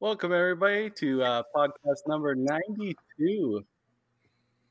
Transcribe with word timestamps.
Welcome 0.00 0.32
everybody 0.32 0.90
to 0.90 1.22
uh, 1.22 1.42
podcast 1.54 2.08
number 2.08 2.34
ninety-two. 2.34 3.64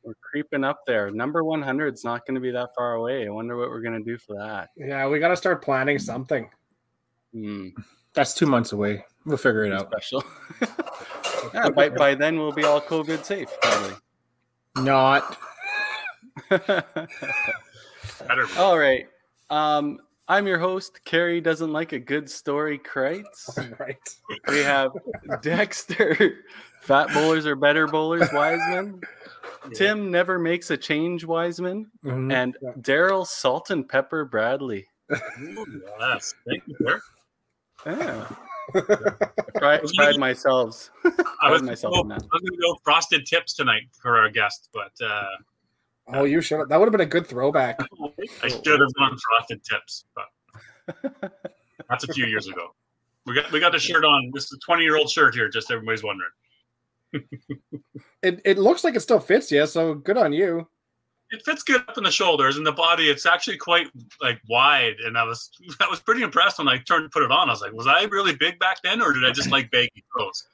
We're 0.03 0.13
creeping 0.21 0.65
up 0.65 0.81
there. 0.85 1.11
Number 1.11 1.45
one 1.45 1.61
hundred 1.61 1.93
is 1.93 2.03
not 2.03 2.27
going 2.27 2.35
to 2.35 2.41
be 2.41 2.51
that 2.51 2.75
far 2.75 2.95
away. 2.95 3.25
I 3.25 3.29
wonder 3.29 3.57
what 3.57 3.69
we're 3.69 3.81
going 3.81 3.97
to 3.97 4.03
do 4.03 4.17
for 4.17 4.35
that. 4.35 4.71
Yeah, 4.75 5.07
we 5.07 5.19
got 5.19 5.29
to 5.29 5.37
start 5.37 5.63
planning 5.63 5.97
something. 5.97 6.49
Hmm. 7.33 7.69
That's 8.13 8.33
two 8.33 8.45
months 8.45 8.73
away. 8.73 9.05
We'll 9.25 9.37
figure 9.37 9.63
it 9.63 9.71
out. 9.71 9.87
Special. 9.91 10.23
yeah, 11.53 11.69
by, 11.69 11.87
by 11.89 12.15
then 12.15 12.37
we'll 12.37 12.51
be 12.51 12.65
all 12.65 12.81
COVID 12.81 13.23
safe, 13.23 13.49
probably. 13.61 13.95
Not. 14.75 15.37
Better 16.49 16.97
all 18.57 18.77
right. 18.77 19.07
Um, 19.49 19.99
I'm 20.27 20.47
your 20.47 20.57
host. 20.59 21.01
Carrie 21.03 21.41
doesn't 21.41 21.71
like 21.73 21.91
a 21.91 21.99
good 21.99 22.29
story. 22.29 22.79
Kreitz. 22.79 23.57
right. 23.79 23.97
We 24.47 24.59
have 24.59 24.91
Dexter. 25.41 26.45
Fat 26.81 27.09
bowlers 27.13 27.45
are 27.45 27.55
better 27.55 27.87
bowlers. 27.87 28.29
Wiseman. 28.31 29.01
Tim 29.75 30.11
never 30.11 30.39
makes 30.39 30.71
a 30.71 30.77
change. 30.77 31.25
Wiseman. 31.25 31.89
Mhm. 32.05 32.31
And 32.33 32.57
Daryl 32.81 33.25
Salt 33.27 33.69
and 33.69 33.87
Pepper 33.87 34.23
Bradley. 34.25 34.87
Ooh, 35.11 35.81
yes. 35.99 36.33
Thank 36.47 36.63
you, 36.67 36.75
sir. 36.81 37.01
Yeah. 37.85 38.25
I 38.75 38.79
pride, 39.59 39.81
pride 39.95 40.17
myself. 40.17 40.89
I 41.03 41.09
Pride 41.09 41.51
was, 41.51 41.61
myself 41.63 41.95
I 41.95 41.99
in 41.99 42.07
was 42.07 42.23
going 42.23 42.45
to 42.45 42.57
go 42.61 42.77
frosted 42.83 43.25
tips 43.25 43.53
tonight 43.53 43.83
for 44.01 44.17
our 44.17 44.29
guest, 44.29 44.69
but 44.73 44.91
uh, 45.05 45.25
Oh, 46.13 46.23
you 46.25 46.41
should. 46.41 46.67
That 46.69 46.79
would 46.79 46.85
have 46.85 46.91
been 46.91 47.01
a 47.01 47.05
good 47.05 47.27
throwback. 47.27 47.79
I 48.41 48.47
should 48.47 48.79
have 48.79 48.93
done 48.97 49.17
frosted 49.29 49.61
tips, 49.63 50.05
but 50.15 51.11
that's 51.89 52.03
a 52.03 52.13
few 52.13 52.25
years 52.25 52.47
ago. 52.47 52.73
We 53.25 53.35
got 53.35 53.51
we 53.51 53.59
got 53.59 53.71
the 53.71 53.79
shirt 53.79 54.03
on. 54.03 54.31
This 54.33 54.45
is 54.45 54.53
a 54.53 54.59
20 54.59 54.83
year 54.83 54.97
old 54.97 55.09
shirt 55.09 55.33
here, 55.33 55.49
just 55.49 55.71
everybody's 55.71 56.03
wondering. 56.03 56.31
It 58.23 58.39
it 58.45 58.57
looks 58.57 58.85
like 58.85 58.95
it 58.95 59.01
still 59.01 59.19
fits 59.19 59.51
you, 59.51 59.67
so 59.67 59.95
good 59.95 60.17
on 60.17 60.31
you. 60.31 60.65
It 61.29 61.43
fits 61.43 61.61
good 61.61 61.81
up 61.89 61.97
in 61.97 62.05
the 62.05 62.11
shoulders 62.11 62.55
and 62.55 62.65
the 62.65 62.71
body. 62.71 63.09
It's 63.09 63.25
actually 63.25 63.57
quite 63.57 63.87
like 64.21 64.39
wide, 64.47 64.95
and 65.05 65.17
I 65.17 65.25
was 65.25 65.49
I 65.81 65.89
was 65.89 65.99
pretty 65.99 66.21
impressed 66.21 66.57
when 66.57 66.69
I 66.69 66.77
turned 66.77 67.03
to 67.03 67.09
put 67.09 67.21
it 67.21 67.31
on. 67.31 67.49
I 67.49 67.51
was 67.51 67.59
like, 67.59 67.73
was 67.73 67.85
I 67.85 68.03
really 68.03 68.33
big 68.33 68.57
back 68.59 68.77
then, 68.81 69.01
or 69.01 69.11
did 69.11 69.25
I 69.25 69.31
just 69.31 69.51
like 69.51 69.69
baggy 69.71 70.05
clothes? 70.15 70.47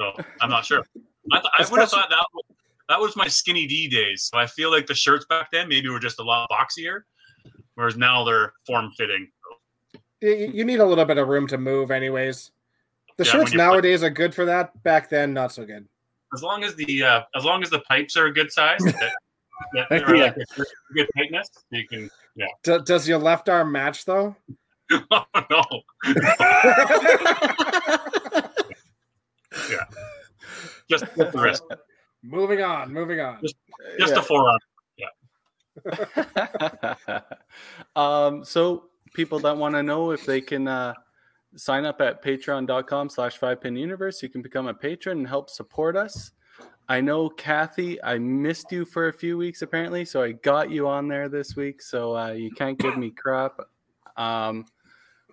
So 0.00 0.24
I'm 0.40 0.48
not 0.48 0.64
sure. 0.64 0.86
I, 1.30 1.40
th- 1.40 1.52
I 1.58 1.70
would 1.70 1.80
have 1.80 1.90
thought 1.90 2.08
that 2.08 2.24
was, 2.32 2.44
that 2.88 2.98
was 2.98 3.14
my 3.14 3.28
skinny 3.28 3.66
D 3.66 3.88
days. 3.88 4.30
So 4.32 4.38
I 4.38 4.46
feel 4.46 4.70
like 4.70 4.86
the 4.86 4.94
shirts 4.94 5.26
back 5.26 5.50
then 5.52 5.68
maybe 5.68 5.90
were 5.90 6.00
just 6.00 6.18
a 6.18 6.24
lot 6.24 6.48
boxier, 6.50 7.02
whereas 7.74 7.96
now 7.96 8.24
they're 8.24 8.52
form 8.66 8.90
fitting. 8.96 9.30
You, 10.20 10.50
you 10.54 10.64
need 10.64 10.80
a 10.80 10.86
little 10.86 11.04
bit 11.04 11.18
of 11.18 11.28
room 11.28 11.46
to 11.48 11.58
move, 11.58 11.90
anyways. 11.90 12.50
The 13.16 13.24
Yeah, 13.24 13.30
shirts 13.32 13.44
when 13.44 13.52
you- 13.52 13.58
nowadays 13.58 14.02
are 14.02 14.10
good 14.10 14.34
for 14.34 14.44
that. 14.46 14.80
Back 14.82 15.10
then, 15.10 15.34
not 15.34 15.52
so 15.52 15.64
good. 15.66 15.86
As 16.34 16.42
long 16.42 16.64
as 16.64 16.74
the 16.76 17.02
uh, 17.02 17.22
as 17.36 17.44
long 17.44 17.62
as 17.62 17.68
the 17.68 17.80
pipes 17.80 18.16
are 18.16 18.24
a 18.26 18.32
good 18.32 18.50
size, 18.50 18.80
that, 18.80 19.12
that 19.74 19.86
Yeah. 19.90 19.98
like 20.24 20.36
a 20.36 20.94
good 20.94 21.08
tightness, 21.16 21.50
you 21.70 21.86
can. 21.86 22.08
Yeah. 22.34 22.46
D- 22.62 22.78
does 22.86 23.06
your 23.06 23.18
left 23.18 23.50
arm 23.50 23.70
match 23.70 24.06
though? 24.06 24.34
oh 25.10 25.24
no. 25.50 25.64
yeah. 29.70 29.84
Just, 30.90 31.04
just 31.04 31.16
the 31.16 31.30
wrist. 31.34 31.62
moving 32.22 32.62
on, 32.62 32.92
moving 32.92 33.20
on. 33.20 33.38
Just 33.98 34.14
the 34.14 34.22
forearm. 34.22 34.58
um, 37.96 38.44
so 38.44 38.84
people 39.14 39.38
that 39.40 39.56
want 39.56 39.74
to 39.74 39.82
know 39.82 40.10
if 40.10 40.24
they 40.24 40.40
can 40.40 40.68
uh, 40.68 40.94
sign 41.56 41.84
up 41.84 42.00
at 42.00 42.22
patreon.com 42.22 43.08
slash 43.08 43.38
five 43.38 43.60
pin 43.60 43.76
universe, 43.76 44.22
you 44.22 44.28
can 44.28 44.42
become 44.42 44.66
a 44.66 44.74
patron 44.74 45.18
and 45.18 45.28
help 45.28 45.50
support 45.50 45.96
us. 45.96 46.32
I 46.88 47.00
know 47.00 47.28
Kathy, 47.28 48.02
I 48.02 48.18
missed 48.18 48.72
you 48.72 48.84
for 48.84 49.08
a 49.08 49.12
few 49.12 49.38
weeks 49.38 49.62
apparently, 49.62 50.04
so 50.04 50.22
I 50.22 50.32
got 50.32 50.70
you 50.70 50.88
on 50.88 51.08
there 51.08 51.28
this 51.28 51.56
week. 51.56 51.80
So 51.80 52.16
uh, 52.16 52.32
you 52.32 52.50
can't 52.50 52.78
give 52.78 52.96
me 52.96 53.10
crap. 53.10 53.60
Um, 54.16 54.66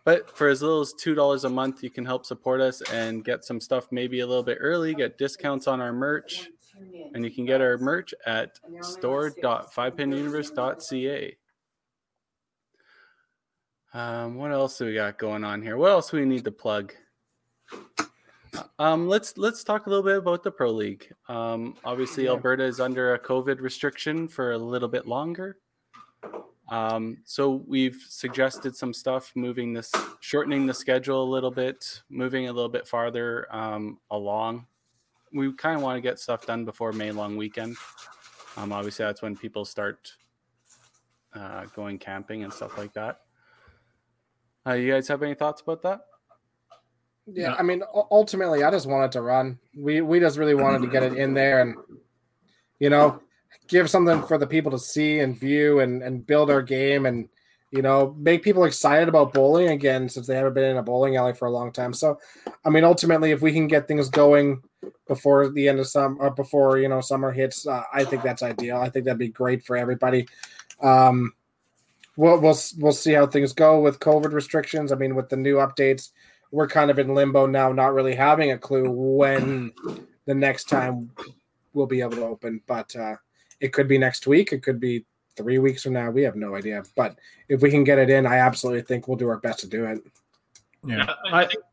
but 0.05 0.35
for 0.35 0.47
as 0.47 0.61
little 0.61 0.81
as 0.81 0.93
two 0.93 1.15
dollars 1.15 1.43
a 1.43 1.49
month, 1.49 1.83
you 1.83 1.89
can 1.89 2.05
help 2.05 2.25
support 2.25 2.61
us 2.61 2.81
and 2.91 3.25
get 3.25 3.43
some 3.43 3.59
stuff 3.59 3.87
maybe 3.91 4.21
a 4.21 4.27
little 4.27 4.43
bit 4.43 4.57
early, 4.61 4.93
get 4.93 5.17
discounts 5.17 5.67
on 5.67 5.81
our 5.81 5.91
merch, 5.91 6.49
and 7.13 7.23
you 7.23 7.31
can 7.31 7.45
get 7.45 7.61
our 7.61 7.77
merch 7.77 8.13
at 8.25 8.59
store.fivepinuniverse.ca. 8.81 11.37
Um, 13.91 14.35
what 14.35 14.51
else 14.51 14.77
do 14.77 14.85
we 14.85 14.93
got 14.93 15.17
going 15.17 15.43
on 15.43 15.63
here? 15.63 15.75
What 15.77 15.89
else 15.91 16.11
do 16.11 16.17
we 16.17 16.25
need 16.25 16.45
to 16.45 16.51
plug? 16.51 16.93
Um, 18.77 19.07
let's 19.07 19.37
let's 19.37 19.63
talk 19.63 19.85
a 19.85 19.89
little 19.89 20.03
bit 20.03 20.17
about 20.17 20.43
the 20.43 20.51
pro 20.51 20.71
league. 20.71 21.11
Um, 21.27 21.75
obviously. 21.83 22.27
Alberta 22.27 22.63
is 22.63 22.79
under 22.79 23.13
a 23.13 23.19
COVID 23.19 23.61
restriction 23.61 24.27
for 24.27 24.51
a 24.51 24.57
little 24.57 24.87
bit 24.87 25.07
longer. 25.07 25.57
Um, 26.69 27.17
so 27.25 27.63
we've 27.67 27.99
suggested 28.07 28.75
some 28.75 28.93
stuff, 28.93 29.31
moving 29.35 29.73
this, 29.73 29.91
shortening 30.19 30.67
the 30.67 30.73
schedule 30.73 31.23
a 31.23 31.31
little 31.31 31.51
bit, 31.51 32.03
moving 32.09 32.47
a 32.47 32.53
little 32.53 32.69
bit 32.69 32.87
farther 32.87 33.47
um, 33.51 33.99
along. 34.11 34.67
We 35.33 35.53
kind 35.53 35.75
of 35.75 35.81
want 35.81 35.97
to 35.97 36.01
get 36.01 36.19
stuff 36.19 36.45
done 36.45 36.65
before 36.65 36.91
May 36.91 37.11
long 37.11 37.37
weekend. 37.37 37.75
Um, 38.57 38.71
obviously, 38.71 39.05
that's 39.05 39.21
when 39.21 39.35
people 39.35 39.63
start 39.65 40.11
uh, 41.33 41.65
going 41.75 41.99
camping 41.99 42.43
and 42.43 42.51
stuff 42.51 42.77
like 42.77 42.93
that. 42.93 43.21
Uh, 44.67 44.73
you 44.73 44.91
guys 44.91 45.07
have 45.07 45.23
any 45.23 45.35
thoughts 45.35 45.61
about 45.61 45.81
that? 45.83 46.01
Yeah, 47.31 47.53
I 47.53 47.61
mean, 47.61 47.83
ultimately, 48.11 48.63
I 48.63 48.71
just 48.71 48.87
wanted 48.87 49.11
to 49.11 49.21
run. 49.21 49.59
We 49.77 50.01
we 50.01 50.19
just 50.19 50.37
really 50.37 50.55
wanted 50.55 50.81
to 50.81 50.87
get 50.87 51.03
it 51.03 51.13
in 51.13 51.33
there 51.33 51.61
and, 51.61 51.75
you 52.79 52.89
know, 52.89 53.21
give 53.67 53.89
something 53.89 54.23
for 54.23 54.37
the 54.39 54.47
people 54.47 54.71
to 54.71 54.79
see 54.79 55.19
and 55.19 55.39
view 55.39 55.79
and 55.79 56.01
and 56.01 56.25
build 56.25 56.49
our 56.49 56.63
game 56.63 57.05
and, 57.05 57.29
you 57.71 57.81
know, 57.81 58.15
make 58.17 58.43
people 58.43 58.63
excited 58.63 59.07
about 59.07 59.33
bowling 59.33 59.69
again 59.69 60.09
since 60.09 60.27
they 60.27 60.35
haven't 60.35 60.53
been 60.53 60.71
in 60.71 60.77
a 60.77 60.83
bowling 60.83 61.17
alley 61.17 61.33
for 61.33 61.47
a 61.47 61.51
long 61.51 61.71
time. 61.71 61.93
So, 61.93 62.19
I 62.65 62.69
mean, 62.69 62.83
ultimately, 62.83 63.31
if 63.31 63.41
we 63.41 63.51
can 63.51 63.67
get 63.67 63.87
things 63.87 64.09
going 64.09 64.63
before 65.07 65.49
the 65.49 65.67
end 65.67 65.79
of 65.79 65.87
summer 65.87 66.17
or 66.19 66.31
before 66.31 66.79
you 66.79 66.89
know 66.89 67.01
summer 67.01 67.31
hits, 67.31 67.67
uh, 67.67 67.83
I 67.93 68.03
think 68.03 68.23
that's 68.23 68.43
ideal. 68.43 68.77
I 68.77 68.89
think 68.89 69.05
that'd 69.05 69.19
be 69.19 69.29
great 69.29 69.63
for 69.63 69.77
everybody. 69.77 70.27
Um, 70.81 71.33
we'll 72.17 72.39
we'll 72.39 72.57
we'll 72.77 72.91
see 72.91 73.13
how 73.13 73.27
things 73.27 73.53
go 73.53 73.79
with 73.79 73.99
COVID 73.99 74.33
restrictions. 74.33 74.91
I 74.91 74.95
mean, 74.95 75.15
with 75.15 75.29
the 75.29 75.37
new 75.37 75.57
updates 75.57 76.09
we're 76.51 76.67
kind 76.67 76.89
of 76.89 76.99
in 76.99 77.13
limbo 77.13 77.45
now, 77.45 77.71
not 77.71 77.93
really 77.93 78.15
having 78.15 78.51
a 78.51 78.57
clue 78.57 78.89
when 78.89 79.71
the 80.25 80.33
next 80.33 80.69
time 80.69 81.11
we'll 81.73 81.85
be 81.85 82.01
able 82.01 82.11
to 82.11 82.25
open. 82.25 82.61
But 82.67 82.95
uh, 82.95 83.15
it 83.59 83.73
could 83.73 83.87
be 83.87 83.97
next 83.97 84.27
week. 84.27 84.51
It 84.51 84.63
could 84.63 84.79
be 84.79 85.05
three 85.39 85.57
weeks 85.57 85.83
from 85.83 85.93
now. 85.93 86.11
We 86.11 86.23
have 86.23 86.35
no 86.35 86.55
idea. 86.55 86.83
But 86.95 87.17
if 87.47 87.61
we 87.61 87.71
can 87.71 87.85
get 87.85 87.97
it 87.97 88.09
in, 88.09 88.27
I 88.27 88.37
absolutely 88.37 88.81
think 88.81 89.07
we'll 89.07 89.17
do 89.17 89.29
our 89.29 89.37
best 89.37 89.59
to 89.61 89.67
do 89.67 89.85
it. 89.85 90.01
Yeah. 90.85 90.97
Yeah, 90.97 91.13
I, 91.31 91.43
I 91.43 91.47
think, 91.47 91.63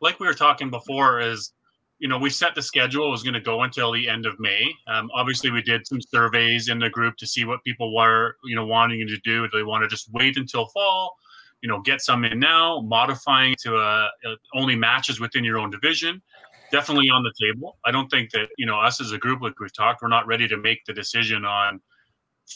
like 0.00 0.18
we 0.20 0.26
were 0.26 0.34
talking 0.34 0.68
before, 0.68 1.20
is 1.20 1.52
you 1.98 2.08
know 2.08 2.18
we 2.18 2.30
set 2.30 2.54
the 2.54 2.62
schedule 2.62 3.08
it 3.08 3.10
was 3.10 3.22
going 3.22 3.34
to 3.34 3.40
go 3.40 3.62
until 3.62 3.92
the 3.92 4.08
end 4.08 4.26
of 4.26 4.38
May. 4.38 4.72
Um, 4.86 5.10
obviously, 5.14 5.50
we 5.50 5.62
did 5.62 5.86
some 5.86 6.00
surveys 6.00 6.68
in 6.68 6.78
the 6.78 6.90
group 6.90 7.16
to 7.18 7.26
see 7.26 7.44
what 7.44 7.62
people 7.64 7.94
were 7.94 8.36
you 8.44 8.56
know 8.56 8.66
wanting 8.66 9.06
to 9.06 9.16
do. 9.18 9.48
Do 9.48 9.58
they 9.58 9.64
want 9.64 9.82
to 9.84 9.88
just 9.88 10.12
wait 10.12 10.36
until 10.36 10.66
fall? 10.66 11.16
You 11.62 11.68
know, 11.68 11.80
get 11.80 12.00
some 12.00 12.24
in 12.24 12.38
now, 12.38 12.80
modifying 12.80 13.56
to 13.62 13.76
uh, 13.76 14.08
uh, 14.26 14.34
only 14.54 14.76
matches 14.76 15.18
within 15.18 15.44
your 15.44 15.58
own 15.58 15.70
division. 15.70 16.22
Definitely 16.70 17.08
on 17.10 17.22
the 17.22 17.32
table. 17.40 17.78
I 17.84 17.90
don't 17.90 18.08
think 18.08 18.30
that 18.32 18.48
you 18.58 18.66
know 18.66 18.78
us 18.78 19.00
as 19.00 19.12
a 19.12 19.18
group, 19.18 19.40
like 19.40 19.58
we've 19.58 19.72
talked, 19.72 20.02
we're 20.02 20.08
not 20.08 20.26
ready 20.26 20.46
to 20.48 20.56
make 20.56 20.84
the 20.84 20.92
decision 20.92 21.44
on 21.44 21.80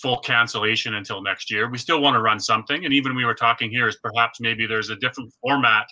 full 0.00 0.18
cancellation 0.18 0.94
until 0.94 1.22
next 1.22 1.50
year. 1.50 1.68
We 1.68 1.78
still 1.78 2.00
want 2.00 2.14
to 2.14 2.20
run 2.20 2.40
something, 2.40 2.84
and 2.84 2.94
even 2.94 3.14
we 3.14 3.24
were 3.24 3.34
talking 3.34 3.70
here 3.70 3.88
is 3.88 3.96
perhaps 3.96 4.40
maybe 4.40 4.66
there's 4.66 4.90
a 4.90 4.96
different 4.96 5.32
format, 5.40 5.86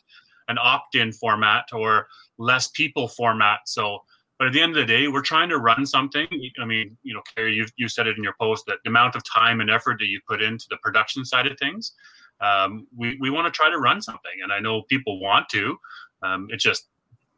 an 0.49 0.57
opt-in 0.59 1.13
format 1.13 1.67
or 1.73 2.07
less 2.39 2.69
people 2.69 3.09
format. 3.09 3.61
So, 3.67 4.01
but 4.39 4.49
at 4.49 4.53
the 4.55 4.61
end 4.61 4.71
of 4.71 4.77
the 4.77 4.87
day, 4.87 5.09
we're 5.09 5.21
trying 5.21 5.51
to 5.51 5.59
run 5.59 5.85
something. 5.85 6.27
I 6.61 6.65
mean, 6.65 6.97
you 7.03 7.13
know, 7.13 7.23
Carrie, 7.35 7.55
you 7.55 7.67
you 7.77 7.89
said 7.89 8.07
it 8.07 8.17
in 8.17 8.25
your 8.25 8.35
post 8.41 8.65
that 8.67 8.79
the 8.85 8.91
amount 8.91 9.15
of 9.15 9.23
time 9.25 9.61
and 9.61 9.71
effort 9.71 9.99
that 10.01 10.07
you 10.07 10.21
put 10.27 10.43
into 10.43 10.67
the 10.71 10.79
production 10.83 11.25
side 11.25 11.47
of 11.47 11.59
things, 11.59 11.93
um, 12.41 12.87
we 12.97 13.19
we 13.21 13.31
want 13.31 13.47
to 13.47 13.51
try 13.51 13.71
to 13.71 13.79
run 13.79 14.01
something, 14.01 14.33
and 14.43 14.53
I 14.53 14.59
know 14.59 14.83
people 14.83 15.21
want 15.21 15.49
to. 15.51 15.77
Um, 16.23 16.49
it's 16.51 16.65
just 16.65 16.89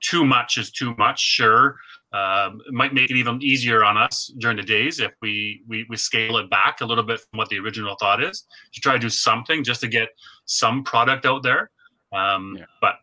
too 0.01 0.25
much 0.25 0.59
is 0.59 0.71
too 0.71 0.95
much. 0.97 1.21
Sure, 1.21 1.77
um, 2.13 2.61
it 2.67 2.75
might 2.75 2.93
make 2.93 3.11
it 3.11 3.17
even 3.17 3.43
easier 3.43 3.85
on 3.85 3.97
us 3.97 4.33
during 4.39 4.57
the 4.59 4.63
days 4.63 5.01
if 5.01 5.13
we, 5.23 5.63
we 5.67 5.87
we 5.89 5.97
scale 5.97 6.37
it 6.37 6.51
back 6.51 6.83
a 6.83 6.85
little 6.85 7.05
bit 7.05 7.21
from 7.21 7.39
what 7.39 7.49
the 7.49 7.59
original 7.59 7.97
thought 7.99 8.23
is 8.23 8.47
to 8.73 8.81
try 8.81 8.93
to 8.93 8.99
do 8.99 9.09
something 9.09 9.65
just 9.65 9.81
to 9.81 9.89
get 9.89 10.11
some 10.45 10.85
product 10.85 11.25
out 11.25 11.43
there. 11.43 11.71
Um, 12.13 12.57
Yeah. 12.59 12.67
But 12.81 12.97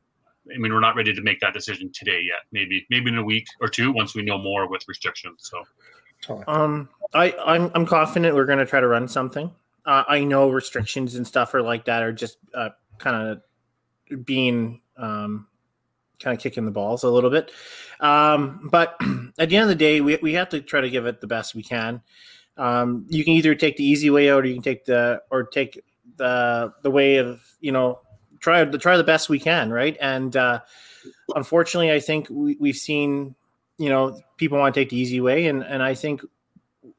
I 0.54 0.58
mean, 0.58 0.72
we're 0.72 0.80
not 0.80 0.96
ready 0.96 1.14
to 1.14 1.22
make 1.22 1.40
that 1.42 1.54
decision 1.54 1.92
today 1.94 2.22
yet. 2.22 2.42
Maybe 2.52 2.86
maybe 2.90 3.10
in 3.10 3.18
a 3.18 3.24
week 3.24 3.48
or 3.62 3.68
two 3.68 3.92
once 3.92 4.16
we 4.16 4.22
know 4.22 4.38
more 4.38 4.68
with 4.70 4.84
restrictions. 4.88 5.50
So 5.52 5.64
Um, 6.48 6.90
I 7.14 7.36
I'm 7.44 7.72
I'm 7.74 7.86
confident 7.86 8.36
we're 8.36 8.46
gonna 8.46 8.66
try 8.66 8.80
to 8.80 8.88
run 8.88 9.08
something. 9.08 9.52
Uh, 9.86 10.04
I 10.08 10.24
know 10.24 10.50
restrictions 10.50 11.16
and 11.16 11.26
stuff 11.26 11.54
are 11.56 11.62
like 11.64 11.86
that 11.86 12.04
are 12.04 12.12
just 12.12 12.38
uh, 12.54 12.70
kind 13.00 13.16
of 13.16 14.26
being 14.26 14.82
um, 14.98 15.48
kind 16.20 16.36
of 16.36 16.42
kicking 16.42 16.66
the 16.66 16.72
balls 16.72 17.04
a 17.04 17.10
little 17.10 17.30
bit. 17.30 17.52
Um, 18.00 18.70
but 18.72 19.00
at 19.40 19.50
the 19.50 19.56
end 19.56 19.64
of 19.64 19.70
the 19.70 19.76
day, 19.76 20.02
we, 20.02 20.18
we 20.18 20.34
have 20.34 20.50
to 20.50 20.62
try 20.62 20.82
to 20.82 20.90
give 20.90 21.06
it 21.06 21.22
the 21.22 21.28
best 21.28 21.56
we 21.56 21.64
can. 21.64 22.02
Um, 22.58 23.06
you 23.10 23.24
can 23.24 23.34
either 23.34 23.56
take 23.56 23.78
the 23.78 23.86
easy 23.86 24.10
way 24.10 24.30
out, 24.30 24.44
or 24.44 24.48
you 24.48 24.56
can 24.56 24.64
take 24.64 24.86
the 24.86 25.22
or 25.32 25.46
take 25.46 25.82
the 26.18 26.74
the 26.84 26.92
way 26.92 27.18
of 27.18 27.42
you 27.62 27.72
know 27.72 28.00
try 28.40 28.64
to 28.64 28.78
try 28.78 28.98
the 28.98 29.04
best 29.04 29.30
we 29.30 29.40
can, 29.40 29.72
right? 29.72 29.98
And 30.02 30.36
uh, 30.36 30.60
unfortunately, 31.36 31.92
I 31.92 32.00
think 32.00 32.28
we, 32.30 32.58
we've 32.60 32.76
seen 32.76 33.36
you 33.78 33.90
know 33.90 34.20
people 34.38 34.58
want 34.58 34.74
to 34.74 34.80
take 34.80 34.90
the 34.90 34.98
easy 34.98 35.22
way, 35.22 35.48
and 35.48 35.64
and 35.64 35.82
I 35.82 35.96
think 35.96 36.22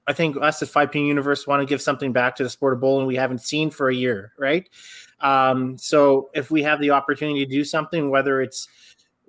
I 0.06 0.12
think 0.12 0.37
us 0.40 0.62
at 0.62 0.69
Five 0.69 0.93
Pin 0.93 1.05
Universe 1.05 1.46
want 1.46 1.61
to 1.61 1.66
give 1.66 1.82
something 1.82 2.12
back 2.12 2.37
to 2.37 2.43
the 2.43 2.50
sport 2.50 2.73
of 2.73 2.81
bowling 2.81 3.06
we 3.06 3.16
haven't 3.16 3.43
seen 3.43 3.70
for 3.70 3.88
a 3.88 3.94
year, 3.94 4.32
right? 4.38 4.69
Um, 5.20 5.76
so 5.76 6.31
if 6.34 6.50
we 6.50 6.62
have 6.62 6.81
the 6.81 6.90
opportunity 6.90 7.44
to 7.44 7.50
do 7.50 7.64
something, 7.64 8.11
whether 8.11 8.40
it's 8.40 8.66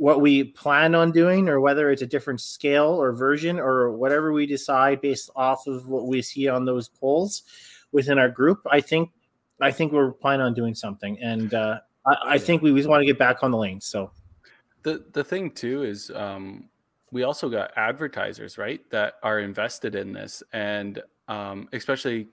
what 0.01 0.19
we 0.19 0.43
plan 0.43 0.95
on 0.95 1.11
doing 1.11 1.47
or 1.47 1.61
whether 1.61 1.91
it's 1.91 2.01
a 2.01 2.07
different 2.07 2.41
scale 2.41 2.87
or 2.87 3.13
version 3.13 3.59
or 3.59 3.91
whatever 3.91 4.33
we 4.33 4.47
decide 4.47 4.99
based 4.99 5.29
off 5.35 5.67
of 5.67 5.87
what 5.87 6.07
we 6.07 6.23
see 6.23 6.47
on 6.47 6.65
those 6.65 6.89
polls 6.89 7.43
within 7.91 8.17
our 8.17 8.27
group, 8.27 8.65
I 8.71 8.81
think 8.81 9.11
I 9.61 9.69
think 9.69 9.91
we're 9.91 10.11
planning 10.11 10.43
on 10.43 10.55
doing 10.55 10.73
something, 10.73 11.19
and 11.21 11.53
uh, 11.53 11.81
I, 12.07 12.15
I, 12.29 12.37
think 12.39 12.63
we 12.63 12.73
just 12.73 12.89
want 12.89 13.01
to 13.01 13.05
get 13.05 13.19
back 13.19 13.43
on 13.43 13.51
the 13.51 13.57
lane. 13.59 13.79
So. 13.79 14.09
The 14.81 15.05
the 15.11 15.23
thing 15.23 15.51
too 15.51 15.83
is 15.83 16.09
um, 16.15 16.67
we 17.11 17.21
also 17.21 17.47
got 17.47 17.69
advertisers 17.77 18.57
right 18.57 18.81
that 18.89 19.17
are 19.21 19.39
invested 19.39 19.93
in 19.93 20.13
this, 20.13 20.41
and 20.51 20.99
um, 21.27 21.69
especially 21.73 22.29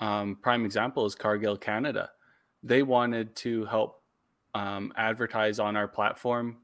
um, 0.00 0.38
prime 0.42 0.64
example 0.64 1.06
is 1.06 1.14
Cargill 1.14 1.56
Canada. 1.56 2.10
They 2.64 2.82
wanted 2.82 3.36
to 3.36 3.64
help 3.66 4.02
um, 4.54 4.92
advertise 4.96 5.60
on 5.60 5.76
our 5.76 5.86
platform 5.86 6.56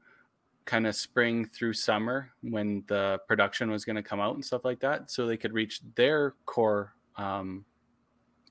kind 0.69 0.85
of 0.85 0.95
spring 0.95 1.45
through 1.45 1.73
summer 1.73 2.29
when 2.41 2.83
the 2.85 3.19
production 3.27 3.71
was 3.71 3.83
going 3.83 3.95
to 3.95 4.03
come 4.03 4.19
out 4.19 4.35
and 4.35 4.45
stuff 4.45 4.63
like 4.63 4.79
that 4.79 5.09
so 5.09 5.25
they 5.25 5.35
could 5.35 5.51
reach 5.51 5.81
their 5.95 6.35
core 6.45 6.93
um, 7.15 7.65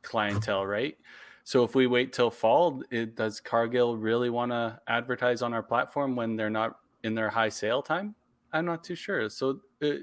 clientele 0.02 0.66
right 0.66 0.96
so 1.44 1.62
if 1.62 1.76
we 1.76 1.86
wait 1.86 2.12
till 2.12 2.28
fall 2.28 2.82
it, 2.90 3.14
does 3.14 3.38
cargill 3.38 3.96
really 3.96 4.30
want 4.30 4.50
to 4.50 4.76
advertise 4.88 5.42
on 5.42 5.54
our 5.54 5.62
platform 5.62 6.16
when 6.16 6.34
they're 6.34 6.50
not 6.50 6.80
in 7.04 7.14
their 7.14 7.30
high 7.30 7.48
sale 7.48 7.80
time 7.80 8.16
i'm 8.52 8.64
not 8.64 8.82
too 8.82 8.96
sure 8.96 9.30
so 9.30 9.60
it, 9.80 10.02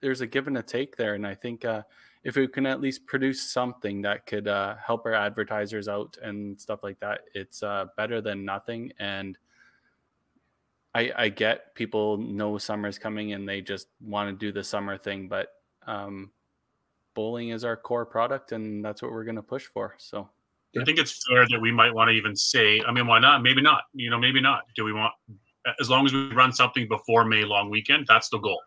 there's 0.00 0.20
a 0.20 0.26
give 0.26 0.46
and 0.46 0.58
a 0.58 0.62
take 0.62 0.96
there 0.96 1.14
and 1.14 1.26
i 1.26 1.34
think 1.34 1.64
uh, 1.64 1.82
if 2.22 2.36
we 2.36 2.46
can 2.46 2.66
at 2.66 2.80
least 2.80 3.06
produce 3.06 3.40
something 3.40 4.02
that 4.02 4.24
could 4.24 4.46
uh, 4.46 4.76
help 4.84 5.04
our 5.04 5.14
advertisers 5.14 5.88
out 5.88 6.16
and 6.24 6.60
stuff 6.60 6.80
like 6.82 6.98
that, 6.98 7.20
it's 7.34 7.62
uh, 7.62 7.84
better 7.96 8.20
than 8.20 8.44
nothing. 8.44 8.90
And 8.98 9.38
I, 10.96 11.12
I 11.14 11.28
get 11.28 11.74
people 11.74 12.16
know 12.16 12.56
summer's 12.56 12.98
coming 12.98 13.34
and 13.34 13.46
they 13.46 13.60
just 13.60 13.88
want 14.00 14.30
to 14.30 14.46
do 14.46 14.50
the 14.50 14.64
summer 14.64 14.96
thing, 14.96 15.28
but 15.28 15.48
um, 15.86 16.30
bowling 17.14 17.50
is 17.50 17.64
our 17.64 17.76
core 17.76 18.06
product 18.06 18.52
and 18.52 18.82
that's 18.82 19.02
what 19.02 19.12
we're 19.12 19.24
going 19.24 19.36
to 19.36 19.42
push 19.42 19.66
for. 19.66 19.94
So. 19.98 20.30
I 20.80 20.84
think 20.84 20.98
it's 20.98 21.22
fair 21.28 21.46
that 21.50 21.60
we 21.60 21.70
might 21.70 21.92
want 21.92 22.08
to 22.08 22.12
even 22.12 22.34
say, 22.34 22.82
I 22.86 22.92
mean, 22.92 23.06
why 23.06 23.18
not? 23.18 23.42
Maybe 23.42 23.60
not. 23.60 23.82
You 23.92 24.08
know, 24.08 24.18
maybe 24.18 24.40
not. 24.40 24.62
Do 24.74 24.84
we 24.84 24.94
want, 24.94 25.12
as 25.80 25.90
long 25.90 26.06
as 26.06 26.14
we 26.14 26.32
run 26.32 26.52
something 26.52 26.88
before 26.88 27.26
May 27.26 27.44
long 27.44 27.68
weekend, 27.68 28.06
that's 28.08 28.30
the 28.30 28.38
goal, 28.38 28.62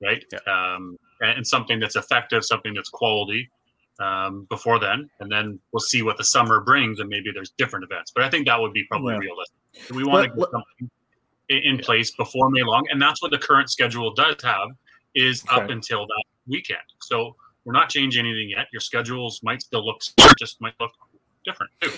right? 0.00 0.24
Yeah. 0.32 0.38
Um, 0.74 0.96
and 1.20 1.44
something 1.44 1.80
that's 1.80 1.96
effective, 1.96 2.44
something 2.44 2.74
that's 2.74 2.90
quality 2.90 3.48
um, 4.00 4.46
before 4.50 4.78
then, 4.78 5.08
and 5.20 5.30
then 5.30 5.58
we'll 5.72 5.80
see 5.80 6.02
what 6.02 6.16
the 6.16 6.24
summer 6.24 6.60
brings, 6.60 7.00
and 7.00 7.08
maybe 7.08 7.30
there's 7.32 7.50
different 7.58 7.84
events. 7.84 8.12
But 8.14 8.24
I 8.24 8.30
think 8.30 8.46
that 8.46 8.60
would 8.60 8.72
be 8.72 8.84
probably 8.84 9.14
yeah. 9.14 9.20
realistic. 9.20 9.56
We 9.94 10.04
want 10.04 10.24
to 10.24 10.36
get 10.36 10.50
something 10.50 10.90
in 11.48 11.78
place 11.78 12.10
before 12.12 12.50
May 12.50 12.62
long, 12.62 12.86
and 12.90 13.00
that's 13.00 13.22
what 13.22 13.30
the 13.30 13.38
current 13.38 13.70
schedule 13.70 14.12
does 14.14 14.36
have 14.42 14.68
is 15.14 15.42
okay. 15.44 15.62
up 15.62 15.70
until 15.70 16.06
that 16.06 16.24
weekend. 16.46 16.80
So 17.00 17.36
we're 17.64 17.72
not 17.72 17.88
changing 17.88 18.26
anything 18.26 18.50
yet. 18.50 18.66
Your 18.72 18.80
schedules 18.80 19.40
might 19.42 19.62
still 19.62 19.84
look 19.84 20.00
just 20.38 20.60
might 20.60 20.74
look 20.80 20.92
different 21.44 21.72
too. 21.80 21.90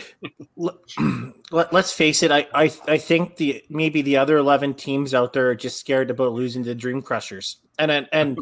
Let, 1.51 1.73
us 1.75 1.93
face 1.93 2.23
it. 2.23 2.31
I, 2.31 2.47
I 2.55 2.73
I 2.87 2.99
think 2.99 3.37
the 3.37 3.63
maybe 3.69 4.03
the 4.03 4.17
other 4.19 4.37
eleven 4.37 4.75
teams 4.75 5.15
out 5.15 5.33
there 5.33 5.49
are 5.49 5.55
just 5.55 5.79
scared 5.79 6.11
about 6.11 6.33
losing 6.33 6.65
to 6.65 6.75
Dream 6.75 7.03
Crushers 7.03 7.57
and 7.79 7.91
and 7.91 8.09
and, 8.13 8.39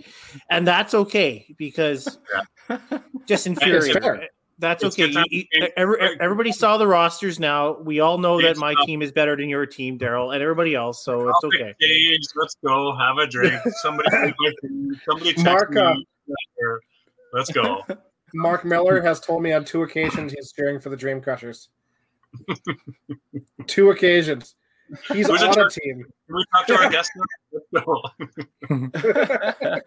and 0.50 0.66
that's 0.66 0.94
okay 0.94 1.54
because 1.56 2.18
just 3.26 3.46
infuriating. 3.46 4.26
That's 4.58 4.82
it's 4.82 4.98
okay. 4.98 5.10
You, 5.30 5.44
you, 5.52 5.68
every, 5.76 6.18
everybody 6.18 6.50
saw 6.50 6.78
the 6.78 6.86
rosters 6.86 7.38
now. 7.38 7.78
We 7.78 8.00
all 8.00 8.16
know 8.16 8.40
that 8.40 8.56
my 8.56 8.74
team 8.86 9.02
is 9.02 9.12
better 9.12 9.36
than 9.36 9.50
your 9.50 9.66
team, 9.66 9.98
Daryl, 9.98 10.32
and 10.32 10.42
everybody 10.42 10.74
else. 10.74 11.04
So 11.04 11.28
it's 11.28 11.44
okay. 11.44 11.74
Stage, 11.80 12.22
let's 12.36 12.56
go 12.64 12.96
have 12.96 13.18
a 13.18 13.26
drink. 13.26 13.60
Somebody, 13.82 14.08
somebody 15.04 15.32
text 15.34 15.44
Mark, 15.44 15.70
me. 15.72 15.80
Uh, 15.80 16.76
let's 17.34 17.52
go. 17.52 17.84
Mark 18.34 18.64
Miller 18.64 19.02
has 19.02 19.20
told 19.20 19.42
me 19.42 19.52
on 19.52 19.64
two 19.64 19.82
occasions 19.82 20.32
he's 20.32 20.52
cheering 20.52 20.80
for 20.80 20.88
the 20.88 20.96
Dream 20.96 21.20
Crushers. 21.20 21.68
two 23.66 23.90
occasions. 23.90 24.54
He's 25.12 25.26
Who's 25.26 25.42
on 25.42 25.58
a 25.58 25.70
team. 25.70 26.04
Can 26.26 26.36
we 26.36 26.44
talk 26.52 26.66
to 26.66 26.76
our 26.76 26.90
guest? 26.90 27.10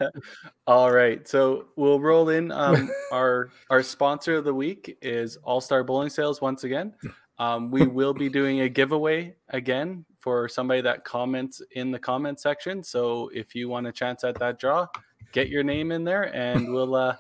All 0.67 0.91
right, 0.91 1.27
so 1.27 1.67
we'll 1.75 1.99
roll 1.99 2.29
in. 2.29 2.51
Um, 2.51 2.89
our 3.11 3.49
our 3.69 3.83
sponsor 3.83 4.35
of 4.35 4.45
the 4.45 4.53
week 4.53 4.97
is 5.01 5.37
All 5.37 5.61
Star 5.61 5.83
Bowling 5.83 6.09
Sales 6.09 6.41
once 6.41 6.63
again. 6.63 6.93
Um, 7.37 7.71
we 7.71 7.87
will 7.87 8.13
be 8.13 8.27
doing 8.29 8.61
a 8.61 8.69
giveaway 8.69 9.35
again 9.49 10.05
for 10.19 10.49
somebody 10.49 10.81
that 10.81 11.05
comments 11.05 11.61
in 11.71 11.91
the 11.91 11.99
comment 11.99 12.39
section. 12.39 12.83
So 12.83 13.29
if 13.33 13.55
you 13.55 13.69
want 13.69 13.87
a 13.87 13.93
chance 13.93 14.25
at 14.25 14.37
that 14.39 14.59
draw, 14.59 14.87
get 15.31 15.47
your 15.47 15.63
name 15.63 15.91
in 15.91 16.03
there, 16.03 16.35
and 16.35 16.67
we'll 16.73 16.95
uh, 16.95 17.15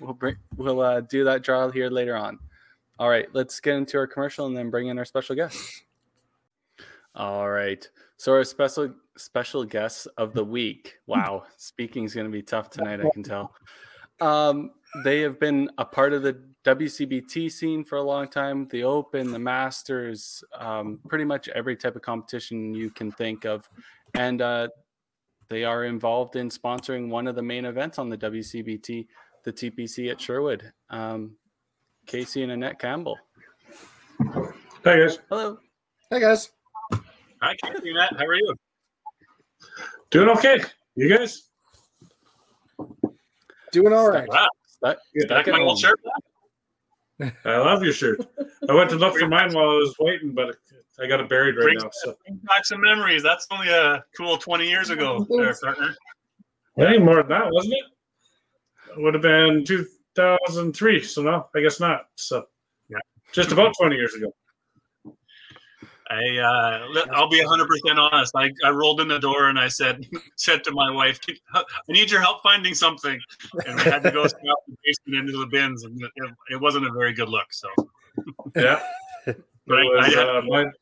we'll 0.00 0.14
bring 0.14 0.36
we'll 0.56 0.80
uh, 0.80 1.00
do 1.02 1.24
that 1.24 1.42
draw 1.42 1.70
here 1.70 1.88
later 1.88 2.16
on. 2.16 2.38
All 2.98 3.08
right, 3.08 3.26
let's 3.32 3.60
get 3.60 3.74
into 3.76 3.96
our 3.98 4.06
commercial 4.06 4.46
and 4.46 4.56
then 4.56 4.70
bring 4.70 4.88
in 4.88 4.98
our 4.98 5.04
special 5.04 5.36
guests. 5.36 5.82
All 7.14 7.48
right. 7.48 7.88
So 8.16 8.32
our 8.32 8.44
special 8.44 8.94
special 9.16 9.64
guests 9.64 10.06
of 10.18 10.34
the 10.34 10.44
week. 10.44 10.94
Wow, 11.06 11.44
speaking 11.58 12.04
is 12.04 12.14
going 12.14 12.26
to 12.26 12.32
be 12.32 12.42
tough 12.42 12.70
tonight. 12.70 13.00
I 13.00 13.10
can 13.10 13.22
tell. 13.34 13.52
Um, 14.20 14.70
they 15.04 15.20
have 15.20 15.38
been 15.38 15.68
a 15.76 15.84
part 15.84 16.12
of 16.12 16.22
the 16.22 16.42
WCBT 16.64 17.52
scene 17.52 17.84
for 17.84 17.98
a 17.98 18.02
long 18.02 18.28
time. 18.28 18.66
The 18.70 18.84
Open, 18.84 19.30
the 19.30 19.38
Masters, 19.38 20.42
um, 20.58 21.00
pretty 21.08 21.24
much 21.24 21.48
every 21.48 21.76
type 21.76 21.94
of 21.94 22.02
competition 22.02 22.74
you 22.74 22.90
can 22.90 23.12
think 23.12 23.44
of, 23.44 23.68
and 24.14 24.40
uh, 24.40 24.68
they 25.48 25.64
are 25.64 25.84
involved 25.84 26.36
in 26.36 26.48
sponsoring 26.48 27.10
one 27.10 27.26
of 27.26 27.34
the 27.34 27.42
main 27.42 27.66
events 27.66 27.98
on 27.98 28.08
the 28.08 28.16
WCBT, 28.16 29.06
the 29.44 29.52
TPC 29.52 30.10
at 30.10 30.20
Sherwood. 30.20 30.72
Um, 30.90 31.36
Casey 32.06 32.42
and 32.42 32.52
Annette 32.52 32.78
Campbell. 32.78 33.18
Hey 34.84 35.00
guys. 35.00 35.18
Hello. 35.28 35.58
Hey 36.10 36.20
guys. 36.20 36.50
Hi, 37.44 37.54
Kathy, 37.56 37.92
Matt. 37.92 38.16
How 38.16 38.24
are 38.24 38.34
you? 38.36 38.54
Doing 40.10 40.30
okay. 40.30 40.62
You 40.96 41.14
guys? 41.14 41.42
Doing 43.70 43.92
all 43.92 44.08
right. 44.08 44.26
Wow. 44.26 44.48
Stuck, 44.66 44.96
stuck 45.18 45.46
my 45.48 45.60
old 45.60 45.78
shirt. 45.78 46.00
I 47.20 47.58
love 47.58 47.82
your 47.82 47.92
shirt. 47.92 48.26
I 48.66 48.72
went 48.72 48.88
to 48.90 48.96
look 48.96 49.18
for 49.18 49.28
mine 49.28 49.52
while 49.52 49.68
I 49.68 49.74
was 49.74 49.94
waiting, 50.00 50.32
but 50.32 50.56
I 50.98 51.06
got 51.06 51.20
it 51.20 51.28
buried 51.28 51.56
right 51.56 51.76
now. 51.78 51.90
So 51.92 52.16
back 52.44 52.64
some 52.64 52.80
memories. 52.80 53.22
That's 53.22 53.46
only 53.50 53.68
a 53.68 54.02
cool 54.16 54.38
twenty 54.38 54.66
years 54.66 54.88
ago, 54.88 55.26
there, 55.36 55.54
partner. 55.54 55.94
Hey, 56.76 56.96
more 56.96 57.16
than 57.16 57.28
that, 57.28 57.52
wasn't 57.52 57.74
it? 57.74 57.84
it? 58.96 59.02
Would 59.02 59.12
have 59.12 59.22
been 59.22 59.66
two 59.66 59.86
thousand 60.16 60.72
three. 60.72 61.02
So 61.02 61.20
no, 61.20 61.48
I 61.54 61.60
guess 61.60 61.78
not. 61.78 62.06
So 62.14 62.46
yeah, 62.88 62.96
just 63.32 63.52
about 63.52 63.74
twenty 63.78 63.96
years 63.96 64.14
ago. 64.14 64.32
I 66.10 66.38
uh, 66.38 67.04
I'll 67.12 67.28
be 67.28 67.40
100 67.40 67.66
percent 67.66 67.98
honest. 67.98 68.34
I, 68.36 68.50
I 68.64 68.70
rolled 68.70 69.00
in 69.00 69.08
the 69.08 69.18
door 69.18 69.48
and 69.48 69.58
I 69.58 69.68
said 69.68 70.06
said 70.36 70.62
to 70.64 70.72
my 70.72 70.90
wife, 70.90 71.18
"I 71.54 71.64
need 71.88 72.10
your 72.10 72.20
help 72.20 72.42
finding 72.42 72.74
something," 72.74 73.18
and 73.66 73.80
I 73.80 73.84
had 73.84 74.02
to 74.02 74.10
go 74.10 74.26
scout 74.26 74.42
the 74.68 74.76
basement 74.84 75.26
into 75.26 75.38
the 75.38 75.46
bins, 75.46 75.84
and 75.84 76.00
it, 76.00 76.10
it, 76.50 76.60
wasn't 76.60 76.86
a 76.86 76.92
very 76.92 77.14
good 77.14 77.28
look. 77.28 77.46
So 77.52 77.68
yeah, 78.56 78.82
but 79.24 79.36
was, 79.66 80.14
I, 80.14 80.20
I 80.20 80.38
uh, 80.38 80.42
mine, 80.42 80.72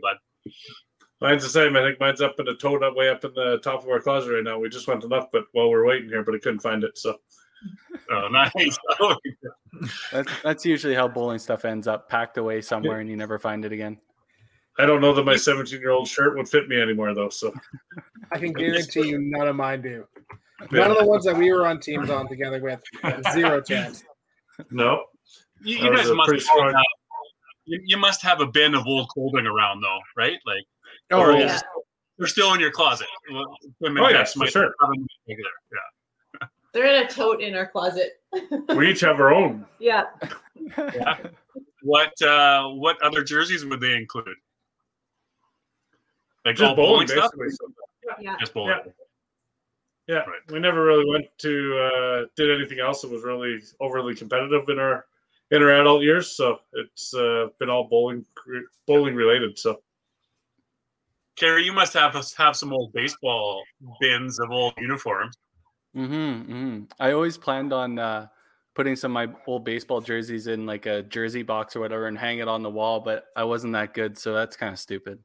but 0.00 0.18
mine's 1.20 1.42
the 1.42 1.48
same. 1.48 1.76
I 1.76 1.82
think 1.82 1.98
mine's 1.98 2.20
up 2.20 2.38
in 2.38 2.46
the 2.46 2.54
tote 2.54 2.84
up 2.84 2.94
way 2.94 3.08
up 3.08 3.24
in 3.24 3.34
the 3.34 3.58
top 3.64 3.82
of 3.82 3.88
our 3.88 4.00
closet 4.00 4.32
right 4.32 4.44
now. 4.44 4.60
We 4.60 4.68
just 4.68 4.86
went 4.86 5.00
to 5.00 5.08
look, 5.08 5.30
but 5.32 5.44
while 5.52 5.70
we're 5.70 5.86
waiting 5.86 6.08
here, 6.08 6.22
but 6.22 6.36
I 6.36 6.38
couldn't 6.38 6.60
find 6.60 6.84
it. 6.84 6.96
So. 6.98 7.18
Oh, 8.10 8.26
nice. 8.26 8.50
that's, 10.12 10.42
that's 10.42 10.66
usually 10.66 10.96
how 10.96 11.06
bowling 11.06 11.38
stuff 11.38 11.64
ends 11.64 11.86
up 11.86 12.08
packed 12.08 12.36
away 12.36 12.60
somewhere 12.60 12.98
and 12.98 13.08
you 13.08 13.16
never 13.16 13.38
find 13.38 13.64
it 13.64 13.70
again. 13.70 13.98
I 14.78 14.86
don't 14.86 15.00
know 15.00 15.12
that 15.12 15.24
my 15.24 15.36
17 15.36 15.80
year 15.80 15.90
old 15.90 16.08
shirt 16.08 16.36
would 16.36 16.48
fit 16.48 16.68
me 16.68 16.80
anymore, 16.80 17.14
though. 17.14 17.28
So 17.28 17.52
I 18.32 18.38
can 18.38 18.52
guarantee 18.52 19.08
you 19.08 19.18
none 19.18 19.48
of 19.48 19.56
mine 19.56 19.82
do. 19.82 20.06
None 20.70 20.90
of 20.90 20.98
the 20.98 21.06
ones 21.06 21.24
that 21.24 21.36
we 21.36 21.52
were 21.52 21.66
on 21.66 21.80
teams 21.80 22.08
on 22.08 22.28
together 22.28 22.60
with, 22.62 22.82
zero 23.32 23.60
chance. 23.60 24.04
No. 24.70 25.04
You, 25.62 25.78
you 25.78 25.94
guys 25.94 26.10
must 26.10 26.48
have, 26.48 26.74
you, 27.64 27.80
you, 27.84 27.96
must 27.96 28.22
have 28.22 28.40
a 28.40 28.46
bin 28.46 28.74
of 28.74 28.86
old 28.86 29.08
clothing 29.08 29.46
around, 29.46 29.80
though, 29.80 29.98
right? 30.16 30.38
Like, 30.46 30.64
oh, 31.10 31.36
yeah. 31.36 31.58
they're 32.18 32.26
still 32.26 32.54
in 32.54 32.60
your 32.60 32.70
closet. 32.70 33.06
Women 33.80 34.02
oh 34.02 34.08
yes, 34.08 34.34
for 34.34 34.46
sure. 34.46 34.74
Yeah. 35.26 36.46
They're 36.72 36.86
in 36.86 37.06
a 37.06 37.08
tote 37.08 37.40
in 37.42 37.54
our 37.54 37.66
closet. 37.66 38.20
we 38.76 38.90
each 38.90 39.00
have 39.00 39.20
our 39.20 39.32
own. 39.32 39.66
Yeah. 39.78 40.04
yeah. 40.78 41.18
What 41.82 42.20
uh, 42.22 42.68
what 42.68 43.02
other 43.02 43.24
jerseys 43.24 43.64
would 43.64 43.80
they 43.80 43.94
include? 43.94 44.36
Like 46.44 46.56
just 46.56 46.76
bowling, 46.76 47.06
bowling 47.06 47.08
stuff? 47.08 47.30
Yeah. 48.20 48.36
Just 48.38 48.54
bowling. 48.54 48.76
Yeah. 48.84 48.92
Yeah, 50.08 50.16
right. 50.16 50.40
we 50.50 50.58
never 50.58 50.84
really 50.84 51.08
went 51.08 51.26
to 51.38 51.78
uh, 51.78 52.26
did 52.36 52.50
anything 52.50 52.80
else 52.80 53.02
that 53.02 53.10
was 53.10 53.22
really 53.22 53.60
overly 53.80 54.16
competitive 54.16 54.68
in 54.68 54.78
our 54.78 55.06
in 55.52 55.62
our 55.62 55.80
adult 55.80 56.02
years. 56.02 56.32
So 56.32 56.58
it's 56.72 57.14
uh, 57.14 57.46
been 57.60 57.70
all 57.70 57.84
bowling 57.84 58.24
bowling 58.86 59.14
related. 59.14 59.58
So, 59.58 59.80
Kerry, 61.36 61.64
you 61.64 61.72
must 61.72 61.94
have 61.94 62.14
have 62.36 62.56
some 62.56 62.72
old 62.72 62.92
baseball 62.92 63.62
bins 64.00 64.40
of 64.40 64.50
old 64.50 64.74
uniforms. 64.76 65.36
Mm-hmm, 65.96 66.52
mm-hmm. 66.52 66.82
I 66.98 67.12
always 67.12 67.38
planned 67.38 67.72
on 67.72 67.98
uh, 67.98 68.26
putting 68.74 68.96
some 68.96 69.16
of 69.16 69.28
my 69.28 69.34
old 69.46 69.64
baseball 69.64 70.00
jerseys 70.00 70.46
in 70.46 70.66
like 70.66 70.86
a 70.86 71.02
jersey 71.02 71.42
box 71.42 71.76
or 71.76 71.80
whatever 71.80 72.06
and 72.06 72.18
hang 72.18 72.38
it 72.38 72.48
on 72.48 72.62
the 72.62 72.70
wall, 72.70 73.00
but 73.00 73.26
I 73.36 73.44
wasn't 73.44 73.74
that 73.74 73.94
good, 73.94 74.18
so 74.18 74.32
that's 74.32 74.56
kind 74.56 74.72
of 74.72 74.78
stupid. 74.78 75.18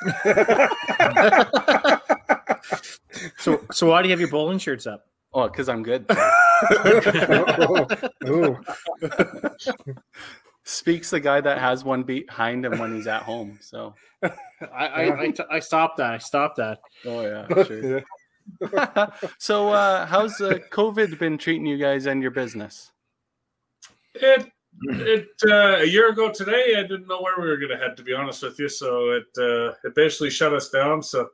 so, 3.38 3.60
so 3.70 3.88
why 3.88 4.02
do 4.02 4.08
you 4.08 4.12
have 4.12 4.20
your 4.20 4.30
bowling 4.30 4.58
shirts 4.58 4.86
up? 4.86 5.06
Oh, 5.32 5.48
because 5.48 5.68
I'm 5.68 5.82
good. 5.82 6.06
Speaks 10.64 11.10
the 11.10 11.20
guy 11.20 11.40
that 11.40 11.58
has 11.58 11.84
one 11.84 12.02
behind 12.02 12.64
him 12.64 12.78
when 12.78 12.94
he's 12.94 13.06
at 13.06 13.22
home. 13.22 13.58
So 13.60 13.94
I 14.22 14.30
I, 14.72 15.20
I, 15.20 15.30
t- 15.30 15.42
I 15.50 15.60
stopped 15.60 15.98
that. 15.98 16.12
I 16.12 16.18
stopped 16.18 16.56
that. 16.56 16.78
Oh 17.04 17.22
yeah, 17.22 17.46
sure. 17.64 18.02
so 19.38 19.70
uh, 19.70 20.06
how's 20.06 20.40
uh, 20.40 20.58
COVID 20.70 21.18
been 21.18 21.38
treating 21.38 21.66
you 21.66 21.78
guys 21.78 22.06
and 22.06 22.22
your 22.22 22.30
business? 22.30 22.92
It 24.14 24.50
it 24.82 25.28
uh, 25.46 25.82
a 25.82 25.84
year 25.84 26.10
ago 26.10 26.30
today, 26.30 26.74
I 26.76 26.82
didn't 26.82 27.08
know 27.08 27.20
where 27.20 27.40
we 27.40 27.48
were 27.48 27.56
going 27.56 27.70
to 27.70 27.76
head. 27.76 27.96
To 27.96 28.02
be 28.02 28.14
honest 28.14 28.42
with 28.42 28.58
you, 28.58 28.68
so 28.68 29.10
it 29.10 29.26
uh, 29.38 29.74
it 29.84 29.94
basically 29.94 30.30
shut 30.30 30.54
us 30.54 30.70
down. 30.70 31.02
So 31.02 31.28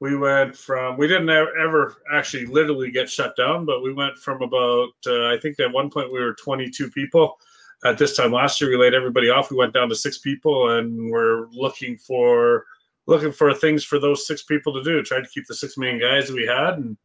we 0.00 0.16
went 0.16 0.56
from 0.56 0.96
we 0.96 1.08
didn't 1.08 1.30
ever 1.30 1.96
actually 2.12 2.46
literally 2.46 2.90
get 2.90 3.10
shut 3.10 3.36
down, 3.36 3.64
but 3.64 3.82
we 3.82 3.92
went 3.92 4.16
from 4.16 4.42
about 4.42 4.90
uh, 5.06 5.26
I 5.26 5.38
think 5.40 5.58
at 5.60 5.72
one 5.72 5.90
point 5.90 6.12
we 6.12 6.20
were 6.20 6.34
22 6.34 6.90
people. 6.90 7.36
At 7.84 7.98
this 7.98 8.16
time 8.16 8.32
last 8.32 8.60
year, 8.60 8.70
we 8.70 8.76
laid 8.76 8.94
everybody 8.94 9.28
off. 9.28 9.50
We 9.50 9.56
went 9.56 9.74
down 9.74 9.88
to 9.90 9.94
six 9.94 10.18
people, 10.18 10.76
and 10.76 11.10
we're 11.10 11.46
looking 11.50 11.98
for 11.98 12.64
looking 13.06 13.32
for 13.32 13.52
things 13.54 13.84
for 13.84 13.98
those 13.98 14.26
six 14.26 14.42
people 14.42 14.72
to 14.74 14.82
do. 14.82 15.02
Tried 15.02 15.24
to 15.24 15.30
keep 15.30 15.46
the 15.46 15.54
six 15.54 15.76
main 15.76 16.00
guys 16.00 16.30
we 16.30 16.46
had, 16.46 16.74
and 16.74 16.96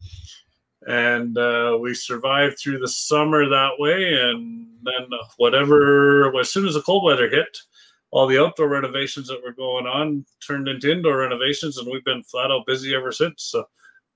and 0.87 1.37
uh, 1.37 1.77
we 1.79 1.93
survived 1.93 2.57
through 2.57 2.79
the 2.79 2.87
summer 2.87 3.47
that 3.47 3.73
way. 3.77 4.13
And 4.13 4.67
then 4.83 5.07
whatever, 5.37 6.37
as 6.39 6.49
soon 6.49 6.67
as 6.67 6.73
the 6.73 6.81
cold 6.81 7.03
weather 7.03 7.29
hit, 7.29 7.57
all 8.11 8.27
the 8.27 8.41
outdoor 8.41 8.67
renovations 8.67 9.27
that 9.27 9.43
were 9.43 9.53
going 9.53 9.85
on 9.85 10.25
turned 10.45 10.67
into 10.67 10.91
indoor 10.91 11.17
renovations, 11.19 11.77
and 11.77 11.89
we've 11.89 12.03
been 12.03 12.23
flat 12.23 12.51
out 12.51 12.65
busy 12.65 12.93
ever 12.93 13.11
since. 13.11 13.43
So 13.43 13.65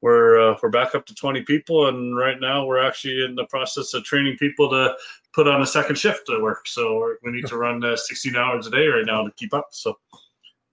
we're 0.01 0.51
uh, 0.51 0.57
we're 0.62 0.69
back 0.69 0.95
up 0.95 1.05
to 1.05 1.15
20 1.15 1.43
people, 1.43 1.88
and 1.88 2.17
right 2.17 2.39
now 2.39 2.65
we're 2.65 2.86
actually 2.86 3.24
in 3.24 3.36
the 3.36 3.45
process 3.45 3.93
of 3.93 4.03
training 4.03 4.38
people 4.38 4.69
to 4.69 4.95
put 5.34 5.48
on 5.48 5.62
a 5.62 5.65
second 5.65 5.98
shift 5.98 6.25
to 6.27 6.41
work. 6.41 6.67
So 6.67 7.15
we 7.24 7.31
need 7.31 7.48
to 7.48 7.57
run 7.57 7.84
uh, 7.84 7.95
16 7.95 8.36
hours 8.36 8.67
a 8.67 8.72
day 8.72 8.88
right 8.88 9.05
now 9.05 9.24
to 9.24 9.31
keep 9.38 9.53
up. 9.53 9.67
So 9.72 9.98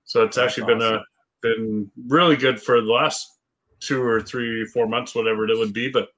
so 0.04 0.24
it's 0.24 0.36
actually 0.36 0.74
That's 0.74 0.80
been 0.80 0.94
a 0.94 1.04
been 1.42 1.90
really 2.08 2.36
good 2.36 2.60
for 2.60 2.80
the 2.80 2.92
last 2.92 3.31
two 3.82 4.02
or 4.02 4.20
three, 4.20 4.64
four 4.64 4.86
months, 4.86 5.14
whatever 5.14 5.48
it 5.48 5.58
would 5.58 5.72
be. 5.72 5.90
But 5.90 6.08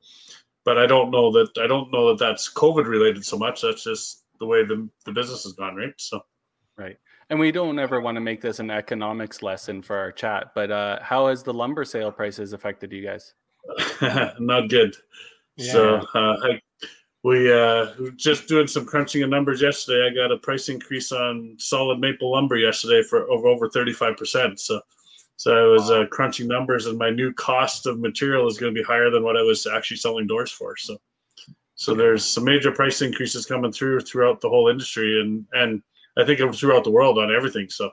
but 0.64 0.78
I 0.78 0.86
don't 0.86 1.10
know 1.10 1.30
that 1.32 1.56
I 1.58 1.66
don't 1.66 1.90
know 1.92 2.08
that 2.08 2.18
that's 2.18 2.52
COVID 2.52 2.86
related 2.86 3.24
so 3.24 3.38
much. 3.38 3.62
That's 3.62 3.84
just 3.84 4.24
the 4.38 4.46
way 4.46 4.64
the 4.64 4.88
the 5.04 5.12
business 5.12 5.44
has 5.44 5.52
gone, 5.52 5.76
right? 5.76 5.94
So 5.96 6.20
right. 6.76 6.96
And 7.30 7.40
we 7.40 7.52
don't 7.52 7.78
ever 7.78 8.00
want 8.00 8.16
to 8.16 8.20
make 8.20 8.42
this 8.42 8.58
an 8.58 8.70
economics 8.70 9.42
lesson 9.42 9.80
for 9.80 9.96
our 9.96 10.12
chat, 10.12 10.52
but 10.54 10.70
uh, 10.70 10.98
how 11.00 11.28
has 11.28 11.42
the 11.42 11.54
lumber 11.54 11.84
sale 11.84 12.12
prices 12.12 12.52
affected 12.52 12.92
you 12.92 13.02
guys? 13.02 13.32
Not 14.38 14.68
good. 14.68 14.94
Yeah. 15.56 15.72
So 15.72 15.94
uh, 16.14 16.36
I, 16.42 16.60
we 17.24 17.50
uh, 17.50 17.86
just 18.16 18.46
doing 18.46 18.66
some 18.66 18.84
crunching 18.84 19.22
of 19.22 19.30
numbers 19.30 19.62
yesterday. 19.62 20.06
I 20.06 20.14
got 20.14 20.30
a 20.30 20.36
price 20.36 20.68
increase 20.68 21.10
on 21.10 21.56
solid 21.58 21.98
maple 21.98 22.32
lumber 22.32 22.56
yesterday 22.56 23.02
for 23.02 23.28
over 23.30 23.48
over 23.48 23.70
thirty 23.70 23.94
five 23.94 24.18
percent. 24.18 24.60
So, 24.60 24.80
so 25.36 25.56
I 25.56 25.66
was 25.66 25.90
uh, 25.90 26.06
crunching 26.10 26.46
numbers, 26.46 26.86
and 26.86 26.98
my 26.98 27.10
new 27.10 27.32
cost 27.32 27.86
of 27.86 27.98
material 27.98 28.46
is 28.46 28.58
going 28.58 28.74
to 28.74 28.80
be 28.80 28.84
higher 28.84 29.10
than 29.10 29.24
what 29.24 29.36
I 29.36 29.42
was 29.42 29.66
actually 29.66 29.96
selling 29.96 30.26
doors 30.26 30.50
for. 30.50 30.76
So, 30.76 30.96
so 31.74 31.94
there's 31.94 32.24
some 32.24 32.44
major 32.44 32.70
price 32.70 33.02
increases 33.02 33.44
coming 33.44 33.72
through 33.72 34.00
throughout 34.00 34.40
the 34.40 34.48
whole 34.48 34.68
industry, 34.68 35.20
and 35.20 35.44
and 35.52 35.82
I 36.16 36.24
think 36.24 36.54
throughout 36.54 36.84
the 36.84 36.90
world 36.90 37.18
on 37.18 37.34
everything. 37.34 37.68
So, 37.68 37.90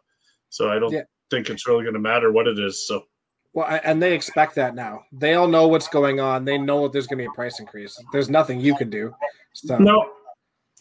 so 0.49 0.69
I 0.69 0.77
don't 0.77 0.91
yeah. 0.91 1.03
think 1.31 1.49
it's 1.49 1.67
really 1.67 1.83
going 1.83 1.95
to 1.95 1.99
matter 1.99 2.31
what 2.31 2.47
it 2.47 2.59
is. 2.59 2.87
So. 2.87 3.05
Well, 3.53 3.81
and 3.83 4.01
they 4.01 4.13
expect 4.13 4.55
that 4.55 4.75
now. 4.75 5.03
They 5.11 5.33
all 5.33 5.47
know 5.47 5.67
what's 5.67 5.89
going 5.89 6.21
on. 6.21 6.45
They 6.45 6.57
know 6.57 6.83
that 6.83 6.93
there's 6.93 7.05
going 7.05 7.17
to 7.17 7.23
be 7.23 7.27
a 7.27 7.35
price 7.35 7.59
increase. 7.59 8.01
There's 8.13 8.29
nothing 8.29 8.61
you 8.61 8.77
can 8.77 8.89
do. 8.89 9.13
So. 9.53 9.77
No, 9.77 10.09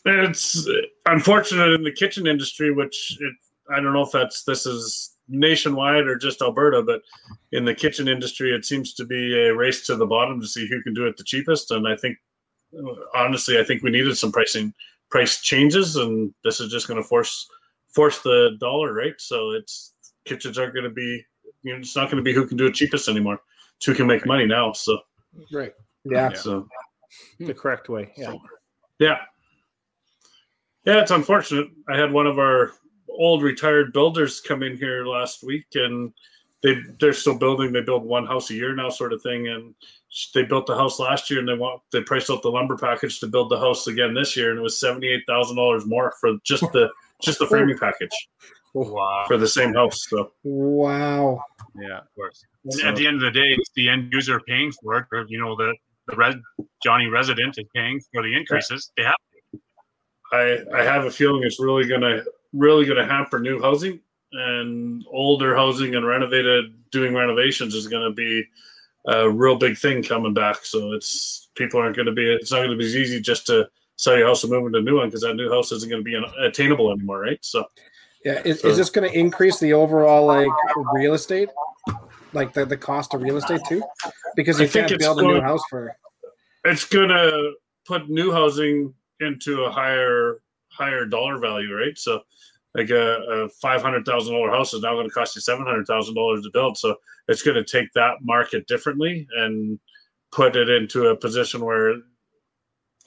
it's 0.05 0.69
unfortunate 1.07 1.73
in 1.73 1.83
the 1.83 1.91
kitchen 1.91 2.29
industry, 2.29 2.73
which 2.73 3.19
it, 3.21 3.35
I 3.73 3.81
don't 3.81 3.93
know 3.93 4.03
if 4.03 4.13
that's 4.13 4.45
this 4.45 4.67
is 4.67 5.10
nationwide 5.31 6.07
or 6.07 6.17
just 6.17 6.43
Alberta, 6.43 6.83
but 6.83 7.03
in 7.53 7.65
the 7.65 7.75
kitchen 7.75 8.09
industry, 8.09 8.55
it 8.55 8.65
seems 8.65 8.95
to 8.95 9.05
be 9.05 9.39
a 9.47 9.55
race 9.55 9.87
to 9.87 9.97
the 9.97 10.07
bottom 10.07 10.41
to 10.41 10.47
see 10.47 10.69
who 10.69 10.83
can 10.83 10.93
do 10.93 11.07
it 11.07 11.17
the 11.17 11.25
cheapest. 11.25 11.71
And 11.71 11.89
I 11.89 11.97
think, 11.97 12.19
honestly, 13.15 13.59
I 13.59 13.65
think 13.65 13.83
we 13.83 13.91
needed 13.91 14.17
some 14.17 14.33
pricing 14.33 14.75
price 15.11 15.41
changes, 15.41 15.97
and 15.97 16.33
this 16.45 16.61
is 16.61 16.71
just 16.71 16.89
going 16.89 17.03
to 17.03 17.09
force 17.09 17.49
force 17.95 18.21
the 18.21 18.57
dollar, 18.61 18.93
right? 18.93 19.15
So 19.19 19.51
it's 19.51 19.95
kitchens 20.25 20.59
aren't 20.59 20.75
going 20.75 20.85
to 20.85 20.91
be 20.91 21.25
you 21.63 21.73
know, 21.73 21.79
it's 21.79 21.97
not 21.97 22.11
going 22.11 22.17
to 22.17 22.23
be 22.23 22.33
who 22.33 22.47
can 22.47 22.57
do 22.57 22.67
it 22.67 22.75
cheapest 22.75 23.09
anymore. 23.09 23.41
It's 23.77 23.87
who 23.87 23.95
can 23.95 24.07
make 24.07 24.27
money 24.27 24.47
now. 24.47 24.73
So, 24.73 24.99
right. 25.53 25.73
Yeah. 26.05 26.33
So, 26.33 26.67
hmm. 27.39 27.47
the 27.47 27.55
correct 27.55 27.89
way. 27.89 28.13
Yeah. 28.17 28.35
Yeah. 28.99 29.19
Yeah. 30.85 31.01
It's 31.01 31.11
unfortunate. 31.11 31.69
I 31.89 31.97
had 31.97 32.13
one 32.13 32.27
of 32.27 32.39
our 32.39 32.73
old 33.19 33.43
retired 33.43 33.93
builders 33.93 34.41
come 34.41 34.63
in 34.63 34.77
here 34.77 35.07
last 35.07 35.43
week 35.43 35.67
and 35.75 36.13
they 36.63 36.77
they're 36.99 37.13
still 37.13 37.39
building. 37.39 37.73
They 37.73 37.81
build 37.81 38.05
one 38.05 38.27
house 38.27 38.51
a 38.51 38.55
year 38.55 38.75
now, 38.75 38.91
sort 38.91 39.13
of 39.13 39.23
thing. 39.23 39.49
And 39.49 39.75
they 40.35 40.43
built 40.43 40.67
the 40.67 40.77
house 40.77 40.99
last 40.99 41.31
year, 41.31 41.39
and 41.41 41.49
they 41.49 41.55
want 41.55 41.83
they 41.93 42.03
priced 42.03 42.31
out 42.31 42.43
the 42.43 42.51
lumber 42.51 42.77
package 42.77 43.21
to 43.21 43.27
build 43.27 43.51
the 43.51 43.59
house 43.59 43.87
again 43.87 44.15
this 44.15 44.37
year, 44.37 44.51
and 44.51 44.59
it 44.59 44.63
was 44.63 44.79
seventy 44.79 45.09
eight 45.09 45.23
thousand 45.27 45.57
dollars 45.57 45.87
more 45.87 46.13
for 46.21 46.33
just 46.45 46.65
the 46.73 46.91
just 47.23 47.39
the 47.39 47.47
framing 47.47 47.79
package. 47.79 48.11
Wow. 48.75 49.25
For 49.27 49.37
the 49.37 49.49
same 49.49 49.75
house. 49.75 50.07
So. 50.09 50.33
Wow. 50.45 51.43
Yeah, 51.75 51.99
of 51.99 52.15
course. 52.15 52.45
So. 52.71 52.87
At 52.87 52.95
the 52.95 53.07
end 53.07 53.17
of 53.17 53.23
the 53.23 53.33
day, 53.33 53.55
it's 53.59 53.71
the 53.75 53.89
end 53.89 54.13
user 54.13 54.41
paying 54.47 54.71
for 54.71 54.97
it. 54.99 55.07
Or, 55.13 55.25
you 55.29 55.41
know, 55.41 55.57
the 55.57 55.75
the 56.07 56.17
red 56.17 56.41
Johnny 56.85 57.07
resident 57.07 57.57
is 57.59 57.65
paying 57.75 58.01
for 58.13 58.23
the 58.23 58.37
increases. 58.37 58.93
Yeah. 58.97 59.13
They 60.33 60.39
have. 60.39 60.67
I 60.73 60.79
I 60.79 60.85
have 60.85 61.05
a 61.05 61.11
feeling 61.11 61.43
it's 61.43 61.59
really 61.59 61.89
gonna 61.89 62.23
really 62.53 62.85
gonna 62.85 63.07
hamper 63.07 63.39
new 63.39 63.61
housing 63.61 64.01
and 64.33 65.05
older 65.11 65.57
housing 65.57 65.95
and 65.95 66.07
renovated 66.07 66.73
doing 66.91 67.15
renovations 67.15 67.75
is 67.75 67.89
gonna 67.89 68.13
be 68.13 68.45
a 69.07 69.31
real 69.31 69.57
big 69.57 69.79
thing 69.79 70.03
coming 70.03 70.35
back. 70.35 70.65
So 70.65 70.93
it's 70.93 71.51
people 71.55 71.81
aren't 71.81 71.97
gonna 71.97 72.13
be 72.13 72.33
it's 72.33 72.53
not 72.53 72.63
gonna 72.63 72.77
be 72.77 72.87
as 72.87 72.97
easy 72.97 73.21
just 73.21 73.47
to 73.47 73.69
sell 74.01 74.17
your 74.17 74.27
house 74.27 74.43
and 74.43 74.53
move 74.53 74.67
into 74.67 74.79
a 74.79 74.83
new 74.83 74.97
one 74.97 75.09
because 75.09 75.21
that 75.21 75.35
new 75.35 75.51
house 75.51 75.71
isn't 75.73 75.91
going 75.91 76.03
to 76.03 76.05
be 76.05 76.19
attainable 76.43 76.91
anymore, 76.91 77.21
right? 77.21 77.39
So 77.43 77.67
yeah, 78.25 78.41
is, 78.45 78.61
so, 78.61 78.69
is 78.69 78.79
this 78.79 78.89
going 78.89 79.11
to 79.11 79.19
increase 79.19 79.59
the 79.61 79.75
overall 79.75 80.27
like 80.27 80.49
real 80.95 81.13
estate, 81.13 81.51
like 82.33 82.55
the, 82.55 82.65
the 82.65 82.79
cost 82.79 83.13
of 83.13 83.21
real 83.21 83.37
estate 83.37 83.61
too? 83.69 83.83
Because 84.37 84.59
you 84.59 84.67
I 84.67 84.69
can't 84.69 84.99
build 84.99 85.21
a 85.21 85.23
new 85.23 85.41
house 85.41 85.61
for. 85.69 85.95
It's 86.65 86.87
going 86.87 87.11
to 87.11 87.53
put 87.87 88.09
new 88.09 88.33
housing 88.33 88.95
into 89.21 89.65
a 89.65 89.71
higher 89.71 90.41
higher 90.71 91.07
dollar 91.07 91.39
value, 91.39 91.75
right? 91.75 91.97
So, 91.97 92.21
like 92.75 92.91
a, 92.91 93.17
a 93.17 93.49
five 93.49 93.83
hundred 93.83 94.05
thousand 94.05 94.35
dollar 94.35 94.51
house 94.51 94.73
is 94.75 94.83
now 94.83 94.95
going 94.95 95.09
to 95.09 95.15
cost 95.15 95.35
you 95.35 95.41
seven 95.41 95.67
hundred 95.67 95.87
thousand 95.87 96.15
dollars 96.15 96.43
to 96.43 96.51
build. 96.53 96.79
So 96.79 96.97
it's 97.29 97.43
going 97.43 97.57
to 97.57 97.65
take 97.65 97.93
that 97.95 98.17
market 98.23 98.67
differently 98.67 99.27
and 99.37 99.79
put 100.33 100.57
it 100.57 100.69
into 100.69 101.09
a 101.09 101.17
position 101.17 101.65
where 101.65 101.97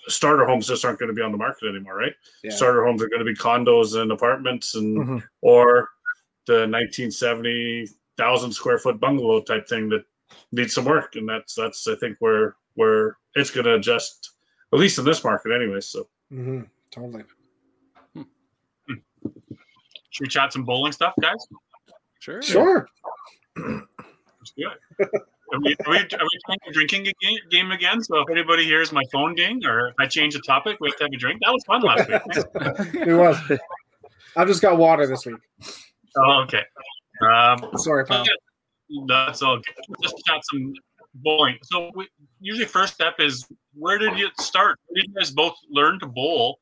starter 0.08 0.46
homes 0.46 0.67
just 0.67 0.84
aren't 0.84 1.00
going 1.00 1.08
to 1.08 1.15
be 1.15 1.22
on 1.22 1.32
the 1.32 1.38
market 1.38 1.70
anymore, 1.70 1.96
right? 1.96 2.13
Yeah. 2.43 2.51
Starter 2.51 2.86
homes 2.86 3.01
are 3.01 3.08
going 3.08 3.25
to 3.25 3.25
be 3.25 3.36
condos 3.36 4.00
and 4.00 4.12
apartments 4.12 4.75
and 4.75 4.98
mm-hmm. 4.98 5.17
or 5.41 5.89
the 6.46 6.67
1970 6.67 7.88
thousand 8.17 8.51
square 8.51 8.77
foot 8.77 9.00
bungalow 9.00 9.41
type 9.41 9.67
thing 9.67 9.89
that 9.89 10.03
needs 10.51 10.74
some 10.74 10.86
work, 10.86 11.15
and 11.15 11.27
that's 11.27 11.55
that's 11.55 11.88
I 11.88 11.96
think 11.96 12.17
where 12.20 12.55
where 12.75 13.17
it's 13.36 13.51
going 13.51 13.65
to 13.65 13.75
adjust 13.75 14.32
at 14.74 14.79
least 14.79 14.98
in 15.00 15.05
this 15.05 15.24
market 15.24 15.51
anyway. 15.53 15.82
So 15.82 16.08
mm-hmm. 16.32 16.62
totally. 16.91 17.24
Should 20.13 20.25
we 20.25 20.29
chat 20.29 20.53
some 20.53 20.63
bowling 20.63 20.91
stuff, 20.91 21.13
guys? 21.20 21.48
Sure. 22.20 22.41
Sure. 22.41 22.88
Let's 23.58 24.53
do 24.55 24.70
it. 24.70 25.10
Are 25.53 25.60
we, 25.60 25.75
are 25.86 25.91
we, 25.91 25.98
are 25.98 26.03
we 26.03 26.39
playing 26.46 26.60
a 26.67 26.72
drinking 26.72 27.03
game, 27.03 27.38
game 27.50 27.72
again? 27.72 28.01
So 28.03 28.20
if 28.20 28.29
anybody 28.29 28.63
hears 28.63 28.91
my 28.91 29.01
phone 29.12 29.34
ding 29.34 29.65
or 29.65 29.89
if 29.89 29.96
I 30.00 30.05
change 30.05 30.36
the 30.36 30.41
topic, 30.41 30.77
we 30.79 30.89
have 30.89 30.98
to 30.98 31.03
have 31.05 31.13
a 31.13 31.17
drink. 31.17 31.41
That 31.43 31.51
was 31.51 31.63
fun 31.65 31.82
last 31.82 32.08
week. 32.08 33.01
it 33.08 33.13
was. 33.13 33.38
I've 34.36 34.48
just 34.48 34.62
got 34.62 34.77
water 34.77 35.08
this 35.08 35.25
week. 35.25 35.36
Oh, 36.17 36.43
okay. 36.43 36.63
Um, 37.27 37.70
Sorry, 37.77 38.05
pal. 38.05 38.24
that's 39.08 39.41
all 39.41 39.58
good. 39.58 39.98
Just 40.01 40.15
chat 40.27 40.41
some 40.51 40.74
bowling. 41.15 41.58
So 41.63 41.91
we, 41.96 42.08
usually 42.39 42.65
first 42.65 42.93
step 42.93 43.15
is 43.20 43.48
where 43.74 43.98
did 43.98 44.17
you 44.17 44.29
start? 44.39 44.79
Where 44.88 45.01
did 45.01 45.10
you 45.10 45.15
guys 45.15 45.32
both 45.32 45.55
learn 45.70 46.00
to 46.01 46.08
bowl 46.08 46.60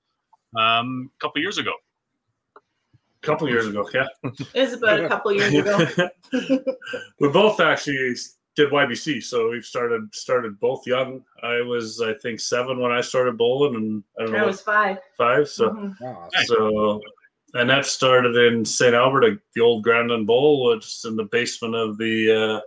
um, 0.57 1.11
a 1.17 1.21
couple 1.21 1.41
years 1.41 1.57
ago? 1.57 1.73
A 3.23 3.25
couple 3.27 3.47
years 3.49 3.67
ago, 3.67 3.87
yeah. 3.93 4.07
It 4.23 4.61
was 4.61 4.73
about 4.73 4.99
a 4.99 5.07
couple 5.07 5.31
years 5.31 5.53
ago. 5.53 6.09
we 7.19 7.29
both 7.29 7.59
actually 7.59 8.15
did 8.55 8.69
YBC, 8.71 9.23
so 9.23 9.49
we've 9.49 9.63
started 9.65 10.13
started 10.13 10.59
both 10.59 10.87
young. 10.87 11.23
I 11.43 11.61
was 11.61 12.01
I 12.01 12.13
think 12.15 12.39
seven 12.39 12.79
when 12.79 12.91
I 12.91 13.01
started 13.01 13.37
bowling, 13.37 13.75
and 13.75 14.03
I 14.19 14.23
don't 14.23 14.31
know 14.33 14.39
I 14.39 14.45
was 14.45 14.61
five. 14.61 14.97
five. 15.17 15.47
So 15.47 15.69
Mhm. 15.69 15.95
Oh, 16.03 16.27
so 16.45 17.01
and 17.53 17.69
that 17.69 17.85
started 17.85 18.35
in 18.37 18.65
St. 18.65 18.95
Albert, 18.95 19.23
at 19.25 19.37
the 19.53 19.61
old 19.61 19.83
Grandin 19.83 20.25
Bowl, 20.25 20.69
which 20.71 20.85
is 20.85 21.05
in 21.07 21.15
the 21.15 21.25
basement 21.25 21.75
of 21.75 21.97
the 21.99 22.31
uh, 22.57 22.61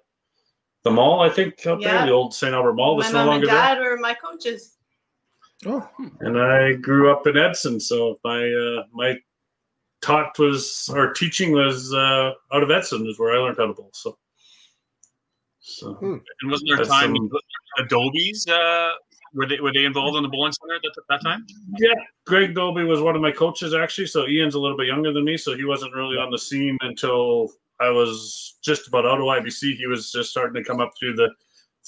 the 0.85 0.91
mall, 0.93 1.21
I 1.21 1.31
think, 1.31 1.67
up 1.67 1.81
Yeah. 1.81 1.97
there, 1.99 2.07
the 2.07 2.13
old 2.13 2.33
St. 2.33 2.55
Albert 2.55 2.75
Mall. 2.75 2.97
My 2.97 3.03
That's 3.03 3.13
no 3.15 3.19
mom 3.25 3.29
and 3.29 3.33
longer 3.35 3.47
there. 3.47 3.57
dad 3.57 3.79
were 3.81 3.97
my 3.97 4.15
coaches. 4.15 4.77
Oh, 5.67 5.89
And 6.21 6.39
I 6.41 6.75
grew 6.75 7.11
up 7.11 7.27
in 7.27 7.37
Edson, 7.39 7.81
so 7.81 8.21
my 8.23 8.41
uh, 8.53 8.85
my 8.93 9.19
taught 10.05 10.39
was 10.39 10.89
our 10.95 11.13
teaching 11.13 11.53
was 11.53 11.93
uh, 11.95 12.33
out 12.53 12.63
of 12.63 12.71
Edson 12.71 13.07
is 13.07 13.19
where 13.19 13.35
I 13.35 13.39
learned 13.39 13.57
how 13.59 13.67
to 13.67 13.73
bowl. 13.73 13.91
So, 13.95 14.17
so 15.61 15.95
Hmm. 15.95 16.17
And 16.41 16.51
wasn't 16.51 16.69
there 16.71 16.77
That's 16.79 16.89
time 16.91 17.15
some- 17.17 17.31
Dolby's 17.89 18.47
uh, 18.49 18.93
were 19.35 19.47
they 19.47 19.59
were 19.61 19.73
they 19.73 19.85
involved 19.85 20.17
in 20.17 20.23
the 20.23 20.29
bowling 20.29 20.53
center 20.53 20.77
at 20.77 20.83
that, 20.83 21.03
that 21.09 21.23
time? 21.23 21.45
Yeah, 21.79 21.95
Greg 22.27 22.55
Dolby 22.55 22.85
was 22.85 23.01
one 23.01 23.17
of 23.17 23.23
my 23.23 23.33
coaches 23.33 23.75
actually. 23.75 24.07
So 24.07 24.29
Ian's 24.29 24.55
a 24.55 24.61
little 24.61 24.77
bit 24.77 24.87
younger 24.87 25.13
than 25.13 25.25
me, 25.25 25.37
so 25.37 25.57
he 25.57 25.65
wasn't 25.65 25.95
really 25.95 26.17
on 26.17 26.31
the 26.31 26.39
scene 26.39 26.79
until 26.83 27.51
I 27.81 27.91
was 27.91 28.59
just 28.63 28.87
about 28.87 29.05
out 29.07 29.19
of 29.19 29.25
YBC. 29.25 29.75
He 29.77 29.87
was 29.87 30.13
just 30.13 30.31
starting 30.31 30.55
to 30.63 30.69
come 30.69 30.81
up 30.81 30.91
through 30.99 31.15
the 31.17 31.31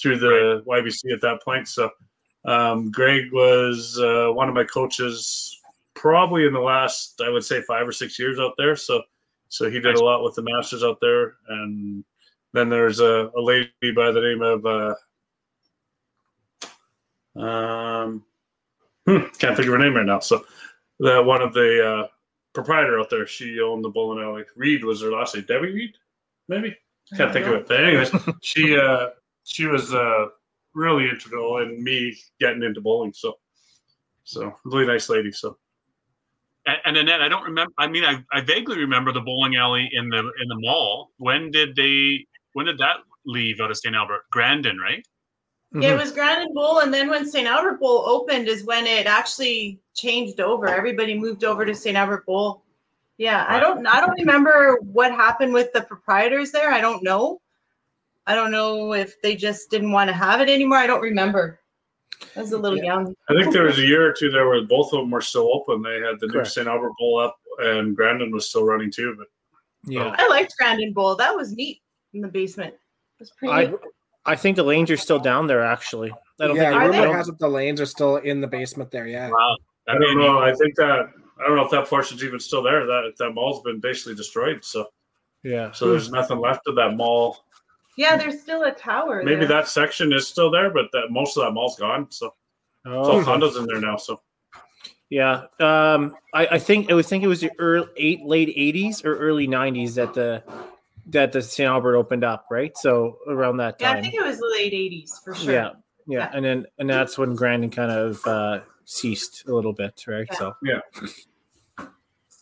through 0.00 0.18
the 0.18 0.62
YBC 0.66 1.12
at 1.12 1.20
that 1.20 1.42
point. 1.44 1.68
So 1.68 1.88
um, 2.46 2.90
Greg 2.90 3.32
was 3.32 3.98
uh, 4.00 4.32
one 4.32 4.48
of 4.48 4.54
my 4.54 4.64
coaches 4.64 5.55
probably 5.96 6.46
in 6.46 6.52
the 6.52 6.60
last 6.60 7.20
I 7.24 7.30
would 7.30 7.44
say 7.44 7.62
five 7.62 7.88
or 7.88 7.92
six 7.92 8.18
years 8.18 8.38
out 8.38 8.52
there. 8.56 8.76
So 8.76 9.02
so 9.48 9.68
he 9.70 9.80
did 9.80 9.96
a 9.96 10.04
lot 10.04 10.22
with 10.22 10.34
the 10.34 10.42
Masters 10.42 10.84
out 10.84 10.98
there, 11.00 11.34
and 11.48 12.04
then 12.52 12.68
there's 12.68 13.00
a, 13.00 13.30
a 13.36 13.40
lady 13.40 13.70
by 13.94 14.12
the 14.12 14.20
name 14.20 14.42
of 14.42 14.66
uh, 14.66 14.94
um, 17.40 18.24
hmm, 19.06 19.26
can't 19.38 19.56
think 19.56 19.68
of 19.68 19.72
her 19.72 19.78
name 19.78 19.94
right 19.94 20.06
now. 20.06 20.20
So 20.20 20.44
that 21.00 21.24
one 21.24 21.42
of 21.42 21.54
the 21.54 21.86
uh, 21.86 22.06
proprietor 22.54 22.98
out 22.98 23.10
there, 23.10 23.26
she 23.26 23.60
owned 23.60 23.84
the 23.84 23.88
bowling 23.88 24.22
alley. 24.22 24.44
Reed 24.56 24.84
was 24.84 25.02
her 25.02 25.12
last 25.12 25.34
name. 25.34 25.44
Debbie 25.46 25.72
Reed, 25.72 25.94
maybe. 26.48 26.76
Can't 27.16 27.32
think 27.32 27.46
of 27.46 27.54
it. 27.54 27.68
But 27.68 27.84
anyways, 27.84 28.10
she 28.42 28.76
uh, 28.76 29.10
she 29.44 29.66
was 29.66 29.94
uh, 29.94 30.26
really 30.74 31.08
integral 31.08 31.58
in 31.58 31.82
me 31.82 32.16
getting 32.40 32.62
into 32.62 32.80
bowling. 32.80 33.12
So 33.12 33.34
so 34.24 34.54
really 34.64 34.86
nice 34.86 35.08
lady. 35.08 35.30
So 35.30 35.56
And, 36.66 36.76
and 36.84 36.96
Annette, 36.96 37.22
I 37.22 37.28
don't 37.28 37.44
remember. 37.44 37.72
I 37.78 37.86
mean, 37.86 38.04
I, 38.04 38.22
I 38.32 38.40
vaguely 38.40 38.78
remember 38.78 39.12
the 39.12 39.20
bowling 39.20 39.56
alley 39.56 39.88
in 39.92 40.08
the 40.08 40.18
in 40.18 40.48
the 40.48 40.56
mall. 40.58 41.10
When 41.18 41.50
did 41.50 41.76
they? 41.76 42.26
When 42.52 42.66
did 42.66 42.78
that 42.78 42.96
leave 43.24 43.60
out 43.60 43.70
of 43.70 43.76
St. 43.76 43.94
Albert? 43.94 44.22
Grandin, 44.32 44.78
right? 44.78 45.04
Yeah, 45.74 45.90
Mhm. 45.90 45.92
it 45.94 45.98
was 45.98 46.12
Grandin 46.12 46.54
Bowl, 46.54 46.78
and 46.80 46.94
then 46.94 47.10
when 47.10 47.26
St. 47.28 47.46
Albert 47.46 47.80
Bowl 47.80 48.04
opened 48.06 48.48
is 48.48 48.64
when 48.64 48.86
it 48.86 49.06
actually 49.06 49.80
changed 49.94 50.40
over. 50.40 50.68
Everybody 50.68 51.18
moved 51.18 51.44
over 51.44 51.64
to 51.66 51.74
St. 51.74 51.96
Albert 51.96 52.24
Bowl. 52.24 52.62
Yeah, 53.18 53.44
I 53.48 53.58
don't 53.60 53.86
I 53.86 54.00
don't 54.00 54.18
remember 54.18 54.78
what 54.82 55.10
happened 55.10 55.52
with 55.54 55.72
the 55.72 55.82
proprietors 55.82 56.50
there. 56.52 56.70
I 56.70 56.80
don't 56.80 57.02
know. 57.02 57.40
I 58.26 58.34
don't 58.34 58.50
know 58.50 58.92
if 58.92 59.20
they 59.22 59.36
just 59.36 59.70
didn't 59.70 59.92
want 59.92 60.08
to 60.08 60.14
have 60.14 60.40
it 60.40 60.48
anymore. 60.48 60.78
I 60.78 60.86
don't 60.86 61.00
remember. 61.00 61.60
I 62.36 62.40
was 62.40 62.52
a 62.52 62.58
little 62.58 62.78
young. 62.78 63.14
I 63.28 63.34
think 63.34 63.52
there 63.52 63.64
was 63.64 63.78
a 63.78 63.86
year 63.86 64.08
or 64.08 64.12
two 64.12 64.30
there 64.30 64.48
where 64.48 64.62
both 64.62 64.92
of 64.92 65.00
them 65.00 65.10
were 65.10 65.20
still 65.20 65.50
open. 65.52 65.82
They 65.82 66.00
had 66.00 66.20
the 66.20 66.26
new 66.26 66.44
St. 66.44 66.66
Albert 66.66 66.92
Bowl 66.98 67.18
up, 67.18 67.36
and 67.58 67.96
Grandin 67.96 68.30
was 68.30 68.48
still 68.48 68.64
running 68.64 68.90
too. 68.90 69.14
But 69.18 69.26
yeah. 69.86 70.14
Oh. 70.18 70.24
I 70.24 70.28
liked 70.28 70.54
Grandin 70.58 70.92
Bowl. 70.92 71.16
That 71.16 71.34
was 71.34 71.52
neat 71.52 71.80
in 72.12 72.20
the 72.20 72.28
basement. 72.28 72.74
It 72.74 73.20
was 73.20 73.30
pretty 73.30 73.52
I. 73.52 73.74
I 74.28 74.34
think 74.34 74.56
the 74.56 74.64
lanes 74.64 74.90
are 74.90 74.96
still 74.96 75.20
down 75.20 75.46
there. 75.46 75.64
Actually, 75.64 76.12
I 76.40 76.46
don't 76.48 76.56
yeah, 76.56 76.70
think 76.70 76.82
Are 76.82 76.90
rumor 76.90 77.16
has 77.16 77.28
it 77.28 77.38
the 77.38 77.48
lanes 77.48 77.80
are 77.80 77.86
still 77.86 78.16
in 78.16 78.40
the 78.40 78.48
basement 78.48 78.90
there. 78.90 79.06
Yeah. 79.06 79.30
Wow. 79.30 79.56
I 79.88 79.98
don't 79.98 80.18
know. 80.18 80.40
I 80.40 80.52
think 80.52 80.74
that 80.76 81.10
I 81.38 81.46
don't 81.46 81.56
know 81.56 81.64
if 81.64 81.70
that 81.70 81.86
portion's 81.86 82.24
even 82.24 82.40
still 82.40 82.62
there. 82.62 82.86
That 82.86 83.12
that 83.18 83.30
mall's 83.32 83.62
been 83.62 83.78
basically 83.78 84.16
destroyed. 84.16 84.64
So 84.64 84.88
Yeah. 85.44 85.70
so 85.72 85.88
there's 85.88 86.10
nothing 86.10 86.40
left 86.40 86.66
of 86.66 86.74
that 86.74 86.96
mall. 86.96 87.44
Yeah, 87.96 88.16
there's 88.16 88.40
still 88.40 88.62
a 88.64 88.72
tower. 88.72 89.22
Maybe 89.22 89.40
there. 89.40 89.48
that 89.48 89.68
section 89.68 90.12
is 90.12 90.26
still 90.26 90.50
there, 90.50 90.70
but 90.70 90.86
that 90.92 91.08
most 91.10 91.36
of 91.36 91.44
that 91.44 91.52
mall's 91.52 91.76
gone. 91.76 92.10
So 92.10 92.34
it's 92.84 92.94
all 92.94 93.10
Oh, 93.20 93.24
condos 93.24 93.58
in 93.58 93.66
there 93.66 93.80
now. 93.80 93.96
So 93.96 94.20
yeah. 95.08 95.44
Um, 95.60 96.16
I, 96.34 96.46
I 96.52 96.58
think 96.58 96.90
I 96.90 96.94
would 96.94 97.06
think 97.06 97.24
it 97.24 97.28
was 97.28 97.40
the 97.40 97.50
early 97.58 97.88
eight, 97.96 98.24
late 98.24 98.54
'80s 98.56 99.04
or 99.04 99.16
early 99.16 99.48
'90s 99.48 99.94
that 99.94 100.14
the 100.14 100.42
that 101.06 101.32
the 101.32 101.40
St. 101.40 101.66
Albert 101.68 101.96
opened 101.96 102.24
up, 102.24 102.46
right? 102.50 102.76
So 102.76 103.18
around 103.28 103.58
that 103.58 103.78
time. 103.78 103.94
Yeah, 103.94 103.98
I 103.98 104.02
think 104.02 104.14
it 104.14 104.24
was 104.24 104.38
the 104.38 104.50
late 104.52 104.72
'80s 104.72 105.22
for 105.22 105.34
sure. 105.34 105.52
Yeah, 105.52 105.70
yeah, 106.06 106.30
and 106.34 106.44
then 106.44 106.66
and 106.78 106.90
that's 106.90 107.16
when 107.16 107.34
Grandin 107.34 107.70
kind 107.70 107.92
of 107.92 108.26
uh, 108.26 108.60
ceased 108.84 109.44
a 109.46 109.54
little 109.54 109.72
bit, 109.72 110.04
right? 110.06 110.26
Yeah. 110.30 110.38
So 110.38 110.56
yeah. 110.62 110.80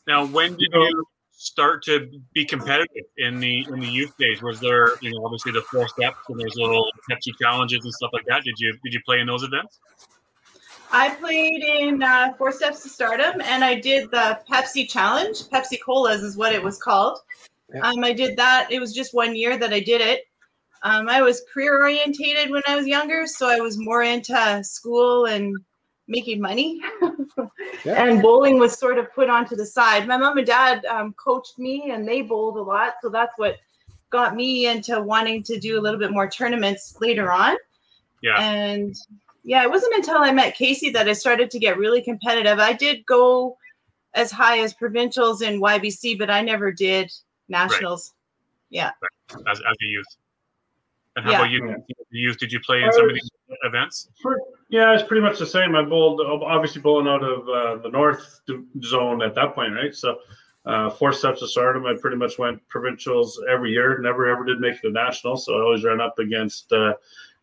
Now, 0.06 0.26
when 0.26 0.56
did 0.56 0.68
you 0.72 1.04
start 1.36 1.82
to 1.84 2.08
be 2.32 2.44
competitive 2.44 3.04
in 3.18 3.38
the 3.40 3.66
in 3.68 3.80
the 3.80 3.86
youth 3.86 4.12
days? 4.18 4.42
Was 4.42 4.60
there, 4.60 4.96
you 5.00 5.10
know, 5.12 5.24
obviously 5.24 5.52
the 5.52 5.62
four 5.62 5.88
steps 5.88 6.18
and 6.28 6.38
there's 6.40 6.54
little 6.56 6.86
Pepsi 7.10 7.32
challenges 7.40 7.84
and 7.84 7.92
stuff 7.92 8.10
like 8.12 8.24
that? 8.26 8.44
Did 8.44 8.54
you 8.58 8.76
did 8.84 8.94
you 8.94 9.00
play 9.04 9.20
in 9.20 9.26
those 9.26 9.42
events? 9.42 9.80
I 10.92 11.10
played 11.16 11.62
in 11.62 12.02
uh, 12.04 12.34
Four 12.38 12.52
Steps 12.52 12.84
to 12.84 12.88
Stardom, 12.88 13.40
and 13.40 13.64
I 13.64 13.74
did 13.74 14.12
the 14.12 14.38
Pepsi 14.48 14.88
Challenge. 14.88 15.36
Pepsi 15.50 15.76
Colas 15.84 16.22
is 16.22 16.36
what 16.36 16.52
it 16.52 16.62
was 16.62 16.78
called. 16.78 17.18
Yeah. 17.74 17.80
Um, 17.80 18.04
I 18.04 18.12
did 18.12 18.36
that. 18.36 18.70
It 18.70 18.78
was 18.78 18.94
just 18.94 19.12
one 19.12 19.34
year 19.34 19.58
that 19.58 19.72
I 19.72 19.80
did 19.80 20.00
it. 20.00 20.26
Um, 20.84 21.08
I 21.08 21.20
was 21.22 21.42
career 21.52 21.80
orientated 21.80 22.50
when 22.50 22.62
I 22.68 22.76
was 22.76 22.86
younger, 22.86 23.26
so 23.26 23.48
I 23.48 23.58
was 23.58 23.76
more 23.76 24.02
into 24.02 24.62
school 24.62 25.24
and 25.24 25.56
making 26.08 26.40
money. 26.40 26.80
Yeah. 27.84 28.04
And 28.04 28.22
bowling 28.22 28.58
was 28.58 28.78
sort 28.78 28.98
of 28.98 29.12
put 29.12 29.28
onto 29.28 29.56
the 29.56 29.66
side. 29.66 30.06
My 30.06 30.16
mom 30.16 30.38
and 30.38 30.46
dad 30.46 30.84
um, 30.86 31.14
coached 31.14 31.58
me, 31.58 31.90
and 31.90 32.06
they 32.06 32.22
bowled 32.22 32.56
a 32.56 32.62
lot, 32.62 32.94
so 33.02 33.08
that's 33.08 33.36
what 33.36 33.56
got 34.10 34.34
me 34.36 34.66
into 34.68 35.00
wanting 35.02 35.42
to 35.42 35.58
do 35.58 35.78
a 35.78 35.82
little 35.82 35.98
bit 35.98 36.12
more 36.12 36.28
tournaments 36.28 36.96
later 37.00 37.32
on. 37.32 37.56
Yeah. 38.22 38.40
And 38.40 38.94
yeah, 39.42 39.62
it 39.64 39.70
wasn't 39.70 39.94
until 39.94 40.18
I 40.18 40.32
met 40.32 40.54
Casey 40.54 40.90
that 40.90 41.08
I 41.08 41.12
started 41.12 41.50
to 41.50 41.58
get 41.58 41.76
really 41.76 42.00
competitive. 42.00 42.58
I 42.58 42.72
did 42.72 43.04
go 43.06 43.56
as 44.14 44.30
high 44.30 44.60
as 44.60 44.72
provincials 44.72 45.42
in 45.42 45.60
YBC, 45.60 46.18
but 46.18 46.30
I 46.30 46.40
never 46.40 46.72
did 46.72 47.12
nationals. 47.48 48.14
Yeah. 48.70 48.92
As, 49.30 49.58
as 49.58 49.76
a 49.82 49.84
youth? 49.84 50.06
And 51.16 51.24
how 51.24 51.32
Yeah. 51.32 51.38
about 51.40 51.50
you, 51.50 51.84
youth? 52.10 52.38
Did 52.38 52.52
you 52.52 52.60
play 52.60 52.82
in 52.82 52.92
some 52.92 53.08
of 53.08 53.14
these 53.14 53.30
events? 53.62 54.08
For, 54.22 54.38
yeah, 54.74 54.92
it's 54.92 55.04
pretty 55.04 55.20
much 55.22 55.38
the 55.38 55.46
same. 55.46 55.76
I 55.76 55.84
bowled 55.84 56.20
obviously 56.20 56.82
bowling 56.82 57.06
out 57.06 57.22
of 57.22 57.48
uh, 57.48 57.80
the 57.80 57.90
north 57.90 58.40
zone 58.82 59.22
at 59.22 59.32
that 59.36 59.54
point, 59.54 59.72
right? 59.72 59.94
So 59.94 60.18
uh, 60.66 60.90
four 60.90 61.12
steps 61.12 61.38
to 61.40 61.46
stardom. 61.46 61.86
I 61.86 61.94
pretty 62.00 62.16
much 62.16 62.40
went 62.40 62.60
provincials 62.68 63.40
every 63.48 63.70
year. 63.70 63.96
Never 64.00 64.26
ever 64.28 64.44
did 64.44 64.58
make 64.58 64.74
it 64.74 64.80
to 64.82 64.90
nationals. 64.90 65.46
So 65.46 65.54
I 65.56 65.62
always 65.62 65.84
ran 65.84 66.00
up 66.00 66.18
against 66.18 66.72
uh, 66.72 66.94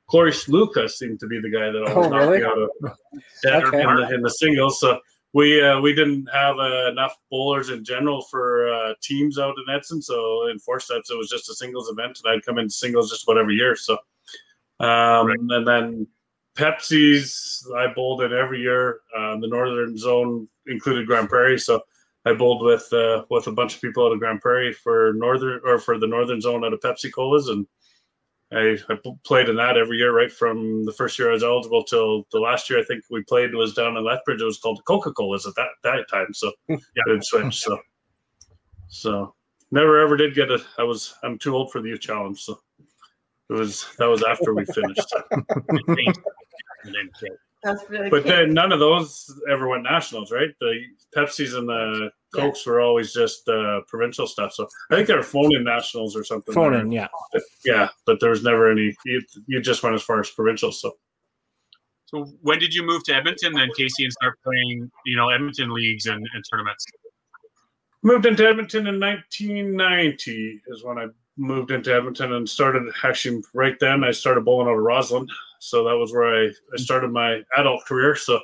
Cloris 0.08 0.50
Lucas. 0.50 1.00
Seemed 1.00 1.22
to 1.22 1.28
be 1.28 1.40
the 1.40 1.50
guy 1.50 1.72
that 1.72 1.82
always 1.82 2.08
Oh, 2.08 2.10
knocked 2.10 2.32
really? 2.32 2.40
me 2.40 2.46
out 2.46 2.58
of 2.58 2.70
yeah, 3.46 3.58
Okay. 3.66 3.82
in, 3.82 3.96
the, 3.96 4.14
in 4.16 4.22
the 4.22 4.30
singles. 4.30 4.82
So 4.82 5.00
we 5.32 5.64
uh, 5.66 5.80
we 5.80 5.96
didn't 5.96 6.28
have 6.34 6.58
uh, 6.58 6.90
enough 6.92 7.16
bowlers 7.30 7.70
in 7.70 7.86
general 7.86 8.24
for 8.24 8.74
uh, 8.74 8.94
teams 9.02 9.40
out 9.40 9.56
in 9.66 9.74
Edson. 9.74 10.02
So 10.02 10.50
in 10.50 10.60
four 10.60 10.82
steps, 10.82 11.10
it 11.10 11.18
was 11.18 11.30
just 11.30 11.50
a 11.50 11.54
singles 11.54 11.88
event, 11.90 12.20
and 12.26 12.34
I'd 12.34 12.46
come 12.46 12.58
into 12.58 12.74
singles 12.74 13.10
just 13.10 13.24
about 13.24 13.38
every 13.38 13.56
year. 13.56 13.78
So 13.78 13.94
um, 14.82 15.30
and 15.30 15.66
then 15.66 16.08
Pepsi's 16.56 17.66
I 17.78 17.88
bowled 17.94 18.22
in 18.22 18.34
every 18.34 18.60
year. 18.60 19.00
Um, 19.18 19.42
the 19.42 19.48
northern 19.48 19.98
zone 19.98 20.48
included 20.68 21.08
Grande 21.08 21.30
Prairie, 21.30 21.60
so 21.60 21.82
I 22.26 22.34
bowled 22.34 22.64
with 22.64 22.92
uh, 22.94 23.24
with 23.30 23.48
a 23.48 23.52
bunch 23.52 23.76
of 23.76 23.82
people 23.82 24.06
out 24.06 24.12
of 24.12 24.20
Grande 24.20 24.42
Prairie 24.42 24.74
for 24.74 25.14
northern 25.16 25.62
or 25.64 25.80
for 25.80 25.98
the 25.98 26.08
northern 26.08 26.42
zone 26.42 26.66
out 26.66 26.74
of 26.74 26.80
Pepsi 26.82 27.12
Colas, 27.12 27.48
and 27.48 27.66
I 28.54 28.78
played 29.24 29.48
in 29.48 29.56
that 29.56 29.78
every 29.78 29.98
year, 29.98 30.14
right 30.14 30.32
from 30.32 30.84
the 30.84 30.92
first 30.92 31.18
year 31.18 31.30
I 31.30 31.34
was 31.34 31.44
eligible 31.44 31.84
till 31.84 32.28
the 32.34 32.40
last 32.40 32.70
year 32.70 32.80
I 32.80 32.84
think 32.84 33.04
we 33.10 33.24
played 33.24 33.56
was 33.56 33.74
down 33.74 33.96
in 33.96 34.04
Lethbridge. 34.04 34.42
It 34.42 34.46
was 34.46 34.60
called 34.60 34.84
Coca 34.86 35.14
Colas 35.14 35.48
at 35.48 35.56
that 35.56 35.70
that 35.84 36.06
time, 36.10 36.34
so 36.34 36.52
yeah, 36.68 36.78
it 37.08 37.24
switched. 37.24 37.64
So 37.64 37.80
so 38.90 39.36
never 39.72 40.00
ever 40.00 40.18
did 40.18 40.36
get 40.36 40.52
it. 40.52 40.62
I 40.78 40.84
was 40.84 41.16
I'm 41.24 41.38
too 41.38 41.56
old 41.56 41.72
for 41.72 41.82
the 41.82 41.90
youth 41.90 42.02
challenge, 42.02 42.42
so 42.42 42.60
It 43.52 43.56
was 43.56 43.86
that 43.98 44.06
was 44.06 44.24
after 44.24 44.54
we 44.54 44.64
finished. 44.66 45.14
That's 47.64 47.88
really 47.90 48.10
but 48.10 48.24
cute. 48.24 48.36
then 48.36 48.54
none 48.54 48.72
of 48.72 48.80
those 48.80 49.32
ever 49.52 49.68
went 49.68 49.84
nationals, 49.84 50.32
right? 50.32 50.50
The 50.62 50.80
Pepsis 51.16 51.56
and 51.56 51.70
the 51.70 52.10
Cokes 52.34 52.66
were 52.66 52.82
always 52.82 53.14
just 53.14 53.48
uh, 53.48 53.82
provincial 53.88 54.26
stuff. 54.26 54.54
So 54.54 54.68
I 54.90 54.96
think 54.96 55.08
they 55.08 55.14
were 55.16 55.22
phone 55.22 55.54
in 55.54 55.64
nationals 55.64 56.16
or 56.16 56.24
something. 56.24 56.56
Phone 56.56 56.72
there. 56.72 56.82
in, 56.82 56.92
yeah. 56.92 57.08
Yeah, 57.64 57.90
but 58.08 58.20
there 58.20 58.32
was 58.32 58.44
never 58.44 58.72
any. 58.72 58.96
You, 59.06 59.22
you 59.46 59.62
just 59.62 59.84
went 59.84 59.94
as 59.96 60.02
far 60.02 60.20
as 60.20 60.32
provincial. 60.32 60.72
So 60.72 60.94
So 62.06 62.24
when 62.42 62.58
did 62.58 62.74
you 62.74 62.84
move 62.84 63.04
to 63.04 63.16
Edmonton 63.16 63.54
then, 63.54 63.70
Casey, 63.78 64.06
and 64.06 64.14
start 64.14 64.40
playing, 64.44 64.90
you 65.06 65.16
know, 65.18 65.30
Edmonton 65.30 65.72
leagues 65.72 66.08
and, 66.08 66.26
and 66.34 66.44
tournaments? 66.50 66.86
moved 68.04 68.26
into 68.26 68.48
Edmonton 68.48 68.88
in 68.88 69.00
1990 69.00 70.62
is 70.68 70.84
when 70.84 70.98
I 70.98 71.06
moved 71.42 71.72
into 71.72 71.94
Edmonton 71.94 72.34
and 72.34 72.48
started 72.48 72.84
actually 73.04 73.42
right 73.54 73.76
then 73.80 74.04
I 74.04 74.12
started 74.12 74.46
bowling 74.46 74.68
out 74.68 74.78
of 74.78 74.84
Roslyn. 74.84 75.28
So 75.60 75.84
that 75.84 75.96
was 75.98 76.14
where 76.14 76.36
I, 76.36 76.48
I 76.48 76.78
started 76.78 77.12
my 77.12 77.42
adult 77.58 77.84
career. 77.86 78.16
So 78.16 78.40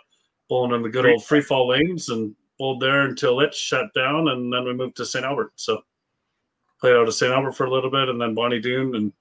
bowling 0.50 0.74
in 0.74 0.82
the 0.82 0.90
good 0.90 1.06
old 1.06 1.24
free 1.24 1.42
fall 1.42 1.68
lanes 1.68 2.10
and 2.10 2.36
bowled 2.58 2.82
there 2.82 3.04
until 3.04 3.40
it 3.42 3.54
shut 3.54 3.94
down 3.94 4.30
and 4.30 4.52
then 4.52 4.64
we 4.66 4.74
moved 4.74 4.98
to 4.98 5.06
St. 5.06 5.24
Albert. 5.24 5.54
So 5.56 5.82
played 6.82 6.96
out 6.96 7.08
of 7.08 7.14
St. 7.14 7.32
Albert 7.32 7.54
for 7.54 7.66
a 7.66 7.72
little 7.72 7.92
bit 7.92 8.10
and 8.10 8.20
then 8.20 8.34
Bonnie 8.34 8.60
Doon 8.60 8.96
and 8.96 9.14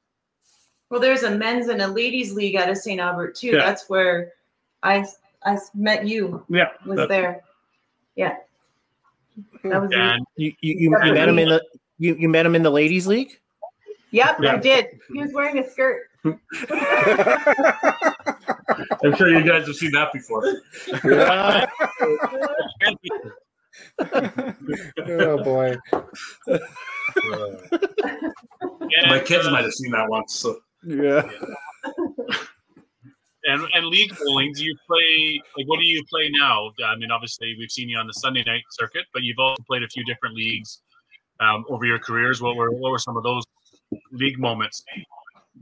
Well, 0.90 1.00
there's 1.00 1.22
a 1.24 1.30
men's 1.30 1.68
and 1.68 1.82
a 1.82 1.86
ladies 1.88 2.32
league 2.32 2.56
out 2.56 2.70
of 2.70 2.78
St. 2.78 3.00
Albert 3.00 3.36
too. 3.36 3.48
Yeah. 3.48 3.64
That's 3.64 3.88
where 3.88 4.32
I 4.82 5.04
I 5.44 5.58
met 5.74 6.06
you. 6.06 6.44
yeah. 6.48 6.70
Was 6.86 6.96
that- 6.96 7.08
there? 7.08 7.42
Yeah. 8.14 8.36
That 9.64 9.82
was. 9.82 9.92
And 9.92 10.26
You 10.36 10.54
you, 10.62 10.74
you, 10.74 10.80
you 10.80 10.90
met 11.12 11.28
him 11.28 11.38
in 11.38 11.48
the 11.50 11.62
you, 11.98 12.14
you 12.14 12.28
met 12.28 12.46
him 12.46 12.54
in 12.54 12.62
the 12.62 12.70
ladies 12.70 13.06
league. 13.06 13.38
Yep, 14.16 14.36
Yeah. 14.40 14.52
I 14.54 14.56
did. 14.56 14.86
He 15.12 15.20
was 15.20 15.30
wearing 15.34 15.58
a 15.58 15.70
skirt. 15.70 16.04
I'm 16.24 16.34
sure 19.16 19.28
you 19.28 19.44
guys 19.44 19.66
have 19.66 19.76
seen 19.76 19.92
that 19.92 20.10
before. 20.14 20.42
oh 25.06 25.44
boy. 25.44 25.76
My 29.08 29.20
kids 29.20 29.48
might 29.50 29.64
have 29.64 29.72
seen 29.74 29.90
that 29.92 30.06
once. 30.08 30.34
So 30.34 30.56
Yeah. 30.82 31.28
and, 33.44 33.62
and 33.74 33.86
league 33.86 34.16
bowling, 34.18 34.52
do 34.54 34.64
you 34.64 34.74
play 34.86 35.42
like 35.58 35.68
what 35.68 35.78
do 35.78 35.84
you 35.86 36.02
play 36.08 36.30
now? 36.30 36.70
I 36.86 36.96
mean, 36.96 37.10
obviously 37.10 37.54
we've 37.58 37.70
seen 37.70 37.90
you 37.90 37.98
on 37.98 38.06
the 38.06 38.14
Sunday 38.14 38.44
night 38.46 38.62
circuit, 38.70 39.04
but 39.12 39.22
you've 39.24 39.38
also 39.38 39.62
played 39.68 39.82
a 39.82 39.88
few 39.88 40.04
different 40.06 40.34
leagues 40.36 40.80
um, 41.40 41.66
over 41.68 41.84
your 41.84 41.98
careers. 41.98 42.40
What 42.40 42.56
were 42.56 42.70
what 42.70 42.90
were 42.90 42.98
some 42.98 43.18
of 43.18 43.22
those 43.22 43.44
league 44.12 44.38
moments? 44.38 44.84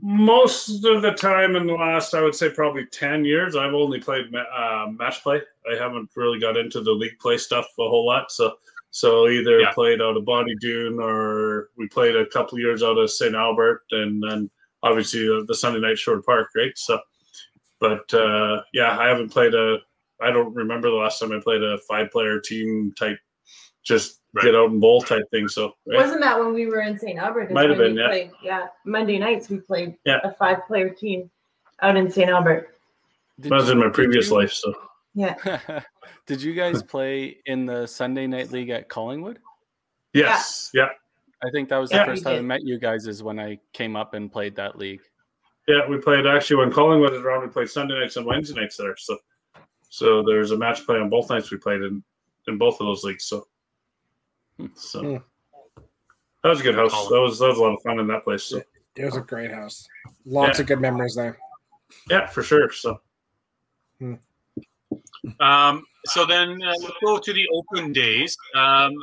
most 0.01 0.83
of 0.85 1.01
the 1.01 1.11
time 1.11 1.55
in 1.55 1.67
the 1.67 1.73
last, 1.73 2.13
I 2.13 2.21
would 2.21 2.35
say 2.35 2.49
probably 2.49 2.85
10 2.85 3.25
years, 3.25 3.55
I've 3.55 3.73
only 3.73 3.99
played 3.99 4.25
uh, 4.35 4.87
match 4.91 5.23
play. 5.23 5.41
I 5.71 5.75
haven't 5.75 6.09
really 6.15 6.39
got 6.39 6.57
into 6.57 6.81
the 6.81 6.91
league 6.91 7.17
play 7.19 7.37
stuff 7.37 7.65
a 7.79 7.89
whole 7.89 8.05
lot. 8.05 8.31
So, 8.31 8.53
so 8.91 9.27
either 9.27 9.61
Yeah. 9.61 9.71
played 9.71 10.01
out 10.01 10.17
of 10.17 10.25
Bonnie 10.25 10.55
Doon 10.55 10.99
or 10.99 11.69
we 11.77 11.87
played 11.87 12.15
a 12.15 12.25
couple 12.27 12.59
years 12.59 12.83
out 12.83 12.97
of 12.97 13.09
St. 13.09 13.35
Albert 13.35 13.83
and 13.91 14.21
then 14.21 14.49
obviously 14.83 15.27
uh, 15.27 15.43
the 15.47 15.55
Sunday 15.55 15.79
night 15.79 15.97
Sherwood 15.97 16.25
Park, 16.25 16.49
right? 16.55 16.77
So, 16.77 16.99
but 17.79 18.13
uh, 18.13 18.61
yeah, 18.73 18.97
I 18.99 19.07
haven't 19.07 19.29
played 19.29 19.53
a, 19.53 19.77
I 20.21 20.31
don't 20.31 20.53
remember 20.53 20.89
the 20.89 20.97
last 20.97 21.19
time 21.19 21.31
I 21.31 21.39
played 21.41 21.63
a 21.63 21.77
five 21.89 22.11
player 22.11 22.39
team 22.39 22.93
type, 22.97 23.17
just 23.85 24.19
Right. 24.33 24.43
get 24.43 24.55
out 24.55 24.69
and 24.71 24.81
bowl 24.81 25.01
type 25.01 25.23
thing. 25.31 25.47
So, 25.47 25.75
right? 25.87 25.97
Wasn't 25.99 26.19
that 26.19 26.37
when 26.37 26.53
we 26.53 26.65
were 26.65 26.81
in 26.81 26.99
St. 26.99 27.17
Albert? 27.17 27.43
Is 27.43 27.53
Might 27.53 27.69
have 27.69 27.77
been, 27.77 27.95
yeah. 27.95 28.07
Played, 28.07 28.31
yeah. 28.43 28.67
Monday 28.83 29.17
nights 29.17 29.47
we 29.49 29.59
played 29.61 29.95
Yeah. 30.05 30.19
a 30.25 30.33
five 30.33 30.65
player 30.67 30.89
team 30.89 31.31
out 31.81 31.95
in 31.95 32.11
St. 32.11 32.29
Albert. 32.29 32.75
Did 33.39 33.51
that 33.51 33.55
was 33.55 33.67
you- 33.67 33.71
in 33.73 33.79
my 33.79 33.87
previous 33.89 34.27
you- 34.29 34.35
life. 34.35 34.51
So, 34.51 34.73
Yeah. 35.13 35.35
Did 36.25 36.41
you 36.41 36.53
guys 36.53 36.83
play 36.83 37.37
in 37.45 37.65
the 37.65 37.85
Sunday 37.87 38.27
night 38.27 38.51
league 38.51 38.69
at 38.71 38.89
Collingwood? 38.89 39.39
yes. 40.13 40.69
yeah. 40.73 40.89
I 41.43 41.49
think 41.51 41.69
that 41.69 41.77
was 41.77 41.91
the 41.91 42.03
first 42.03 42.25
We 42.25 42.31
time 42.31 42.39
I 42.39 42.41
met 42.41 42.63
you 42.63 42.77
guys 42.79 43.07
is 43.07 43.21
when 43.23 43.39
I 43.39 43.59
came 43.73 43.95
up 43.95 44.13
and 44.15 44.29
played 44.31 44.55
that 44.55 44.77
league. 44.77 45.01
Yeah, 45.67 45.87
we 45.87 45.97
played 45.97 46.25
actually 46.25 46.57
when 46.57 46.71
Collingwood 46.71 47.11
was 47.13 47.21
around. 47.21 47.41
We 47.43 47.47
played 47.49 47.69
Sunday 47.69 47.99
nights 47.99 48.17
and 48.17 48.25
Wednesday 48.25 48.59
nights 48.59 48.75
there. 48.77 48.95
So, 48.97 49.17
so 49.89 50.23
there's 50.23 50.51
a 50.51 50.57
match 50.57 50.85
play 50.85 50.97
on 50.99 51.09
both 51.09 51.29
nights. 51.29 51.51
We 51.51 51.57
played 51.57 51.81
in 51.81 52.03
in 52.47 52.57
both 52.57 52.79
of 52.81 52.87
those 52.87 53.03
leagues. 53.03 53.25
So, 53.25 53.47
so 54.75 55.01
Hmm. 55.01 55.17
that 56.43 56.49
was 56.49 56.59
a 56.59 56.63
good 56.63 56.75
house. 56.75 56.91
That 57.09 57.19
was 57.21 57.39
that 57.39 57.47
was 57.47 57.57
a 57.57 57.61
lot 57.61 57.73
of 57.75 57.81
fun 57.83 57.99
in 57.99 58.07
that 58.07 58.23
place. 58.23 58.43
So, 58.43 58.61
It 58.95 59.05
was 59.05 59.17
a 59.17 59.21
great 59.21 59.51
house. 59.51 59.87
Lots 60.25 60.57
Yeah. 60.59 60.61
of 60.63 60.67
good 60.67 60.81
memories 60.81 61.15
there. 61.15 61.37
yeah, 62.09 62.27
for 62.27 62.43
sure. 62.43 62.71
So, 62.71 62.99
Um, 65.39 65.83
so 66.05 66.25
then 66.25 66.61
uh, 66.63 66.73
let's 66.81 66.93
go 67.03 67.17
to 67.17 67.33
the 67.33 67.47
open 67.53 67.91
days. 67.91 68.37
Um, 68.55 68.93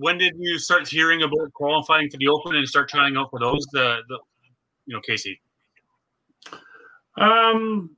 when 0.00 0.18
did 0.18 0.34
you 0.38 0.58
start 0.58 0.88
hearing 0.88 1.22
about 1.22 1.52
qualifying 1.54 2.10
for 2.10 2.16
the 2.18 2.28
open 2.28 2.56
and 2.56 2.66
start 2.68 2.88
trying 2.88 3.16
out 3.16 3.30
for 3.30 3.38
those? 3.38 3.66
The, 3.72 4.00
the 4.08 4.18
you 4.86 4.94
know, 4.94 5.00
Casey. 5.02 5.40
um, 7.18 7.90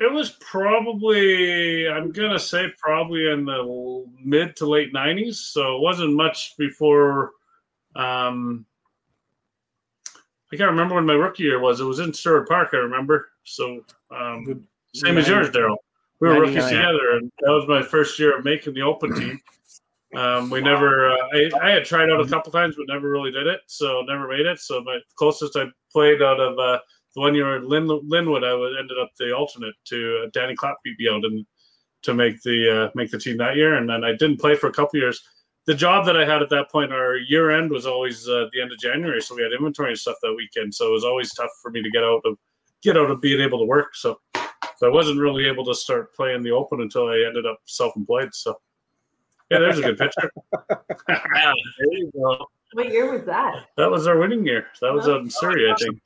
it 0.00 0.12
was 0.12 0.30
probably 0.40 1.88
I'm 1.88 2.12
gonna 2.12 2.38
say 2.38 2.68
probably 2.78 3.30
in 3.30 3.44
the 3.44 4.06
mid 4.22 4.56
to 4.56 4.66
late 4.66 4.92
'90s. 4.92 5.34
So 5.34 5.76
it 5.76 5.80
wasn't 5.80 6.14
much 6.14 6.56
before. 6.56 7.32
Um, 7.96 8.66
I 10.52 10.56
can't 10.56 10.70
remember 10.70 10.94
when 10.94 11.06
my 11.06 11.14
rookie 11.14 11.42
year 11.42 11.60
was. 11.60 11.80
It 11.80 11.84
was 11.84 11.98
in 11.98 12.12
Sherwood 12.12 12.48
Park. 12.48 12.70
I 12.72 12.78
remember. 12.78 13.28
So 13.44 13.84
um, 14.10 14.66
Same 14.94 15.18
as 15.18 15.28
yours, 15.28 15.50
Daryl. 15.50 15.76
We 16.20 16.28
were 16.28 16.40
rookies 16.40 16.64
together, 16.64 17.16
and 17.16 17.30
that 17.40 17.52
was 17.52 17.68
my 17.68 17.82
first 17.82 18.18
year 18.18 18.36
of 18.36 18.44
making 18.44 18.74
the 18.74 18.82
open 18.82 19.14
team. 19.14 19.40
Um, 20.16 20.50
we 20.50 20.60
never, 20.60 21.10
uh, 21.10 21.28
I, 21.34 21.50
I 21.62 21.70
had 21.70 21.84
tried 21.84 22.10
out 22.10 22.20
a 22.20 22.26
couple 22.26 22.50
times, 22.50 22.76
but 22.76 22.86
never 22.88 23.10
really 23.10 23.30
did 23.30 23.46
it, 23.46 23.60
so 23.66 24.02
never 24.02 24.26
made 24.26 24.46
it. 24.46 24.58
So 24.58 24.80
my 24.82 24.98
closest 25.16 25.54
I 25.56 25.66
played 25.92 26.22
out 26.22 26.40
of 26.40 26.58
uh, 26.58 26.78
the 27.18 27.22
one 27.22 27.34
year 27.34 27.56
in 27.56 27.68
Lin, 27.68 27.88
Linwood, 28.04 28.44
I 28.44 28.54
was, 28.54 28.74
ended 28.78 28.98
up 28.98 29.10
the 29.18 29.34
alternate 29.34 29.74
to 29.86 30.24
uh, 30.24 30.30
Danny 30.32 30.54
Clapp 30.54 30.76
beat 30.84 30.98
me 30.98 31.08
out 31.08 31.24
and 31.24 31.44
to 32.02 32.14
make 32.14 32.40
the 32.42 32.84
uh, 32.84 32.90
make 32.94 33.10
the 33.10 33.18
team 33.18 33.36
that 33.38 33.56
year, 33.56 33.74
and 33.74 33.88
then 33.88 34.04
I 34.04 34.12
didn't 34.12 34.40
play 34.40 34.54
for 34.54 34.68
a 34.68 34.72
couple 34.72 35.00
years. 35.00 35.20
The 35.66 35.74
job 35.74 36.06
that 36.06 36.16
I 36.16 36.24
had 36.24 36.42
at 36.42 36.48
that 36.50 36.70
point, 36.70 36.92
our 36.92 37.16
year 37.16 37.50
end 37.50 37.70
was 37.70 37.86
always 37.86 38.28
uh, 38.28 38.46
the 38.52 38.62
end 38.62 38.72
of 38.72 38.78
January, 38.78 39.20
so 39.20 39.34
we 39.34 39.42
had 39.42 39.52
inventory 39.52 39.90
and 39.90 39.98
stuff 39.98 40.16
that 40.22 40.34
weekend. 40.34 40.74
So 40.74 40.88
it 40.88 40.92
was 40.92 41.04
always 41.04 41.34
tough 41.34 41.50
for 41.60 41.70
me 41.70 41.82
to 41.82 41.90
get 41.90 42.04
out 42.04 42.22
of 42.24 42.38
get 42.82 42.96
out 42.96 43.10
of 43.10 43.20
being 43.20 43.40
able 43.40 43.58
to 43.58 43.64
work. 43.64 43.96
So 43.96 44.20
so 44.76 44.86
I 44.86 44.90
wasn't 44.90 45.18
really 45.18 45.46
able 45.46 45.64
to 45.64 45.74
start 45.74 46.14
playing 46.14 46.42
the 46.42 46.52
open 46.52 46.80
until 46.80 47.08
I 47.08 47.24
ended 47.26 47.46
up 47.46 47.58
self-employed. 47.66 48.32
So 48.32 48.54
yeah, 49.50 49.58
there's 49.58 49.78
a 49.78 49.82
good 49.82 49.98
picture. 49.98 50.30
There 51.08 51.92
you 51.92 52.10
go. 52.14 52.46
What 52.72 52.90
year 52.90 53.10
was 53.10 53.24
that? 53.24 53.66
that 53.76 53.90
was 53.90 54.06
our 54.06 54.18
winning 54.18 54.44
year. 54.44 54.66
That 54.82 54.92
was 54.92 55.08
out 55.08 55.22
in 55.22 55.30
Surrey, 55.30 55.70
I 55.70 55.74
think. 55.76 55.98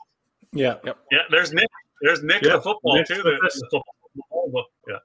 Yeah. 0.53 0.77
Yeah, 0.85 1.19
there's 1.31 1.53
Nick. 1.53 1.69
There's 2.03 2.23
Nick 2.23 2.43
Yeah, 2.43 2.53
the 2.57 2.63
football 2.63 2.97
Nick's 2.97 3.09
too. 3.09 3.17
the 3.23 3.23
The, 3.23 3.51
the 3.71 3.83
football. 4.31 4.65
Yeah. 4.89 4.97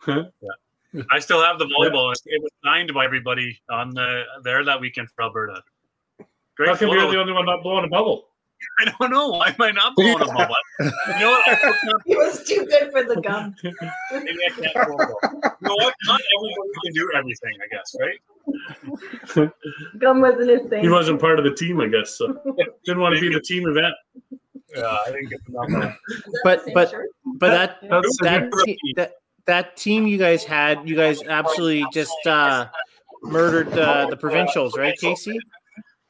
Huh? 0.00 0.24
yeah. 0.42 1.02
I 1.10 1.18
still 1.18 1.42
have 1.42 1.58
the 1.58 1.64
volleyball. 1.66 2.12
It 2.26 2.42
was 2.42 2.50
signed 2.64 2.92
by 2.94 3.04
everybody 3.04 3.60
on 3.70 3.90
the 3.94 4.22
there 4.42 4.64
that 4.64 4.80
weekend 4.80 5.08
for 5.10 5.22
Alberta. 5.24 5.62
Great 6.56 6.68
How 6.68 6.76
come 6.76 6.90
you're 6.90 7.10
the 7.10 7.18
only 7.18 7.32
one 7.32 7.46
not 7.46 7.62
blowing 7.62 7.84
a 7.84 7.88
bubble? 7.88 8.28
I 8.80 8.84
don't 8.98 9.10
know. 9.10 9.28
Why 9.30 9.48
am 9.48 9.54
I 9.60 9.70
not 9.72 9.94
blowing 9.96 10.20
a 10.22 10.26
bubble? 10.26 10.54
You 10.80 10.86
know 11.20 11.30
what? 11.30 11.48
I 11.48 11.50
took 11.54 11.60
that- 11.82 12.00
He 12.06 12.16
was 12.16 12.44
too 12.44 12.64
good 12.66 12.92
for 12.92 13.02
the 13.02 13.20
gum. 13.20 13.54
Maybe 13.64 13.74
I 14.46 14.50
can't 14.50 14.74
blow 14.86 14.94
a 14.94 14.98
bubble. 14.98 15.18
You 15.22 15.68
know 15.68 15.74
what? 15.76 15.94
Not 16.06 16.20
everybody 16.38 16.70
can 16.84 16.92
do 16.94 17.10
everything, 17.16 17.54
I 17.62 17.66
guess, 17.74 17.96
right? 18.00 19.50
Gum 19.98 20.20
wasn't 20.20 20.50
his 20.50 20.68
thing. 20.70 20.82
He 20.82 20.88
wasn't 20.88 21.20
part 21.20 21.38
of 21.38 21.44
the 21.44 21.54
team, 21.54 21.80
I 21.80 21.88
guess. 21.88 22.16
So 22.18 22.38
didn't 22.84 23.00
want 23.00 23.14
to 23.16 23.20
be 23.20 23.32
the 23.32 23.40
team 23.40 23.66
event. 23.68 23.94
Yeah, 24.76 24.86
I 25.06 25.10
didn't 25.12 25.28
get 25.30 25.40
enough. 25.48 25.64
of 25.66 25.72
that. 25.72 25.96
Is 26.08 26.16
that 26.16 26.24
the 26.24 26.40
But- 26.44 26.64
but- 26.74 26.90
shirt? 26.90 27.08
But 27.36 27.50
that 27.50 27.78
That's 27.90 28.16
that 28.22 28.50
te- 28.64 28.78
that 28.96 29.12
that 29.46 29.76
team 29.76 30.06
you 30.06 30.18
guys 30.18 30.44
had, 30.44 30.88
you 30.88 30.94
guys 30.96 31.22
absolutely 31.22 31.84
just 31.92 32.14
uh, 32.26 32.66
murdered 33.22 33.70
the 33.72 34.06
the 34.10 34.16
provincials, 34.16 34.76
right, 34.76 34.96
Casey? 34.98 35.36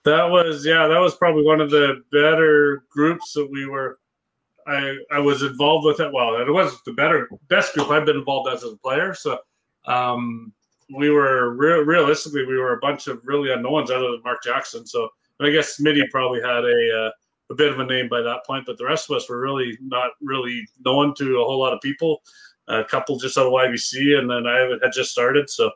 That 0.04 0.24
was 0.24 0.66
yeah, 0.66 0.86
that 0.86 0.98
was 0.98 1.14
probably 1.16 1.44
one 1.44 1.60
of 1.60 1.70
the 1.70 2.02
better 2.12 2.84
groups 2.90 3.32
that 3.32 3.48
we 3.50 3.66
were. 3.66 3.98
I 4.66 4.96
I 5.10 5.18
was 5.18 5.42
involved 5.42 5.86
with 5.86 6.00
it. 6.00 6.12
Well, 6.12 6.36
it 6.40 6.50
was 6.50 6.78
the 6.84 6.92
better 6.92 7.28
best 7.48 7.74
group 7.74 7.88
I've 7.90 8.04
been 8.06 8.16
involved 8.16 8.48
as 8.50 8.62
a 8.64 8.76
player. 8.76 9.14
So 9.14 9.38
um, 9.86 10.52
we 10.94 11.10
were 11.10 11.54
re- 11.54 11.82
realistically 11.84 12.44
we 12.44 12.58
were 12.58 12.74
a 12.74 12.80
bunch 12.80 13.06
of 13.06 13.20
really 13.26 13.50
unknowns 13.52 13.90
other 13.90 14.10
than 14.10 14.20
Mark 14.24 14.42
Jackson. 14.42 14.86
So 14.86 15.08
and 15.40 15.48
I 15.48 15.52
guess 15.52 15.78
Smitty 15.80 16.02
probably 16.10 16.40
had 16.40 16.64
a 16.64 17.06
uh, 17.06 17.10
a 17.50 17.54
bit 17.54 17.72
of 17.72 17.78
a 17.78 17.84
name 17.84 18.08
by 18.08 18.22
that 18.22 18.44
point, 18.46 18.64
but 18.66 18.78
the 18.78 18.84
rest 18.84 19.10
of 19.10 19.16
us 19.16 19.28
were 19.28 19.40
really 19.40 19.76
not 19.80 20.12
really 20.20 20.66
known 20.84 21.14
to 21.16 21.40
a 21.40 21.44
whole 21.44 21.60
lot 21.60 21.72
of 21.72 21.80
people. 21.80 22.22
A 22.68 22.82
couple 22.82 23.18
just 23.18 23.36
out 23.36 23.46
of 23.46 23.52
YBC, 23.52 24.18
and 24.18 24.30
then 24.30 24.46
I 24.46 24.60
had 24.82 24.92
just 24.92 25.10
started. 25.10 25.50
So 25.50 25.70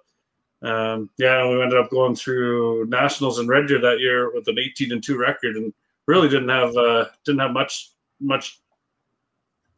um, 0.63 1.11
yeah, 1.19 1.47
we 1.49 1.63
ended 1.63 1.79
up 1.79 1.91
going 1.91 2.17
through 2.17 2.87
nationals 2.87 3.39
in 3.39 3.47
Red 3.47 3.69
Deer 3.69 3.81
that 3.81 4.01
year 4.01 4.33
with 4.33 4.49
an 4.49 4.59
18 4.59 4.93
and 4.93 5.03
two 5.03 5.19
record, 5.19 5.57
and 5.57 5.73
really 6.07 6.29
didn't 6.29 6.49
have 6.49 6.77
uh, 6.77 7.07
didn't 7.25 7.41
have 7.41 7.53
much 7.53 7.91
much 8.21 8.61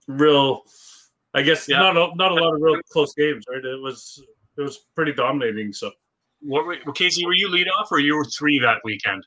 real. 0.06 0.62
I 1.34 1.42
guess 1.42 1.68
Yeah. 1.68 1.78
not 1.78 1.96
a, 1.96 2.14
not 2.16 2.32
a 2.32 2.34
lot 2.34 2.54
of 2.54 2.60
real 2.60 2.80
close 2.90 3.14
games, 3.14 3.44
right? 3.48 3.64
It 3.64 3.80
was 3.80 4.22
it 4.56 4.62
was 4.62 4.78
pretty 4.94 5.12
dominating. 5.12 5.72
So 5.72 5.90
What 6.40 6.64
were, 6.66 6.76
Casey? 6.94 7.24
Were 7.26 7.34
you 7.34 7.50
lead 7.50 7.68
off, 7.68 7.88
or 7.92 8.00
you 8.00 8.16
were 8.16 8.24
three 8.24 8.58
that 8.60 8.78
weekend? 8.84 9.26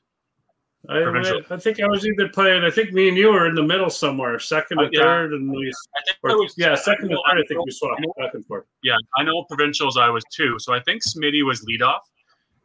I. 0.90 1.42
I 1.50 1.58
think 1.58 1.80
I 1.80 1.88
was 1.88 2.06
either 2.06 2.28
playing. 2.30 2.64
I 2.64 2.70
think 2.70 2.92
me 2.92 3.08
and 3.08 3.18
you 3.18 3.28
were 3.32 3.48
in 3.48 3.56
the 3.56 3.64
middle 3.64 3.90
somewhere, 3.90 4.38
second 4.40 4.80
Oh, 4.80 4.84
and 4.84 4.94
yeah. 4.94 5.02
third, 5.02 5.34
and 5.34 5.50
we 5.50 5.68
I 5.70 6.02
think 6.06 6.18
I 6.26 6.34
or, 6.34 6.38
was 6.44 6.54
yeah, 6.58 6.76
second 6.76 7.10
and 7.12 7.20
third. 7.32 7.40
I 7.40 7.44
think 7.48 7.66
we 7.66 7.72
swapped 7.72 8.02
back 8.18 8.34
and 8.34 8.46
forth. 8.46 8.66
Yeah, 8.84 8.98
I 9.18 9.24
know 9.24 9.44
provincials. 9.46 9.98
I 9.98 10.10
was 10.10 10.24
two, 10.32 10.58
so 10.60 10.74
I 10.74 10.82
think 10.82 11.02
Smitty 11.04 11.46
was 11.46 11.64
lead 11.64 11.82
off, 11.82 12.02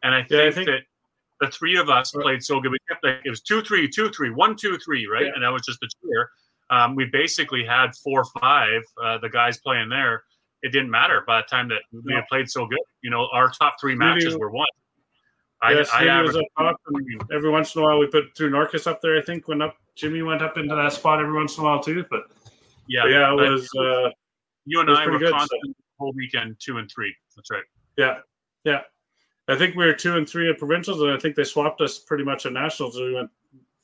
and 0.03 0.13
I 0.13 0.19
think, 0.19 0.31
Yeah, 0.31 0.47
I 0.47 0.51
think- 0.51 0.67
that 0.67 0.81
the 1.39 1.47
three 1.51 1.77
of 1.77 1.89
us 1.89 2.11
played 2.11 2.43
so 2.43 2.59
good. 2.59 2.71
We 2.71 2.77
kept 2.89 3.03
like 3.05 3.21
it 3.23 3.29
was 3.29 3.39
two, 3.41 3.61
three, 3.61 3.87
two, 3.87 4.09
three, 4.09 4.29
one, 4.31 4.57
two, 4.57 4.77
three, 4.79 5.07
right? 5.07 5.25
Yeah. 5.25 5.31
And 5.35 5.43
that 5.43 5.53
was 5.53 5.61
just 5.65 5.79
the 5.79 5.87
cheer. 6.03 6.29
Um, 6.69 6.95
we 6.95 7.05
basically 7.05 7.63
had 7.63 7.95
four, 8.03 8.25
five. 8.41 8.81
Uh, 9.01 9.17
the 9.19 9.29
guys 9.29 9.57
playing 9.59 9.87
there, 9.87 10.23
it 10.61 10.73
didn't 10.73 10.91
matter 10.91 11.23
by 11.25 11.37
the 11.39 11.47
time 11.47 11.69
that 11.69 11.81
we 12.05 12.13
had 12.13 12.27
played 12.27 12.49
so 12.49 12.65
good. 12.65 12.77
You 13.01 13.09
know, 13.09 13.29
our 13.31 13.49
top 13.49 13.75
three 13.79 13.95
matches 13.95 14.35
were 14.37 14.49
won. 14.51 14.67
I, 15.61 15.73
yes, 15.73 15.89
I 15.91 16.21
was 16.21 16.35
up 16.35 16.45
top, 16.57 16.79
and 16.87 17.21
every 17.33 17.49
once 17.49 17.75
in 17.75 17.81
a 17.81 17.85
while 17.85 17.99
we 17.99 18.07
put 18.07 18.35
through 18.35 18.51
Norcus 18.51 18.87
up 18.87 19.01
there. 19.01 19.17
I 19.17 19.21
think 19.21 19.47
went 19.47 19.61
up. 19.61 19.75
Jimmy 19.95 20.21
went 20.21 20.41
up 20.41 20.57
into 20.57 20.73
that 20.73 20.93
spot 20.93 21.19
every 21.19 21.33
once 21.33 21.57
in 21.57 21.63
a 21.63 21.67
while 21.67 21.81
too. 21.81 22.05
But 22.09 22.21
yeah, 22.87 23.05
yeah, 23.05 23.19
yeah 23.19 23.31
it 23.33 23.51
was. 23.51 23.69
Uh, 23.77 24.09
you 24.65 24.79
and 24.79 24.89
was 24.89 24.99
I 24.99 25.07
were 25.07 25.19
good, 25.19 25.31
constant 25.33 25.61
the 25.63 25.73
whole 25.97 26.13
weekend, 26.13 26.55
two 26.59 26.77
and 26.77 26.89
three. 26.89 27.13
That's 27.35 27.51
right. 27.51 27.63
Yeah, 27.97 28.19
yeah. 28.63 28.81
I 29.49 29.57
think 29.57 29.75
we 29.75 29.85
were 29.85 29.93
two 29.93 30.15
and 30.15 30.29
three 30.29 30.49
at 30.49 30.59
provincials, 30.59 31.01
and 31.01 31.11
I 31.11 31.17
think 31.17 31.35
they 31.35 31.43
swapped 31.43 31.81
us 31.81 31.99
pretty 31.99 32.23
much 32.23 32.45
at 32.45 32.53
nationals. 32.53 32.95
We 32.95 33.15
went 33.15 33.29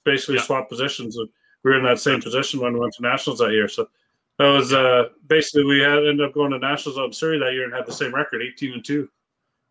basically 0.06 0.36
Yeah. 0.36 0.44
swapped 0.44 0.70
positions, 0.70 1.18
and 1.18 1.28
we 1.64 1.72
were 1.72 1.78
in 1.78 1.84
that 1.84 2.00
same 2.00 2.22
position 2.22 2.62
when 2.62 2.74
we 2.74 2.80
went 2.80 2.94
to 2.94 3.02
nationals 3.02 3.40
that 3.40 3.52
year. 3.52 3.68
So 3.68 3.90
that 4.38 4.48
was 4.48 4.72
uh, 4.72 5.10
basically 5.28 5.66
we 5.66 5.80
had 5.80 5.98
ended 5.98 6.22
up 6.22 6.34
going 6.34 6.52
to 6.52 6.60
nationals 6.60 6.98
in 7.00 7.12
Surrey 7.12 7.40
that 7.40 7.54
year 7.54 7.66
and 7.66 7.74
had 7.74 7.86
the 7.86 7.92
same 7.92 8.14
record, 8.14 8.42
eighteen 8.42 8.74
and 8.74 8.86
two, 8.86 9.10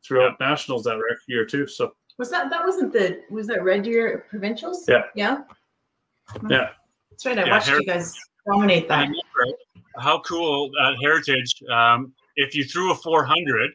throughout 0.06 0.38
nationals 0.40 0.84
that 0.84 1.00
year 1.28 1.44
too. 1.44 1.66
So 1.66 1.92
Was 2.18 2.30
that 2.30 2.50
that 2.50 2.64
wasn't 2.64 2.92
the 2.92 3.20
was 3.30 3.46
that 3.48 3.62
Red 3.64 3.82
Deer 3.82 4.26
provincials? 4.30 4.84
Yeah. 4.88 5.02
Yeah. 5.14 5.38
Yeah. 6.48 6.70
That's 7.10 7.26
right. 7.26 7.38
I 7.38 7.44
Yeah, 7.44 7.50
watched 7.50 7.68
Her- 7.68 7.80
you 7.80 7.86
guys 7.86 8.14
dominate 8.46 8.88
that. 8.88 9.00
remember 9.00 9.58
how 9.98 10.20
cool 10.20 10.70
at 10.84 10.94
Heritage. 11.02 11.54
Um, 11.70 12.12
if 12.36 12.54
you 12.54 12.64
threw 12.64 12.90
a 12.92 12.94
400, 12.96 13.70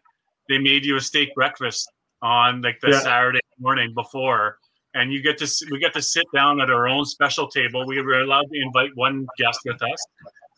they 0.50 0.58
made 0.58 0.86
you 0.86 0.98
a 0.98 1.02
steak 1.02 1.34
breakfast 1.36 1.89
on 2.22 2.62
like 2.62 2.80
the 2.82 2.89
Yeah. 2.89 3.00
Saturday 3.00 3.39
morning 3.60 3.94
before, 3.94 4.58
and 4.94 5.13
you 5.13 5.22
get 5.22 5.38
to 5.39 5.48
we 5.72 5.80
get 5.80 5.94
to 5.94 6.02
sit 6.02 6.26
down 6.34 6.60
at 6.62 6.70
our 6.70 6.88
own 6.88 7.06
special 7.06 7.48
table. 7.48 7.86
We 7.86 8.02
were 8.02 8.20
allowed 8.22 8.50
to 8.52 8.62
invite 8.62 8.89
one 8.96 9.26
guest 9.38 9.60
with 9.65 9.82
us, 9.82 10.06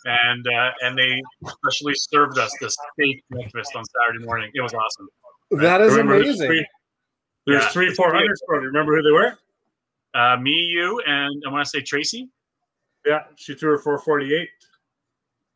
and 0.06 0.48
uh, 0.48 0.72
and 0.82 0.98
they 0.98 1.22
specially 1.46 1.94
served 1.96 2.40
us 2.40 2.52
this 2.60 2.76
steak 2.94 3.24
breakfast 3.30 3.76
on 3.76 3.84
Saturday 3.86 4.26
morning. 4.26 4.50
It 4.56 4.62
was 4.62 4.74
awesome. 4.74 5.08
That 5.52 5.82
is 5.82 5.92
Remember, 5.94 6.16
there's 6.16 6.40
amazing. 6.40 6.48
Three, 6.48 6.68
there's 7.48 7.64
Yeah. 7.64 7.70
three 7.70 7.94
four 7.94 8.14
hundreds 8.14 8.42
for 8.46 8.62
you. 8.62 8.68
Remember 8.68 8.96
who 8.96 9.02
they 9.04 9.12
were? 9.12 9.38
Uh, 10.14 10.38
me, 10.38 10.52
you, 10.52 11.02
and 11.06 11.44
I 11.46 11.52
want 11.52 11.66
to 11.66 11.70
say 11.70 11.82
Tracy. 11.82 12.30
Yeah, 13.06 13.24
she 13.36 13.54
threw 13.56 13.72
her 13.72 13.78
four 13.80 13.98
forty 14.00 14.34
eight. 14.36 14.50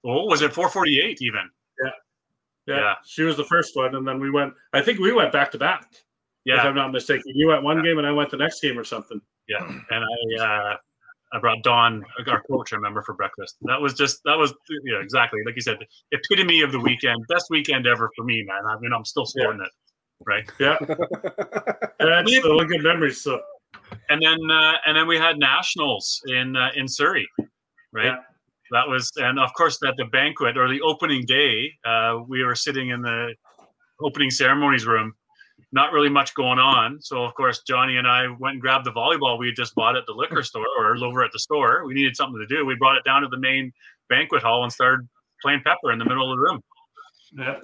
Oh, 0.03 0.25
was 0.25 0.43
it 0.43 0.53
448 0.53 1.17
even? 1.21 1.49
Yeah. 1.84 1.91
Yeah. 2.67 2.93
she 3.05 3.23
was 3.23 3.38
the 3.38 3.43
first 3.43 3.75
one, 3.75 3.95
and 3.95 4.08
then 4.08 4.19
we 4.19 4.29
went. 4.29 4.53
I 4.71 4.81
think 4.81 4.99
we 4.99 5.12
went 5.12 5.31
back 5.31 5.51
to 5.51 5.58
back. 5.58 5.88
Yeah. 6.45 6.60
If 6.60 6.65
I'm 6.65 6.75
not 6.75 6.91
mistaken. 6.91 7.23
You 7.34 7.47
went 7.47 7.63
one 7.63 7.81
game, 7.84 7.97
and 7.97 8.05
I 8.05 8.12
went 8.12 8.29
the 8.29 8.38
next 8.38 8.62
game 8.62 8.77
or 8.77 8.84
something. 8.84 9.19
Yeah, 9.47 9.65
and 9.67 10.03
I 10.39 10.43
uh, 10.43 10.77
I 11.34 11.39
brought 11.39 11.63
Don, 11.63 12.05
our 12.27 12.41
coach, 12.43 12.71
I 12.71 12.75
remember 12.77 13.01
for 13.01 13.13
breakfast. 13.13 13.58
That 13.63 13.81
was 13.81 13.93
just 13.93 14.21
that 14.25 14.38
was 14.38 14.53
yeah 14.86 14.99
exactly 14.99 15.39
like 15.45 15.55
you 15.55 15.62
said, 15.62 15.77
the 15.79 16.17
epitome 16.17 16.62
of 16.62 16.71
the 16.71 16.79
weekend, 16.79 17.25
best 17.27 17.47
weekend 17.49 17.88
ever 17.88 18.10
for 18.15 18.23
me, 18.23 18.43
man. 18.43 18.62
I 18.67 18.79
mean, 18.79 18.93
I'm 18.93 19.05
still 19.05 19.25
scoring 19.25 19.60
it, 19.60 19.69
right? 20.25 20.49
Yeah, 20.60 20.78
that's 21.99 22.36
still 22.36 22.60
a 22.60 22.65
good 22.65 22.84
memories. 22.84 23.21
So 23.21 23.41
And 24.10 24.21
then 24.21 24.39
uh, 24.49 24.73
and 24.86 24.95
then 24.97 25.08
we 25.08 25.17
had 25.17 25.38
nationals 25.38 26.21
in 26.28 26.56
uh, 26.56 26.69
in 26.75 26.88
Surrey, 26.88 27.28
right? 27.93 28.06
Yeah. 28.06 28.17
That 28.71 28.88
was 28.88 29.12
and 29.17 29.39
of 29.39 29.54
course 29.54 29.80
at 29.88 29.95
the 29.97 30.06
banquet 30.06 30.58
or 30.58 30.67
the 30.69 30.82
opening 30.82 31.25
day, 31.25 31.71
uh, 31.86 32.19
we 32.28 32.43
were 32.43 32.56
sitting 32.56 32.89
in 32.89 33.01
the 33.01 33.36
opening 34.01 34.32
ceremonies 34.32 34.86
room. 34.86 35.13
Not 35.71 35.91
really 35.91 36.10
much 36.10 36.34
going 36.36 36.60
on. 36.60 36.99
So 37.01 37.23
of 37.23 37.34
course 37.36 37.62
Johnny 37.67 37.97
and 37.97 38.08
I 38.08 38.28
went 38.39 38.54
and 38.54 38.62
grabbed 38.62 38.86
the 38.86 38.91
volleyball 38.91 39.38
we 39.38 39.47
had 39.47 39.56
just 39.56 39.75
bought 39.75 39.95
at 39.95 40.06
the 40.06 40.13
liquor 40.13 40.41
store 40.43 40.65
or 40.78 40.95
over 40.97 41.23
at 41.23 41.32
the 41.32 41.39
store. 41.39 41.86
We 41.86 41.93
needed 41.93 42.15
something 42.15 42.39
to 42.39 42.47
do. 42.47 42.65
We 42.65 42.75
brought 42.75 42.97
it 42.97 43.04
down 43.04 43.21
to 43.21 43.28
the 43.28 43.38
main 43.38 43.71
banquet 44.10 44.41
hall 44.41 44.63
and 44.63 44.71
started 44.71 45.08
playing 45.41 45.62
pepper 45.63 45.91
in 45.91 45.99
the 45.99 46.06
middle 46.06 46.32
of 46.32 46.38
the 46.38 46.41
room. 46.41 46.62
yeah, 47.38 47.60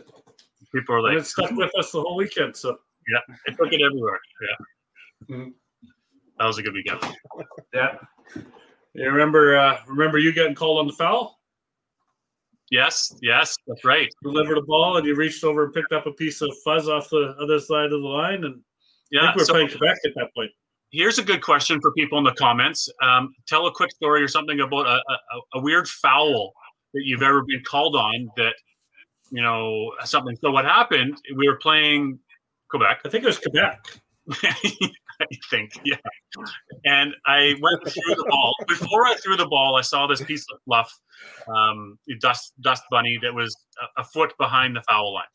People 0.73 0.95
were 0.95 0.99
and 1.07 1.15
like, 1.17 1.23
it 1.23 1.27
stuck 1.27 1.51
with 1.51 1.71
us 1.77 1.91
the 1.91 2.01
whole 2.01 2.15
weekend. 2.15 2.55
So 2.55 2.77
yeah, 3.11 3.35
they 3.47 3.53
took 3.53 3.71
it 3.73 3.81
everywhere. 3.81 4.19
Yeah. 5.29 5.35
Mhm. 5.35 5.53
That 6.39 6.45
was 6.45 6.57
a 6.57 6.63
good 6.63 6.73
weekend. 6.73 6.99
yeah, 7.73 7.97
you 8.93 9.09
remember? 9.09 9.57
Uh, 9.57 9.77
remember 9.87 10.17
you 10.17 10.31
getting 10.33 10.55
called 10.55 10.79
on 10.79 10.87
the 10.87 10.93
foul? 10.93 11.37
Yes, 12.69 13.13
yes, 13.21 13.55
that's 13.67 13.83
right. 13.83 14.07
Delivered 14.23 14.57
a 14.57 14.61
ball, 14.61 14.97
and 14.97 15.05
you 15.05 15.13
reached 15.15 15.43
over 15.43 15.65
and 15.65 15.73
picked 15.73 15.91
up 15.91 16.05
a 16.05 16.13
piece 16.13 16.41
of 16.41 16.51
fuzz 16.63 16.87
off 16.87 17.09
the 17.09 17.35
other 17.41 17.59
side 17.59 17.85
of 17.85 17.91
the 17.91 17.97
line, 17.97 18.45
and 18.45 18.55
I 18.55 18.59
Yeah. 19.11 19.21
think 19.27 19.35
we're 19.37 19.43
so- 19.45 19.53
playing 19.53 19.69
Quebec 19.69 19.97
at 20.05 20.11
that 20.15 20.33
point. 20.33 20.51
here's 20.93 21.17
a 21.17 21.23
good 21.23 21.41
question 21.41 21.79
for 21.79 21.93
people 21.93 22.17
in 22.17 22.23
the 22.25 22.33
comments. 22.33 22.89
Um, 23.01 23.33
tell 23.47 23.65
a 23.67 23.71
quick 23.71 23.91
story 23.91 24.21
or 24.21 24.27
something 24.27 24.59
about 24.59 24.87
a, 24.87 25.01
a, 25.09 25.39
a 25.55 25.61
weird 25.61 25.87
foul 25.87 26.51
that 26.93 27.03
you've 27.05 27.21
ever 27.23 27.43
been 27.43 27.63
called 27.63 27.95
on 27.95 28.29
that, 28.35 28.53
you 29.31 29.41
know, 29.41 29.91
something. 30.03 30.35
So 30.41 30.51
what 30.51 30.65
happened, 30.65 31.17
we 31.35 31.47
were 31.47 31.57
playing 31.57 32.19
Quebec, 32.71 33.01
I 33.05 33.09
think 33.09 33.23
it 33.23 33.27
was 33.27 33.39
Quebec. 33.39 33.79
I 35.21 35.27
think, 35.51 35.71
yeah. 35.85 35.97
And 36.85 37.13
I 37.27 37.53
went 37.61 37.87
through 37.87 38.15
the 38.15 38.25
ball. 38.27 38.55
Before 38.67 39.05
I 39.05 39.15
threw 39.15 39.37
the 39.37 39.47
ball, 39.47 39.75
I 39.75 39.81
saw 39.81 40.07
this 40.07 40.21
piece 40.21 40.45
of 40.51 40.59
fluff, 40.65 40.91
um, 41.47 41.99
dust 42.19 42.53
dust 42.61 42.83
bunny 42.89 43.19
that 43.21 43.33
was 43.33 43.55
a, 43.79 44.01
a 44.01 44.03
foot 44.03 44.33
behind 44.39 44.75
the 44.75 44.81
foul 44.89 45.13
line. 45.13 45.25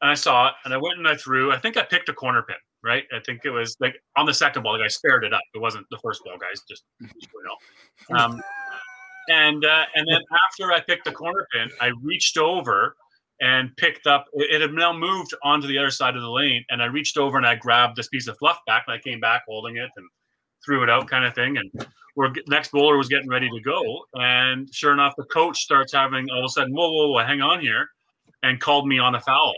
And 0.00 0.10
I 0.10 0.14
saw 0.14 0.48
it, 0.48 0.54
and 0.64 0.72
I 0.72 0.78
went 0.78 0.98
and 0.98 1.06
I 1.06 1.16
threw. 1.16 1.52
I 1.52 1.58
think 1.58 1.76
I 1.76 1.82
picked 1.82 2.08
a 2.08 2.14
corner 2.14 2.42
pin, 2.42 2.56
right? 2.82 3.04
I 3.14 3.20
think 3.20 3.42
it 3.44 3.50
was 3.50 3.76
like 3.80 3.94
on 4.16 4.24
the 4.24 4.34
second 4.34 4.62
ball, 4.62 4.72
like 4.72 4.84
I 4.84 4.88
spared 4.88 5.24
it 5.24 5.34
up. 5.34 5.42
It 5.54 5.58
wasn't 5.60 5.86
the 5.90 5.98
first 6.02 6.22
ball, 6.24 6.38
guys. 6.38 6.62
Just 6.68 6.84
you 7.00 7.08
know. 7.44 8.18
Um, 8.18 8.42
and 9.28 9.64
uh, 9.64 9.84
and 9.94 10.06
then 10.10 10.20
after 10.48 10.72
I 10.72 10.80
picked 10.80 11.04
the 11.04 11.12
corner 11.12 11.46
pin, 11.52 11.70
I 11.80 11.90
reached 12.02 12.38
over 12.38 12.96
and 13.42 13.76
picked 13.76 14.06
up. 14.06 14.26
It, 14.34 14.60
had 14.62 14.72
now 14.72 14.92
moved 14.96 15.34
onto 15.42 15.66
the 15.66 15.76
other 15.76 15.90
side 15.90 16.16
of 16.16 16.22
the 16.22 16.30
lane, 16.30 16.64
and 16.70 16.80
I 16.80 16.86
reached 16.86 17.18
over 17.18 17.36
and 17.36 17.46
I 17.46 17.56
grabbed 17.56 17.96
this 17.96 18.08
piece 18.08 18.28
of 18.28 18.38
fluff 18.38 18.58
back, 18.66 18.84
and 18.86 18.94
I 18.94 18.98
came 18.98 19.20
back 19.20 19.42
holding 19.46 19.76
it 19.76 19.90
and 19.96 20.08
threw 20.64 20.82
it 20.84 20.88
out, 20.88 21.08
kind 21.08 21.24
of 21.24 21.34
thing. 21.34 21.58
And 21.58 21.70
we're 22.14 22.32
next 22.46 22.70
bowler 22.70 22.96
was 22.96 23.08
getting 23.08 23.28
ready 23.28 23.50
to 23.50 23.60
go, 23.60 24.04
and 24.14 24.72
sure 24.72 24.92
enough, 24.92 25.14
the 25.16 25.24
coach 25.24 25.58
starts 25.60 25.92
having 25.92 26.30
all 26.30 26.38
of 26.38 26.44
a 26.44 26.48
sudden, 26.48 26.72
whoa, 26.72 26.90
whoa, 26.90 27.10
whoa, 27.10 27.24
hang 27.24 27.42
on 27.42 27.60
here, 27.60 27.88
and 28.42 28.60
called 28.60 28.86
me 28.86 28.98
on 28.98 29.16
a 29.16 29.20
foul 29.20 29.54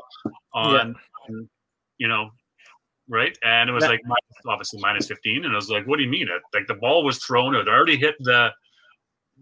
on, 0.55 0.95
on, 1.29 1.49
you 1.99 2.09
know, 2.09 2.31
right? 3.09 3.37
And 3.45 3.69
it 3.69 3.73
was 3.75 3.85
Yeah. 3.85 3.91
like 3.91 4.01
minus, 4.05 4.47
obviously 4.49 4.81
minus 4.81 5.07
fifteen, 5.09 5.45
and 5.45 5.53
I 5.53 5.57
was 5.57 5.69
like, 5.69 5.87
what 5.87 5.99
do 5.99 6.05
you 6.05 6.11
mean? 6.11 6.29
It, 6.29 6.41
like 6.55 6.67
the 6.69 6.75
ball 6.75 7.05
was 7.05 7.19
thrown, 7.23 7.55
it 7.55 7.69
already 7.69 7.97
hit 7.97 8.15
the 8.21 8.51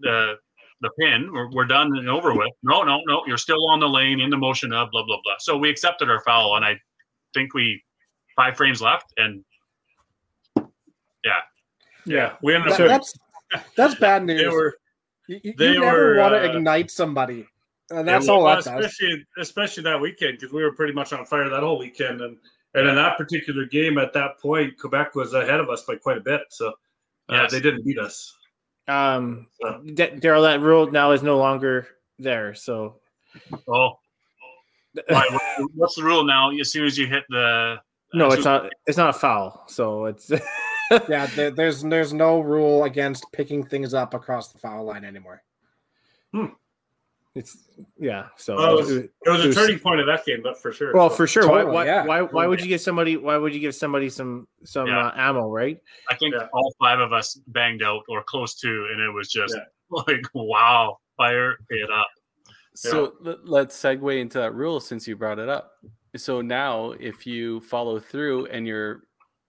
the 0.00 0.36
the 0.82 0.90
pin. 1.00 1.30
We're, 1.32 1.50
we're 1.50 1.64
done 1.64 1.96
and 1.96 2.08
over 2.10 2.34
with. 2.34 2.50
No, 2.62 2.82
no, 2.82 3.00
no. 3.06 3.22
You're 3.26 3.38
still 3.38 3.68
on 3.70 3.80
the 3.80 3.88
lane 3.88 4.20
in 4.20 4.28
the 4.30 4.36
motion 4.36 4.72
of 4.72 4.90
blah 4.90 5.04
blah 5.04 5.18
blah. 5.24 5.34
So 5.38 5.56
we 5.56 5.70
accepted 5.70 6.10
our 6.10 6.20
foul, 6.20 6.56
and 6.56 6.64
I 6.64 6.76
think 7.34 7.54
we 7.54 7.82
five 8.36 8.56
frames 8.56 8.82
left, 8.82 9.12
and 9.16 9.42
Yeah, 11.24 11.32
yeah, 12.04 12.32
we 12.42 12.54
ended 12.54 12.72
up. 12.72 12.78
That- 12.78 12.88
that's 12.88 13.14
that's 13.76 13.94
bad 13.96 14.24
news. 14.26 14.40
they 14.40 14.48
were 14.48 14.74
you 15.28 15.40
you- 15.44 15.54
they 15.56 15.72
you 15.72 15.80
never 15.80 16.14
were, 16.14 16.18
want 16.18 16.34
to 16.34 16.40
uh, 16.40 16.52
ignite 16.56 16.90
somebody, 16.90 17.46
and 17.90 18.06
that's 18.08 18.28
all 18.28 18.44
that 18.44 18.56
does. 18.64 18.66
especially 18.66 19.24
especially 19.38 19.82
that 19.84 20.00
weekend 20.00 20.38
because 20.38 20.52
we 20.52 20.62
were 20.62 20.72
pretty 20.72 20.92
much 20.92 21.12
on 21.12 21.24
fire 21.26 21.48
that 21.48 21.60
whole 21.60 21.78
weekend, 21.78 22.20
and 22.22 22.36
and 22.74 22.88
in 22.88 22.94
that 22.96 23.16
particular 23.18 23.66
game 23.66 23.98
at 23.98 24.12
that 24.14 24.38
point, 24.40 24.78
Quebec 24.78 25.14
was 25.14 25.34
ahead 25.34 25.60
of 25.60 25.68
us 25.68 25.82
by 25.84 25.94
quite 25.96 26.16
a 26.16 26.20
bit, 26.22 26.40
so 26.50 26.68
uh, 26.68 26.72
Yes. 27.42 27.52
they 27.52 27.60
didn't 27.60 27.84
beat 27.84 27.98
us. 27.98 28.36
Um, 28.92 29.46
So- 29.60 29.80
D- 29.84 29.92
Daryl, 30.20 30.42
that 30.42 30.60
rule 30.60 30.90
now 30.90 31.12
is 31.12 31.22
no 31.22 31.38
longer 31.38 31.86
there. 32.18 32.54
So 32.54 33.00
oh, 33.68 33.98
why, 35.08 35.26
what- 35.30 35.70
what's 35.74 35.94
the 35.96 36.02
rule 36.02 36.24
now? 36.24 36.50
As 36.50 36.70
soon 36.70 36.84
as 36.86 36.98
you 36.98 37.06
hit 37.06 37.24
the 37.28 37.80
no, 38.14 38.30
it's 38.30 38.44
not. 38.44 38.70
It's 38.86 38.98
not 38.98 39.10
a 39.10 39.18
foul. 39.18 39.64
So 39.68 40.04
it's 40.06 40.30
Yeah, 41.08 41.24
there, 41.34 41.50
there's 41.50 41.82
there's 41.82 42.12
no 42.12 42.40
rule 42.40 42.84
against 42.84 43.24
picking 43.32 43.64
things 43.64 43.94
up 43.94 44.12
across 44.12 44.52
the 44.52 44.58
foul 44.58 44.84
line 44.84 45.04
anymore. 45.04 45.42
It's 47.34 47.56
yeah. 47.98 48.26
So 48.36 48.56
Well, 48.56 48.74
it 48.74 48.80
was, 48.80 48.90
it- 48.90 49.10
it 49.24 49.30
was 49.30 49.40
it 49.40 49.44
a 49.44 49.46
was- 49.48 49.56
turning 49.56 49.78
point 49.78 50.00
of 50.00 50.06
that 50.06 50.24
game, 50.26 50.40
but 50.42 50.60
for 50.60 50.70
sure. 50.72 50.92
well, 50.94 51.08
So- 51.08 51.16
for 51.16 51.26
sure. 51.26 51.48
Why 51.48 51.58
Totally, 51.60 51.74
why, 51.74 51.84
yeah. 51.86 52.04
why 52.04 52.20
why 52.22 52.46
would 52.46 52.60
you 52.60 52.66
give 52.68 52.80
somebody 52.82 53.16
why 53.16 53.36
would 53.38 53.54
you 53.54 53.60
give 53.60 53.74
somebody 53.74 54.10
some 54.10 54.46
some 54.64 54.86
Yeah. 54.86 55.06
uh, 55.08 55.12
ammo, 55.16 55.48
right? 55.50 55.78
I 56.10 56.14
think 56.16 56.34
Yeah. 56.34 56.48
all 56.52 56.74
five 56.78 57.00
of 57.00 57.12
us 57.14 57.36
banged 57.48 57.82
out 57.82 58.02
or 58.08 58.22
close 58.24 58.54
to, 58.60 58.68
and 58.92 59.00
it 59.00 59.10
was 59.10 59.30
just 59.30 59.54
Yeah. 59.56 59.64
like, 60.06 60.22
wow, 60.34 60.98
fire 61.16 61.56
it 61.70 61.90
up. 61.90 62.08
So 62.74 63.14
let- 63.20 63.46
let's 63.48 63.76
segue 63.80 64.20
into 64.20 64.38
that 64.38 64.54
rule 64.54 64.78
since 64.80 65.08
you 65.08 65.16
brought 65.16 65.38
it 65.38 65.48
up. 65.48 65.72
So 66.16 66.42
now, 66.42 66.92
if 67.00 67.26
you 67.26 67.60
follow 67.62 67.98
through 67.98 68.46
and 68.46 68.66
you're, 68.66 69.04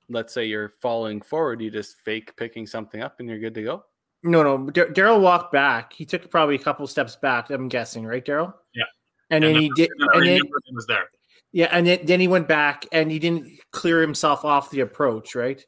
let's 0.10 0.34
say 0.34 0.46
you're 0.46 0.70
following 0.82 1.22
forward, 1.22 1.60
you 1.62 1.70
just 1.70 1.98
fake 2.06 2.34
picking 2.38 2.66
something 2.66 3.02
up 3.02 3.20
and 3.20 3.28
you're 3.28 3.40
good 3.40 3.54
to 3.56 3.64
go. 3.64 3.86
No, 4.24 4.42
no. 4.44 4.70
Dar- 4.70 4.88
Daryl 4.88 5.20
walked 5.22 5.52
back. 5.52 5.94
He 5.94 6.06
took 6.06 6.30
probably 6.30 6.56
a 6.56 6.60
couple 6.60 6.88
steps 6.88 7.16
back. 7.16 7.50
I'm 7.50 7.68
guessing, 7.68 8.06
right, 8.06 8.24
Daryl? 8.26 8.54
Yeah. 8.74 8.84
And, 9.30 9.44
then 9.44 9.54
the 9.54 9.60
he 9.62 9.72
did. 9.76 9.90
person 9.90 10.10
And 10.14 10.22
then 10.26 10.34
remembered 10.36 10.62
was 10.74 10.88
there. 10.88 11.10
yeah, 11.52 11.68
and 11.72 11.86
then, 11.86 12.00
then 12.06 12.20
he 12.20 12.28
went 12.28 12.48
back 12.48 12.86
and 12.92 13.12
he 13.12 13.20
didn't 13.20 13.50
clear 13.72 14.00
himself 14.02 14.46
off 14.46 14.70
the 14.72 14.80
approach, 14.82 15.36
right? 15.36 15.64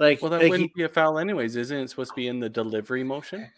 Like, 0.00 0.22
Well, 0.22 0.30
that 0.30 0.40
like 0.42 0.50
wouldn't 0.50 0.74
be 0.74 0.84
a 0.84 0.88
foul, 0.88 1.18
anyways, 1.18 1.56
isn't 1.56 1.76
it? 1.76 1.90
Supposed 1.90 2.10
to 2.12 2.16
be 2.16 2.28
in 2.28 2.40
the 2.40 2.48
delivery 2.48 3.02
motion. 3.04 3.50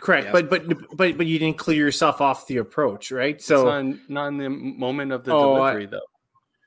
correct, 0.00 0.24
Yes. 0.26 0.32
but 0.32 0.50
but 0.50 0.66
but 0.96 1.16
but 1.18 1.26
you 1.26 1.38
didn't 1.38 1.58
clear 1.58 1.78
yourself 1.78 2.20
off 2.20 2.46
the 2.46 2.56
approach, 2.58 3.10
right? 3.10 3.40
So 3.40 3.56
So 3.56 3.64
not 3.64 3.78
in, 3.80 4.00
not 4.08 4.26
in 4.28 4.36
the 4.38 4.48
moment 4.50 5.12
of 5.12 5.24
the 5.24 5.32
Oh, 5.32 5.54
I- 5.54 5.70
delivery, 5.72 5.86
though. 5.86 6.00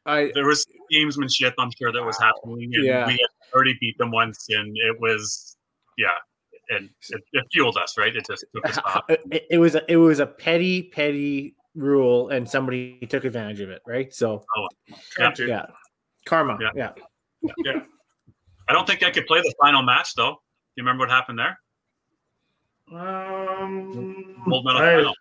I 0.05 0.31
There 0.33 0.45
was 0.45 0.65
gamesmanship, 0.93 1.53
I'm 1.59 1.71
sure, 1.77 1.91
that 1.91 2.03
was 2.03 2.17
happening. 2.19 2.71
And 2.73 2.85
Yeah. 2.85 3.05
we 3.05 3.13
had 3.13 3.19
already 3.53 3.75
beat 3.81 3.97
them 3.97 4.11
once, 4.11 4.47
and 4.49 4.75
it 4.77 4.99
was, 4.99 5.57
yeah, 5.97 6.07
and 6.69 6.89
it, 7.09 7.21
it 7.33 7.45
fueled 7.51 7.77
us, 7.77 7.97
right? 7.97 8.15
It 8.15 8.25
just 8.27 8.45
took 8.55 8.65
us 8.69 8.77
off. 8.85 9.03
it, 9.09 9.45
it 9.49 9.57
was 9.57 9.75
a, 9.75 9.91
it 9.91 9.97
was 9.97 10.19
a 10.19 10.25
petty 10.25 10.83
petty 10.83 11.55
rule, 11.75 12.29
and 12.29 12.47
somebody 12.49 12.99
took 13.09 13.25
advantage 13.25 13.59
of 13.61 13.69
it, 13.69 13.81
right? 13.87 14.13
So 14.13 14.43
Trying 15.11 15.35
to. 15.35 15.47
yeah, 15.47 15.65
karma. 16.25 16.57
Yeah. 16.75 16.91
yeah. 17.65 17.81
I 18.67 18.73
don't 18.73 18.85
think 18.85 19.01
I 19.03 19.11
could 19.11 19.25
play 19.25 19.41
the 19.41 19.53
final 19.59 19.81
match, 19.81 20.13
though. 20.15 20.31
Do 20.33 20.37
you 20.75 20.83
remember 20.83 21.01
what 21.03 21.09
happened 21.09 21.39
there? 21.39 21.59
Um, 22.91 24.43
Gold 24.49 24.65
medal 24.65 24.81
I, 24.81 24.95
final. 24.95 25.13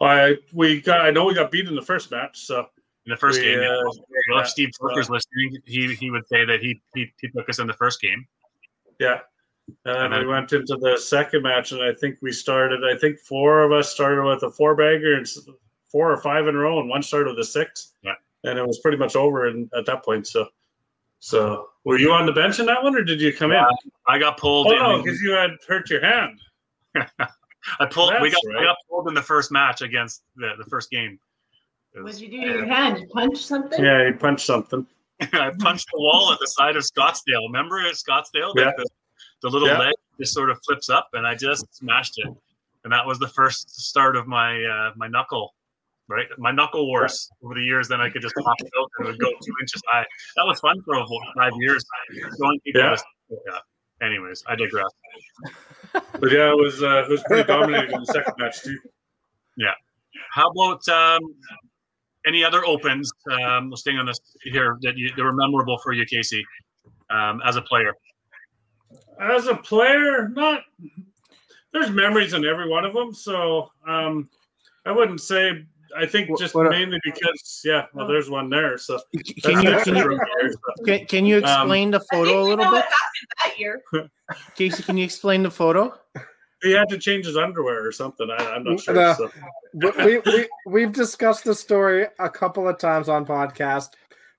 I 0.00 0.36
we 0.52 0.80
got. 0.80 1.00
I 1.00 1.10
know 1.10 1.24
we 1.24 1.34
got 1.34 1.50
beat 1.50 1.66
in 1.66 1.74
the 1.74 1.82
first 1.82 2.10
match. 2.10 2.38
So 2.40 2.66
In 3.06 3.10
the 3.10 3.16
first 3.16 3.40
we, 3.40 3.46
game, 3.46 3.60
yeah. 3.60 3.68
uh, 3.68 3.82
Well, 3.84 3.94
yeah, 4.36 4.40
if 4.42 4.48
Steve 4.48 4.70
Brooker's 4.80 5.10
listening, 5.10 5.58
he 5.64 5.94
he 5.94 6.10
would 6.10 6.26
say 6.28 6.44
that 6.44 6.60
he, 6.60 6.80
he 6.94 7.12
he 7.20 7.28
took 7.28 7.48
us 7.48 7.58
in 7.58 7.66
the 7.66 7.72
first 7.74 8.00
game. 8.00 8.26
yeah. 8.98 9.20
And 9.84 9.96
then 9.96 10.12
And 10.12 10.26
we 10.26 10.32
went 10.32 10.52
into 10.52 10.76
the 10.76 10.96
second 10.96 11.42
match, 11.42 11.72
and 11.72 11.82
I 11.82 11.92
think 11.92 12.18
we 12.22 12.32
started. 12.32 12.84
I 12.84 12.96
think 12.98 13.18
four 13.18 13.62
of 13.62 13.72
us 13.72 13.90
started 13.90 14.24
with 14.24 14.42
a 14.42 14.50
four 14.50 14.74
bagger, 14.74 15.14
and 15.14 15.26
four 15.90 16.12
or 16.12 16.16
five 16.18 16.46
in 16.46 16.54
a 16.54 16.58
row, 16.58 16.80
and 16.80 16.88
one 16.88 17.02
started 17.02 17.30
with 17.30 17.38
a 17.40 17.44
six. 17.44 17.92
Yeah. 18.02 18.14
And 18.44 18.58
it 18.58 18.66
was 18.66 18.78
pretty 18.78 18.96
much 18.96 19.16
over 19.16 19.48
in, 19.48 19.68
at 19.76 19.86
that 19.86 20.04
point. 20.04 20.26
So, 20.26 20.46
so 21.18 21.70
were 21.84 21.98
you 21.98 22.12
on 22.12 22.26
the 22.26 22.32
bench 22.32 22.60
in 22.60 22.66
that 22.66 22.82
one, 22.82 22.94
or 22.94 23.02
did 23.02 23.20
you 23.20 23.32
come 23.32 23.52
in? 23.52 23.64
I 24.06 24.18
got 24.18 24.38
pulled. 24.38 24.68
Oh 24.68 24.72
in, 24.72 24.78
no, 24.78 25.02
because 25.02 25.20
you 25.20 25.32
had 25.32 25.50
hurt 25.66 25.90
your 25.90 26.00
hand. 26.00 26.40
I 26.94 27.86
pulled. 27.90 28.14
we 28.20 28.30
got 28.30 28.40
right. 28.46 28.58
I 28.58 28.64
got 28.64 28.76
pulled 28.88 29.08
in 29.08 29.14
the 29.14 29.22
first 29.22 29.50
match 29.50 29.82
against 29.82 30.22
the, 30.36 30.52
the 30.58 30.64
first 30.64 30.90
game. 30.90 31.18
It 31.94 32.02
What'd 32.02 32.20
you 32.20 32.30
do 32.30 32.40
to 32.40 32.46
your 32.46 32.66
hand? 32.66 32.98
You 33.00 33.06
punch 33.08 33.38
something? 33.38 33.82
Yeah, 33.82 34.06
you 34.06 34.14
punched 34.14 34.46
something. 34.46 34.86
I 35.20 35.50
punched 35.58 35.88
the 35.92 35.98
wall 35.98 36.32
at 36.32 36.38
the 36.38 36.46
side 36.46 36.76
of 36.76 36.84
Scottsdale. 36.84 37.46
Remember 37.46 37.80
Scottsdale? 37.92 38.52
Yeah. 38.54 38.64
That 38.64 38.76
the, 38.76 38.86
the 39.42 39.48
little 39.50 39.68
Yeah. 39.68 39.78
leg 39.78 39.94
just 40.18 40.34
sort 40.34 40.50
of 40.50 40.58
flips 40.66 40.88
up, 40.90 41.08
and 41.12 41.26
I 41.26 41.34
just 41.34 41.64
smashed 41.74 42.14
it. 42.18 42.28
And 42.84 42.92
that 42.92 43.06
was 43.06 43.18
the 43.18 43.28
first 43.28 43.70
start 43.80 44.16
of 44.16 44.26
my 44.26 44.62
uh, 44.64 44.92
my 44.96 45.08
knuckle, 45.08 45.54
right? 46.08 46.26
My 46.38 46.50
knuckle 46.52 46.86
wars 46.86 47.28
over 47.42 47.54
the 47.54 47.62
years. 47.62 47.88
Then 47.88 48.00
I 48.00 48.08
could 48.10 48.22
just 48.22 48.34
pop 48.36 48.54
it 48.60 48.70
out 48.80 48.90
and 48.98 49.08
it 49.08 49.10
would 49.12 49.20
go 49.20 49.30
two 49.30 49.52
inches 49.60 49.82
high. 49.88 50.06
That 50.36 50.46
was 50.46 50.60
fun 50.60 50.80
for 50.84 50.94
about 50.94 51.08
five 51.36 51.52
years. 51.58 51.84
Showing 52.40 52.60
people 52.64 52.80
Yeah. 52.80 52.90
this- 52.90 53.04
yeah. 53.46 54.06
Anyways, 54.06 54.42
I 54.46 54.54
digress. 54.54 54.90
But 56.20 56.30
yeah, 56.32 56.50
it 56.50 56.56
was 56.56 56.82
uh, 56.82 57.04
it 57.04 57.08
was 57.10 57.22
pretty 57.26 57.44
dominating 57.44 57.92
in 57.92 58.00
the 58.00 58.06
second 58.06 58.34
match 58.38 58.62
too. 58.62 58.76
Yeah. 59.56 59.72
How 60.30 60.48
about 60.50 60.86
um, 60.88 61.20
any 62.26 62.44
other 62.44 62.64
opens? 62.64 63.10
Um, 63.30 63.70
we're 63.70 63.76
staying 63.76 63.98
on 63.98 64.06
this 64.06 64.18
here 64.44 64.76
that 64.82 64.96
you 64.96 65.10
that 65.16 65.22
were 65.22 65.32
memorable 65.32 65.78
for 65.78 65.92
you, 65.92 66.04
Casey, 66.06 66.44
um, 67.10 67.40
as 67.44 67.56
a 67.56 67.62
player. 67.62 67.92
As 69.20 69.46
a 69.46 69.54
player, 69.56 70.28
not 70.28 70.62
there's 71.72 71.90
memories 71.90 72.34
in 72.34 72.44
every 72.44 72.68
one 72.68 72.84
of 72.84 72.94
them. 72.94 73.12
So 73.12 73.70
um, 73.86 74.28
I 74.86 74.92
wouldn't 74.92 75.20
say. 75.20 75.64
I 75.96 76.04
think 76.04 76.28
What- 76.28 76.38
just 76.38 76.54
what 76.54 76.66
are- 76.66 76.70
mainly 76.70 77.00
because 77.02 77.62
yeah, 77.64 77.86
well, 77.94 78.06
there's 78.06 78.28
one 78.28 78.50
there. 78.50 78.76
So 78.76 79.00
Can 79.42 79.62
you 79.62 79.80
can 79.80 79.96
you 79.96 80.10
you? 80.12 80.54
can, 80.84 81.06
can 81.06 81.26
you 81.26 81.36
Um, 81.38 81.44
explain 81.44 81.90
the 81.90 82.00
photo 82.12 82.42
a 82.42 82.44
little 82.44 82.70
bit, 82.70 82.84
that 83.44 83.58
year. 83.58 83.80
Casey? 84.54 84.82
Can 84.82 84.98
you 84.98 85.04
explain 85.04 85.42
the 85.42 85.50
photo? 85.50 85.98
He 86.62 86.72
had 86.72 86.90
to 86.90 86.98
change 86.98 87.24
his 87.24 87.38
underwear 87.38 87.86
or 87.86 87.90
something. 87.92 88.28
I, 88.30 88.36
I'm 88.36 88.64
not 88.64 88.80
sure. 88.80 88.94
No. 88.94 89.14
So. 89.14 89.30
we, 90.04 90.18
we 90.18 90.48
we've 90.66 90.92
discussed 90.92 91.44
the 91.44 91.54
story 91.54 92.06
a 92.18 92.28
couple 92.28 92.68
of 92.68 92.76
times 92.78 93.08
on 93.08 93.24
podcast. 93.24 93.90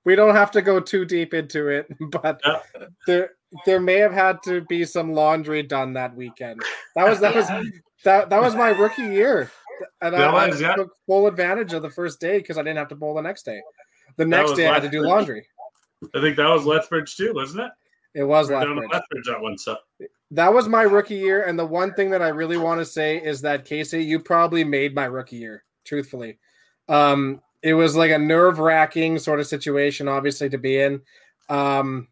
We 0.06 0.16
don't 0.16 0.36
have 0.36 0.52
to 0.52 0.62
go 0.62 0.80
too 0.80 1.04
deep 1.04 1.34
into 1.34 1.68
it, 1.70 1.88
but 2.12 2.42
Yeah. 2.46 2.60
there 3.08 3.32
there 3.66 3.80
may 3.80 3.96
have 3.96 4.14
had 4.14 4.42
to 4.44 4.62
be 4.62 4.86
some 4.86 5.14
laundry 5.14 5.64
done 5.64 5.94
that 5.94 6.16
weekend. 6.16 6.62
That 6.96 7.10
was 7.10 7.20
that 7.20 7.36
was 7.36 7.48
that 8.04 8.30
that 8.30 8.42
was 8.42 8.56
my 8.56 8.70
rookie 8.70 9.04
year, 9.04 9.52
and 10.02 10.14
That 10.14 10.30
I, 10.30 10.48
was, 10.48 10.62
I 10.62 10.68
yeah. 10.68 10.76
took 10.76 10.96
full 11.06 11.28
advantage 11.28 11.74
of 11.74 11.82
the 11.82 11.90
first 11.90 12.20
day 12.20 12.38
because 12.38 12.58
I 12.58 12.62
didn't 12.62 12.78
have 12.78 12.90
to 12.90 12.96
bowl 12.96 13.16
the 13.16 13.22
next 13.22 13.44
day. 13.44 13.62
The 14.18 14.26
next 14.26 14.52
was 14.52 14.60
day 14.60 14.68
I 14.68 14.74
had 14.74 14.84
to 14.84 14.90
do 14.90 15.02
laundry. 15.02 15.48
I 16.16 16.22
think 16.22 16.38
that 16.38 16.48
was 16.48 16.66
Lethbridge 16.66 17.16
too, 17.16 17.34
wasn't 17.34 17.66
it? 17.66 17.72
It 18.16 18.24
was 18.24 18.50
We 18.50 18.56
were 18.56 18.62
down 18.62 18.76
Lethbridge. 18.76 18.94
Lethbridge 18.94 19.26
that 19.28 19.42
one. 19.42 19.58
So 19.58 19.78
That 20.32 20.54
was 20.54 20.68
my 20.68 20.84
rookie 20.84 21.16
year, 21.16 21.44
and 21.44 21.58
the 21.58 21.66
one 21.66 21.94
thing 21.94 22.10
that 22.12 22.22
I 22.22 22.30
really 22.30 22.58
want 22.58 22.80
to 22.80 22.86
say 22.86 23.18
is 23.18 23.42
that 23.42 23.66
Casey, 23.66 24.04
you 24.04 24.20
probably 24.20 24.64
made 24.64 24.96
my 24.96 25.06
rookie 25.06 25.38
year. 25.38 25.64
Truthfully, 25.86 26.38
um, 26.88 27.42
it 27.62 27.74
was 27.74 27.96
like 27.96 28.12
a 28.12 28.18
nerve 28.18 28.60
wracking 28.60 29.18
sort 29.20 29.40
of 29.40 29.48
situation, 29.48 30.08
obviously 30.08 30.50
to 30.50 30.58
be 30.58 30.80
in, 30.80 31.02
um, 31.50 32.08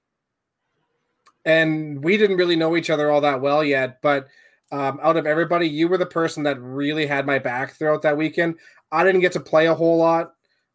and 1.48 2.04
we 2.04 2.18
didn't 2.18 2.36
really 2.36 2.58
know 2.58 2.76
each 2.76 2.90
other 2.90 3.10
all 3.10 3.22
that 3.22 3.40
well 3.40 3.64
yet. 3.64 4.02
But 4.02 4.28
um, 4.70 5.00
out 5.02 5.16
of 5.16 5.26
everybody, 5.26 5.68
you 5.68 5.88
were 5.88 5.98
the 5.98 6.06
person 6.06 6.44
that 6.44 6.62
really 6.62 7.08
had 7.08 7.26
my 7.26 7.40
back 7.40 7.72
throughout 7.72 8.02
that 8.02 8.18
weekend. 8.18 8.56
I 8.92 9.06
didn't 9.06 9.22
get 9.22 9.32
to 9.32 9.40
play 9.40 9.68
a 9.68 9.74
whole 9.74 9.98
lot. 9.98 10.34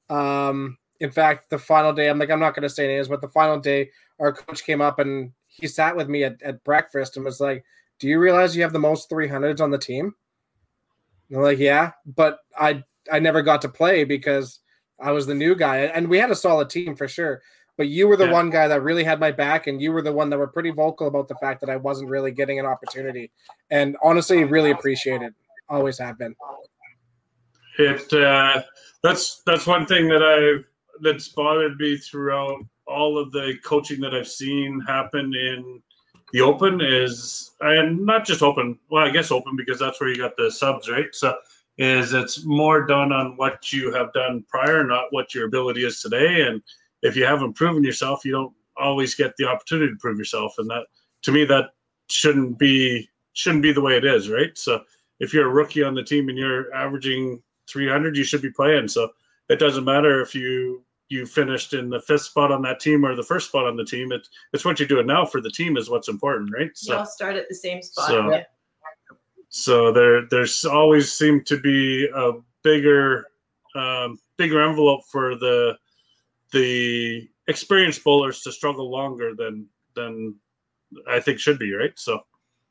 Um, 0.09 0.79
in 0.99 1.11
fact, 1.11 1.51
the 1.51 1.59
final 1.59 1.93
day, 1.93 2.09
I'm 2.09 2.19
like, 2.19 2.31
I'm 2.31 2.41
not 2.41 2.55
going 2.55 2.63
to 2.63 2.71
say 2.71 2.87
names, 2.87 3.09
but 3.09 3.21
the 3.21 3.29
final 3.29 3.61
day, 3.61 3.91
our 4.19 4.33
coach 4.33 4.65
came 4.65 4.81
up 4.81 4.99
and 4.99 5.33
he 5.47 5.69
sat 5.69 5.95
with 5.95 6.09
me 6.09 6.25
at, 6.25 6.41
at 6.43 6.65
breakfast 6.65 7.17
and 7.17 7.25
was 7.25 7.39
like, 7.39 7.65
Do 7.99 8.09
you 8.09 8.19
realize 8.19 8.57
you 8.57 8.63
have 8.63 8.73
the 8.73 8.79
most 8.79 9.11
300s 9.11 9.61
on 9.61 9.71
the 9.71 9.79
team? 9.79 10.15
And 11.29 11.37
I'm 11.37 11.45
like, 11.45 11.59
Yeah, 11.59 11.93
but 12.07 12.39
I 12.59 12.83
I 13.11 13.19
never 13.19 13.43
got 13.43 13.61
to 13.63 13.69
play 13.69 14.05
because 14.05 14.61
I 14.99 15.11
was 15.11 15.27
the 15.27 15.35
new 15.35 15.55
guy. 15.55 15.79
And 15.81 16.09
we 16.09 16.17
had 16.17 16.31
a 16.31 16.37
solid 16.37 16.71
team 16.71 16.97
for 16.97 17.09
sure. 17.09 17.43
But 17.77 17.89
you 17.89 18.07
were 18.07 18.17
the 18.17 18.27
Yeah. 18.27 18.33
one 18.33 18.51
guy 18.51 18.69
that 18.69 18.83
really 18.83 19.03
had 19.03 19.19
my 19.19 19.31
back, 19.33 19.67
and 19.67 19.81
you 19.81 19.93
were 19.93 20.03
the 20.03 20.13
one 20.13 20.31
that 20.31 20.39
were 20.39 20.47
pretty 20.47 20.71
vocal 20.71 21.07
about 21.09 21.29
the 21.29 21.35
fact 21.37 21.61
that 21.61 21.71
I 21.71 21.77
wasn't 21.77 22.11
really 22.11 22.31
getting 22.31 22.59
an 22.59 22.67
opportunity. 22.67 23.31
And 23.71 23.97
honestly, 24.03 24.45
really 24.45 24.71
appreciate 24.71 25.23
it. 25.23 25.33
Always 25.69 25.99
have 25.99 26.19
been. 26.19 26.35
it 27.79 28.13
uh, 28.13 28.63
that's 29.03 29.43
that's 29.47 29.67
one 29.67 29.87
thing 29.87 30.09
that 30.09 30.23
I 30.23 30.63
that's 31.01 31.29
bothered 31.29 31.79
me 31.79 31.97
throughout 31.97 32.59
all 32.87 33.17
of 33.17 33.33
the 33.33 33.55
coaching 33.65 34.01
that 34.03 34.15
I've 34.15 34.29
seen 34.29 34.81
happen 34.81 35.35
in 35.35 35.83
the 36.33 36.43
open 36.43 36.81
is 36.83 37.53
and 37.61 38.05
not 38.05 38.27
just 38.27 38.43
open 38.43 38.79
well 38.91 39.05
I 39.07 39.11
guess 39.11 39.31
open 39.31 39.57
because 39.57 39.79
that's 39.79 40.01
where 40.01 40.11
you 40.11 40.19
got 40.19 40.37
the 40.37 40.51
subs 40.51 40.91
right 40.91 41.15
so 41.15 41.35
is 41.79 42.13
it's 42.13 42.45
more 42.45 42.87
done 42.87 43.13
on 43.13 43.37
what 43.39 43.73
you 43.73 43.93
have 43.93 44.13
done 44.13 44.45
prior 44.49 44.85
not 44.85 45.07
what 45.11 45.35
your 45.35 45.47
ability 45.47 45.85
is 45.85 46.01
today 46.03 46.43
and 46.43 46.63
if 47.03 47.17
you 47.17 47.25
haven't 47.25 47.55
proven 47.55 47.85
yourself 47.85 48.25
you 48.25 48.33
don't 48.33 48.53
always 48.77 49.15
get 49.15 49.37
the 49.37 49.47
opportunity 49.47 49.93
to 49.93 49.99
prove 49.99 50.19
yourself. 50.19 50.55
And 50.59 50.69
that 50.71 50.87
to 51.23 51.33
me 51.33 51.45
that 51.45 51.71
shouldn't 52.09 52.59
be 52.59 53.09
shouldn't 53.35 53.63
be 53.63 53.73
the 53.73 53.81
way 53.81 53.97
it 53.97 54.05
is 54.05 54.29
right? 54.29 54.57
So 54.57 54.83
if 55.21 55.33
you're 55.33 55.47
a 55.49 55.53
rookie 55.53 55.83
on 55.83 55.95
the 55.95 56.03
team 56.03 56.29
and 56.29 56.39
you're 56.39 56.73
averaging 56.75 57.43
300 57.69 58.17
you 58.17 58.25
should 58.25 58.43
be 58.43 58.51
playing. 58.51 58.89
So 58.89 59.11
it 59.49 59.59
doesn't 59.59 59.85
matter 59.85 60.21
if 60.21 60.35
you 60.35 60.85
you 61.09 61.27
finished 61.27 61.75
in 61.75 61.91
the 61.91 62.01
fifth 62.01 62.23
spot 62.23 62.51
on 62.51 62.63
that 62.63 62.81
team 62.81 63.05
or 63.05 63.15
the 63.15 63.23
first 63.23 63.49
spot 63.49 63.67
on 63.67 63.77
the 63.77 63.85
team. 63.85 64.13
It, 64.13 64.27
it's 64.55 64.65
what 64.65 64.79
you're 64.79 64.89
doing 64.89 65.07
now 65.07 65.27
for 65.27 65.43
the 65.43 65.51
team 65.51 65.77
is 65.77 65.91
what's 65.91 66.09
important 66.09 66.51
right? 66.55 66.67
You 66.69 66.73
so 66.75 66.99
all 66.99 67.07
start 67.07 67.37
at 67.37 67.49
the 67.49 67.55
same 67.55 67.83
spot. 67.83 68.09
So- 68.09 68.31
yeah. 68.31 68.45
so 69.49 69.93
there 69.93 70.27
there's 70.31 70.65
always 70.65 71.13
seemed 71.13 71.47
to 71.47 71.61
be 71.61 72.09
a 72.15 72.33
bigger 72.65 73.27
um, 73.75 74.19
bigger 74.39 74.63
envelope 74.63 75.03
for 75.11 75.35
the 75.37 75.77
the 76.53 77.29
experienced 77.49 78.05
bowlers 78.05 78.43
to 78.43 78.53
struggle 78.53 78.91
longer 78.91 79.35
than 79.35 79.67
than 79.95 80.37
I 81.09 81.21
think 81.21 81.39
should 81.39 81.59
be 81.59 81.73
right 81.73 81.93
so 81.97 82.21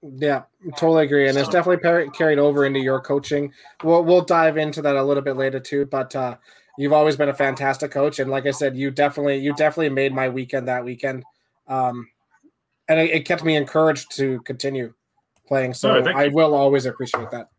Yeah, 0.01 0.43
totally 0.77 1.05
agree, 1.05 1.27
and 1.29 1.37
it's 1.37 1.49
definitely 1.49 1.77
par- 1.77 2.07
carried 2.09 2.39
over 2.39 2.65
into 2.65 2.79
your 2.79 3.01
coaching. 3.01 3.53
We'll 3.83 4.03
we'll 4.03 4.23
dive 4.23 4.57
into 4.57 4.81
that 4.81 4.95
a 4.95 5.03
little 5.03 5.23
bit 5.23 5.37
later 5.37 5.59
too, 5.59 5.85
but 5.85 6.15
uh, 6.15 6.37
you've 6.77 6.93
always 6.93 7.15
been 7.15 7.29
a 7.29 7.33
fantastic 7.33 7.91
coach, 7.91 8.19
and 8.19 8.31
like 8.31 8.45
I 8.45 8.51
said, 8.51 8.75
you 8.75 8.91
definitely 8.91 9.37
you 9.37 9.53
definitely 9.53 9.89
made 9.89 10.13
my 10.13 10.29
weekend 10.29 10.67
that 10.67 10.83
weekend, 10.83 11.23
um, 11.67 12.07
and 12.87 12.99
it, 12.99 13.11
it 13.11 13.25
kept 13.25 13.43
me 13.43 13.55
encouraged 13.55 14.15
to 14.17 14.39
continue 14.41 14.93
playing. 15.47 15.73
So 15.73 15.97
Oh, 15.97 16.03
thank 16.03 16.17
I 16.17 16.29
will 16.29 16.55
always 16.55 16.85
appreciate 16.85 17.29
that. 17.31 17.49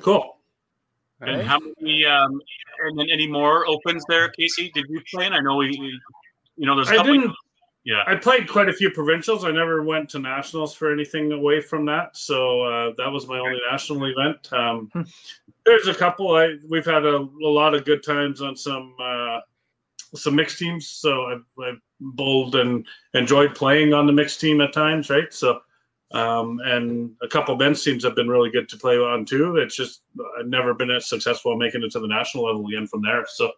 Cool. 0.00 0.36
And 1.20 1.42
how 1.42 1.58
many? 1.60 2.04
Um, 2.04 2.40
and 2.84 2.98
then 2.98 3.06
any 3.10 3.26
more 3.26 3.66
opens 3.66 4.04
there, 4.08 4.28
Casey? 4.30 4.70
Did 4.74 4.86
you 4.88 5.00
play 5.12 5.26
in? 5.26 5.32
I 5.32 5.40
know 5.40 5.56
we, 5.56 5.68
we- 5.78 6.00
you 6.56 6.66
know, 6.66 6.74
there's 6.74 6.88
I 6.88 7.02
didn't. 7.02 7.34
Yeah. 7.84 8.02
I 8.06 8.16
played 8.16 8.48
quite 8.48 8.68
a 8.68 8.72
few 8.72 8.90
provincials. 8.90 9.44
I 9.44 9.50
never 9.52 9.82
went 9.82 10.08
to 10.10 10.18
nationals 10.18 10.74
for 10.74 10.92
anything 10.92 11.30
away 11.32 11.60
from 11.60 11.84
that, 11.86 12.16
so 12.16 12.62
uh, 12.62 12.92
that 12.96 13.08
was 13.12 13.28
my 13.28 13.38
only 13.38 13.60
national 13.70 14.04
event. 14.06 14.52
Um, 14.52 14.88
Hmm. 14.92 15.02
there's 15.64 15.86
a 15.86 15.94
couple. 15.94 16.34
I 16.34 16.56
we've 16.68 16.84
had 16.86 17.04
a, 17.04 17.16
a 17.16 17.50
lot 17.60 17.74
of 17.74 17.84
good 17.84 18.02
times 18.02 18.40
on 18.42 18.56
some 18.56 18.94
uh, 19.00 19.38
some 20.16 20.34
mixed 20.34 20.58
teams. 20.58 20.88
So 20.88 21.26
I've, 21.26 21.44
I've 21.62 21.80
bowled 22.00 22.56
and 22.56 22.86
enjoyed 23.14 23.54
playing 23.54 23.92
on 23.94 24.06
the 24.06 24.12
mixed 24.12 24.40
team 24.40 24.60
at 24.62 24.72
times, 24.72 25.08
right? 25.10 25.32
So 25.32 25.60
um, 26.12 26.60
and 26.64 27.10
a 27.22 27.28
couple 27.28 27.56
men's 27.56 27.82
teams 27.82 28.04
have 28.04 28.14
been 28.14 28.28
really 28.28 28.50
good 28.50 28.68
to 28.68 28.76
play 28.76 28.96
on 28.96 29.24
too. 29.24 29.56
It's 29.56 29.76
just 29.76 30.02
I've 30.38 30.46
never 30.46 30.74
been 30.74 30.90
as 30.90 31.08
successful 31.08 31.52
in 31.52 31.58
making 31.58 31.82
it 31.82 31.90
to 31.92 32.00
the 32.00 32.06
national 32.08 32.44
level 32.44 32.66
again 32.66 32.86
from 32.86 33.02
there. 33.02 33.24
So 33.28 33.52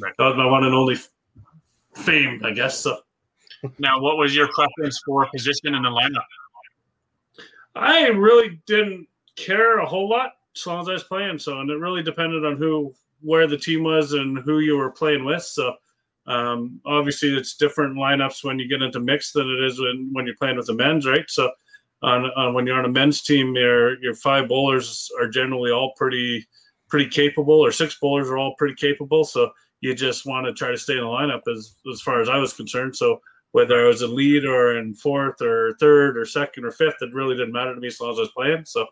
Right. 0.00 0.14
that 0.16 0.24
was 0.24 0.36
my 0.36 0.46
one 0.46 0.64
and 0.64 0.74
only 0.74 0.96
fame, 1.96 2.40
I 2.44 2.52
guess. 2.52 2.78
So. 2.78 2.98
Now, 3.78 4.00
what 4.00 4.16
was 4.16 4.34
your 4.36 4.48
preference 4.52 5.00
for 5.04 5.26
position 5.26 5.74
in 5.74 5.82
the 5.82 5.88
lineup? 5.88 7.42
I 7.74 8.06
really 8.08 8.60
didn't 8.66 9.08
care 9.34 9.78
a 9.78 9.86
whole 9.86 10.08
lot 10.08 10.34
as 10.54 10.66
long 10.66 10.80
as 10.82 10.88
I 10.88 10.92
was 10.92 11.04
playing. 11.04 11.38
So, 11.40 11.60
and 11.60 11.68
it 11.70 11.74
really 11.78 12.02
depended 12.02 12.44
on 12.44 12.56
who, 12.56 12.94
where 13.20 13.48
the 13.48 13.58
team 13.58 13.82
was, 13.82 14.12
and 14.12 14.38
who 14.38 14.60
you 14.60 14.76
were 14.76 14.90
playing 14.90 15.24
with. 15.24 15.42
So, 15.42 15.74
um, 16.26 16.80
obviously, 16.86 17.36
it's 17.36 17.56
different 17.56 17.96
lineups 17.96 18.44
when 18.44 18.60
you 18.60 18.68
get 18.68 18.82
into 18.82 19.00
mixed 19.00 19.34
than 19.34 19.50
it 19.50 19.64
is 19.64 19.80
when, 19.80 20.10
when 20.12 20.26
you're 20.26 20.36
playing 20.36 20.56
with 20.56 20.66
the 20.66 20.74
men's, 20.74 21.06
right? 21.06 21.28
So, 21.28 21.50
on, 22.02 22.26
on 22.36 22.54
when 22.54 22.66
you're 22.66 22.78
on 22.78 22.84
a 22.84 22.88
men's 22.88 23.22
team, 23.22 23.54
your 23.54 24.00
your 24.02 24.14
five 24.14 24.48
bowlers 24.48 25.10
are 25.20 25.28
generally 25.28 25.70
all 25.70 25.92
pretty 25.96 26.46
pretty 26.88 27.08
capable, 27.08 27.60
or 27.60 27.72
six 27.72 27.98
bowlers 28.00 28.28
are 28.28 28.38
all 28.38 28.54
pretty 28.56 28.74
capable. 28.74 29.24
So, 29.24 29.50
you 29.80 29.94
just 29.94 30.26
want 30.26 30.46
to 30.46 30.52
try 30.52 30.70
to 30.70 30.78
stay 30.78 30.94
in 30.94 31.00
the 31.00 31.06
lineup 31.06 31.42
as 31.50 31.76
as 31.92 32.00
far 32.00 32.20
as 32.20 32.28
I 32.28 32.38
was 32.38 32.52
concerned. 32.52 32.96
So, 32.96 33.20
whether 33.52 33.84
I 33.84 33.88
was 33.88 34.02
a 34.02 34.06
lead 34.06 34.44
or 34.44 34.78
in 34.78 34.94
fourth 34.94 35.40
or 35.40 35.74
third 35.80 36.16
or 36.16 36.24
second 36.24 36.64
or 36.64 36.70
fifth, 36.70 36.96
it 37.00 37.14
really 37.14 37.36
didn't 37.36 37.52
matter 37.52 37.74
to 37.74 37.80
me 37.80 37.88
as 37.88 38.00
long 38.00 38.12
as 38.12 38.18
I 38.18 38.22
was 38.22 38.30
playing. 38.30 38.64
So 38.64 38.86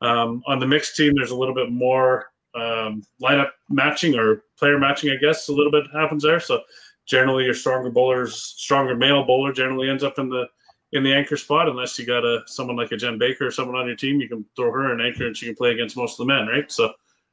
um, 0.00 0.42
on 0.46 0.58
the 0.58 0.66
mixed 0.66 0.96
team, 0.96 1.12
there's 1.14 1.30
a 1.30 1.36
little 1.36 1.54
bit 1.54 1.70
more 1.70 2.30
um, 2.54 3.02
lineup 3.22 3.50
matching 3.68 4.16
or 4.16 4.44
player 4.58 4.78
matching, 4.78 5.10
I 5.10 5.16
guess, 5.16 5.48
a 5.48 5.52
little 5.52 5.72
bit 5.72 5.84
happens 5.92 6.22
there. 6.22 6.40
So 6.40 6.62
generally, 7.06 7.44
your 7.44 7.54
stronger 7.54 7.90
bowlers, 7.90 8.34
stronger 8.56 8.94
male 8.94 9.24
bowler, 9.24 9.52
generally 9.52 9.90
ends 9.90 10.04
up 10.04 10.18
in 10.18 10.28
the 10.28 10.46
in 10.94 11.02
the 11.02 11.12
anchor 11.12 11.36
spot, 11.36 11.68
unless 11.68 11.98
you 11.98 12.06
got 12.06 12.24
a 12.24 12.40
someone 12.46 12.76
like 12.76 12.92
a 12.92 12.96
Jen 12.96 13.18
Baker 13.18 13.48
or 13.48 13.50
someone 13.50 13.76
on 13.76 13.86
your 13.86 13.96
team, 13.96 14.20
you 14.20 14.28
can 14.28 14.44
throw 14.56 14.70
her 14.70 14.92
an 14.92 15.00
anchor 15.04 15.26
and 15.26 15.36
she 15.36 15.46
can 15.46 15.56
play 15.56 15.72
against 15.72 15.96
most 15.96 16.18
of 16.18 16.26
the 16.26 16.32
men, 16.32 16.46
right? 16.46 16.70
So, 16.70 16.92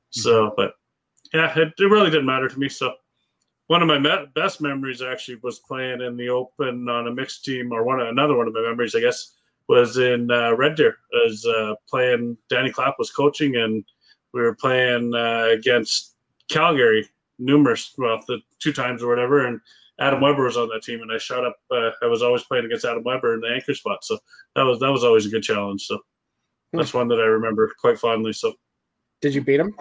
so, 0.09 0.53
but 0.57 0.73
yeah, 1.33 1.57
it, 1.57 1.71
it 1.77 1.85
really 1.85 2.09
didn't 2.09 2.25
matter 2.25 2.49
to 2.49 2.59
me. 2.59 2.67
So 2.67 2.93
one 3.67 3.81
of 3.81 3.87
my 3.87 3.99
me- 3.99 4.25
best 4.35 4.61
memories 4.61 5.01
actually 5.01 5.37
was 5.43 5.59
playing 5.59 6.01
in 6.01 6.17
the 6.17 6.29
open 6.29 6.89
on 6.89 7.07
a 7.07 7.11
mixed 7.11 7.45
team, 7.45 7.71
or 7.71 7.83
one 7.83 8.01
another 8.01 8.35
one 8.35 8.47
of 8.47 8.53
my 8.53 8.61
memories, 8.61 8.95
I 8.95 8.99
guess, 8.99 9.35
was 9.69 9.97
in 9.97 10.29
uh, 10.31 10.55
Red 10.55 10.75
Deer. 10.75 10.97
I 11.13 11.27
was 11.27 11.45
uh, 11.45 11.75
playing. 11.87 12.37
Danny 12.49 12.71
Clapp 12.71 12.95
was 12.97 13.11
coaching, 13.11 13.55
and 13.55 13.85
we 14.33 14.41
were 14.41 14.55
playing 14.55 15.13
uh, 15.13 15.49
against 15.51 16.15
Calgary 16.49 17.07
numerous, 17.37 17.93
well, 17.97 18.21
the 18.27 18.39
two 18.59 18.73
times 18.73 19.01
or 19.01 19.07
whatever, 19.07 19.47
and 19.47 19.61
Adam 20.01 20.19
Weber 20.19 20.43
was 20.43 20.57
on 20.57 20.67
that 20.69 20.81
team, 20.81 21.01
and 21.01 21.11
I 21.11 21.19
shot 21.19 21.45
up. 21.45 21.57
Uh, 21.69 21.91
I 22.01 22.07
was 22.07 22.23
always 22.23 22.43
playing 22.43 22.65
against 22.65 22.85
Adam 22.85 23.03
Weber 23.03 23.35
in 23.35 23.41
the 23.41 23.49
anchor 23.49 23.75
spot, 23.75 24.03
so 24.03 24.17
that 24.55 24.63
was 24.63 24.79
that 24.79 24.91
was 24.91 25.03
always 25.03 25.27
a 25.27 25.29
good 25.29 25.43
challenge. 25.43 25.83
So 25.83 25.99
that's 26.73 26.93
one 26.93 27.07
that 27.09 27.19
I 27.19 27.25
remember 27.25 27.71
quite 27.79 27.99
fondly. 27.99 28.33
So 28.33 28.53
Did 29.21 29.35
you 29.35 29.41
beat 29.41 29.59
him? 29.59 29.75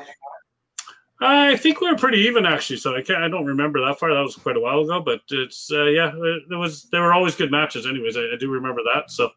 I 1.22 1.56
think 1.56 1.80
we 1.80 1.90
were 1.90 1.96
pretty 1.96 2.18
even 2.20 2.46
actually, 2.46 2.76
so 2.76 2.96
I 2.96 3.02
can't. 3.02 3.22
I 3.22 3.28
don't 3.28 3.46
remember 3.46 3.84
that 3.86 3.98
far. 3.98 4.12
That 4.12 4.20
was 4.20 4.36
quite 4.36 4.56
a 4.56 4.60
while 4.60 4.80
ago, 4.80 5.00
but 5.00 5.20
it's 5.30 5.70
uh, 5.72 5.84
yeah, 5.84 6.12
it, 6.14 6.42
it 6.50 6.56
was. 6.56 6.84
They 6.90 6.98
were 6.98 7.12
always 7.14 7.34
good 7.34 7.50
matches, 7.50 7.86
anyways. 7.86 8.16
I, 8.16 8.20
I 8.20 8.36
do 8.38 8.50
remember 8.50 8.80
that. 8.94 9.10
So 9.10 9.30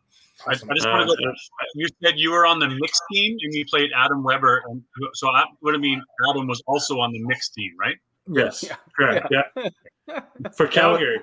I, 0.48 0.52
I 0.52 0.54
just 0.54 0.66
want 0.66 1.08
to 1.08 1.14
Uh, 1.14 1.16
go. 1.16 1.34
You 1.76 1.88
said 2.04 2.14
you 2.18 2.32
were 2.32 2.46
on 2.46 2.60
the 2.60 2.70
mixed 2.70 3.02
team 3.12 3.38
and 3.42 3.54
you 3.54 3.66
played 3.66 3.92
Adam 3.96 4.24
Weber, 4.24 4.64
and 4.68 4.82
so 5.14 5.30
I 5.30 5.46
would 5.62 5.74
have 5.74 5.82
mean 5.82 6.02
Adam 6.30 6.48
was 6.48 6.62
also 6.68 7.00
on 7.00 7.12
the 7.14 7.20
mixed 7.20 7.54
team, 7.54 7.72
right? 7.80 7.98
Yes. 8.28 8.66
correct, 8.98 9.32
yeah, 9.32 10.20
for 10.58 10.68
Calgary. 10.68 11.20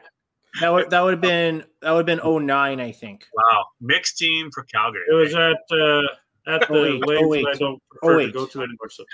That 0.61 0.71
would 0.73 0.91
that 0.91 1.01
would 1.03 1.13
have 1.13 1.21
been 1.21 1.65
that 1.81 1.93
would 1.93 2.09
have 2.09 2.23
been 2.23 2.47
09, 2.47 2.81
I 2.81 2.93
think. 2.93 3.25
Wow, 3.35 3.65
mixed 3.81 4.19
team 4.19 4.51
for 4.53 4.65
Calgary. 4.65 5.03
It 5.09 5.15
was 5.15 5.35
at 5.35 5.57
uh, 5.71 6.53
at 6.53 6.67
the 6.67 6.67
Oh, 6.71 6.83
wait, 6.83 7.07
lanes 7.07 7.23
oh, 7.23 7.29
wait. 7.29 7.45
that 7.45 7.55
I 7.55 7.59
don't 7.59 7.83
prefer 7.89 8.07
Oh, 8.07 8.11
to 8.11 8.17
wait. 8.17 8.35
go 8.35 8.47
to 8.47 8.59
anymore. 8.59 8.91
So 8.91 9.05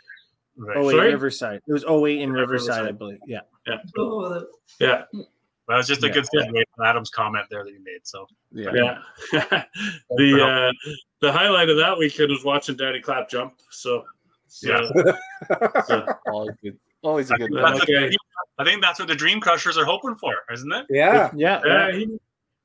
Right. 0.59 0.77
Oh 0.79 0.87
wait, 0.87 0.93
Sorry? 0.95 1.13
Riverside. 1.13 1.61
It 1.69 1.73
was 1.73 1.85
08 1.85 2.23
in 2.23 2.31
Yeah, 2.33 2.41
Riverside, 2.41 2.87
I 2.87 2.93
believe. 2.93 3.19
Yeah. 3.27 3.41
yeah, 3.67 3.77
Oh, 3.99 4.47
yeah, 4.81 5.03
That 5.13 5.77
was 5.77 5.87
just 5.87 6.03
a 6.03 6.07
Yeah. 6.07 6.15
good 6.15 6.25
segue 6.35 6.63
from 6.75 6.87
Adam's 6.87 7.11
comment 7.11 7.45
there 7.51 7.63
that 7.63 7.71
you 7.71 7.85
made. 7.85 8.01
So 8.05 8.27
Yeah. 8.53 8.71
yeah. 8.73 9.03
the 10.17 10.43
uh, 10.43 10.73
the 11.21 11.31
highlight 11.31 11.69
of 11.69 11.77
that 11.77 11.99
weekend 11.99 12.31
was 12.31 12.43
watching 12.43 12.75
Danny 12.77 13.01
Clapp 13.03 13.29
jump. 13.29 13.53
So, 13.71 14.05
so 14.49 14.71
Yeah. 14.71 15.83
so, 15.87 16.07
Always 16.29 16.57
good. 16.63 16.79
Always 17.03 17.31
a 17.31 17.37
good. 17.37 17.53
One. 17.53 17.81
Okay. 17.83 18.11
I 18.59 18.65
think 18.65 18.83
that's 18.83 18.99
what 18.99 19.09
the 19.09 19.15
Dream 19.15 19.41
Crushers 19.41 19.77
are 19.77 19.85
hoping 19.85 20.17
for, 20.17 20.35
isn't 20.53 20.73
it? 20.73 20.87
Yeah. 20.89 21.31
Yeah. 21.35 21.61
yeah, 21.65 21.93
he, 21.93 22.19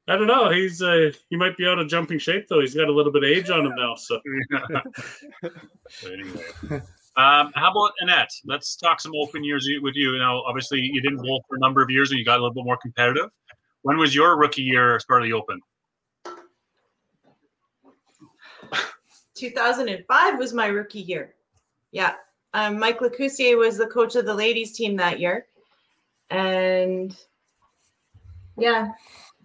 I 0.07 0.15
don't 0.15 0.27
know. 0.27 0.49
He's 0.49 0.81
uh, 0.81 1.11
he 1.29 1.35
might 1.35 1.57
be 1.57 1.67
out 1.67 1.79
of 1.79 1.87
jumping 1.87 2.19
shape 2.19 2.47
though. 2.47 2.59
He's 2.59 2.73
got 2.73 2.87
a 2.87 2.91
little 2.91 3.11
bit 3.11 3.23
of 3.23 3.29
age 3.29 3.49
on 3.49 3.65
him 3.65 3.73
now. 3.75 3.95
So 3.95 4.19
anyway. 6.11 6.81
Um, 7.17 7.51
how 7.55 7.71
about 7.71 7.91
Annette? 7.99 8.31
Let's 8.45 8.75
talk 8.75 9.01
some 9.01 9.11
open 9.15 9.43
years 9.43 9.69
with 9.81 9.95
you. 9.95 10.17
Now, 10.17 10.41
obviously, 10.43 10.79
you 10.79 11.01
didn't 11.01 11.17
bowl 11.17 11.43
for 11.47 11.57
a 11.57 11.59
number 11.59 11.81
of 11.81 11.89
years, 11.89 12.09
and 12.09 12.17
you 12.17 12.23
got 12.23 12.39
a 12.39 12.41
little 12.41 12.53
bit 12.53 12.63
more 12.63 12.77
competitive. 12.77 13.29
When 13.81 13.97
was 13.97 14.15
your 14.15 14.37
rookie 14.37 14.61
year 14.61 14.95
as 14.95 15.03
part 15.03 15.21
of 15.21 15.27
the 15.27 15.33
Open? 15.33 15.59
2005 19.35 20.37
was 20.37 20.53
my 20.53 20.67
rookie 20.67 21.01
year. 21.01 21.35
Yeah. 21.91 22.13
Um, 22.53 22.79
Mike 22.79 22.99
Lecussier 22.99 23.57
was 23.57 23.77
the 23.77 23.87
coach 23.87 24.15
of 24.15 24.25
the 24.25 24.33
ladies 24.33 24.75
team 24.75 24.97
that 24.97 25.19
year. 25.19 25.45
And 26.29 27.15
yeah, 28.57 28.91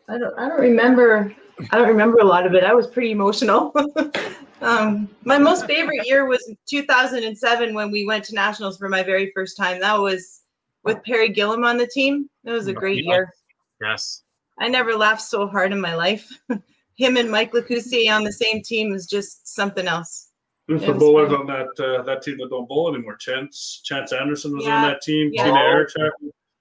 I 0.09 0.19
don't 0.19 0.39
I 0.39 0.49
don't 0.49 0.61
remember 0.61 1.35
I 1.71 1.79
don't 1.79 1.89
remember 1.89 2.19
a 2.19 2.25
lot 2.25 2.47
of 2.47 2.55
it. 2.55 2.65
I 2.65 2.75
was 2.75 2.87
pretty 2.87 3.11
emotional. 3.11 3.75
um, 4.61 5.09
my 5.25 5.39
most 5.39 5.67
favorite 5.67 6.07
year 6.07 6.27
was 6.27 6.53
2007 6.69 7.75
when 7.75 7.91
we 7.91 8.07
went 8.07 8.25
to 8.25 8.35
nationals 8.35 8.77
for 8.77 8.89
my 8.89 9.03
very 9.03 9.31
first 9.35 9.57
time. 9.57 9.81
That 9.81 9.99
was 9.99 10.43
with 10.85 11.03
Perry 11.05 11.29
Gillum 11.29 11.65
on 11.65 11.77
the 11.77 11.87
team. 11.87 12.29
It 12.45 12.51
was 12.51 12.67
a 12.67 12.73
great 12.73 13.05
Yeah. 13.05 13.13
year. 13.13 13.35
Yes. 13.81 14.23
I 14.59 14.69
never 14.69 14.95
laughed 14.97 15.23
so 15.23 15.47
hard 15.47 15.73
in 15.73 15.81
my 15.81 15.95
life. 15.95 16.31
Him 16.97 17.17
and 17.17 17.31
Mike 17.31 17.53
Lecussier 17.53 18.15
on 18.15 18.25
the 18.25 18.33
same 18.33 18.63
team 18.63 18.91
was 18.91 19.07
just 19.07 19.55
something 19.55 19.87
else. 19.87 20.26
Who's 20.69 20.83
It 20.83 20.87
the 20.87 20.93
was 20.93 21.01
bowlers 21.01 21.31
fun. 21.31 21.41
on 21.41 21.47
that 21.47 21.85
uh, 21.85 22.03
that 22.03 22.23
team 22.23 22.37
that 22.39 22.51
don't 22.51 22.69
bowl 22.69 22.93
anymore? 22.95 23.17
Chance 23.17 23.83
Chance 23.85 24.13
Anderson 24.13 24.55
was 24.57 24.65
Yeah. 24.65 24.77
on 24.77 24.83
that 24.83 25.01
team. 25.03 25.31
Yeah. 25.33 25.45
Tina 25.45 25.57
Erichak, 25.59 26.11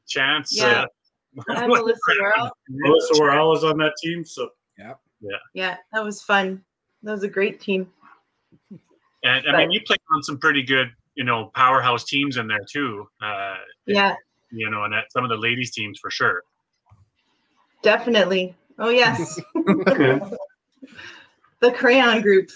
Chance. 0.07 0.57
Yeah. 0.57 0.85
And 1.49 1.67
Melissa 1.67 1.99
Worrell. 2.19 2.51
Melissa 2.69 3.21
Worrell 3.21 3.49
was 3.49 3.63
on 3.63 3.77
that 3.79 3.93
team. 4.01 4.23
So 4.25 4.49
Yeah, 4.77 4.93
Yeah. 5.53 5.77
that 5.93 6.03
was 6.03 6.21
fun. 6.21 6.63
That 7.03 7.11
was 7.11 7.23
a 7.23 7.27
great 7.29 7.59
team. 7.59 7.91
And 9.23 9.47
I 9.49 9.57
mean, 9.57 9.71
you 9.71 9.81
played 9.81 9.99
on 10.13 10.21
some 10.23 10.37
pretty 10.37 10.61
good, 10.63 10.91
you 11.15 11.23
know, 11.23 11.51
powerhouse 11.55 12.03
teams 12.03 12.37
in 12.37 12.47
there 12.47 12.59
too. 12.71 13.07
Uh, 13.21 13.55
Yeah, 13.87 14.15
you 14.51 14.69
know, 14.69 14.83
and 14.83 14.93
at 14.93 15.11
some 15.11 15.23
of 15.23 15.29
the 15.29 15.37
ladies 15.37 15.71
teams 15.71 15.97
for 15.99 16.11
sure. 16.11 16.43
definitely. 17.81 18.55
Oh 18.77 18.89
yes, 18.89 19.39
the 21.59 21.71
crayon 21.75 22.21
group. 22.21 22.49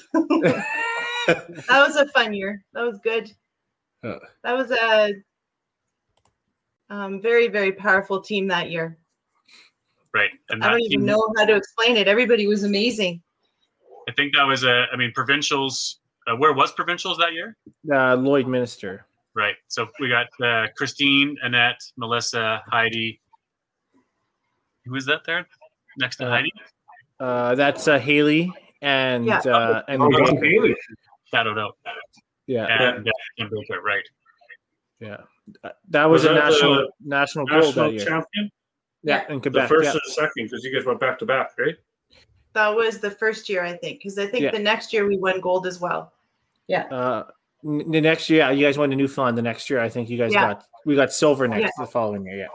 That 1.34 1.86
was 1.88 1.96
a 1.96 2.08
fun 2.10 2.34
year. 2.34 2.64
That 2.74 2.84
was 2.84 3.00
good. 3.04 3.32
Uh. 4.04 4.20
That 4.44 4.54
was 4.58 4.72
a 4.72 5.14
um, 6.90 7.22
very 7.22 7.48
very 7.48 7.72
powerful 7.72 8.22
team 8.22 8.48
that 8.48 8.70
year. 8.72 8.98
Right. 10.14 10.32
And 10.50 10.64
I 10.64 10.72
don't 10.72 10.82
even 10.82 11.00
team- 11.02 11.06
know 11.06 11.32
how 11.38 11.46
to 11.46 11.56
explain 11.56 11.96
it. 11.98 12.08
Everybody 12.08 12.48
was 12.48 12.64
amazing. 12.64 13.22
I 14.08 14.12
think 14.14 14.34
that 14.36 14.44
was 14.44 14.64
a, 14.64 14.86
I 14.92 14.96
mean, 14.96 15.12
provincials. 15.14 16.00
Uh, 16.28 16.36
where 16.36 16.54
was 16.54 16.72
provincials 16.72 17.18
that 17.20 17.34
year? 17.34 17.56
Uh, 17.92 18.16
Lloydminster. 18.18 19.02
Right. 19.36 19.56
So 19.68 19.88
we 20.00 20.10
got 20.10 20.28
uh, 20.44 20.68
Christine, 20.76 21.38
Annette, 21.44 21.80
Melissa, 21.96 22.64
Heidi. 22.68 23.22
Who 24.86 24.94
was 24.94 25.06
that 25.06 25.22
there? 25.26 25.48
next 25.98 26.16
to 26.18 26.26
Uh, 26.26 26.30
Heidi. 26.30 26.52
Uh, 27.20 27.54
that's 27.56 27.88
uh, 27.88 28.00
Haley 28.00 28.52
and 28.82 29.26
Yeah. 29.26 29.40
uh, 29.40 29.84
and 29.88 30.02
Oh, 30.02 30.10
Baker. 30.10 30.44
Haley. 30.44 30.76
Shadowed 31.34 31.58
out. 31.58 31.78
yeah, 32.48 32.66
And 32.66 33.08
uh, 33.08 33.12
Kim 33.38 33.50
Baker, 33.52 33.82
right. 33.82 34.04
yeah. 35.00 35.18
Uh, 35.64 35.70
That 35.90 36.06
was, 36.06 36.24
Was 36.24 36.32
a 36.32 36.34
that 36.34 36.46
the 36.46 36.50
national 36.52 36.90
national 37.04 37.46
gold 37.48 37.64
National 37.66 37.86
that 37.86 37.94
year. 37.94 38.06
champion. 38.06 38.52
Yeah, 39.04 39.24
in 39.30 39.40
The 39.40 39.66
first 39.68 39.86
yeah. 39.86 39.92
and 39.92 40.02
the 40.06 40.12
second, 40.12 40.32
because 40.46 40.64
you 40.64 40.74
guys 40.76 40.86
went 40.86 41.00
back 41.00 41.18
to 41.20 41.26
back, 41.26 41.52
right? 41.58 41.76
That 42.54 42.76
was 42.76 43.00
the 43.00 43.12
first 43.12 43.48
year, 43.48 43.64
I 43.64 43.74
think, 43.78 44.00
because 44.00 44.18
I 44.18 44.26
think 44.28 44.44
Yeah. 44.44 44.52
the 44.52 44.60
next 44.60 44.92
year 44.92 45.08
we 45.08 45.18
won 45.18 45.40
gold 45.40 45.68
as 45.68 45.80
well. 45.80 46.14
Yeah. 46.68 46.84
Uh, 46.86 47.24
the 47.64 48.02
next 48.02 48.30
year, 48.30 48.40
yeah, 48.40 48.52
you 48.52 48.66
guys 48.66 48.78
went 48.78 48.92
to 48.92 48.96
Newfoundland. 48.96 49.38
The 49.38 49.42
next 49.42 49.70
year, 49.70 49.80
I 49.80 49.90
think 49.90 50.10
you 50.10 50.18
guys 50.18 50.34
Yeah. 50.34 50.54
got 50.54 50.66
we 50.86 50.96
got 50.96 51.12
silver 51.14 51.48
next 51.48 51.62
Yeah. 51.78 51.86
the 51.86 51.92
following 51.92 52.26
year. 52.26 52.38
Yeah, 52.38 52.48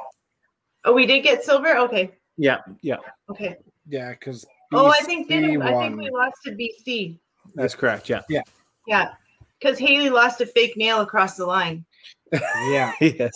Oh, 0.84 0.92
we 0.92 1.06
did 1.06 1.20
get 1.22 1.44
silver. 1.44 1.76
Okay, 1.78 2.10
yeah, 2.36 2.60
yeah. 2.82 2.96
okay. 3.30 3.56
Yeah, 3.88 4.10
because 4.10 4.44
Oh, 4.72 4.86
I 4.86 4.98
think 5.00 5.28
did 5.28 5.44
BC 5.44 5.62
I 5.62 5.80
think 5.88 5.98
we 5.98 6.10
lost 6.10 6.36
to 6.44 6.52
BC. 6.52 7.18
That's 7.54 7.74
correct. 7.74 8.08
Yeah, 8.08 8.22
Yeah, 8.28 8.42
because 8.86 9.78
Haley 9.78 10.10
lost 10.10 10.40
a 10.40 10.46
fake 10.46 10.76
nail 10.76 11.00
across 11.00 11.36
the 11.36 11.46
line. 11.46 11.84
Yeah, 12.32 12.92
yes. 13.00 13.32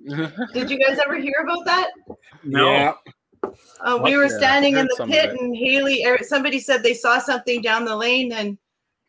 Did 0.52 0.70
you 0.70 0.78
guys 0.78 0.98
ever 1.04 1.18
hear 1.18 1.34
about 1.42 1.64
that? 1.66 1.90
No. 2.42 2.72
yeah. 2.72 2.94
Uh, 3.80 3.98
we 4.02 4.16
were 4.16 4.24
Yeah, 4.24 4.36
standing 4.36 4.76
in 4.76 4.86
the 4.86 5.06
pit, 5.06 5.30
and 5.38 5.56
Haley, 5.56 6.04
er, 6.04 6.18
somebody 6.22 6.60
said 6.60 6.82
they 6.82 6.94
saw 6.94 7.18
something 7.18 7.62
down 7.62 7.84
the 7.84 7.96
lane, 7.96 8.32
and 8.32 8.58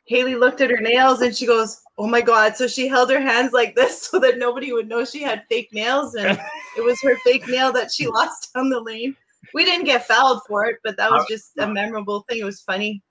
Haley 0.06 0.36
looked 0.36 0.62
at 0.62 0.70
her 0.70 0.80
nails, 0.80 1.22
and 1.22 1.36
she 1.36 1.46
goes, 1.46 1.82
"Oh 1.98 2.08
my 2.08 2.22
god!" 2.22 2.56
So 2.56 2.68
she 2.68 2.88
held 2.88 3.10
her 3.10 3.20
hands 3.20 3.52
like 3.52 3.76
this 3.76 4.02
so 4.08 4.20
that 4.20 4.38
nobody 4.38 4.72
would 4.72 4.88
know 4.88 5.04
she 5.04 5.22
had 5.22 5.46
fake 5.50 5.70
nails, 5.74 6.16
and 6.16 6.40
it 6.78 6.82
was 6.82 7.02
her 7.02 7.18
fake 7.24 7.48
nail 7.48 7.72
that 7.74 7.92
she 7.92 8.08
lost 8.08 8.54
down 8.54 8.70
the 8.70 8.80
lane. 8.80 9.16
We 9.54 9.66
didn't 9.66 9.86
get 9.86 10.08
fouled 10.08 10.42
for 10.48 10.66
it, 10.66 10.78
but 10.84 10.96
that 10.98 11.12
was 11.12 11.26
just 11.28 11.58
a 11.58 11.68
memorable 11.68 12.24
thing. 12.30 12.40
It 12.40 12.46
was 12.46 12.62
funny. 12.62 13.02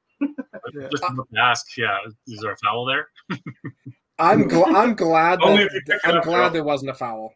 Just 0.91 1.03
to 1.03 1.25
ask, 1.39 1.77
yeah, 1.77 1.97
is 2.27 2.41
there 2.41 2.53
a 2.53 2.57
foul 2.59 2.85
there? 2.85 3.09
I'm 4.19 4.49
gl- 4.49 4.75
I'm 4.75 4.95
glad 4.95 5.39
oh, 5.43 5.57
that, 5.57 5.67
if 5.67 5.73
you 5.73 5.81
pick 5.87 5.97
it 5.97 6.01
I'm 6.05 6.21
glad 6.23 6.49
Joe. 6.49 6.53
there 6.53 6.65
wasn't 6.65 6.91
a 6.91 6.95
foul. 6.95 7.33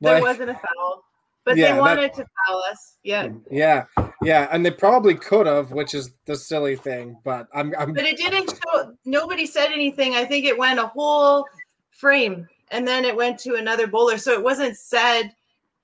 There 0.00 0.20
wasn't 0.20 0.50
a 0.50 0.54
foul, 0.54 1.04
but 1.44 1.56
Yeah, 1.56 1.68
they 1.68 1.72
that- 1.74 1.80
wanted 1.80 2.12
to 2.14 2.24
foul 2.46 2.62
us. 2.70 2.96
Yeah, 3.02 3.28
yeah, 3.50 3.84
yeah, 4.22 4.48
and 4.52 4.64
they 4.66 4.70
probably 4.70 5.14
could 5.14 5.46
have, 5.46 5.72
which 5.72 5.94
is 5.94 6.10
the 6.26 6.36
silly 6.36 6.76
thing. 6.76 7.16
But 7.24 7.48
I'm 7.54 7.72
I'm 7.78 7.92
but 7.94 8.04
it 8.04 8.16
didn't 8.16 8.50
show. 8.50 8.94
Nobody 9.04 9.46
said 9.46 9.70
anything. 9.72 10.14
I 10.14 10.24
think 10.24 10.44
it 10.44 10.58
went 10.58 10.78
a 10.80 10.86
whole 10.88 11.46
frame, 11.90 12.46
and 12.70 12.86
then 12.86 13.04
it 13.04 13.16
went 13.16 13.38
to 13.40 13.54
another 13.54 13.86
bowler, 13.86 14.18
so 14.18 14.32
it 14.32 14.42
wasn't 14.42 14.76
said 14.76 15.32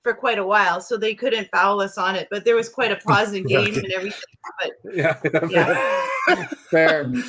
for 0.03 0.13
quite 0.13 0.39
a 0.39 0.45
while. 0.45 0.81
So 0.81 0.97
they 0.97 1.13
couldn't 1.15 1.49
foul 1.51 1.81
us 1.81 1.97
on 1.97 2.15
it. 2.15 2.27
But 2.31 2.45
there 2.45 2.55
was 2.55 2.69
quite 2.69 2.91
a 2.91 2.95
pause 3.07 3.33
in 3.33 3.43
game 3.43 3.75
and 3.75 3.91
everything. 3.91 4.21
yeah, 4.93 5.19
Yeah, 5.49 6.47
fair. 6.71 7.11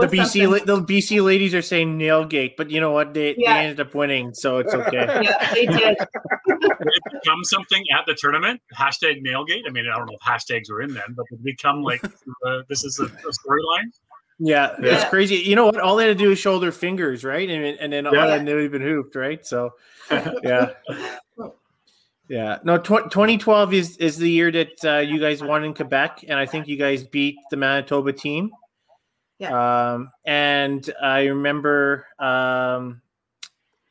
The 0.00 0.08
BC 0.08 0.50
la- 0.50 0.64
the 0.64 0.82
BC 0.82 1.22
ladies 1.24 1.54
are 1.54 1.62
saying 1.62 1.96
nail 1.96 2.24
gate, 2.24 2.56
but 2.56 2.72
you 2.72 2.80
know 2.80 2.90
what? 2.90 3.14
They 3.14 3.36
Yeah. 3.38 3.54
they 3.54 3.60
ended 3.68 3.78
up 3.86 3.94
winning, 3.94 4.34
so 4.34 4.58
it's 4.58 4.74
okay. 4.74 5.06
Yeah, 5.22 5.54
they 5.54 5.64
did. 5.64 5.96
Did 5.96 6.58
it 6.58 7.02
become 7.12 7.44
something 7.44 7.84
at 7.96 8.04
the 8.04 8.16
tournament? 8.18 8.60
Hashtag 8.76 9.22
nailgate. 9.22 9.62
I 9.64 9.70
mean, 9.70 9.84
I 9.86 9.96
don't 9.96 10.06
know 10.06 10.16
if 10.20 10.26
hashtags 10.26 10.68
were 10.72 10.82
in 10.82 10.92
then, 10.92 11.04
but 11.16 11.24
did 11.30 11.38
it 11.38 11.44
become 11.44 11.84
like 11.84 12.04
uh, 12.04 12.62
this 12.68 12.82
is 12.82 12.98
a, 12.98 13.04
a 13.04 13.08
storyline? 13.08 13.84
yeah, 14.40 14.74
it's 14.80 15.04
crazy. 15.08 15.36
You 15.36 15.54
know 15.54 15.66
what? 15.66 15.78
All 15.78 15.94
they 15.94 16.08
had 16.08 16.18
to 16.18 16.24
do 16.24 16.32
is 16.32 16.38
show 16.40 16.58
their 16.58 16.72
fingers, 16.72 17.22
right? 17.22 17.48
And 17.48 17.78
and 17.78 17.92
then 17.92 18.08
all 18.08 18.14
Yeah. 18.14 18.26
that, 18.26 18.38
and 18.40 18.48
they 18.48 18.54
would 18.54 18.64
have 18.64 18.72
been 18.72 18.82
hooped, 18.82 19.14
right? 19.14 19.46
So 19.46 19.70
yeah. 20.42 20.70
Yeah, 22.28 22.58
no. 22.64 22.76
Tw- 22.78 23.08
2012 23.10 23.74
is 23.74 23.96
is 23.98 24.16
the 24.16 24.30
year 24.30 24.50
that 24.50 24.84
uh, 24.84 24.98
you 24.98 25.20
guys 25.20 25.42
won 25.42 25.64
in 25.64 25.74
Quebec, 25.74 26.24
and 26.28 26.38
I 26.38 26.46
think 26.46 26.66
you 26.66 26.76
guys 26.76 27.04
beat 27.04 27.36
the 27.50 27.56
Manitoba 27.56 28.12
team. 28.12 28.50
Yeah. 29.38 29.92
Um, 29.92 30.10
and 30.24 30.90
I 31.00 31.26
remember, 31.26 32.06
um, 32.18 33.00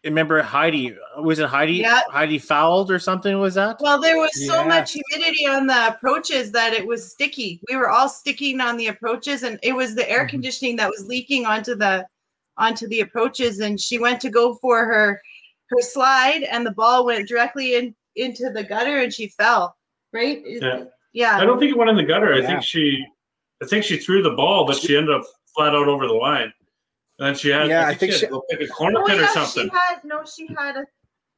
I 0.04 0.08
remember 0.08 0.42
Heidi. 0.42 0.98
Was 1.20 1.40
it 1.40 1.48
Heidi? 1.48 1.76
Yeah. 1.76 2.02
Heidi 2.10 2.38
fouled 2.40 2.92
or 2.92 3.00
something? 3.00 3.40
Was 3.40 3.54
that? 3.54 3.78
Well, 3.80 4.02
there 4.02 4.18
was 4.18 4.32
so 4.48 4.62
Yeah. 4.62 4.68
much 4.68 4.94
humidity 4.94 5.48
on 5.48 5.66
the 5.68 5.88
approaches 5.88 6.52
that 6.52 6.74
it 6.74 6.86
was 6.86 7.10
sticky. 7.10 7.62
We 7.70 7.78
were 7.78 7.90
all 7.90 8.10
sticking 8.10 8.60
on 8.60 8.76
the 8.76 8.88
approaches, 8.88 9.44
and 9.44 9.60
it 9.64 9.74
was 9.74 9.96
the 9.96 10.10
air 10.10 10.26
Mhm. 10.26 10.30
conditioning 10.30 10.76
that 10.78 10.90
was 10.90 11.06
leaking 11.08 11.46
onto 11.46 11.76
the 11.76 12.06
onto 12.58 12.88
the 12.88 13.02
approaches. 13.02 13.60
And 13.60 13.80
she 13.80 13.98
went 13.98 14.20
to 14.22 14.30
go 14.30 14.56
for 14.56 14.84
her 14.86 15.22
her 15.70 15.82
slide, 15.82 16.44
and 16.44 16.66
the 16.66 16.72
ball 16.72 17.06
went 17.06 17.28
directly 17.30 17.76
in 17.76 17.96
into 18.16 18.50
the 18.50 18.64
gutter, 18.64 19.00
and 19.00 19.14
she 19.14 19.28
fell. 19.30 19.76
Right? 20.14 20.42
Yeah. 20.46 20.84
Yeah. 21.14 21.38
I 21.38 21.46
don't 21.46 21.60
think 21.60 21.72
it 21.72 21.78
went 21.78 21.90
in 21.90 21.98
the 21.98 22.04
gutter. 22.04 22.34
I 22.34 22.40
Yeah. 22.40 22.48
think 22.48 22.64
she, 22.64 23.06
I 23.62 23.66
think 23.66 23.84
she 23.84 23.98
threw 23.98 24.22
the 24.22 24.32
ball, 24.32 24.66
but 24.66 24.78
she 24.78 24.96
ended 24.96 25.14
up 25.16 25.24
flat 25.54 25.76
out 25.76 25.88
over 25.88 26.08
the 26.08 26.14
line. 26.14 26.52
And 27.20 27.28
then 27.28 27.36
she 27.36 27.50
had, 27.50 27.68
Yeah, 27.68 27.82
I 27.82 27.90
I 27.90 27.94
think, 27.94 28.00
think 28.00 28.12
she 28.14 28.18
she- 28.20 28.26
had 28.26 28.32
to 28.32 28.58
go 28.58 28.64
a 28.66 28.68
corner 28.68 29.00
Oh 29.02 29.06
pin 29.06 29.20
or 29.20 29.28
something. 29.28 29.70
she 29.70 29.76
had 29.78 30.04
no. 30.04 30.24
She 30.26 30.48
had 30.58 30.78
a. 30.78 30.86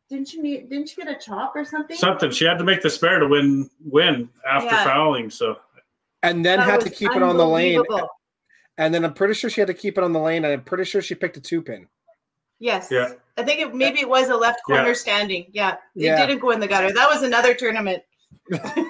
Didn't 0.10 0.30
she 0.30 0.42
need? 0.42 0.70
Didn't 0.70 0.96
you 0.96 1.04
get 1.04 1.16
a 1.16 1.20
chop 1.20 1.54
or 1.56 1.66
something? 1.66 1.98
Something. 1.98 2.32
She 2.32 2.46
had 2.46 2.58
to 2.60 2.64
make 2.64 2.82
the 2.82 2.90
spare 2.90 3.20
to 3.20 3.28
win 3.28 3.70
win 3.84 4.30
after 4.50 4.68
Yeah. 4.70 4.84
fouling. 4.84 5.30
So 5.30 5.58
And 6.24 6.44
then 6.46 6.60
That 6.60 6.70
had 6.70 6.82
to 6.82 6.90
keep 6.90 7.12
it 7.16 7.22
on 7.22 7.38
the 7.38 7.46
lane. 7.48 7.84
And 8.80 8.94
then 8.94 9.04
I'm 9.06 9.14
pretty 9.14 9.34
sure 9.34 9.50
she 9.50 9.60
had 9.62 9.68
to 9.68 9.74
keep 9.74 9.98
it 9.98 10.04
on 10.04 10.14
the 10.14 10.20
lane, 10.20 10.44
and 10.46 10.54
I'm 10.54 10.64
pretty 10.64 10.84
sure 10.86 11.02
she 11.02 11.14
picked 11.16 11.38
a 11.38 11.42
two 11.42 11.62
pin. 11.62 11.88
Yes. 12.60 12.90
Yeah. 12.92 13.14
I 13.38 13.44
think 13.44 13.60
it 13.62 13.74
maybe 13.76 14.00
it 14.00 14.10
was 14.10 14.30
a 14.30 14.36
left 14.36 14.60
Yeah. 14.68 14.78
corner 14.78 14.94
standing. 14.96 15.48
Yeah. 15.52 15.74
It 15.74 15.80
Yeah. 15.96 16.26
didn't 16.26 16.42
go 16.42 16.52
in 16.52 16.60
the 16.60 16.68
gutter. 16.68 16.92
That 16.92 17.10
was 17.10 17.24
another 17.24 17.54
tournament. 17.54 18.02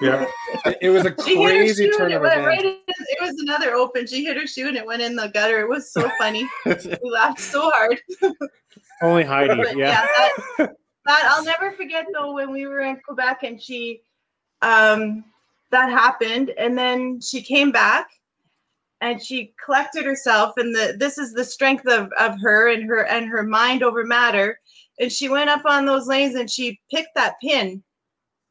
yeah, 0.00 0.24
It, 0.66 0.78
it 0.82 0.90
was 0.90 1.04
a 1.04 1.14
She 1.24 1.36
hit 1.36 1.44
her 1.52 1.58
crazy 1.58 1.84
shoe 1.90 1.98
and 2.00 2.12
it 2.12 2.18
tournament. 2.18 2.46
right 2.46 2.64
in, 2.64 2.78
it 2.86 3.18
was 3.20 3.34
another 3.40 3.74
open. 3.74 4.06
She 4.06 4.24
hit 4.24 4.36
her 4.36 4.46
shoe 4.46 4.68
and 4.68 4.76
it 4.76 4.86
went 4.86 5.02
in 5.02 5.16
the 5.16 5.28
gutter. 5.28 5.60
It 5.60 5.68
was 5.68 5.92
so 5.92 6.08
funny. 6.18 6.48
we 6.66 6.76
laughed 7.02 7.40
so 7.40 7.68
hard. 7.74 8.00
Only 9.02 9.24
Heidi. 9.24 9.56
But 9.56 9.76
Yeah. 9.76 9.90
yeah, 9.90 10.06
that, 10.58 10.76
that 11.06 11.28
I'll 11.30 11.44
never 11.44 11.72
forget 11.72 12.06
though 12.12 12.32
when 12.34 12.50
we 12.52 12.66
were 12.66 12.80
in 12.80 13.00
Quebec 13.04 13.42
and 13.42 13.60
she 13.60 14.00
um 14.62 15.24
that 15.70 15.90
happened 15.90 16.50
and 16.58 16.76
then 16.78 17.20
she 17.20 17.42
came 17.42 17.70
back 17.70 18.08
and 19.00 19.22
she 19.22 19.52
collected 19.64 20.04
herself 20.04 20.54
and 20.56 20.74
the 20.74 20.96
this 20.98 21.18
is 21.18 21.32
the 21.32 21.44
strength 21.44 21.86
of 21.86 22.10
of 22.18 22.40
her 22.40 22.68
and 22.72 22.84
her 22.84 23.04
and 23.06 23.26
her 23.26 23.42
mind 23.42 23.82
over 23.82 24.04
matter. 24.04 24.58
And 25.00 25.12
she 25.12 25.28
went 25.28 25.48
up 25.50 25.64
on 25.64 25.86
those 25.86 26.08
lanes 26.08 26.34
and 26.34 26.50
she 26.50 26.80
picked 26.90 27.14
that 27.14 27.34
pin 27.40 27.82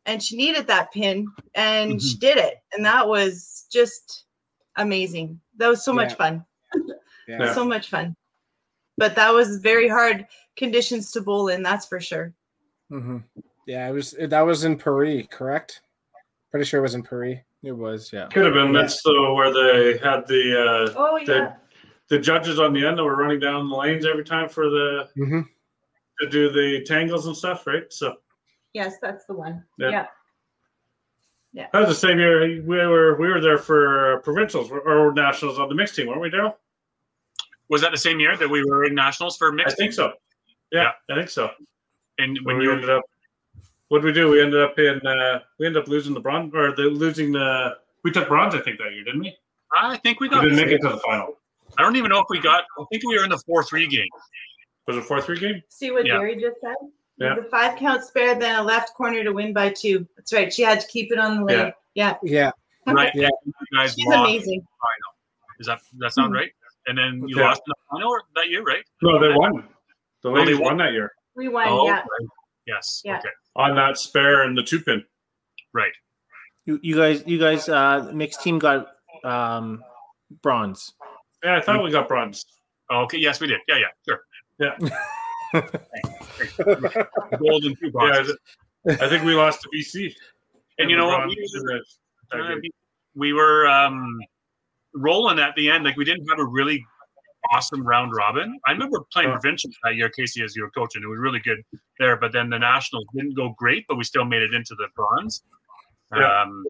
and 0.06 0.24
she 0.24 0.38
needed 0.38 0.68
that 0.68 0.91
pin 0.93 1.28
and 1.56 2.02
she 2.02 2.16
did 2.16 2.38
it. 2.38 2.56
And 2.74 2.86
that 2.86 3.08
was 3.08 3.66
just 3.72 4.24
amazing. 4.78 5.39
That 5.58 5.68
was 5.68 5.84
so 5.84 5.91
much 5.91 6.12
Yeah. 6.12 6.16
fun. 6.16 6.45
Yeah. 7.28 7.54
so 7.54 7.66
much 7.66 7.89
fun. 7.89 8.16
But 8.98 9.16
that 9.16 9.34
was 9.34 9.58
very 9.58 9.89
hard 9.89 10.26
conditions 10.56 11.12
to 11.12 11.22
bowl 11.22 11.50
in 11.50 11.62
that's 11.64 11.86
for 11.86 12.00
sure. 12.00 12.34
Hmm 12.89 13.18
Yeah, 13.66 13.89
it 13.89 13.91
was 13.91 14.16
that 14.18 14.41
was 14.41 14.64
in 14.64 14.78
Paris, 14.78 15.28
correct? 15.30 15.82
Pretty 16.52 16.66
sure 16.66 16.80
it 16.80 16.84
was 16.84 16.95
in 16.95 17.04
Paris. 17.04 17.39
It 17.68 17.76
was. 17.78 18.11
Yeah. 18.13 18.28
could 18.28 18.45
have 18.45 18.53
been. 18.53 18.72
That's 18.72 19.01
the 19.03 19.34
where 19.36 19.51
they 19.53 19.97
had 19.97 20.26
the 20.28 20.89
uh, 20.89 20.93
oh 20.95 21.20
the 21.26 21.34
yeah 21.34 21.53
the 22.09 22.18
judges 22.18 22.57
on 22.57 22.72
the 22.72 22.86
end 22.88 22.97
that 22.97 23.03
were 23.03 23.18
running 23.18 23.39
down 23.41 23.70
the 23.70 23.76
lanes 23.76 24.05
every 24.05 24.24
time 24.24 24.47
for 24.47 24.70
the 24.70 25.09
Mm-hmm. 25.18 25.41
to 26.22 26.30
do 26.30 26.49
the 26.49 26.84
tangles 26.86 27.28
and 27.28 27.36
stuff, 27.36 27.68
right? 27.68 27.91
So 27.91 28.15
yes 28.74 28.95
that's 29.01 29.26
the 29.26 29.34
one 29.34 29.63
Yeah. 29.78 30.05
yeah 31.51 31.68
that 31.74 31.80
was 31.80 31.89
the 31.89 32.07
same 32.07 32.20
year 32.20 32.61
we 32.63 32.78
were 32.78 33.20
we 33.20 33.28
were 33.28 33.41
there 33.41 33.57
for 33.57 34.22
provincials 34.24 34.72
or- 34.72 34.82
or 34.82 35.13
nationals 35.13 35.59
on 35.59 35.68
the 35.68 35.76
mixed 35.76 35.95
team, 35.95 36.07
weren't 36.07 36.22
we, 36.22 36.30
Daryl? 36.30 36.53
Was 37.70 37.82
that 37.82 37.91
the 37.91 37.97
same 37.97 38.20
year 38.22 38.38
that 38.38 38.49
we 38.49 38.63
were 38.63 38.86
in 38.86 38.95
nationals 38.95 39.36
for 39.36 39.51
mixed? 39.51 39.76
I 39.80 39.84
mixed? 39.84 39.97
think 39.99 40.11
so. 40.11 40.13
Yeah, 40.72 40.91
I 41.09 41.15
think 41.15 41.30
so. 41.30 41.49
And 42.18 42.38
When 42.43 42.55
when 42.57 42.63
you 42.63 42.72
ended 42.72 42.89
up, 42.89 43.03
what 43.89 43.99
did 44.01 44.05
we 44.05 44.13
do? 44.13 44.29
We 44.29 44.41
ended 44.41 44.61
up 44.61 44.77
in 44.79 45.05
uh, 45.05 45.39
we 45.59 45.65
ended 45.65 45.81
up 45.81 45.88
losing 45.88 46.13
the 46.13 46.19
bronze 46.19 46.53
or 46.53 46.75
the 46.75 46.83
losing 46.83 47.31
the 47.31 47.77
we 48.03 48.11
took 48.11 48.27
bronze 48.27 48.53
I 48.55 48.59
think 48.61 48.77
that 48.79 48.91
year, 48.93 49.03
didn't 49.03 49.21
we? 49.21 49.35
I 49.73 49.97
think 49.97 50.19
we 50.19 50.29
got. 50.29 50.43
We 50.43 50.49
didn't 50.49 50.63
make 50.65 50.73
it 50.73 50.81
to 50.81 50.89
the 50.89 50.99
final. 50.99 51.38
I 51.77 51.81
don't 51.81 51.95
even 51.95 52.09
know 52.09 52.19
if 52.19 52.25
we 52.29 52.39
got. 52.39 52.63
I 52.79 52.83
think 52.91 53.03
we 53.05 53.17
were 53.17 53.23
in 53.23 53.29
the 53.29 53.41
four 53.45 53.63
three 53.63 53.88
game. 53.88 54.07
Was 54.88 54.97
it 54.97 55.03
four 55.03 55.21
three 55.21 55.39
game? 55.39 55.61
see 55.69 55.91
what 55.91 56.05
Yeah. 56.05 56.17
Gary 56.17 56.35
just 56.35 56.61
said 56.61 56.75
Yeah. 57.17 57.35
the 57.35 57.43
five 57.43 57.77
count 57.77 58.03
spare 58.03 58.35
then 58.35 58.55
a 58.59 58.63
left 58.63 58.93
corner 58.95 59.23
to 59.23 59.31
win 59.33 59.51
by 59.53 59.69
two 59.69 60.07
that's 60.15 60.31
right 60.31 60.51
she 60.53 60.61
had 60.61 60.79
to 60.79 60.88
keep 60.88 61.11
it 61.11 61.19
on 61.19 61.38
the 61.39 61.43
lane 61.43 61.73
yeah, 61.93 62.15
Yeah, 62.23 62.51
Right. 62.88 63.11
Yeah. 63.13 63.27
You 63.43 63.53
guys 63.75 63.95
she's 63.95 64.05
lost. 64.07 64.19
amazing 64.29 64.61
Is 65.59 65.67
that 65.67 65.79
does 65.79 65.99
that 65.99 66.13
sound 66.13 66.33
right? 66.33 66.51
And 66.85 66.97
then 66.97 67.21
you 67.27 67.38
Yeah. 67.38 67.47
lost 67.49 67.61
in 67.67 67.71
the 67.71 67.75
final 67.97 68.17
that 68.35 68.47
year, 68.49 68.63
right? 68.63 68.83
No, 69.01 69.19
they 69.19 69.33
won. 69.33 69.67
The 70.23 70.31
they 70.45 70.53
won. 70.53 70.63
won 70.63 70.77
that 70.77 70.93
year 70.93 71.11
we 71.35 71.49
won 71.49 71.67
Oh, 71.67 71.85
yeah 71.85 71.95
right. 71.95 72.29
Yes. 72.68 73.01
Yeah. 73.03 73.18
Okay. 73.20 73.30
on 73.55 73.76
that 73.76 73.97
spare 73.97 74.43
and 74.43 74.57
the 74.57 74.63
two 74.63 74.82
pin. 74.82 75.03
Right. 75.74 75.93
You, 76.65 76.80
you 76.84 76.95
guys. 76.95 77.24
You 77.26 77.39
guys. 77.39 77.70
Uh, 77.70 78.11
mixed 78.13 78.41
team 78.41 78.59
got 78.59 78.88
um, 79.24 79.84
bronze. 80.43 80.93
Yeah, 81.43 81.57
I 81.57 81.61
thought 81.61 81.84
we 81.84 81.91
got 81.91 82.07
bronze. 82.07 82.45
Oh, 82.89 83.01
okay. 83.03 83.18
Yes, 83.18 83.39
we 83.39 83.47
did. 83.47 83.61
Yeah. 83.68 83.78
Yeah. 83.78 83.88
Sure. 84.07 84.20
Yeah. 84.59 84.76
Gold 87.39 87.63
and 87.65 87.78
two 87.80 87.91
Yeah. 87.95 88.97
I 89.01 89.09
think 89.09 89.24
we 89.24 89.34
lost 89.34 89.61
to 89.61 89.70
BC. 89.74 90.13
and 90.78 90.89
you 90.89 90.97
know 90.97 91.07
what? 91.07 91.28
We, 91.28 91.38
Uh, 92.34 92.55
we 93.15 93.34
were 93.34 93.68
um, 93.68 94.20
rolling 94.93 95.39
at 95.39 95.55
the 95.55 95.70
end. 95.70 95.84
Like 95.86 95.95
we 95.95 96.05
didn't 96.05 96.28
have 96.30 96.39
a 96.39 96.45
really 96.45 96.84
awesome 97.54 97.86
round 97.86 98.12
robin. 98.16 98.58
I 98.68 98.72
remember 98.72 99.00
playing 99.12 99.32
provincials 99.32 99.76
that 99.84 99.95
year, 99.95 100.10
Casey, 100.10 100.43
as 100.43 100.56
your 100.56 100.70
coach, 100.72 100.95
and 100.95 101.04
It 101.04 101.08
was 101.08 101.20
really 101.20 101.39
good 101.39 101.60
there. 102.00 102.18
But 102.18 102.32
then 102.32 102.50
the 102.50 102.60
nationals 102.60 103.06
didn't 103.16 103.36
go 103.36 103.54
great, 103.58 103.86
but 103.88 103.98
we 103.98 104.04
still 104.04 104.26
made 104.26 104.41
it 104.41 104.54
into 104.54 104.76
the 104.76 104.88
bronze. 104.95 105.43
Yeah. 106.16 106.41
Um, 106.41 106.64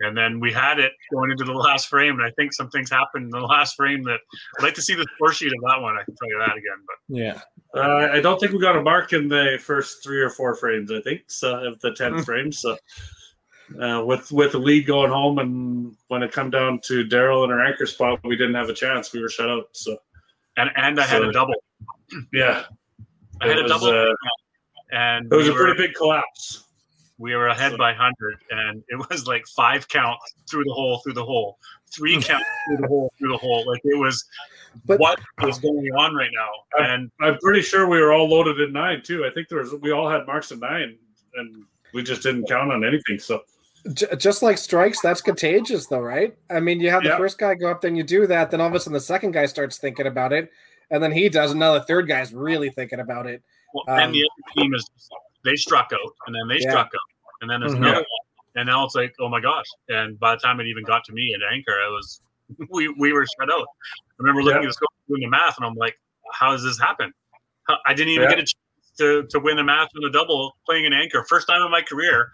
and 0.00 0.16
then 0.16 0.40
we 0.40 0.52
had 0.52 0.80
it 0.80 0.92
going 1.12 1.30
into 1.30 1.44
the 1.44 1.52
last 1.52 1.88
frame, 1.88 2.14
and 2.14 2.22
I 2.24 2.30
think 2.32 2.52
some 2.52 2.68
things 2.70 2.90
happened 2.90 3.24
in 3.24 3.30
the 3.30 3.40
last 3.40 3.76
frame 3.76 4.02
that 4.04 4.18
I'd 4.58 4.62
like 4.64 4.74
to 4.74 4.82
see 4.82 4.94
the 4.94 5.06
score 5.14 5.32
sheet 5.32 5.52
of 5.52 5.60
that 5.68 5.80
one. 5.80 5.94
I 5.96 6.02
can 6.04 6.16
tell 6.16 6.28
you 6.28 6.38
that 6.38 6.56
again. 6.56 6.84
But 6.86 7.16
Yeah. 7.16 7.40
Uh, 7.74 8.08
I 8.12 8.20
don't 8.20 8.38
think 8.40 8.52
we 8.52 8.58
got 8.58 8.76
a 8.76 8.82
mark 8.82 9.12
in 9.12 9.28
the 9.28 9.58
first 9.62 10.02
three 10.02 10.20
or 10.20 10.28
four 10.30 10.54
frames. 10.56 10.90
I 10.90 11.00
think 11.02 11.22
so 11.28 11.54
of 11.66 11.78
the 11.80 11.92
ten 11.94 12.14
Mm. 12.14 12.24
frames. 12.24 12.60
So 12.60 12.76
uh, 13.80 14.02
with 14.04 14.30
with 14.32 14.52
the 14.52 14.58
lead 14.58 14.86
going 14.86 15.10
home, 15.10 15.38
and 15.38 15.94
when 16.08 16.22
it 16.22 16.32
come 16.32 16.50
down 16.50 16.80
to 16.84 17.04
Daryl 17.04 17.44
in 17.44 17.50
our 17.50 17.64
anchor 17.64 17.86
spot, 17.86 18.20
we 18.24 18.36
didn't 18.36 18.54
have 18.54 18.68
a 18.68 18.74
chance. 18.74 19.12
We 19.12 19.20
were 19.22 19.28
shut 19.28 19.48
out. 19.50 19.68
So 19.72 19.96
and 20.56 20.70
and 20.76 21.00
I 21.00 21.04
had 21.04 21.22
a 21.22 21.32
double. 21.32 21.54
yeah, 22.32 22.64
I 23.40 23.48
had 23.48 23.58
it 23.58 23.64
a 23.64 23.68
double, 23.68 23.88
uh, 23.88 24.14
and 24.92 25.32
it 25.32 25.34
was 25.36 25.46
we 25.46 25.50
a 25.50 25.54
were- 25.54 25.64
pretty 25.64 25.86
big 25.86 25.94
collapse. 25.94 26.64
we 27.18 27.34
were 27.36 27.48
ahead 27.48 27.72
So- 27.72 27.78
by 27.78 27.90
100 27.92 28.38
and 28.50 28.82
it 28.88 28.98
was 29.10 29.26
like 29.26 29.44
five 29.54 29.86
counts 29.88 30.34
through 30.50 30.64
the 30.64 30.72
hole 30.72 30.98
through 31.04 31.12
the 31.14 31.24
hole 31.24 31.56
three 31.94 32.20
counts 32.30 32.44
through 32.66 32.78
the 32.78 32.88
hole 32.88 33.12
through 33.18 33.30
the 33.30 33.36
hole 33.38 33.64
like 33.66 33.80
it 33.84 33.96
was 33.98 34.24
But- 34.86 34.98
what 34.98 35.20
is 35.46 35.58
going 35.60 35.86
on 35.96 36.14
right 36.14 36.30
now 36.34 36.84
and 36.84 37.10
I'm 37.20 37.38
pretty 37.38 37.60
sure 37.62 37.86
we 37.88 38.00
were 38.00 38.12
all 38.12 38.28
loaded 38.28 38.60
at 38.60 38.72
nine 38.72 39.02
too. 39.02 39.24
I 39.24 39.30
think 39.30 39.48
there 39.48 39.58
was 39.58 39.72
we 39.74 39.92
all 39.92 40.08
had 40.10 40.26
marks 40.26 40.50
at 40.52 40.58
nine, 40.58 40.98
and 41.34 41.64
we 41.94 42.02
just 42.02 42.22
didn't 42.22 42.46
count 42.48 42.72
on 42.72 42.84
anything. 42.84 43.18
So 43.18 43.42
just 44.16 44.42
like 44.42 44.58
strikes, 44.58 45.00
that's 45.00 45.20
contagious, 45.20 45.86
though, 45.86 46.00
right? 46.00 46.36
I 46.50 46.60
mean, 46.60 46.80
you 46.80 46.90
have 46.90 47.02
the 47.02 47.10
Yeah. 47.10 47.16
first 47.18 47.38
guy 47.38 47.54
go 47.54 47.70
up 47.70 47.80
then 47.80 47.96
you 47.96 48.04
do 48.04 48.26
that, 48.28 48.50
then 48.50 48.60
all 48.60 48.68
of 48.68 48.74
a 48.74 48.80
sudden 48.80 48.92
the 48.94 49.00
second 49.00 49.32
guy 49.32 49.46
starts 49.46 49.78
thinking 49.78 50.06
about 50.06 50.32
it, 50.32 50.50
and 50.90 51.02
then 51.02 51.10
he 51.12 51.28
does, 51.28 51.50
and 51.50 51.60
now 51.60 51.72
the 51.74 51.82
third 51.82 52.06
guy's 52.06 52.32
really 52.32 52.70
thinking 52.70 53.00
about 53.00 53.26
it. 53.26 53.42
well, 53.74 53.84
Um, 53.88 53.98
and 53.98 54.14
the 54.14 54.20
other 54.22 54.60
team 54.62 54.74
is 54.74 54.84
they 55.44 55.56
struck 55.56 55.90
out 55.92 56.12
and 56.26 56.34
then 56.36 56.46
they 56.46 56.62
Yeah. 56.62 56.70
struck 56.70 56.86
out 56.88 57.00
and 57.40 57.50
then 57.50 57.60
there's 57.60 57.72
Mhm. 57.72 57.78
another 57.78 57.96
one 57.96 58.06
and 58.54 58.66
now 58.66 58.84
it's 58.84 58.94
like 58.94 59.12
oh 59.18 59.28
my 59.30 59.40
gosh 59.40 59.64
and 59.88 60.20
by 60.20 60.34
the 60.34 60.40
time 60.42 60.60
it 60.60 60.66
even 60.66 60.84
got 60.84 61.02
to 61.04 61.12
me 61.12 61.34
at 61.34 61.40
anchor 61.52 61.72
i 61.72 61.88
was 61.88 62.20
we 62.68 62.88
we 62.98 63.12
were 63.14 63.26
shut 63.40 63.50
out 63.50 63.66
i 63.66 64.12
remember 64.18 64.42
looking 64.42 64.60
Yeah. 64.62 64.68
at 64.68 64.70
the 64.70 64.74
score 64.74 64.88
doing 65.08 65.22
the 65.22 65.26
math 65.28 65.56
and 65.56 65.64
i'm 65.66 65.74
like 65.74 65.98
how 66.34 66.52
does 66.52 66.62
this 66.62 66.78
happen 66.78 67.12
i 67.86 67.94
didn't 67.94 68.10
even 68.10 68.24
Yeah. 68.24 68.36
get 68.36 68.38
a 68.40 68.42
chance 68.42 68.54
to, 68.98 69.24
to 69.30 69.38
win 69.40 69.58
a 69.58 69.64
match 69.64 69.90
with 69.94 70.04
a 70.04 70.12
double 70.12 70.56
playing 70.66 70.86
an 70.86 70.92
anchor 70.92 71.24
first 71.28 71.46
time 71.48 71.62
in 71.62 71.70
my 71.70 71.82
career 71.82 72.30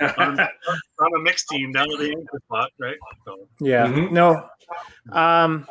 on, 0.00 0.38
on 1.00 1.14
a 1.16 1.18
mixed 1.20 1.48
team 1.48 1.72
down 1.72 1.90
at 1.92 1.98
the 1.98 2.10
anchor 2.10 2.40
spot, 2.46 2.70
right? 2.80 2.96
So, 3.24 3.48
Yeah. 3.60 3.86
Mhm. 3.86 4.10
No. 4.12 4.48
Um 5.12 5.66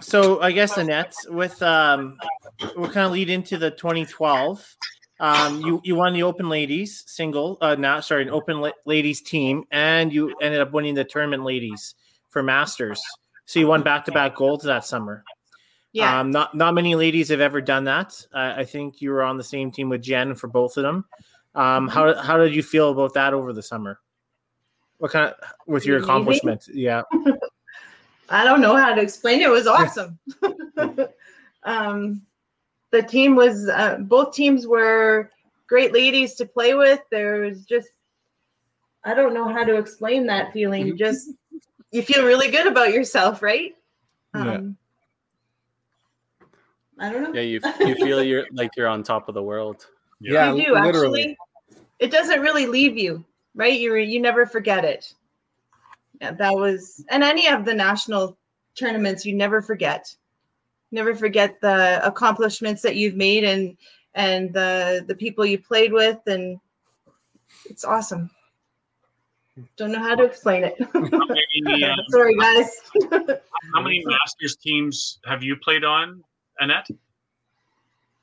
so 0.00 0.40
I 0.42 0.52
guess 0.52 0.76
Annette, 0.76 1.14
with 1.28 1.60
um 1.62 2.18
we'll 2.76 2.90
kind 2.90 3.06
of 3.06 3.12
lead 3.12 3.30
into 3.30 3.56
the 3.56 3.70
2012. 3.70 4.76
Um 5.20 5.60
you 5.62 5.80
you 5.84 5.94
won 5.94 6.12
the 6.12 6.22
open 6.24 6.48
ladies 6.48 7.02
single 7.06 7.56
uh 7.60 7.74
not 7.76 8.04
sorry, 8.04 8.22
an 8.22 8.30
open 8.30 8.60
la- 8.60 8.72
ladies 8.84 9.22
team 9.22 9.64
and 9.70 10.12
you 10.12 10.34
ended 10.42 10.60
up 10.60 10.72
winning 10.72 10.94
the 10.94 11.04
tournament 11.04 11.44
ladies 11.44 11.94
for 12.28 12.42
masters. 12.42 13.00
So 13.46 13.60
you 13.60 13.68
won 13.68 13.82
back-to-back 13.84 14.34
golds 14.34 14.64
that 14.64 14.84
summer. 14.84 15.22
Yeah. 15.96 16.20
Um, 16.20 16.30
not 16.30 16.54
not 16.54 16.74
many 16.74 16.94
ladies 16.94 17.30
have 17.30 17.40
ever 17.40 17.62
done 17.62 17.84
that. 17.84 18.22
Uh, 18.30 18.52
I 18.54 18.64
think 18.64 19.00
you 19.00 19.08
were 19.08 19.22
on 19.22 19.38
the 19.38 19.42
same 19.42 19.70
team 19.70 19.88
with 19.88 20.02
Jen 20.02 20.34
for 20.34 20.46
both 20.46 20.76
of 20.76 20.82
them. 20.82 21.06
Um, 21.54 21.88
how 21.88 22.14
how 22.20 22.36
did 22.36 22.54
you 22.54 22.62
feel 22.62 22.90
about 22.90 23.14
that 23.14 23.32
over 23.32 23.54
the 23.54 23.62
summer? 23.62 23.98
What 24.98 25.12
kind 25.12 25.30
of 25.30 25.36
with 25.66 25.86
your 25.86 25.96
accomplishment? 25.96 26.68
Yeah, 26.70 27.00
I 28.28 28.44
don't 28.44 28.60
know 28.60 28.76
how 28.76 28.94
to 28.94 29.00
explain 29.00 29.40
it. 29.40 29.44
It 29.44 29.48
was 29.48 29.66
awesome. 29.66 30.18
um, 31.62 32.20
the 32.90 33.02
team 33.02 33.34
was 33.34 33.66
uh, 33.66 33.96
both 34.00 34.34
teams 34.34 34.66
were 34.66 35.30
great 35.66 35.94
ladies 35.94 36.34
to 36.34 36.44
play 36.44 36.74
with. 36.74 37.00
There 37.10 37.40
was 37.40 37.64
just 37.64 37.88
I 39.02 39.14
don't 39.14 39.32
know 39.32 39.48
how 39.48 39.64
to 39.64 39.76
explain 39.76 40.26
that 40.26 40.52
feeling. 40.52 40.94
Just 40.98 41.30
you 41.90 42.02
feel 42.02 42.26
really 42.26 42.50
good 42.50 42.66
about 42.66 42.92
yourself, 42.92 43.40
right? 43.40 43.74
Yeah. 44.34 44.60
Um, 46.98 47.08
I 47.08 47.12
don't 47.12 47.22
know. 47.22 47.32
Yeah, 47.32 47.42
you 47.42 47.60
you 47.80 47.94
feel 47.96 48.22
you're 48.22 48.46
like 48.52 48.70
you're 48.76 48.88
on 48.88 49.02
top 49.02 49.28
of 49.28 49.34
the 49.34 49.42
world. 49.42 49.86
Yeah, 50.20 50.52
you 50.52 50.66
do 50.66 50.74
literally. 50.74 51.20
actually. 51.20 51.38
It 51.98 52.10
doesn't 52.10 52.40
really 52.40 52.66
leave 52.66 52.96
you, 52.96 53.24
right? 53.54 53.78
You 53.78 53.94
you 53.96 54.20
never 54.20 54.46
forget 54.46 54.84
it. 54.84 55.12
Yeah, 56.20 56.32
that 56.32 56.54
was 56.54 57.04
and 57.10 57.22
any 57.22 57.48
of 57.48 57.64
the 57.64 57.74
national 57.74 58.38
tournaments 58.78 59.24
you 59.24 59.34
never 59.34 59.62
forget. 59.62 60.14
Never 60.92 61.14
forget 61.14 61.60
the 61.60 62.00
accomplishments 62.06 62.82
that 62.82 62.96
you've 62.96 63.16
made 63.16 63.44
and 63.44 63.76
and 64.14 64.52
the 64.52 65.04
the 65.06 65.14
people 65.14 65.44
you 65.44 65.58
played 65.58 65.92
with 65.92 66.18
and 66.26 66.58
it's 67.68 67.84
awesome. 67.84 68.30
Don't 69.76 69.92
know 69.92 70.00
how 70.00 70.14
to 70.14 70.24
explain 70.24 70.64
it. 70.64 70.74
many, 70.94 71.84
uh, 71.84 71.94
Sorry 72.08 72.36
guys. 72.36 72.70
how 73.74 73.82
many 73.82 74.04
Masters 74.04 74.56
teams 74.56 75.18
have 75.24 75.42
you 75.42 75.56
played 75.56 75.82
on, 75.82 76.22
Annette? 76.60 76.88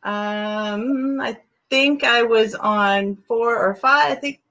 Um, 0.03 1.19
I 1.21 1.37
think 1.69 2.03
I 2.03 2.23
was 2.23 2.55
on 2.55 3.15
four 3.27 3.57
or 3.57 3.75
five. 3.75 4.11
I 4.11 4.15
think 4.15 4.41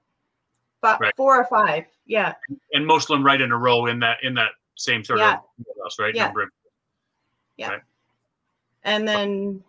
fi- 0.81 0.97
Right. 0.99 1.15
four 1.15 1.39
or 1.39 1.45
five. 1.45 1.85
Yeah. 2.05 2.33
And 2.73 2.85
most 2.85 3.09
of 3.09 3.15
them 3.15 3.25
right 3.25 3.39
in 3.39 3.51
a 3.51 3.57
row 3.57 3.85
in 3.85 3.99
that 3.99 4.17
in 4.23 4.33
that 4.35 4.51
same 4.75 5.03
sort 5.03 5.19
Yeah. 5.19 5.35
of 5.35 5.39
wheelhouse, 5.65 5.99
right? 5.99 6.13
Yeah. 6.15 6.25
Number 6.25 6.43
of- 6.43 6.49
And 8.85 9.07
then 9.07 9.63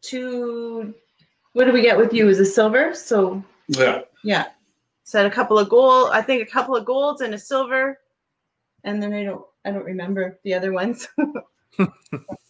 two. 0.00 0.92
What 1.52 1.66
do 1.66 1.72
we 1.72 1.82
get 1.82 1.96
with 1.96 2.12
you? 2.12 2.28
Is 2.28 2.40
a 2.40 2.44
silver. 2.44 2.92
So 2.94 3.42
yeah. 3.68 4.00
yeah, 4.24 4.48
said 5.04 5.24
a 5.26 5.30
couple 5.30 5.56
of 5.58 5.68
gold. 5.68 6.10
I 6.12 6.22
think 6.22 6.42
a 6.42 6.50
couple 6.50 6.74
of 6.74 6.84
golds 6.84 7.20
and 7.20 7.34
a 7.34 7.38
silver. 7.38 8.00
And 8.84 9.00
then 9.02 9.12
I 9.12 9.22
don't. 9.24 9.44
I 9.64 9.70
don't 9.70 9.84
remember 9.84 10.38
the 10.44 10.54
other 10.54 10.72
ones. 10.72 11.06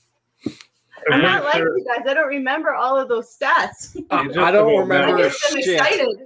I'm 1.10 1.14
I'm 1.14 1.22
not 1.22 1.44
like 1.44 1.56
sure 1.56 1.78
you 1.78 1.84
guys. 1.84 2.06
I 2.06 2.14
don't 2.14 2.28
remember 2.28 2.74
all 2.74 2.98
of 2.98 3.08
those 3.08 3.36
stats. 3.36 3.96
I, 4.10 4.20
I 4.20 4.50
don't 4.50 4.68
about 4.68 4.68
I 4.68 4.78
remember 4.80 5.16
get 5.16 5.32
so 5.32 5.56
shit. 5.60 5.80
excited. 5.80 6.18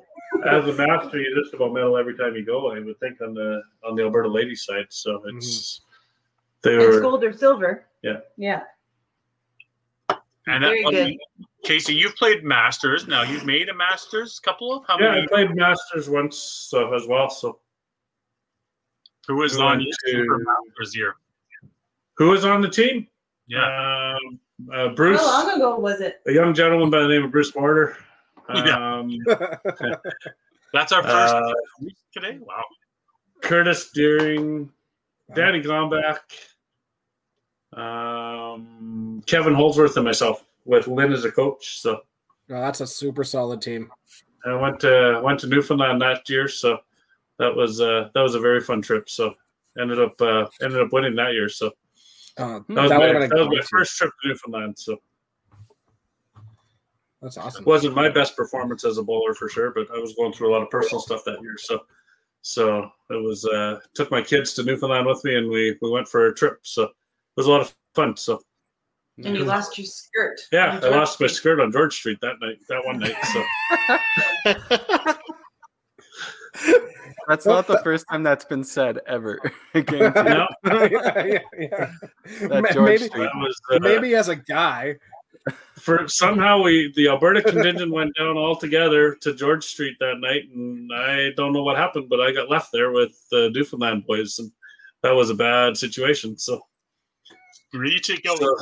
as 0.46 0.66
a 0.66 0.72
master, 0.72 1.20
you 1.20 1.42
just 1.42 1.54
about 1.54 1.72
medal 1.72 1.96
every 1.96 2.16
time 2.16 2.34
you 2.34 2.44
go. 2.44 2.72
I 2.72 2.80
would 2.80 2.98
think 3.00 3.20
on 3.20 3.34
the 3.34 3.62
on 3.84 3.96
the 3.96 4.02
Alberta 4.02 4.28
ladies 4.28 4.64
side. 4.64 4.86
So 4.88 5.18
mm-hmm. 5.18 5.38
it's 5.38 5.82
they 6.62 6.76
It's 6.76 6.94
were 6.96 7.00
gold 7.00 7.24
or 7.24 7.32
silver. 7.32 7.86
Yeah. 8.02 8.18
Yeah. 8.36 8.62
And 10.46 10.64
uh, 10.64 10.68
Very 10.68 10.82
that, 10.84 10.90
good. 10.90 11.16
Casey, 11.64 11.94
you've 11.94 12.16
played 12.16 12.42
Masters. 12.42 13.06
Now 13.06 13.22
you've 13.22 13.46
made 13.46 13.68
a 13.68 13.74
Masters. 13.74 14.40
Couple 14.40 14.72
of 14.74 14.84
how 14.86 14.98
yeah. 14.98 15.22
I 15.22 15.26
played 15.28 15.54
masters 15.54 16.10
once 16.10 16.36
so, 16.36 16.92
as 16.94 17.06
well. 17.06 17.30
So 17.30 17.60
Who 19.28 19.36
was 19.36 19.56
on 19.58 19.78
went 19.78 19.82
your 20.04 20.14
team 20.14 20.26
for 20.26 20.38
Masters 20.38 20.96
year? 20.96 21.14
who 22.16 22.30
was 22.30 22.44
on 22.44 22.60
the 22.60 22.68
team? 22.68 23.06
Yeah. 23.46 24.14
Um, 24.14 24.40
uh, 24.72 24.88
Bruce, 24.90 25.20
How 25.20 25.46
long 25.46 25.56
ago 25.56 25.78
was 25.78 26.00
it? 26.00 26.20
a 26.26 26.32
young 26.32 26.54
gentleman 26.54 26.90
by 26.90 27.00
the 27.00 27.08
name 27.08 27.24
of 27.24 27.30
Bruce 27.30 27.54
Mortar. 27.54 27.96
Yeah. 28.54 28.98
Um, 28.98 29.16
That's 30.72 30.92
our 30.92 31.02
first 31.02 31.34
uh, 31.34 31.52
today. 32.12 32.38
Wow. 32.40 32.64
Curtis 33.42 33.90
Deering, 33.92 34.70
Danny 35.34 35.60
Gomback, 35.60 36.18
um, 37.72 39.22
Kevin 39.26 39.54
Holdsworth, 39.54 39.96
and 39.96 40.04
myself 40.04 40.44
with 40.64 40.86
Lynn 40.88 41.12
as 41.12 41.24
a 41.24 41.32
coach. 41.32 41.80
So 41.80 42.00
No, 42.48 42.60
that's 42.60 42.80
a 42.80 42.86
super 42.86 43.24
solid 43.24 43.60
team. 43.60 43.90
I 44.44 44.54
went 44.54 44.80
to 44.80 45.20
went 45.22 45.40
to 45.40 45.46
Newfoundland 45.46 46.00
that 46.02 46.28
year, 46.28 46.48
so 46.48 46.78
that 47.38 47.54
was 47.54 47.80
uh, 47.80 48.08
that 48.14 48.20
was 48.20 48.34
a 48.34 48.40
very 48.40 48.60
fun 48.60 48.82
trip. 48.82 49.08
So 49.08 49.34
ended 49.80 50.00
up 50.00 50.20
uh, 50.20 50.46
ended 50.62 50.80
up 50.80 50.92
winning 50.92 51.14
that 51.16 51.32
year. 51.32 51.48
So 51.48 51.72
Uh, 52.38 52.60
that 52.68 52.68
was, 52.68 52.90
my, 52.90 53.12
would 53.12 53.30
that 53.30 53.36
was 53.36 53.48
my 53.48 53.60
first 53.70 53.96
trip 53.96 54.12
to 54.22 54.28
Newfoundland. 54.28 54.78
So 54.78 54.96
That's 57.20 57.36
awesome. 57.36 57.62
It 57.62 57.66
wasn't 57.66 57.94
my 57.94 58.08
best 58.08 58.36
performance 58.36 58.84
as 58.84 58.98
a 58.98 59.02
bowler 59.02 59.34
for 59.34 59.48
sure, 59.48 59.70
but 59.70 59.88
I 59.94 59.98
was 59.98 60.14
going 60.14 60.32
through 60.32 60.50
a 60.50 60.52
lot 60.52 60.62
of 60.62 60.70
personal 60.70 61.00
stuff 61.00 61.24
that 61.24 61.40
year. 61.42 61.56
So 61.58 61.82
so 62.42 62.90
it 63.10 63.22
was 63.22 63.44
uh, 63.44 63.80
took 63.94 64.10
my 64.10 64.22
kids 64.22 64.54
to 64.54 64.64
Newfoundland 64.64 65.06
with 65.06 65.22
me, 65.24 65.36
and 65.36 65.48
we 65.48 65.78
we 65.80 65.90
went 65.90 66.08
for 66.08 66.26
a 66.26 66.34
trip. 66.34 66.58
So 66.62 66.84
it 66.84 66.90
was 67.36 67.46
a 67.46 67.50
lot 67.50 67.60
of 67.60 67.74
fun. 67.94 68.16
So 68.16 68.40
And 69.22 69.36
you 69.36 69.44
lost 69.44 69.78
your 69.78 69.86
skirt. 69.86 70.40
yeah, 70.50 70.80
I 70.82 70.88
lost 70.88 71.20
my 71.20 71.26
skirt 71.26 71.60
on 71.60 71.70
George 71.70 71.94
Street 71.94 72.18
that 72.22 72.36
night, 72.40 72.58
that 72.68 72.84
one 72.84 72.98
night. 72.98 73.16
So 73.32 73.42
That's 77.28 77.46
not 77.46 77.66
the 77.66 77.78
first 77.78 78.06
time 78.10 78.22
that's 78.22 78.44
been 78.44 78.64
said 78.64 79.00
ever. 79.06 79.40
Again, 79.74 80.12
no, 80.14 80.46
yeah, 80.64 81.24
yeah, 81.24 81.38
yeah. 81.58 81.90
George 82.72 82.76
maybe, 82.76 83.04
Street. 83.04 83.30
was 83.36 83.60
uh, 83.70 83.78
maybe 83.80 84.14
as 84.14 84.28
a 84.28 84.36
guy, 84.36 84.96
for 85.78 86.06
somehow 86.08 86.62
we 86.62 86.92
the 86.96 87.08
Alberta 87.08 87.42
contingent 87.42 87.92
went 87.92 88.14
down 88.16 88.36
altogether 88.36 89.14
to 89.16 89.34
George 89.34 89.64
Street 89.64 89.96
that 90.00 90.18
night, 90.18 90.48
and 90.54 90.90
I 90.92 91.30
don't 91.36 91.52
know 91.52 91.62
what 91.62 91.76
happened, 91.76 92.08
but 92.08 92.20
I 92.20 92.32
got 92.32 92.50
left 92.50 92.70
there 92.72 92.90
with 92.90 93.12
the 93.30 93.50
Newfoundland 93.54 94.06
boys, 94.06 94.38
and 94.38 94.50
that 95.02 95.14
was 95.14 95.30
a 95.30 95.34
bad 95.34 95.76
situation. 95.76 96.38
So 96.38 96.60
reach 97.72 98.10
it, 98.10 98.22
go. 98.22 98.36
So, 98.36 98.56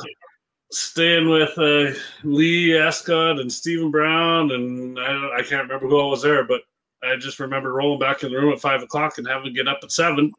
staying 0.71 1.29
with 1.29 1.57
uh, 1.57 1.91
Lee 2.23 2.77
Escott 2.77 3.39
and 3.39 3.51
Stephen 3.51 3.91
Brown, 3.91 4.51
and 4.51 4.99
I, 4.99 5.37
I 5.37 5.41
can't 5.43 5.63
remember 5.63 5.87
who 5.87 5.99
all 5.99 6.09
was 6.09 6.21
there, 6.21 6.43
but 6.45 6.61
I 7.03 7.15
just 7.17 7.39
remember 7.39 7.73
rolling 7.73 7.99
back 7.99 8.23
in 8.23 8.31
the 8.31 8.37
room 8.37 8.53
at 8.53 8.59
five 8.59 8.81
o'clock 8.81 9.17
and 9.17 9.27
having 9.27 9.45
to 9.45 9.51
get 9.51 9.67
up 9.67 9.79
at 9.83 9.91
seven 9.91 10.31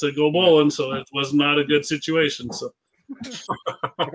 to 0.00 0.12
go 0.12 0.30
bowling. 0.30 0.70
So 0.70 0.92
it 0.92 1.06
was 1.12 1.32
not 1.32 1.58
a 1.58 1.64
good 1.64 1.84
situation. 1.84 2.52
So 2.52 2.70
I 4.00 4.08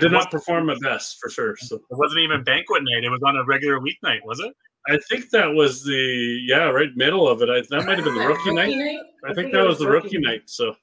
did 0.00 0.12
not 0.12 0.30
perform 0.30 0.66
my 0.66 0.76
best 0.82 1.18
for 1.20 1.30
sure. 1.30 1.56
So 1.56 1.76
it 1.76 1.82
wasn't 1.90 2.20
even 2.20 2.42
banquet 2.42 2.82
night; 2.82 3.04
it 3.04 3.10
was 3.10 3.22
on 3.24 3.36
a 3.36 3.44
regular 3.44 3.80
weeknight, 3.80 4.24
was 4.24 4.40
it? 4.40 4.52
I 4.88 4.98
think 5.10 5.30
that 5.30 5.46
was 5.46 5.84
the 5.84 6.40
yeah, 6.46 6.64
right 6.64 6.88
middle 6.96 7.28
of 7.28 7.42
it. 7.42 7.50
I, 7.50 7.60
that 7.70 7.86
might 7.86 7.96
have 7.96 8.04
been 8.04 8.14
the 8.14 8.26
rookie 8.26 8.52
night. 8.52 8.74
night. 8.76 9.00
I, 9.24 9.30
I 9.30 9.34
think, 9.34 9.36
think 9.36 9.52
that 9.52 9.64
was 9.64 9.78
the 9.78 9.86
rookie, 9.86 10.16
rookie 10.16 10.18
night. 10.18 10.42
So, 10.46 10.74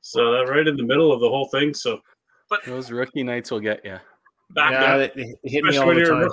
so 0.00 0.32
that 0.32 0.50
right 0.50 0.66
in 0.66 0.76
the 0.76 0.82
middle 0.82 1.12
of 1.12 1.20
the 1.20 1.28
whole 1.28 1.48
thing. 1.48 1.72
So, 1.74 2.00
but 2.50 2.60
those 2.64 2.90
rookie 2.90 3.22
nights 3.22 3.50
will 3.50 3.60
get 3.60 3.84
you. 3.84 3.98
Back 4.50 4.72
yeah, 4.72 4.96
it 4.96 5.38
hit 5.44 5.64
me 5.64 5.76
all 5.78 5.94
the 5.94 6.04
time. 6.04 6.28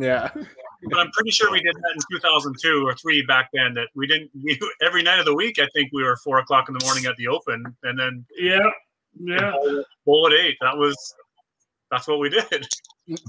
Yeah. 0.00 0.30
but 0.82 0.98
I'm 0.98 1.10
pretty 1.10 1.30
sure 1.30 1.50
we 1.50 1.60
did 1.60 1.74
that 1.74 1.92
in 1.94 2.18
2002 2.18 2.86
or 2.86 2.94
three 2.94 3.22
back 3.22 3.50
then. 3.52 3.74
That 3.74 3.88
we 3.94 4.06
didn't. 4.06 4.30
We, 4.42 4.58
every 4.82 5.02
night 5.02 5.18
of 5.18 5.24
the 5.24 5.34
week, 5.34 5.58
I 5.58 5.66
think 5.74 5.90
we 5.92 6.02
were 6.02 6.16
four 6.16 6.38
o'clock 6.38 6.68
in 6.68 6.74
the 6.78 6.84
morning 6.84 7.06
at 7.06 7.16
the 7.16 7.28
Open, 7.28 7.64
and 7.82 7.98
then 7.98 8.24
yeah, 8.38 8.58
yeah, 9.20 9.52
bowl, 10.04 10.26
at 10.26 10.32
eight. 10.32 10.56
That 10.60 10.76
was 10.76 10.96
that's 11.90 12.06
what 12.08 12.18
we 12.18 12.28
did. 12.28 12.66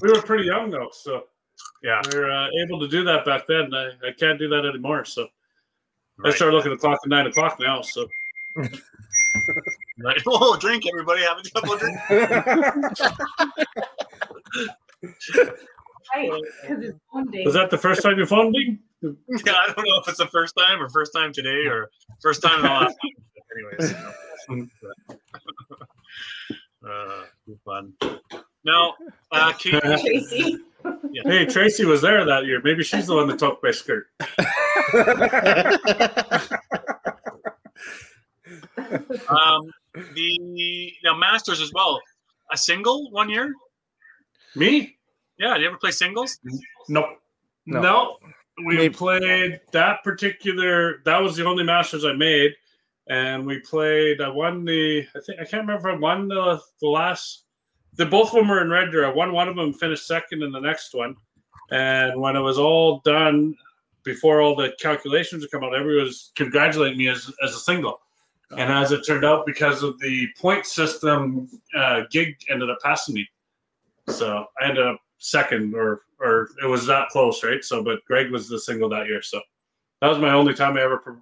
We 0.01 0.11
were 0.11 0.21
pretty 0.21 0.45
young 0.45 0.69
though, 0.69 0.89
so 0.91 1.23
yeah, 1.83 2.01
we 2.11 2.19
were 2.19 2.31
uh, 2.31 2.47
able 2.65 2.79
to 2.79 2.87
do 2.87 3.03
that 3.03 3.25
back 3.25 3.47
then. 3.47 3.73
I, 3.73 3.91
I 4.07 4.11
can't 4.17 4.39
do 4.39 4.47
that 4.49 4.65
anymore. 4.65 5.05
So 5.05 5.27
right. 6.17 6.33
I 6.33 6.35
started 6.35 6.55
looking 6.55 6.71
at 6.71 6.79
the 6.79 6.81
clock 6.81 6.99
at 7.03 7.09
nine 7.09 7.27
o'clock 7.27 7.59
now. 7.59 7.81
So. 7.81 8.07
right. 8.55 10.21
Oh, 10.27 10.57
drink, 10.57 10.83
everybody. 10.87 11.21
Have 11.21 11.37
a 11.37 11.43
couple 11.49 11.73
of 11.73 11.79
drinks. 11.79 13.01
right, 16.15 16.41
because 16.61 16.83
it's 16.83 16.99
phone 17.11 17.31
Was 17.45 17.53
that 17.53 17.69
the 17.69 17.77
first 17.77 18.01
time 18.01 18.17
you're 18.17 18.27
me? 18.49 18.79
Yeah, 19.01 19.53
I 19.53 19.73
don't 19.73 19.85
know 19.85 19.99
if 20.01 20.07
it's 20.07 20.17
the 20.17 20.27
first 20.27 20.55
time 20.57 20.81
or 20.81 20.89
first 20.89 21.13
time 21.13 21.31
today 21.31 21.67
or 21.67 21.89
first 22.21 22.41
time 22.41 22.55
in 22.55 22.61
the 22.63 22.67
last. 22.67 22.97
time. 23.01 23.11
Anyways, 23.57 23.93
uh, 26.87 27.23
fun. 27.63 27.93
Now, 28.63 28.95
uh, 29.31 29.53
Kate, 29.53 29.81
Tracy. 29.81 30.59
Yeah. 31.11 31.21
Hey, 31.25 31.45
Tracy 31.45 31.85
was 31.85 32.01
there 32.01 32.25
that 32.25 32.45
year. 32.45 32.61
Maybe 32.63 32.83
she's 32.83 33.07
the 33.07 33.15
one 33.15 33.27
that 33.27 33.39
took 33.39 33.63
my 33.63 33.71
skirt. 33.71 34.07
um, 39.29 39.71
the 40.13 40.93
now 41.03 41.15
Masters 41.17 41.61
as 41.61 41.71
well. 41.73 42.01
A 42.51 42.57
single 42.57 43.09
one 43.11 43.29
year. 43.29 43.53
Me? 44.55 44.96
Yeah, 45.37 45.53
did 45.53 45.61
you 45.61 45.67
ever 45.69 45.77
play 45.77 45.91
singles? 45.91 46.39
Nope. 46.89 47.19
No. 47.65 47.81
no. 47.81 48.17
We 48.65 48.75
Maybe. 48.75 48.93
played 48.93 49.59
that 49.71 50.03
particular. 50.03 51.01
That 51.05 51.21
was 51.21 51.35
the 51.35 51.45
only 51.45 51.63
Masters 51.63 52.05
I 52.05 52.13
made, 52.13 52.53
and 53.07 53.45
we 53.45 53.59
played. 53.59 54.19
I 54.19 54.29
won 54.29 54.65
the. 54.65 55.05
I 55.15 55.19
think 55.25 55.39
I 55.39 55.45
can't 55.45 55.67
remember 55.67 55.89
if 55.89 55.95
I 55.95 55.99
won 55.99 56.27
the 56.27 56.59
the 56.81 56.87
last. 56.87 57.43
The 57.95 58.05
both 58.05 58.29
of 58.29 58.35
them 58.35 58.47
were 58.47 58.61
in 58.61 58.69
Red 58.69 58.91
Deer. 58.91 59.05
I 59.05 59.13
won 59.13 59.31
one 59.31 59.47
of 59.47 59.55
them, 59.55 59.73
finished 59.73 60.07
second 60.07 60.41
in 60.41 60.51
the 60.51 60.59
next 60.59 60.95
one, 60.95 61.15
and 61.69 62.19
when 62.19 62.35
it 62.35 62.39
was 62.39 62.57
all 62.57 62.99
done, 63.05 63.55
before 64.03 64.41
all 64.41 64.55
the 64.55 64.73
calculations 64.79 65.43
would 65.43 65.51
come 65.51 65.63
out, 65.63 65.75
everyone 65.75 66.05
was 66.05 66.31
congratulating 66.35 66.97
me 66.97 67.09
as 67.09 67.31
as 67.43 67.53
a 67.53 67.59
single. 67.59 67.99
And 68.51 68.71
as 68.71 68.93
it 68.93 69.05
turned 69.05 69.25
out, 69.25 69.45
because 69.45 69.83
of 69.83 69.99
the 69.99 70.25
point 70.39 70.65
system, 70.65 71.49
uh, 71.75 72.03
Greg 72.11 72.37
ended 72.49 72.69
up 72.69 72.77
passing 72.81 73.15
me. 73.15 73.27
So 74.07 74.45
I 74.59 74.69
ended 74.69 74.87
up 74.87 75.01
second 75.17 75.73
or 75.75 76.01
or 76.19 76.49
it 76.63 76.67
was 76.67 76.85
that 76.87 77.09
close, 77.09 77.43
right? 77.43 77.63
So, 77.63 77.83
but 77.83 78.03
Greg 78.05 78.31
was 78.31 78.49
the 78.49 78.59
single 78.59 78.89
that 78.89 79.07
year. 79.07 79.21
So 79.21 79.39
that 80.01 80.07
was 80.07 80.17
my 80.17 80.31
only 80.31 80.53
time 80.53 80.77
I 80.77 80.81
ever 80.81 81.21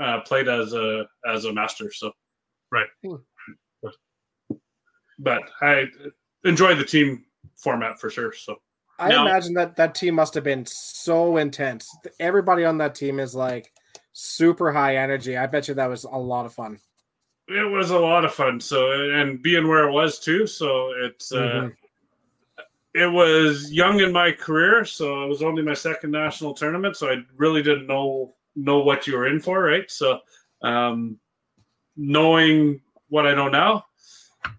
uh, 0.00 0.20
played 0.20 0.48
as 0.48 0.72
a 0.72 1.06
as 1.26 1.44
a 1.44 1.52
master. 1.52 1.92
So, 1.92 2.12
right. 2.70 2.88
But, 3.82 3.92
but 5.18 5.42
I 5.60 5.86
enjoyed 6.44 6.78
the 6.78 6.84
team 6.84 7.24
format 7.56 8.00
for 8.00 8.10
sure. 8.10 8.32
So. 8.32 8.56
I 8.98 9.08
now, 9.08 9.26
imagine 9.26 9.54
that 9.54 9.76
that 9.76 9.94
team 9.94 10.14
must 10.14 10.34
have 10.34 10.44
been 10.44 10.66
so 10.66 11.38
intense. 11.38 11.90
Everybody 12.18 12.66
on 12.66 12.76
that 12.78 12.94
team 12.94 13.18
is 13.18 13.34
like 13.34 13.72
super 14.12 14.70
high 14.72 14.96
energy. 14.96 15.38
I 15.38 15.46
bet 15.46 15.68
you 15.68 15.74
that 15.74 15.88
was 15.88 16.04
a 16.04 16.18
lot 16.18 16.44
of 16.44 16.52
fun. 16.52 16.78
It 17.48 17.68
was 17.68 17.92
a 17.92 17.98
lot 17.98 18.26
of 18.26 18.34
fun. 18.34 18.60
So 18.60 18.92
and 18.92 19.42
being 19.42 19.68
where 19.68 19.88
it 19.88 19.92
was 19.92 20.18
too, 20.18 20.46
so 20.46 20.92
it's 21.02 21.32
uh, 21.32 21.36
mm-hmm 21.36 21.68
it 22.94 23.06
was 23.06 23.72
young 23.72 24.00
in 24.00 24.12
my 24.12 24.32
career, 24.32 24.84
so 24.84 25.24
it 25.24 25.28
was 25.28 25.42
only 25.42 25.62
my 25.62 25.74
second 25.74 26.10
national 26.10 26.54
tournament, 26.54 26.96
so 26.96 27.08
I 27.08 27.18
really 27.36 27.62
didn't 27.62 27.86
know 27.86 28.34
know 28.56 28.80
what 28.80 29.06
you 29.06 29.16
were 29.16 29.28
in 29.28 29.40
for, 29.40 29.62
right? 29.62 29.88
So, 29.90 30.18
um, 30.62 31.18
knowing 31.96 32.80
what 33.08 33.26
I 33.26 33.34
know 33.34 33.48
now, 33.48 33.84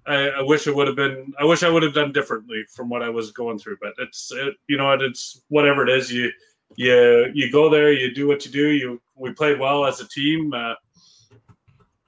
I, 0.06 0.30
I 0.30 0.42
wish 0.42 0.68
it 0.68 0.76
would 0.76 0.88
have 0.88 0.96
been. 0.96 1.34
I 1.40 1.44
wish 1.44 1.64
I 1.64 1.70
would 1.70 1.84
have 1.84 1.94
done 1.94 2.12
differently 2.14 2.64
from 2.74 2.90
what 2.90 3.04
I 3.04 3.10
was 3.10 3.32
going 3.32 3.60
through. 3.60 3.78
But 3.82 3.94
it's 3.98 4.32
it, 4.32 4.56
you 4.68 4.78
know 4.78 4.92
it's 4.94 5.42
whatever 5.50 5.84
it 5.84 5.90
is. 5.90 6.12
You 6.12 6.32
you 6.76 7.32
you 7.34 7.52
go 7.52 7.70
there, 7.70 7.92
you 7.92 8.14
do 8.14 8.28
what 8.28 8.46
you 8.46 8.52
do. 8.52 8.70
You 8.70 9.02
we 9.16 9.34
played 9.34 9.60
well 9.60 9.86
as 9.86 10.00
a 10.00 10.08
team. 10.08 10.54
Uh, 10.54 10.76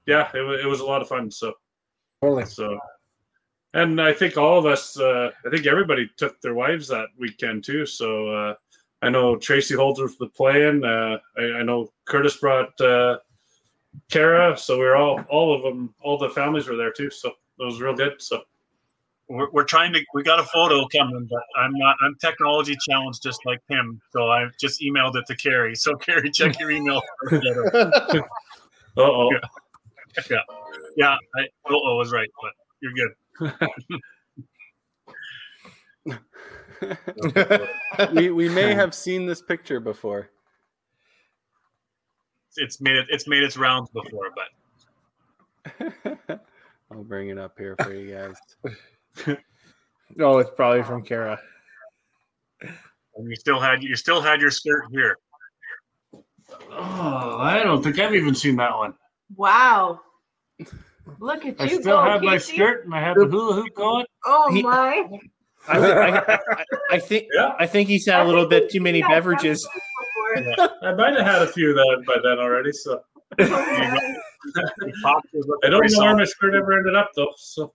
yeah, 0.06 0.30
it, 0.34 0.62
it 0.62 0.68
was 0.68 0.80
a 0.80 0.86
lot 0.86 1.02
of 1.02 1.08
fun. 1.08 1.32
So, 1.32 1.54
totally. 2.22 2.46
So 2.46 2.78
and 3.74 4.00
I 4.02 4.14
think 4.14 4.38
all 4.38 4.60
of 4.60 4.66
us, 4.66 5.00
uh, 5.00 5.32
I 5.46 5.50
think 5.50 5.66
everybody 5.66 6.10
took 6.18 6.40
their 6.42 6.54
wives 6.54 6.88
that 6.90 7.08
weekend 7.18 7.64
too. 7.64 7.86
So 7.86 8.30
uh, 8.30 8.56
I 9.02 9.10
know 9.10 9.36
Tracy 9.36 9.76
Holdsworth 9.76 10.20
was 10.20 10.30
playing. 10.36 10.84
Uh, 10.84 11.18
I, 11.38 11.42
I, 11.60 11.64
know 11.64 11.92
Curtis 12.06 12.38
brought 12.38 12.80
uh, 12.80 13.18
Kara, 14.12 14.56
so 14.58 14.78
we 14.78 14.86
are 14.86 14.96
all 14.96 15.20
all 15.30 15.56
of 15.56 15.64
them, 15.64 15.94
all 16.02 16.18
the 16.18 16.30
families 16.30 16.68
were 16.68 16.78
there 16.78 16.92
too. 16.92 17.10
So 17.10 17.30
it 17.30 17.66
was 17.66 17.82
real 17.82 17.96
good. 17.96 18.22
So 18.22 18.42
we're, 19.28 19.50
we're 19.52 19.64
trying 19.64 19.92
to. 19.94 20.06
We 20.14 20.22
got 20.22 20.40
a 20.40 20.44
photo 20.44 20.88
coming, 20.88 21.28
but 21.30 21.44
I'm 21.58 21.74
not. 21.74 21.96
I'm 22.04 22.16
technology 22.22 22.78
challenged 22.88 23.24
just 23.24 23.40
like 23.46 23.60
him. 23.68 24.00
So 24.12 24.30
I 24.30 24.46
just 24.60 24.82
emailed 24.82 25.16
it 25.16 25.26
to 25.28 25.36
Carrie. 25.36 25.76
So 25.76 25.96
Carrie, 25.98 26.30
check 26.32 26.60
your 26.60 26.72
email. 26.72 27.02
uh 27.34 28.22
oh. 28.98 29.32
Yeah. 29.32 30.24
Yeah. 30.30 30.38
Yeah. 30.96 31.18
I, 31.36 31.48
oh, 31.70 31.98
was 31.98 32.12
right, 32.12 32.30
but 32.42 32.52
you're 32.82 32.94
good. 32.94 33.14
we 38.14 38.30
we 38.30 38.50
may 38.50 38.74
have 38.74 38.94
seen 38.94 39.26
this 39.26 39.42
picture 39.42 39.80
before. 39.80 40.30
It's 42.58 42.82
made 42.82 42.96
it. 42.96 43.08
It's 43.10 43.28
made 43.28 43.44
its 43.44 43.58
rounds 43.58 43.90
before, 43.90 44.30
but 44.36 44.48
I'll 46.92 47.04
bring 47.04 47.30
it 47.30 47.38
up 47.38 47.58
here 47.58 47.76
for 47.82 47.94
you 47.94 48.14
guys. 48.14 48.36
oh, 50.20 50.38
it's 50.38 50.52
probably 50.56 50.84
from 50.84 51.04
Kara. 51.04 51.40
And 52.62 53.30
you 53.30 53.36
still 53.36 53.60
had 53.60 53.84
you 53.84 53.96
still 53.96 54.22
had 54.22 54.42
your 54.42 54.52
skirt 54.52 54.86
here. 54.92 55.18
Oh, 56.72 57.38
I 57.40 57.62
don't 57.64 57.84
think 57.84 58.00
I've 58.00 58.16
even 58.16 58.36
seen 58.36 58.56
that 58.58 58.76
one. 58.76 58.94
Wow. 59.36 60.02
Look 61.20 61.46
at 61.46 61.60
I 61.60 61.66
you. 61.66 61.82
still 61.82 62.02
have 62.02 62.22
my 62.22 62.38
skirt 62.38 62.86
and 62.86 62.94
I 62.94 63.02
have 63.02 63.16
the 63.16 63.26
hula 63.26 63.56
hoop 63.56 63.74
going. 63.76 64.06
Oh 64.26 64.54
he, 64.54 64.62
my! 64.62 65.06
I, 65.68 65.78
I, 65.78 66.40
I, 66.92 67.00
think 67.00 67.28
yeah. 67.34 67.54
I 67.60 67.66
think 67.66 67.90
he's 67.90 68.06
had 68.06 68.26
a 68.26 68.28
little 68.28 68.48
bit 68.48 68.70
too 68.70 68.82
many 68.82 69.02
beverages. 69.02 69.68
Yeah. 70.36 70.68
I 70.82 70.94
might 70.94 71.16
have 71.16 71.26
had 71.26 71.42
a 71.42 71.48
few 71.48 71.74
that 71.74 72.04
by 72.08 72.16
then 72.24 72.40
already. 72.40 72.72
So 72.72 73.02
I 73.40 73.46
don't 75.70 75.92
know 75.92 76.00
where 76.00 76.16
my 76.16 76.26
skirt 76.26 76.56
ever 76.56 76.78
ended 76.78 76.96
up 76.96 77.12
though. 77.16 77.34
So 77.38 77.74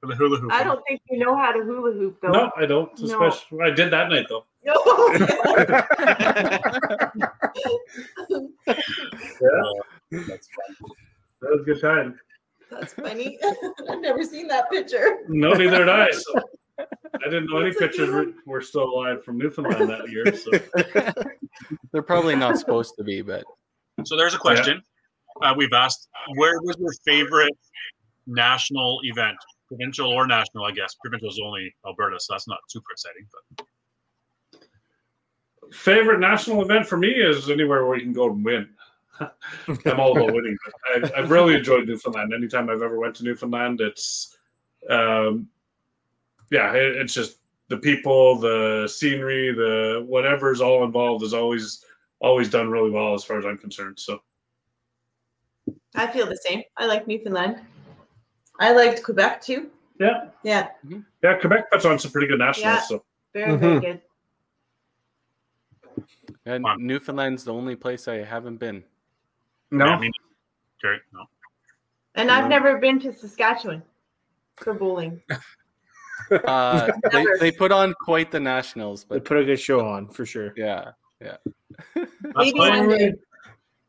for 0.00 0.06
the 0.06 0.16
hula 0.16 0.38
hoop. 0.38 0.52
I 0.52 0.62
don't 0.62 0.82
think 0.86 1.00
you 1.10 1.18
know 1.18 1.36
how 1.36 1.52
to 1.52 1.62
hula 1.62 1.92
hoop 1.92 2.18
though. 2.22 2.30
No, 2.30 2.50
I 2.56 2.64
don't. 2.66 2.90
No. 3.00 3.26
Especially 3.26 3.58
I 3.62 3.70
did 3.70 3.92
that 3.92 4.08
night 4.08 4.26
though. 4.28 4.44
No. 4.64 4.74
yeah, 8.66 8.74
that's 10.26 10.48
fun. 10.48 10.90
That 11.40 11.50
was 11.50 11.60
a 11.60 11.64
good 11.64 11.80
time. 11.80 12.18
That's 12.78 12.94
funny. 12.94 13.38
I've 13.90 14.00
never 14.00 14.24
seen 14.24 14.48
that 14.48 14.70
picture. 14.70 15.18
No, 15.28 15.52
neither 15.52 15.78
did 15.78 15.88
I. 15.88 16.10
So 16.10 16.40
I 16.78 17.24
didn't 17.24 17.50
know 17.50 17.58
any 17.58 17.74
pictures 17.74 18.10
were, 18.10 18.26
were 18.46 18.60
still 18.60 18.84
alive 18.84 19.24
from 19.24 19.38
Newfoundland 19.38 19.88
that 19.90 20.10
year. 20.10 20.34
So 20.34 21.22
they're 21.92 22.02
probably 22.02 22.36
not 22.36 22.58
supposed 22.58 22.94
to 22.98 23.04
be, 23.04 23.22
but 23.22 23.44
so 24.04 24.16
there's 24.16 24.34
a 24.34 24.38
question 24.38 24.82
yeah. 25.40 25.50
uh, 25.50 25.54
we've 25.54 25.72
asked: 25.72 26.08
Where 26.34 26.60
was 26.60 26.76
your 26.78 26.92
favorite 27.04 27.56
national 28.26 29.00
event? 29.04 29.36
provincial 29.66 30.10
or 30.10 30.26
national, 30.26 30.64
I 30.64 30.72
guess. 30.72 30.94
Provincial 31.00 31.28
is 31.28 31.40
only 31.44 31.74
Alberta, 31.86 32.18
so 32.18 32.34
that's 32.34 32.48
not 32.48 32.58
super 32.68 32.92
exciting. 32.92 33.26
But 34.50 35.74
favorite 35.74 36.20
national 36.20 36.62
event 36.62 36.86
for 36.86 36.96
me 36.96 37.08
is 37.08 37.50
anywhere 37.50 37.86
where 37.86 37.96
you 37.96 38.04
can 38.04 38.12
go 38.12 38.30
and 38.30 38.44
win. 38.44 38.68
I'm 39.86 40.00
all 40.00 40.16
about 40.16 40.34
winning. 40.34 40.56
I, 40.94 41.20
have 41.20 41.30
really 41.30 41.54
enjoyed 41.54 41.86
Newfoundland. 41.86 42.32
Anytime 42.34 42.68
I've 42.68 42.82
ever 42.82 42.98
went 42.98 43.14
to 43.16 43.24
Newfoundland, 43.24 43.80
it's 43.80 44.36
um, 44.90 45.48
yeah, 46.50 46.72
it, 46.72 46.96
it's 46.96 47.14
just 47.14 47.38
the 47.68 47.76
people, 47.76 48.38
the 48.38 48.86
scenery, 48.88 49.52
the 49.52 50.04
whatever's 50.06 50.60
all 50.60 50.84
involved 50.84 51.24
is 51.24 51.34
always 51.34 51.84
always 52.20 52.48
done 52.48 52.68
really 52.68 52.90
well 52.90 53.14
as 53.14 53.24
far 53.24 53.38
as 53.38 53.44
I'm 53.44 53.58
concerned. 53.58 53.98
So 53.98 54.20
I 55.94 56.06
feel 56.06 56.26
the 56.26 56.36
same. 56.36 56.62
I 56.76 56.86
like 56.86 57.06
Newfoundland. 57.06 57.60
I 58.60 58.72
liked 58.72 59.02
Quebec 59.02 59.40
too. 59.42 59.70
Yeah. 59.98 60.28
Yeah. 60.42 60.68
Yeah, 61.22 61.38
Quebec 61.38 61.70
puts 61.70 61.84
on 61.84 61.98
some 61.98 62.10
pretty 62.10 62.26
good 62.26 62.38
nationals. 62.38 62.76
Yeah. 62.76 62.80
So 62.80 63.04
Very, 63.32 63.56
very 63.56 63.80
Mhm. 63.80 63.80
good. 63.80 64.02
And 66.44 66.64
Newfoundland's 66.78 67.44
the 67.44 67.52
only 67.52 67.76
place 67.76 68.08
I 68.08 68.16
haven't 68.22 68.58
been. 68.58 68.84
No, 69.70 69.84
I 69.86 69.98
mean, 69.98 70.12
okay, 70.84 71.00
no. 71.12 71.24
And 72.14 72.30
I've 72.30 72.48
never 72.48 72.78
been 72.78 72.98
to 73.00 73.12
Saskatchewan 73.12 73.82
for 74.56 74.74
bowling. 74.74 75.20
Uh, 76.30 76.90
they, 77.12 77.24
they 77.38 77.52
put 77.52 77.70
on 77.70 77.94
quite 78.00 78.30
the 78.32 78.40
nationals, 78.40 79.04
but 79.04 79.16
They 79.16 79.18
but 79.20 79.28
put 79.28 79.36
a 79.36 79.44
good 79.44 79.60
show 79.60 79.86
on 79.86 80.08
for 80.08 80.24
sure. 80.26 80.52
yeah. 80.56 80.90
yeah. 81.20 81.36
Maybe 82.34 82.58
one 82.58 82.88
day. 82.88 83.14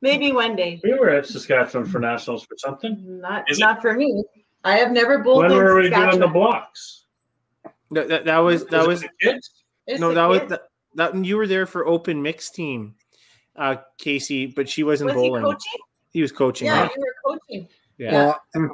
Maybe 0.02 0.32
one 0.34 0.56
day. 0.56 0.80
we 0.84 0.94
were 0.94 1.10
at 1.10 1.26
Saskatchewan 1.26 1.88
for 1.88 2.00
nationals 2.00 2.44
for 2.44 2.56
something. 2.58 2.98
Not 3.22 3.50
Is 3.50 3.58
it- 3.58 3.62
not 3.62 3.82
for 3.82 3.94
me. 3.94 4.24
I 4.64 4.76
have 4.78 4.92
never 4.92 5.20
bowled 5.20 5.44
When 5.44 5.52
in 5.52 5.58
were 5.58 5.76
we 5.82 5.90
doing 5.90 6.20
the 6.20 6.28
blocks? 6.28 7.06
That, 7.92 8.10
that, 8.10 8.26
that 8.26 8.40
was 8.40 8.66
that 8.66 8.84
it 8.84 8.88
was 8.88 9.02
the 9.02 9.10
kids. 9.22 9.64
It's 9.88 10.00
no 10.02 10.10
the 10.10 10.16
that 10.16 10.26
was 10.26 10.40
kids. 10.42 10.50
that, 10.50 10.62
that 10.96 11.26
you 11.26 11.38
were 11.38 11.48
there 11.48 11.66
for 11.66 11.88
open 11.88 12.22
mixed 12.22 12.54
team, 12.54 12.96
uh, 13.58 13.76
Casey, 13.98 14.46
but 14.48 14.68
she 14.70 14.84
wasn't 14.84 15.14
Was 15.14 15.22
he 15.22 15.28
bowling. 15.30 15.44
coaching? 15.44 15.82
He 16.12 16.22
was 16.22 16.32
coaching. 16.32 16.68
Yeah, 16.68 16.84
right? 16.84 16.92
you 16.96 17.04
were 17.26 17.38
coaching. 17.38 17.68
Yeah. 17.98 18.12
Well, 18.14 18.42
um, 18.56 18.72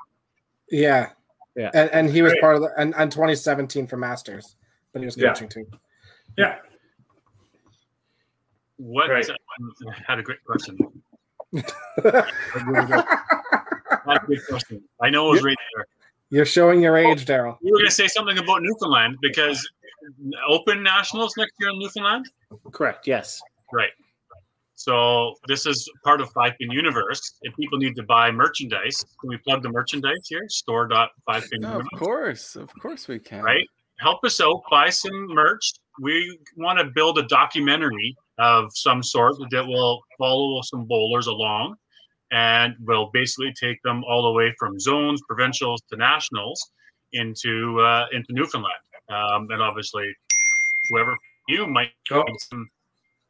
yeah, 0.69 1.09
Yeah. 1.55 1.71
and, 1.73 1.89
and 1.91 2.09
he 2.09 2.21
was 2.21 2.33
Great. 2.33 2.41
part 2.41 2.55
of 2.55 2.61
the 2.61 2.69
and, 2.77 2.93
and 2.97 3.11
2017 3.11 3.87
for 3.87 3.97
Masters, 3.97 4.55
but 4.91 4.99
he 4.99 5.05
was 5.05 5.17
Yeah. 5.17 5.29
coaching 5.29 5.49
too. 5.49 5.65
Yeah, 6.37 6.57
What 8.77 9.09
Right. 9.09 9.27
I 9.29 9.35
had 10.07 10.19
a 10.19 10.23
great 10.23 10.43
question. 10.43 10.77
I 11.55 11.63
had 12.03 12.25
a 14.17 14.25
great 14.25 14.39
question. 14.49 14.83
I 15.01 15.09
know 15.09 15.29
it 15.29 15.33
was 15.33 15.43
right 15.43 15.55
there. 15.75 15.85
You're 16.29 16.45
showing 16.45 16.81
your 16.81 16.97
age, 16.97 17.25
Daryl. 17.25 17.57
You 17.61 17.71
were 17.71 17.77
going 17.79 17.89
to 17.89 17.91
say 17.91 18.07
something 18.07 18.37
about 18.39 18.61
Newfoundland 18.63 19.17
because 19.21 19.65
Open 20.47 20.81
Nationals 20.81 21.35
next 21.37 21.53
year 21.59 21.69
in 21.69 21.77
Newfoundland. 21.79 22.25
Correct. 22.71 23.05
Yes. 23.07 23.39
Right. 23.71 23.91
So 24.83 25.35
this 25.47 25.65
is 25.65 25.89
part 26.03 26.19
of 26.19 26.29
Five 26.31 26.53
Pin 26.59 26.69
Universe. 26.69 27.21
If 27.43 27.55
people 27.55 27.77
need 27.79 27.95
to 27.95 28.03
buy 28.03 28.31
merchandise, 28.31 28.97
can 29.21 29.29
we 29.29 29.37
plug 29.37 29.63
the 29.63 29.69
merchandise 29.69 30.27
here? 30.27 30.43
Store 30.49 30.89
Store.fivepin 30.91 31.61
No, 31.61 31.79
of 31.79 31.85
course, 31.97 32.57
of 32.57 32.69
course 32.81 33.07
we 33.07 33.17
can. 33.17 33.43
right? 33.43 33.65
Help 34.01 34.19
us 34.25 34.41
out, 34.41 34.61
buy 34.69 34.89
some 34.89 35.27
merch. 35.33 35.71
We 36.01 36.37
want 36.57 36.79
to 36.79 36.85
build 36.93 37.17
a 37.17 37.23
documentary 37.27 38.13
of 38.39 38.65
some 38.73 39.01
sort 39.01 39.35
that 39.51 39.65
will 39.65 40.01
follow 40.19 40.59
some 40.63 40.83
bowlers 40.83 41.27
along 41.27 41.75
and 42.33 42.75
will 42.81 43.09
basically 43.13 43.53
take 43.57 43.77
them 43.85 44.03
all 44.03 44.23
the 44.23 44.31
way 44.33 44.53
from 44.59 44.77
zones, 44.81 45.21
provincials 45.29 45.81
to 45.91 45.95
nationals 45.97 46.61
into 47.13 47.79
uh, 47.79 48.07
into 48.11 48.33
Newfoundland. 48.33 48.83
Um, 49.07 49.47
and 49.49 49.61
obviously, 49.61 50.13
whoever 50.89 51.15
you 51.47 51.67
might 51.67 51.91
Oh, 52.11 52.23
need 52.23 52.39
some 52.39 52.67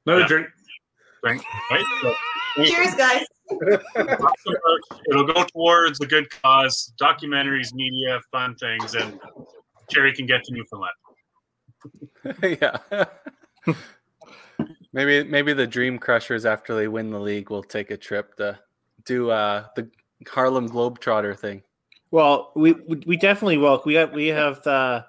another 0.07 0.21
Yeah. 0.21 0.27
drink. 0.27 0.47
Drink, 1.23 1.43
right? 1.71 1.85
So, 2.01 2.13
Cheers, 2.63 2.95
guys. 2.95 3.25
It'll 5.09 5.25
go 5.25 5.43
towards 5.45 5.99
a 6.01 6.05
good 6.05 6.29
cause, 6.41 6.93
documentaries, 7.01 7.73
media, 7.73 8.19
fun 8.31 8.55
things, 8.55 8.95
and 8.95 9.19
Jerry 9.91 10.13
can 10.13 10.25
get 10.25 10.43
to 10.43 10.53
Newfoundland. 10.53 10.93
yeah. 12.61 13.05
maybe 14.93 15.27
maybe 15.29 15.53
the 15.53 15.67
Dream 15.67 15.97
Crushers 15.97 16.45
after 16.45 16.75
they 16.75 16.87
win 16.87 17.09
the 17.09 17.19
league 17.19 17.49
will 17.49 17.63
take 17.63 17.91
a 17.91 17.97
trip 17.97 18.35
to 18.37 18.59
do 19.05 19.29
uh 19.29 19.65
the 19.75 19.89
Harlem 20.27 20.69
Globetrotter 20.69 21.37
thing. 21.37 21.63
Well, 22.11 22.51
we 22.55 22.73
we 22.73 23.01
we 23.05 23.17
definitely 23.17 23.57
will. 23.57 23.81
We 23.85 23.95
have 23.95 24.13
we 24.13 24.27
have 24.27 24.61
the 24.63 25.05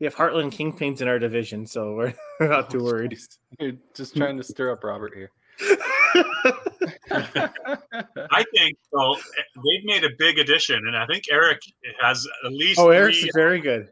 we 0.00 0.04
have 0.04 0.14
Heartland 0.14 0.52
Kingpins 0.52 1.00
in 1.00 1.08
our 1.08 1.18
division, 1.18 1.66
so 1.66 1.94
we're 1.94 2.12
not 2.40 2.70
too 2.70 2.82
worried. 2.82 3.16
You're 3.58 3.72
just 3.94 4.16
trying 4.16 4.36
to 4.36 4.42
stir 4.42 4.72
up 4.72 4.84
Robert 4.84 5.14
here. 5.14 5.30
I 7.10 8.44
think 8.54 8.76
well, 8.92 9.16
they've 9.54 9.84
made 9.84 10.04
a 10.04 10.10
big 10.18 10.38
addition, 10.38 10.76
and 10.76 10.96
I 10.96 11.06
think 11.06 11.24
Eric 11.30 11.60
has 12.00 12.26
at 12.44 12.52
least 12.52 12.80
oh, 12.80 12.90
Eric's 12.90 13.20
three, 13.20 13.30
very 13.34 13.60
good. 13.60 13.88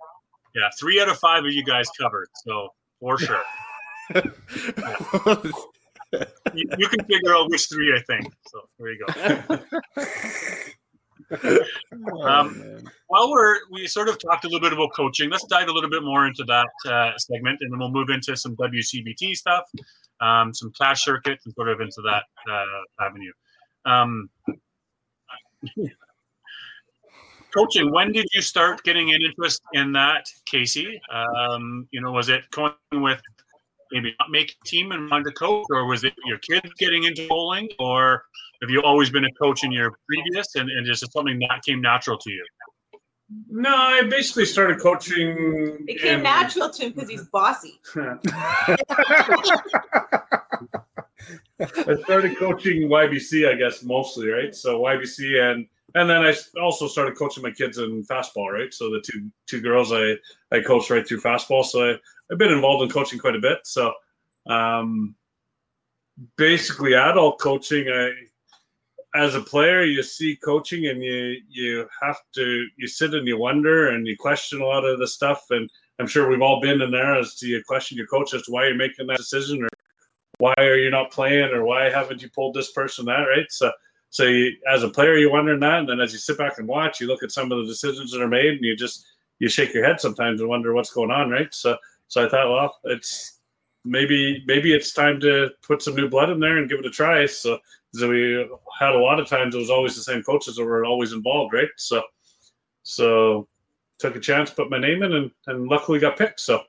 yeah, 0.55 0.69
three 0.79 1.01
out 1.01 1.09
of 1.09 1.19
five 1.19 1.45
of 1.45 1.53
you 1.53 1.65
guys 1.65 1.89
covered. 1.99 2.29
So 2.45 2.69
for 2.99 3.19
sure, 3.19 3.43
you, 4.13 4.23
you 6.79 6.89
can 6.89 7.05
figure 7.05 7.35
out 7.35 7.51
which 7.51 7.69
three 7.69 7.95
I 7.95 8.01
think. 8.03 8.27
So 8.49 8.61
there 8.79 8.93
you 8.93 9.07
go. 9.07 9.59
Oh, 12.15 12.23
Um. 12.27 12.79
While 13.09 13.31
we're 13.31 13.57
we 13.71 13.87
sort 13.87 14.09
of 14.09 14.19
talked 14.19 14.45
a 14.45 14.49
little 14.49 14.61
bit 14.61 14.73
about 14.73 14.91
coaching, 14.95 15.31
let's 15.31 15.45
dive 15.45 15.69
a 15.69 15.73
little 15.73 15.91
bit 15.91 16.03
more 16.03 16.27
into 16.27 16.45
that 16.45 16.69
uh, 16.87 17.13
segment, 17.19 17.59
and 17.61 17.73
then 17.73 17.79
we'll 17.79 17.91
move 17.91 18.09
into 18.09 18.37
some 18.37 18.57
WCBT 18.57 19.35
stuff, 19.35 19.65
um, 20.21 20.55
some 20.55 20.73
clash 20.77 21.05
circuits, 21.05 21.45
and 21.45 21.55
sort 21.55 21.69
of 21.69 21.81
into 21.81 22.03
that 22.03 22.25
uh, 22.51 23.05
avenue. 23.05 23.33
Um, 23.85 24.31
coaching. 27.53 27.93
When 27.93 28.13
did 28.13 28.27
you 28.33 28.43
start 28.43 28.83
getting 28.83 29.15
an 29.15 29.21
interest 29.23 29.63
in 29.75 29.93
that, 29.93 30.25
Casey? 30.47 31.01
Um, 31.13 31.87
you 31.91 32.01
know, 32.01 32.13
was 32.13 32.29
it 32.29 32.49
going 32.51 32.75
with 32.93 33.21
maybe 33.93 34.15
not 34.19 34.31
make 34.31 34.57
a 34.61 34.67
team 34.67 34.93
and 34.93 35.11
wanted 35.11 35.25
to 35.25 35.33
coach, 35.33 35.67
or 35.71 35.87
was 35.87 36.05
it 36.05 36.15
your 36.25 36.39
kids 36.39 36.71
getting 36.79 37.05
into 37.05 37.27
bowling, 37.29 37.69
or 37.79 38.25
have 38.63 38.71
you 38.71 38.83
always 38.83 39.11
been 39.11 39.25
a 39.25 39.33
coach 39.33 39.65
in 39.65 39.73
your 39.73 39.93
previous, 40.09 40.55
and, 40.55 40.71
and 40.71 40.87
just 40.87 41.11
something 41.13 41.39
that 41.41 41.63
came 41.65 41.81
natural 41.81 42.17
to 42.19 42.31
you? 42.31 42.45
No, 43.49 43.75
I 43.75 44.03
basically 44.03 44.45
started 44.45 44.81
coaching. 44.81 45.85
It 45.89 46.01
came 46.01 46.19
in- 46.19 46.23
natural 46.23 46.71
to 46.71 46.85
him 46.85 46.93
because 46.93 47.09
he's 47.09 47.25
bossy. 47.29 47.81
I 47.97 48.69
started 52.05 52.39
coaching 52.39 52.89
YBC, 52.89 53.49
I 53.49 53.55
guess, 53.55 53.83
mostly, 53.83 54.29
right? 54.29 54.55
So 54.55 54.81
YBC 54.81 55.41
and 55.41 55.67
and 55.95 56.09
then 56.09 56.23
I 56.23 56.35
also 56.61 56.89
started 56.89 57.17
coaching 57.17 57.43
my 57.43 57.51
kids 57.51 57.79
in 57.79 58.05
fastball, 58.05 58.53
right? 58.53 58.73
So 58.73 58.91
the 58.91 59.01
two 59.01 59.31
two 59.47 59.61
girls 59.61 59.93
I 59.93 60.15
I 60.51 60.61
coached 60.61 60.91
right 60.91 61.07
through 61.07 61.21
fastball. 61.21 61.65
So 61.65 61.91
I, 61.91 61.97
I've 62.31 62.39
been 62.39 62.53
involved 62.53 62.85
in 62.85 62.91
coaching 62.91 63.19
quite 63.19 63.37
a 63.37 63.41
bit. 63.41 63.59
So 63.65 63.93
um, 64.49 65.15
basically, 66.37 66.95
adult 66.95 67.41
coaching, 67.41 67.89
I 67.89 68.13
as 69.15 69.35
a 69.35 69.41
player, 69.41 69.85
you 69.85 70.03
see 70.03 70.37
coaching 70.37 70.87
and 70.87 71.03
you 71.03 71.37
you 71.49 71.87
have 72.01 72.19
to 72.35 72.67
you 72.77 72.89
sit 72.89 73.15
and 73.15 73.27
you 73.27 73.37
wonder 73.37 73.89
and 73.89 74.07
you 74.07 74.17
question 74.17 74.61
a 74.61 74.67
lot 74.67 74.85
of 74.85 74.99
the 74.99 75.07
stuff. 75.07 75.45
And 75.51 75.69
I'm 75.99 76.07
sure 76.07 76.29
we've 76.29 76.43
all 76.43 76.61
been 76.61 76.81
in 76.81 76.91
there 76.91 77.19
as 77.19 77.35
to 77.37 77.47
you 77.47 77.63
question 77.67 77.99
your 77.99 78.07
coach 78.07 78.35
as 78.35 78.43
to 78.43 78.51
why 78.53 78.67
you're 78.67 78.77
making 78.77 79.07
that 79.09 79.19
decision 79.19 79.63
or 79.63 79.69
why 80.39 80.55
are 80.59 80.77
you 80.77 80.91
not 80.91 81.11
playing 81.11 81.51
or 81.53 81.65
why 81.65 81.91
haven't 81.91 82.23
you 82.23 82.31
pulled 82.31 82.55
this 82.55 82.73
person 82.73 83.05
that 83.05 83.25
right 83.25 83.47
so 83.51 83.71
so 84.13 84.25
you, 84.25 84.53
as 84.69 84.83
a 84.83 84.91
player 84.91 85.17
you're 85.17 85.33
wondering 85.33 85.59
that 85.59 85.81
and 85.81 85.89
then 85.89 86.01
as 86.01 86.13
you 86.13 86.19
sit 86.19 86.37
back 86.37 86.59
and 86.59 86.69
watch 86.69 87.01
you 87.01 87.07
look 87.07 87.23
at 87.23 87.33
some 87.33 87.51
of 87.51 87.59
the 87.59 87.65
decisions 87.65 88.13
that 88.13 88.23
are 88.23 88.29
made 88.29 88.53
and 88.53 88.65
you 88.65 88.77
just 88.77 89.07
you 89.39 89.49
shake 89.49 89.73
your 89.75 89.85
head 89.85 89.99
sometimes 89.99 90.41
and 90.41 90.49
wonder 90.49 90.73
what's 90.73 90.93
going 90.93 91.11
on 91.11 91.31
right? 91.31 91.53
So 91.53 91.77
so 92.07 92.25
i 92.25 92.29
thought 92.29 92.51
well 92.51 92.79
it's 92.85 93.41
maybe 93.85 94.45
maybe 94.47 94.73
it's 94.73 94.93
time 94.93 95.19
to 95.21 95.51
put 95.67 95.83
some 95.83 95.97
new 95.97 96.09
blood 96.09 96.31
in 96.31 96.39
there 96.39 96.59
and 96.59 96.69
give 96.69 96.79
it 96.79 96.87
a 96.87 96.91
try. 96.91 97.27
So 97.27 97.59
so 97.95 98.09
we 98.09 98.49
had 98.79 98.95
a 98.95 98.99
lot 98.99 99.19
of 99.19 99.29
times 99.29 99.55
it 99.55 99.59
was 99.59 99.71
always 99.71 99.97
the 99.97 100.03
same 100.03 100.23
coaches 100.23 100.57
that 100.57 100.65
were 100.65 100.85
always 100.85 101.13
involved 101.13 101.55
right? 101.55 101.69
So 101.77 102.03
so 102.83 103.49
took 103.99 104.15
a 104.15 104.21
chance 104.21 104.51
put 104.51 104.71
my 104.71 104.79
name 104.79 105.03
in 105.03 105.13
and, 105.13 105.31
and 105.47 105.69
luckily 105.69 105.99
got 105.99 106.19
picked. 106.19 106.41
So 106.41 106.63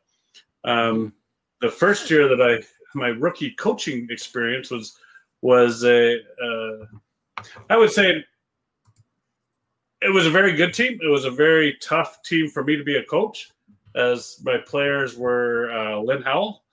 um 0.63 1.13
the 1.61 1.69
first 1.69 2.09
year 2.09 2.27
that 2.27 2.41
i 2.41 2.63
my 2.95 3.07
rookie 3.09 3.51
coaching 3.51 4.07
experience 4.09 4.69
was 4.71 4.97
was 5.41 5.83
a 5.83 6.19
uh, 6.41 6.85
I 7.69 7.77
would 7.77 7.91
say 7.91 8.23
it 10.01 10.09
was 10.13 10.25
a 10.25 10.31
very 10.31 10.53
good 10.53 10.73
team. 10.73 10.99
It 11.01 11.07
was 11.07 11.25
a 11.25 11.31
very 11.31 11.77
tough 11.81 12.21
team 12.23 12.49
for 12.49 12.63
me 12.63 12.75
to 12.75 12.83
be 12.83 12.97
a 12.97 13.03
coach, 13.03 13.51
as 13.95 14.39
my 14.43 14.57
players 14.57 15.17
were 15.17 15.71
uh, 15.71 15.99
Lynn 15.99 16.21
Howell, 16.21 16.63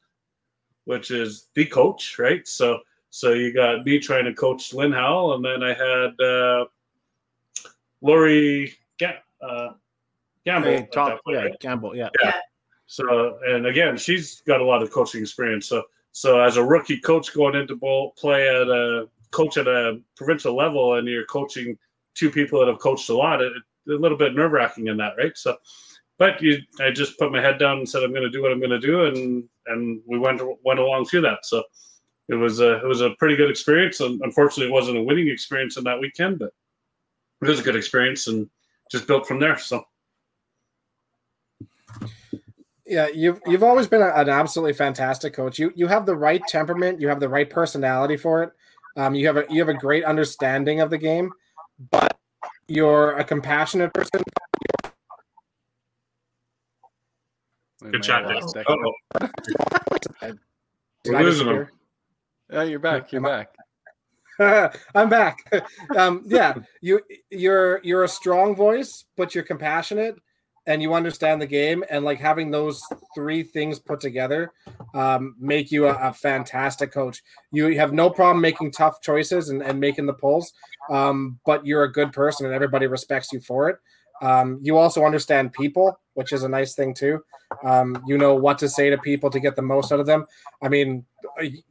which 0.85 1.11
is 1.11 1.49
the 1.55 1.67
coach, 1.67 2.19
right? 2.19 2.47
So 2.47 2.81
so 3.11 3.33
you 3.33 3.53
got 3.53 3.85
me 3.85 3.99
trying 3.99 4.25
to 4.25 4.33
coach 4.33 4.73
Lynn 4.73 4.93
Howell, 4.93 5.35
and 5.35 5.45
then 5.45 5.63
I 5.63 5.75
had 5.75 6.21
uh, 6.21 6.67
Lori 8.01 8.73
Ga- 8.99 9.23
uh, 9.43 9.71
Campbell. 10.47 10.71
Hey, 10.71 10.89
point, 10.93 11.21
yeah, 11.29 11.37
right? 11.39 11.61
Campbell, 11.61 11.97
yeah. 11.97 12.09
Yeah. 12.23 12.33
So, 12.87 13.39
and 13.47 13.67
again, 13.67 13.97
she's 13.97 14.41
got 14.43 14.61
a 14.61 14.65
lot 14.65 14.83
of 14.83 14.91
coaching 14.91 15.21
experience. 15.21 15.67
So, 15.67 15.83
so 16.13 16.41
as 16.41 16.57
a 16.57 16.65
rookie 16.65 17.01
coach 17.01 17.35
going 17.35 17.57
into 17.57 17.77
bowl, 17.77 18.15
play 18.17 18.49
at 18.49 18.69
a 18.69 19.09
coach 19.33 19.57
at 19.57 19.67
a 19.67 20.01
provincial 20.17 20.57
level, 20.57 20.95
and 20.95 21.09
you're 21.09 21.27
coaching 21.27 21.77
two 22.15 22.31
people 22.31 22.61
that 22.61 22.69
have 22.69 22.81
coached 22.81 23.09
a 23.09 23.17
lot, 23.17 23.41
it, 23.41 23.53
a 23.89 23.93
little 23.93 24.19
bit 24.19 24.35
nerve 24.35 24.53
wracking 24.53 24.89
in 24.89 24.97
that, 24.99 25.15
right? 25.17 25.37
So, 25.37 25.57
but 26.19 26.43
you, 26.43 26.59
I 26.81 26.91
just 26.91 27.19
put 27.19 27.33
my 27.33 27.41
head 27.41 27.59
down 27.59 27.79
and 27.79 27.89
said 27.89 28.03
I'm 28.03 28.13
going 28.13 28.23
to 28.23 28.31
do 28.31 28.43
what 28.43 28.53
I'm 28.53 28.61
going 28.61 28.71
to 28.71 28.79
do, 28.79 29.05
and 29.05 29.45
and 29.67 30.01
we 30.07 30.19
went 30.19 30.43
went 30.65 30.81
along 30.81 31.07
through 31.07 31.23
that. 31.23 31.45
So, 31.45 31.63
it 32.29 32.35
was 32.35 32.61
a 32.61 32.77
it 32.77 32.87
was 32.87 33.01
a 33.01 33.11
pretty 33.19 33.37
good 33.37 33.51
experience. 33.51 34.01
And 34.01 34.21
unfortunately, 34.23 34.67
it 34.67 34.75
wasn't 34.75 34.99
a 34.99 35.03
winning 35.03 35.29
experience 35.29 35.77
in 35.77 35.85
that 35.85 36.01
weekend, 36.01 36.39
but 36.39 36.53
it 37.43 37.49
was 37.49 37.61
a 37.61 37.65
good 37.65 37.77
experience 37.77 38.27
and 38.27 38.49
just 38.91 39.07
built 39.07 39.27
from 39.27 39.41
there. 39.41 39.59
So. 39.59 39.85
Yeah, 42.87 43.07
you've 43.07 43.41
you've 43.47 43.63
always 43.63 43.87
been 43.87 44.03
an 44.03 44.29
absolutely 44.29 44.73
fantastic 44.73 45.33
coach. 45.33 45.59
You 45.59 45.73
you 45.77 45.87
have 45.87 46.07
the 46.07 46.17
right 46.17 46.43
temperament, 46.49 47.01
you 47.01 47.09
have 47.09 47.21
the 47.21 47.29
right 47.29 47.49
personality 47.49 48.17
for 48.17 48.43
it. 48.43 48.53
Um, 49.01 49.15
you 49.15 49.27
have 49.29 49.39
a 49.39 49.47
you 49.49 49.61
have 49.61 49.71
a 49.71 49.79
great 49.79 50.05
understanding 50.05 50.83
of 50.83 50.91
the 50.91 50.99
game, 50.99 51.31
but 51.91 52.19
you're 52.69 53.17
a 53.17 53.25
compassionate 53.25 53.95
person. 53.95 54.23
Good 57.91 58.03
chat, 58.03 58.29
Dave. 58.29 58.67
Uh-oh. 58.69 58.93
Did 60.21 60.39
We're 61.07 61.17
I 61.17 61.23
losing 61.23 61.47
disappear? 61.47 61.71
Oh, 62.51 62.61
you're 62.61 62.79
back. 62.79 63.11
You're 63.11 63.23
back. 63.23 63.55
I'm 64.95 65.09
back. 65.09 65.39
um, 65.97 66.23
yeah, 66.27 66.57
you 66.83 67.01
you're 67.31 67.81
you're 67.83 68.05
a 68.05 68.09
strong 68.09 68.55
voice, 68.55 69.07
but 69.17 69.35
you're 69.35 69.45
compassionate 69.45 70.17
and 70.67 70.83
you 70.83 70.95
understand 70.95 71.41
the 71.41 71.47
game. 71.47 71.85
And 71.91 72.05
like 72.05 72.19
having 72.21 72.51
those 72.51 72.83
three 73.15 73.43
things 73.43 73.79
put 73.79 74.01
together 74.01 74.53
um, 74.95 75.35
make 75.39 75.71
you 75.71 75.87
a, 75.87 75.95
a 75.95 76.13
fantastic 76.13 76.93
coach. 76.93 77.23
You 77.53 77.79
have 77.79 77.93
no 77.93 78.11
problem 78.11 78.41
making 78.41 78.73
tough 78.73 79.01
choices 79.01 79.49
and, 79.49 79.63
and 79.63 79.81
making 79.81 80.07
the 80.07 80.13
pulls, 80.13 80.53
um, 80.91 81.39
but 81.45 81.67
you're 81.67 81.85
a 81.85 81.93
good 81.93 82.13
person 82.13 82.47
and 82.47 82.55
everybody 82.55 82.87
respects 82.87 83.33
you 83.33 83.41
for 83.41 83.69
it. 83.69 83.79
Um, 84.23 84.59
you 84.63 84.77
also 84.77 85.05
understand 85.05 85.53
people, 85.53 85.99
which 86.15 86.33
is 86.33 86.43
a 86.43 86.49
nice 86.49 86.75
thing 86.75 86.93
too. 86.95 87.23
Um, 87.65 88.03
you 88.07 88.19
know 88.19 88.35
what 88.35 88.59
to 88.59 88.69
say 88.69 88.91
to 88.91 88.99
people 88.99 89.31
to 89.31 89.41
get 89.41 89.57
the 89.57 89.63
most 89.63 89.93
out 89.93 90.01
of 90.01 90.07
them. 90.07 90.27
I 90.63 90.69
mean, 90.69 91.05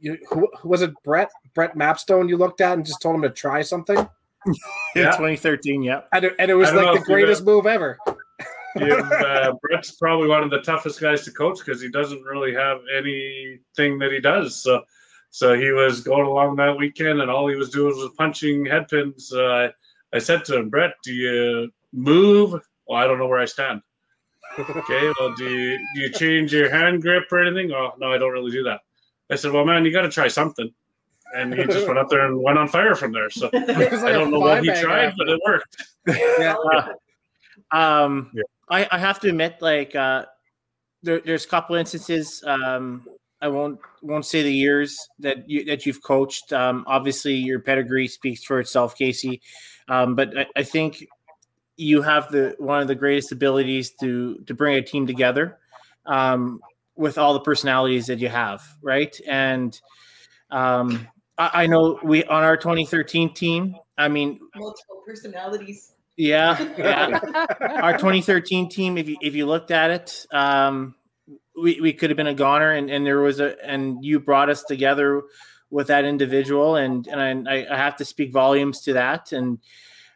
you, 0.00 0.18
who, 0.28 0.48
who 0.58 0.68
was 0.68 0.82
it 0.82 0.92
Brett 1.04 1.30
Brett 1.54 1.76
Mapstone 1.76 2.28
you 2.28 2.36
looked 2.36 2.60
at 2.60 2.74
and 2.74 2.84
just 2.84 3.00
told 3.00 3.14
him 3.14 3.22
to 3.22 3.30
try 3.30 3.62
something, 3.62 3.98
In 4.46 4.54
Yeah. 4.96 5.10
2013, 5.12 5.82
yeah. 5.82 6.02
and 6.12 6.24
it, 6.24 6.34
and 6.38 6.50
it 6.50 6.54
was 6.54 6.70
I 6.70 6.74
like 6.74 6.98
the 6.98 7.04
greatest 7.04 7.44
move 7.44 7.66
ever. 7.66 7.98
Yeah, 8.76 8.94
uh, 8.94 9.52
Brett's 9.62 9.92
probably 9.92 10.28
one 10.28 10.42
of 10.42 10.50
the 10.50 10.60
toughest 10.60 11.00
guys 11.00 11.24
to 11.24 11.32
coach 11.32 11.58
because 11.58 11.80
he 11.82 11.90
doesn't 11.90 12.22
really 12.22 12.54
have 12.54 12.78
anything 12.96 13.98
that 13.98 14.12
he 14.12 14.20
does. 14.20 14.62
So, 14.62 14.82
so 15.30 15.54
he 15.58 15.70
was 15.72 16.00
going 16.02 16.26
along 16.26 16.56
that 16.56 16.76
weekend, 16.76 17.20
and 17.20 17.30
all 17.30 17.48
he 17.48 17.56
was 17.56 17.70
doing 17.70 17.96
was 17.96 18.10
punching 18.16 18.66
headpins. 18.66 19.32
Uh, 19.32 19.72
I 20.12 20.18
said 20.18 20.44
to 20.46 20.56
him, 20.58 20.68
Brett, 20.70 20.94
do 21.02 21.12
you 21.12 21.70
move? 21.92 22.52
Well, 22.86 22.98
I 22.98 23.06
don't 23.06 23.18
know 23.18 23.26
where 23.28 23.40
I 23.40 23.44
stand. 23.46 23.82
Okay, 24.58 25.12
well, 25.18 25.32
do 25.34 25.44
you 25.44 25.78
do 25.94 26.00
you 26.02 26.10
change 26.10 26.52
your 26.52 26.70
hand 26.70 27.02
grip 27.02 27.24
or 27.30 27.44
anything? 27.44 27.70
Oh, 27.72 27.92
no, 27.98 28.12
I 28.12 28.18
don't 28.18 28.32
really 28.32 28.50
do 28.50 28.64
that. 28.64 28.80
I 29.30 29.36
said, 29.36 29.52
well, 29.52 29.64
man, 29.64 29.84
you 29.84 29.92
got 29.92 30.02
to 30.02 30.10
try 30.10 30.26
something. 30.28 30.72
And 31.36 31.54
he 31.54 31.64
just 31.64 31.86
went 31.86 32.00
up 32.00 32.08
there 32.08 32.26
and 32.26 32.42
went 32.42 32.58
on 32.58 32.66
fire 32.66 32.96
from 32.96 33.12
there. 33.12 33.30
So 33.30 33.48
It 33.52 33.92
was 33.92 34.02
I 34.02 34.10
don't 34.10 34.32
know 34.32 34.40
what 34.40 34.64
he 34.64 34.70
tried, 34.80 35.04
after. 35.04 35.16
but 35.18 35.28
it 35.28 35.40
worked. 35.46 35.86
Yeah. 36.08 36.54
Um, 37.70 38.32
Yeah. 38.34 38.42
I, 38.70 38.88
I 38.90 38.98
have 38.98 39.20
to 39.20 39.28
admit, 39.28 39.56
like, 39.60 39.94
uh, 39.94 40.26
there, 41.02 41.20
there's 41.24 41.44
a 41.44 41.48
couple 41.48 41.76
instances. 41.76 42.42
Um, 42.46 43.06
I 43.42 43.48
won't 43.48 43.80
won't 44.02 44.26
say 44.26 44.42
the 44.42 44.52
years 44.52 44.96
that 45.18 45.48
you 45.48 45.64
that 45.64 45.86
you've 45.86 46.02
coached. 46.02 46.52
Um, 46.52 46.84
obviously, 46.86 47.34
your 47.34 47.60
pedigree 47.60 48.06
speaks 48.06 48.44
for 48.44 48.60
itself, 48.60 48.96
Casey. 48.96 49.40
Um, 49.88 50.14
but 50.14 50.36
I, 50.36 50.46
I 50.56 50.62
think 50.62 51.06
you 51.76 52.02
have 52.02 52.30
the 52.30 52.54
one 52.58 52.82
of 52.82 52.88
the 52.88 52.94
greatest 52.94 53.32
abilities 53.32 53.92
to 54.00 54.38
to 54.46 54.54
bring 54.54 54.76
a 54.76 54.82
team 54.82 55.06
together 55.06 55.58
um, 56.04 56.60
with 56.96 57.16
all 57.16 57.32
the 57.32 57.40
personalities 57.40 58.06
that 58.06 58.18
you 58.18 58.28
have, 58.28 58.62
right? 58.82 59.18
And 59.26 59.80
um, 60.50 61.08
I, 61.38 61.62
I 61.62 61.66
know 61.66 61.98
we 62.04 62.24
on 62.24 62.44
our 62.44 62.58
2013 62.58 63.32
team. 63.32 63.74
I 63.96 64.08
mean, 64.08 64.38
Multiple 64.54 65.02
personalities. 65.06 65.92
Yeah, 66.16 66.60
yeah 66.76 67.20
our 67.82 67.92
2013 67.92 68.68
team, 68.68 68.98
if 68.98 69.08
you 69.08 69.16
if 69.20 69.34
you 69.34 69.46
looked 69.46 69.70
at 69.70 69.90
it, 69.90 70.26
um, 70.32 70.94
we, 71.60 71.80
we 71.80 71.92
could 71.92 72.10
have 72.10 72.16
been 72.16 72.26
a 72.26 72.34
goner, 72.34 72.72
and, 72.72 72.90
and 72.90 73.06
there 73.06 73.20
was 73.20 73.40
a 73.40 73.56
and 73.64 74.04
you 74.04 74.20
brought 74.20 74.50
us 74.50 74.62
together 74.64 75.22
with 75.70 75.88
that 75.88 76.04
individual, 76.04 76.76
and 76.76 77.06
and 77.06 77.48
I, 77.48 77.66
I 77.70 77.76
have 77.76 77.96
to 77.96 78.04
speak 78.04 78.32
volumes 78.32 78.82
to 78.82 78.94
that, 78.94 79.32
and 79.32 79.58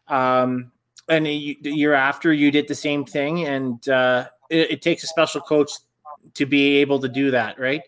um, 0.08 0.72
and 1.08 1.26
the 1.26 1.56
year 1.62 1.94
after 1.94 2.32
you 2.32 2.50
did 2.50 2.68
the 2.68 2.74
same 2.74 3.04
thing, 3.04 3.44
and 3.44 3.88
uh, 3.88 4.26
it, 4.50 4.72
it 4.72 4.82
takes 4.82 5.04
a 5.04 5.06
special 5.06 5.40
coach 5.40 5.70
to 6.34 6.46
be 6.46 6.78
able 6.78 7.00
to 7.00 7.08
do 7.08 7.30
that, 7.32 7.58
right? 7.58 7.82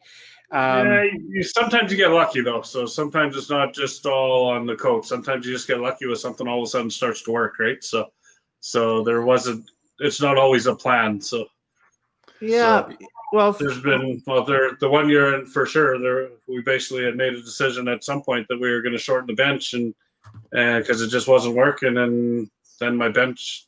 Um, 0.52 0.86
yeah, 0.86 1.02
you, 1.02 1.42
sometimes 1.42 1.90
you 1.90 1.96
get 1.96 2.10
lucky 2.10 2.40
though. 2.40 2.62
So 2.62 2.86
sometimes 2.86 3.36
it's 3.36 3.50
not 3.50 3.74
just 3.74 4.06
all 4.06 4.48
on 4.48 4.66
the 4.66 4.76
coach. 4.76 5.06
Sometimes 5.06 5.44
you 5.44 5.52
just 5.52 5.66
get 5.66 5.80
lucky 5.80 6.06
with 6.06 6.20
something 6.20 6.46
all 6.46 6.62
of 6.62 6.66
a 6.66 6.70
sudden 6.70 6.90
starts 6.90 7.22
to 7.22 7.32
work, 7.32 7.58
right? 7.58 7.82
So, 7.82 8.06
so 8.60 9.02
there 9.02 9.22
wasn't. 9.22 9.68
It's 9.98 10.20
not 10.20 10.38
always 10.38 10.66
a 10.66 10.74
plan. 10.74 11.20
So 11.20 11.46
yeah. 12.40 12.88
Well, 13.32 13.52
there's 13.52 13.80
been 13.80 14.22
well, 14.26 14.44
there 14.44 14.76
the 14.80 14.88
one 14.88 15.08
year 15.08 15.34
and 15.34 15.48
for 15.48 15.66
sure 15.66 15.98
there 15.98 16.28
we 16.46 16.62
basically 16.62 17.04
had 17.04 17.16
made 17.16 17.34
a 17.34 17.42
decision 17.42 17.88
at 17.88 18.04
some 18.04 18.22
point 18.22 18.46
that 18.48 18.60
we 18.60 18.70
were 18.70 18.82
going 18.82 18.92
to 18.92 18.98
shorten 18.98 19.26
the 19.26 19.34
bench 19.34 19.74
and 19.74 19.94
and 20.52 20.82
because 20.82 21.02
it 21.02 21.08
just 21.08 21.26
wasn't 21.26 21.56
working 21.56 21.96
and 21.96 22.48
then 22.78 22.96
my 22.96 23.08
bench 23.08 23.66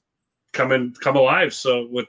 come 0.52 0.72
in 0.72 0.94
come 1.00 1.16
alive. 1.16 1.52
So 1.52 1.88
with 1.90 2.06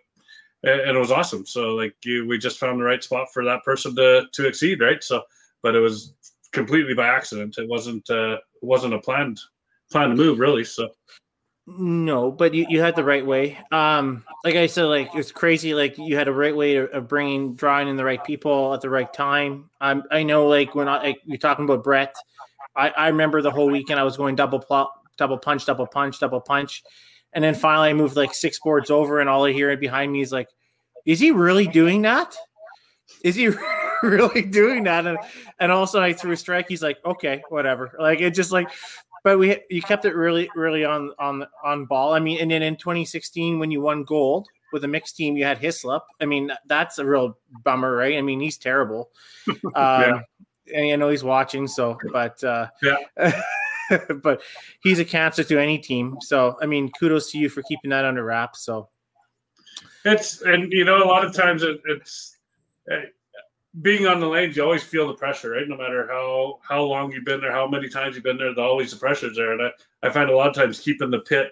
and 0.63 0.95
it 0.95 0.99
was 0.99 1.11
awesome. 1.11 1.45
So 1.45 1.75
like 1.75 1.95
you, 2.03 2.27
we 2.27 2.37
just 2.37 2.59
found 2.59 2.79
the 2.79 2.85
right 2.85 3.03
spot 3.03 3.27
for 3.33 3.43
that 3.45 3.63
person 3.63 3.95
to 3.95 4.25
to 4.31 4.47
exceed, 4.47 4.81
right? 4.81 5.03
So, 5.03 5.21
but 5.63 5.75
it 5.75 5.79
was 5.79 6.13
completely 6.51 6.93
by 6.93 7.07
accident. 7.07 7.57
It 7.57 7.69
wasn't 7.69 8.09
uh, 8.09 8.37
wasn't 8.61 8.93
a 8.93 8.99
planned 8.99 9.39
planned 9.91 10.17
move 10.17 10.39
really. 10.39 10.63
So 10.63 10.89
No, 11.67 12.31
but 12.31 12.53
you, 12.53 12.65
you 12.67 12.81
had 12.81 12.95
the 12.95 13.03
right 13.03 13.25
way. 13.25 13.57
Um, 13.71 14.25
like 14.43 14.55
I 14.55 14.65
said, 14.65 14.85
like 14.85 15.13
it's 15.13 15.31
crazy. 15.31 15.73
Like 15.75 15.97
you 15.97 16.15
had 16.15 16.27
a 16.27 16.33
right 16.33 16.55
way 16.55 16.77
of, 16.77 17.07
bringing, 17.07 17.53
drawing 17.55 17.87
in 17.87 17.95
the 17.95 18.03
right 18.03 18.23
people 18.23 18.73
at 18.73 18.81
the 18.81 18.89
right 18.89 19.11
time. 19.13 19.69
Um, 19.79 20.03
I 20.09 20.23
know, 20.23 20.47
like 20.47 20.73
when 20.73 20.87
I 20.87 21.03
like, 21.03 21.21
you're 21.25 21.37
talking 21.37 21.65
about 21.65 21.83
Brett, 21.83 22.15
I, 22.75 22.89
I 22.89 23.07
remember 23.09 23.41
the 23.41 23.51
whole 23.51 23.69
weekend 23.69 23.99
I 23.99 24.03
was 24.03 24.17
going 24.17 24.35
double 24.35 24.59
pl- 24.59 24.91
double 25.17 25.37
punch, 25.37 25.65
double 25.65 25.85
punch, 25.85 26.19
double 26.19 26.41
punch, 26.41 26.83
and 27.33 27.43
then 27.43 27.55
finally 27.55 27.89
I 27.89 27.93
moved 27.93 28.15
like 28.15 28.33
six 28.33 28.59
boards 28.59 28.89
over, 28.89 29.19
and 29.19 29.29
all 29.29 29.45
I 29.45 29.51
hear 29.51 29.69
and 29.69 29.79
behind 29.79 30.11
me 30.11 30.21
is 30.21 30.31
like, 30.31 30.49
"Is 31.05 31.19
he 31.19 31.31
really 31.31 31.67
doing 31.67 32.03
that? 32.03 32.35
Is 33.23 33.35
he 33.35 33.49
really 34.03 34.41
doing 34.41 34.83
that?" 34.85 35.05
And 35.05 35.17
and 35.59 35.71
also 35.71 36.01
I 36.01 36.13
threw 36.13 36.33
a 36.33 36.37
strike. 36.37 36.67
He's 36.67 36.83
like, 36.83 36.97
"Okay, 37.05 37.43
whatever." 37.49 37.91
Like 37.99 38.21
it 38.21 38.31
just 38.31 38.51
like 38.51 38.69
but 39.23 39.37
we 39.37 39.59
you 39.69 39.81
kept 39.81 40.05
it 40.05 40.15
really 40.15 40.49
really 40.55 40.85
on 40.85 41.11
on 41.19 41.45
on 41.63 41.85
ball. 41.85 42.13
I 42.13 42.19
mean, 42.19 42.39
and 42.39 42.51
then 42.51 42.61
in 42.61 42.75
2016 42.75 43.59
when 43.59 43.71
you 43.71 43.81
won 43.81 44.03
gold 44.03 44.47
with 44.71 44.83
a 44.83 44.87
mixed 44.87 45.15
team, 45.15 45.35
you 45.35 45.45
had 45.45 45.57
Hislop. 45.57 46.05
I 46.21 46.25
mean, 46.25 46.51
that's 46.67 46.99
a 46.99 47.05
real 47.05 47.37
bummer, 47.63 47.95
right? 47.95 48.17
I 48.17 48.21
mean, 48.21 48.39
he's 48.39 48.57
terrible. 48.57 49.09
Um, 49.49 49.55
Yeah. 49.75 50.19
And 50.71 50.93
I 50.93 50.95
know 50.97 51.09
he's 51.09 51.23
watching, 51.23 51.67
so 51.67 51.97
but 52.11 52.43
uh, 52.43 52.67
Yeah. 52.83 52.97
but 54.23 54.41
he's 54.81 54.99
a 54.99 55.05
cancer 55.05 55.43
to 55.43 55.59
any 55.59 55.77
team. 55.77 56.17
So 56.21 56.57
I 56.61 56.65
mean, 56.65 56.91
kudos 56.99 57.31
to 57.31 57.37
you 57.37 57.49
for 57.49 57.61
keeping 57.63 57.89
that 57.91 58.05
under 58.05 58.23
wraps. 58.23 58.61
So 58.61 58.89
It's 60.05 60.41
and 60.41 60.71
you 60.71 60.85
know 60.85 61.03
a 61.03 61.05
lot 61.05 61.25
of 61.25 61.33
times 61.33 61.63
it, 61.63 61.81
it's 61.85 62.37
uh, 62.91 62.97
being 63.81 64.07
on 64.07 64.19
the 64.19 64.27
lanes. 64.27 64.55
You 64.55 64.63
always 64.63 64.83
feel 64.83 65.07
the 65.07 65.13
pressure, 65.13 65.51
right? 65.51 65.67
No 65.67 65.77
matter 65.77 66.07
how 66.07 66.59
how 66.67 66.83
long 66.83 67.11
you've 67.11 67.25
been 67.25 67.41
there, 67.41 67.51
how 67.51 67.67
many 67.67 67.89
times 67.89 68.15
you've 68.15 68.23
been 68.23 68.37
there, 68.37 68.53
the, 68.53 68.61
always 68.61 68.91
the 68.91 68.97
pressure's 68.97 69.35
there. 69.35 69.53
And 69.53 69.61
I, 69.61 70.07
I 70.07 70.09
find 70.09 70.29
a 70.29 70.35
lot 70.35 70.49
of 70.49 70.55
times 70.55 70.79
keeping 70.79 71.09
the 71.09 71.19
pit 71.19 71.51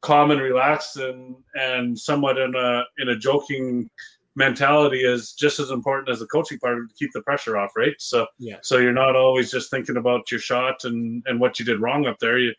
calm 0.00 0.30
and 0.30 0.40
relaxed 0.40 0.96
and 0.96 1.36
and 1.54 1.98
somewhat 1.98 2.38
in 2.38 2.54
a 2.54 2.84
in 2.98 3.08
a 3.10 3.16
joking 3.16 3.90
mentality 4.38 5.00
is 5.04 5.32
just 5.32 5.58
as 5.58 5.70
important 5.70 6.08
as 6.08 6.20
the 6.20 6.26
coaching 6.26 6.58
part 6.60 6.78
to 6.88 6.94
keep 6.94 7.12
the 7.12 7.22
pressure 7.22 7.56
off, 7.58 7.72
right? 7.76 7.94
So 7.98 8.26
Yeah. 8.38 8.58
so 8.62 8.78
you're 8.78 8.92
not 8.92 9.16
always 9.16 9.50
just 9.50 9.70
thinking 9.70 9.96
about 9.96 10.30
your 10.30 10.40
shot 10.40 10.84
and 10.84 11.22
and 11.26 11.40
what 11.40 11.58
you 11.58 11.64
did 11.64 11.80
wrong 11.80 12.06
up 12.06 12.18
there. 12.20 12.38
You 12.38 12.54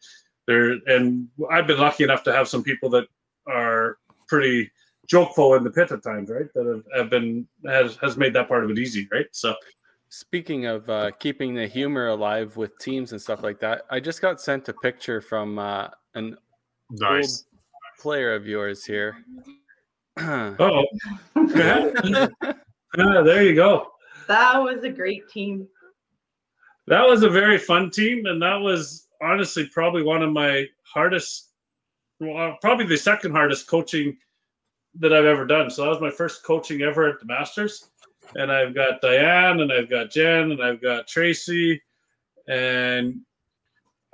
there 0.46 0.78
and 0.88 1.28
I've 1.50 1.68
been 1.68 1.80
lucky 1.80 2.04
enough 2.04 2.24
to 2.26 2.34
have 2.34 2.48
some 2.48 2.64
people 2.64 2.90
that 2.92 3.06
are 3.48 3.98
pretty 4.28 4.70
jokeful 5.08 5.56
in 5.56 5.64
the 5.64 5.72
pit 5.72 5.92
at 5.92 6.04
times, 6.04 6.30
right? 6.30 6.50
That 6.54 6.66
have, 6.66 6.84
have 6.96 7.10
been 7.10 7.48
has 7.66 7.96
has 7.98 8.18
made 8.18 8.34
that 8.34 8.48
part 8.50 8.64
of 8.66 8.70
it 8.70 8.78
easy, 8.78 9.08
right? 9.12 9.28
So 9.32 9.56
Speaking 10.12 10.66
of 10.66 10.90
uh, 10.90 11.12
keeping 11.20 11.54
the 11.54 11.68
humor 11.68 12.08
alive 12.08 12.58
with 12.58 12.78
teams 12.80 13.12
and 13.12 13.22
stuff 13.22 13.44
like 13.44 13.60
that, 13.60 13.84
I 13.92 14.00
just 14.00 14.22
got 14.22 14.42
sent 14.42 14.68
a 14.68 14.74
picture 14.74 15.22
from 15.22 15.60
uh, 15.60 15.90
an 16.16 16.36
Nice. 16.92 17.46
old 17.46 18.02
player 18.02 18.34
of 18.34 18.48
yours 18.48 18.84
here. 18.84 19.24
oh, 20.60 20.86
ah, 21.38 22.52
there 23.24 23.44
you 23.44 23.56
go. 23.56 23.88
That 24.28 24.58
was 24.58 24.84
a 24.84 24.90
great 24.90 25.30
team. 25.30 25.68
That 26.88 27.08
was 27.08 27.24
a 27.24 27.30
very 27.30 27.58
fun 27.58 27.90
team, 27.90 28.26
and 28.26 28.42
that 28.42 28.58
was 28.58 29.08
honestly 29.22 29.68
probably 29.68 30.04
one 30.04 30.22
of 30.22 30.32
my 30.32 30.66
hardest, 30.84 31.52
well, 32.20 32.58
probably 32.62 32.86
the 32.86 32.98
second 32.98 33.32
hardest 33.32 33.68
coaching 33.68 34.18
that 34.96 35.14
I've 35.14 35.26
ever 35.26 35.46
done. 35.46 35.70
So 35.70 35.84
that 35.84 35.90
was 35.90 36.02
my 36.02 36.12
first 36.12 36.44
coaching 36.44 36.82
ever 36.82 37.08
at 37.08 37.20
the 37.20 37.26
Masters. 37.26 37.90
And 38.36 38.52
I've 38.52 38.76
got 38.76 39.02
Diane, 39.02 39.62
and 39.62 39.72
I've 39.72 39.90
got 39.90 40.12
Jen, 40.12 40.52
and 40.52 40.62
I've 40.62 40.82
got 40.82 41.08
Tracy, 41.08 41.82
and 42.48 43.22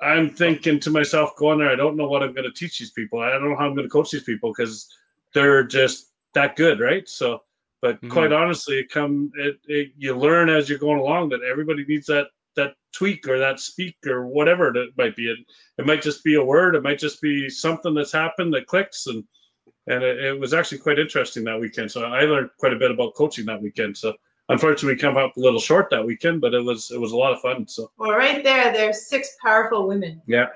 I'm 0.01 0.29
thinking 0.29 0.79
to 0.81 0.89
myself, 0.89 1.35
going 1.35 1.59
there, 1.59 1.71
I 1.71 1.75
don't 1.75 1.97
know 1.97 2.07
what 2.07 2.21
I'm 2.21 2.33
going 2.33 2.49
to 2.49 2.51
teach 2.51 2.77
these 2.77 2.91
people. 2.91 3.19
I 3.19 3.31
don't 3.31 3.49
know 3.49 3.55
how 3.55 3.65
I'm 3.65 3.75
going 3.75 3.87
to 3.87 3.91
coach 3.91 4.11
these 4.11 4.23
people 4.23 4.53
because 4.55 4.87
they're 5.35 5.63
just 5.63 6.13
that 6.33 6.55
good, 6.55 6.79
right? 6.79 7.07
So, 7.07 7.41
but 7.81 7.97
mm-hmm. 7.97 8.09
quite 8.09 8.31
honestly, 8.33 8.79
it 8.79 8.89
come 8.89 9.31
it, 9.35 9.57
it, 9.67 9.89
you 9.97 10.15
learn 10.15 10.49
as 10.49 10.67
you're 10.67 10.79
going 10.79 10.99
along 10.99 11.29
that 11.29 11.43
everybody 11.43 11.85
needs 11.85 12.07
that 12.07 12.27
that 12.55 12.73
tweak 12.93 13.27
or 13.27 13.37
that 13.37 13.59
speak 13.59 13.97
or 14.07 14.25
whatever 14.25 14.75
it 14.75 14.93
might 14.97 15.15
be. 15.15 15.29
It, 15.29 15.37
it 15.77 15.85
might 15.85 16.01
just 16.01 16.23
be 16.23 16.35
a 16.35 16.43
word. 16.43 16.73
It 16.73 16.83
might 16.83 16.97
just 16.97 17.21
be 17.21 17.49
something 17.49 17.93
that's 17.93 18.13
happened 18.13 18.53
that 18.53 18.65
clicks 18.65 19.05
and 19.07 19.23
and 19.87 20.03
it, 20.03 20.23
it 20.23 20.39
was 20.39 20.53
actually 20.53 20.79
quite 20.79 20.97
interesting 20.97 21.43
that 21.43 21.59
weekend. 21.59 21.91
So 21.91 22.05
I 22.05 22.21
learned 22.21 22.49
quite 22.59 22.73
a 22.73 22.79
bit 22.79 22.89
about 22.89 23.13
coaching 23.13 23.45
that 23.45 23.61
weekend. 23.61 23.95
So 23.95 24.13
unfortunately, 24.49 24.95
we 24.95 24.99
come 24.99 25.17
up 25.17 25.35
a 25.37 25.39
little 25.39 25.59
short 25.59 25.89
that 25.91 26.05
weekend, 26.05 26.41
but 26.41 26.53
it 26.53 26.63
was 26.63 26.91
it 26.91 26.99
was 26.99 27.11
a 27.11 27.17
lot 27.17 27.33
of 27.33 27.41
fun. 27.41 27.67
So 27.67 27.91
well, 27.97 28.11
right 28.11 28.43
there, 28.43 28.71
there's 28.71 29.07
six 29.07 29.35
powerful 29.43 29.87
women. 29.87 30.21
Yeah, 30.25 30.47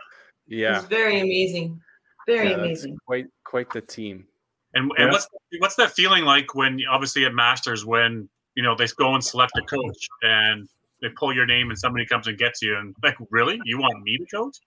yeah, 0.48 0.80
it's 0.80 0.88
very 0.88 1.20
amazing, 1.20 1.80
very 2.26 2.52
Yeah, 2.52 2.56
amazing. 2.56 2.98
Quite 3.06 3.28
quite 3.44 3.70
the 3.72 3.82
team. 3.82 4.26
And, 4.74 4.92
Yeah. 4.98 5.04
and 5.06 5.12
what's 5.12 5.28
what's 5.60 5.76
that 5.76 5.92
feeling 5.92 6.26
like 6.26 6.54
when 6.56 6.80
obviously 6.90 7.26
at 7.26 7.34
Masters 7.34 7.86
when 7.86 8.30
you 8.56 8.64
know 8.64 8.76
they 8.76 8.88
go 8.98 9.16
and 9.16 9.24
select 9.24 9.54
a 9.58 9.62
coach 9.62 10.08
and 10.22 10.68
they 11.02 11.10
pull 11.18 11.34
your 11.34 11.46
name 11.46 11.70
and 11.70 11.80
somebody 11.80 12.06
comes 12.06 12.28
and 12.28 12.38
gets 12.38 12.62
you 12.62 12.78
and 12.78 12.96
like 13.04 13.16
really 13.32 13.60
you 13.66 13.80
want 13.80 14.04
me 14.04 14.18
to 14.18 14.26
coach? 14.26 14.58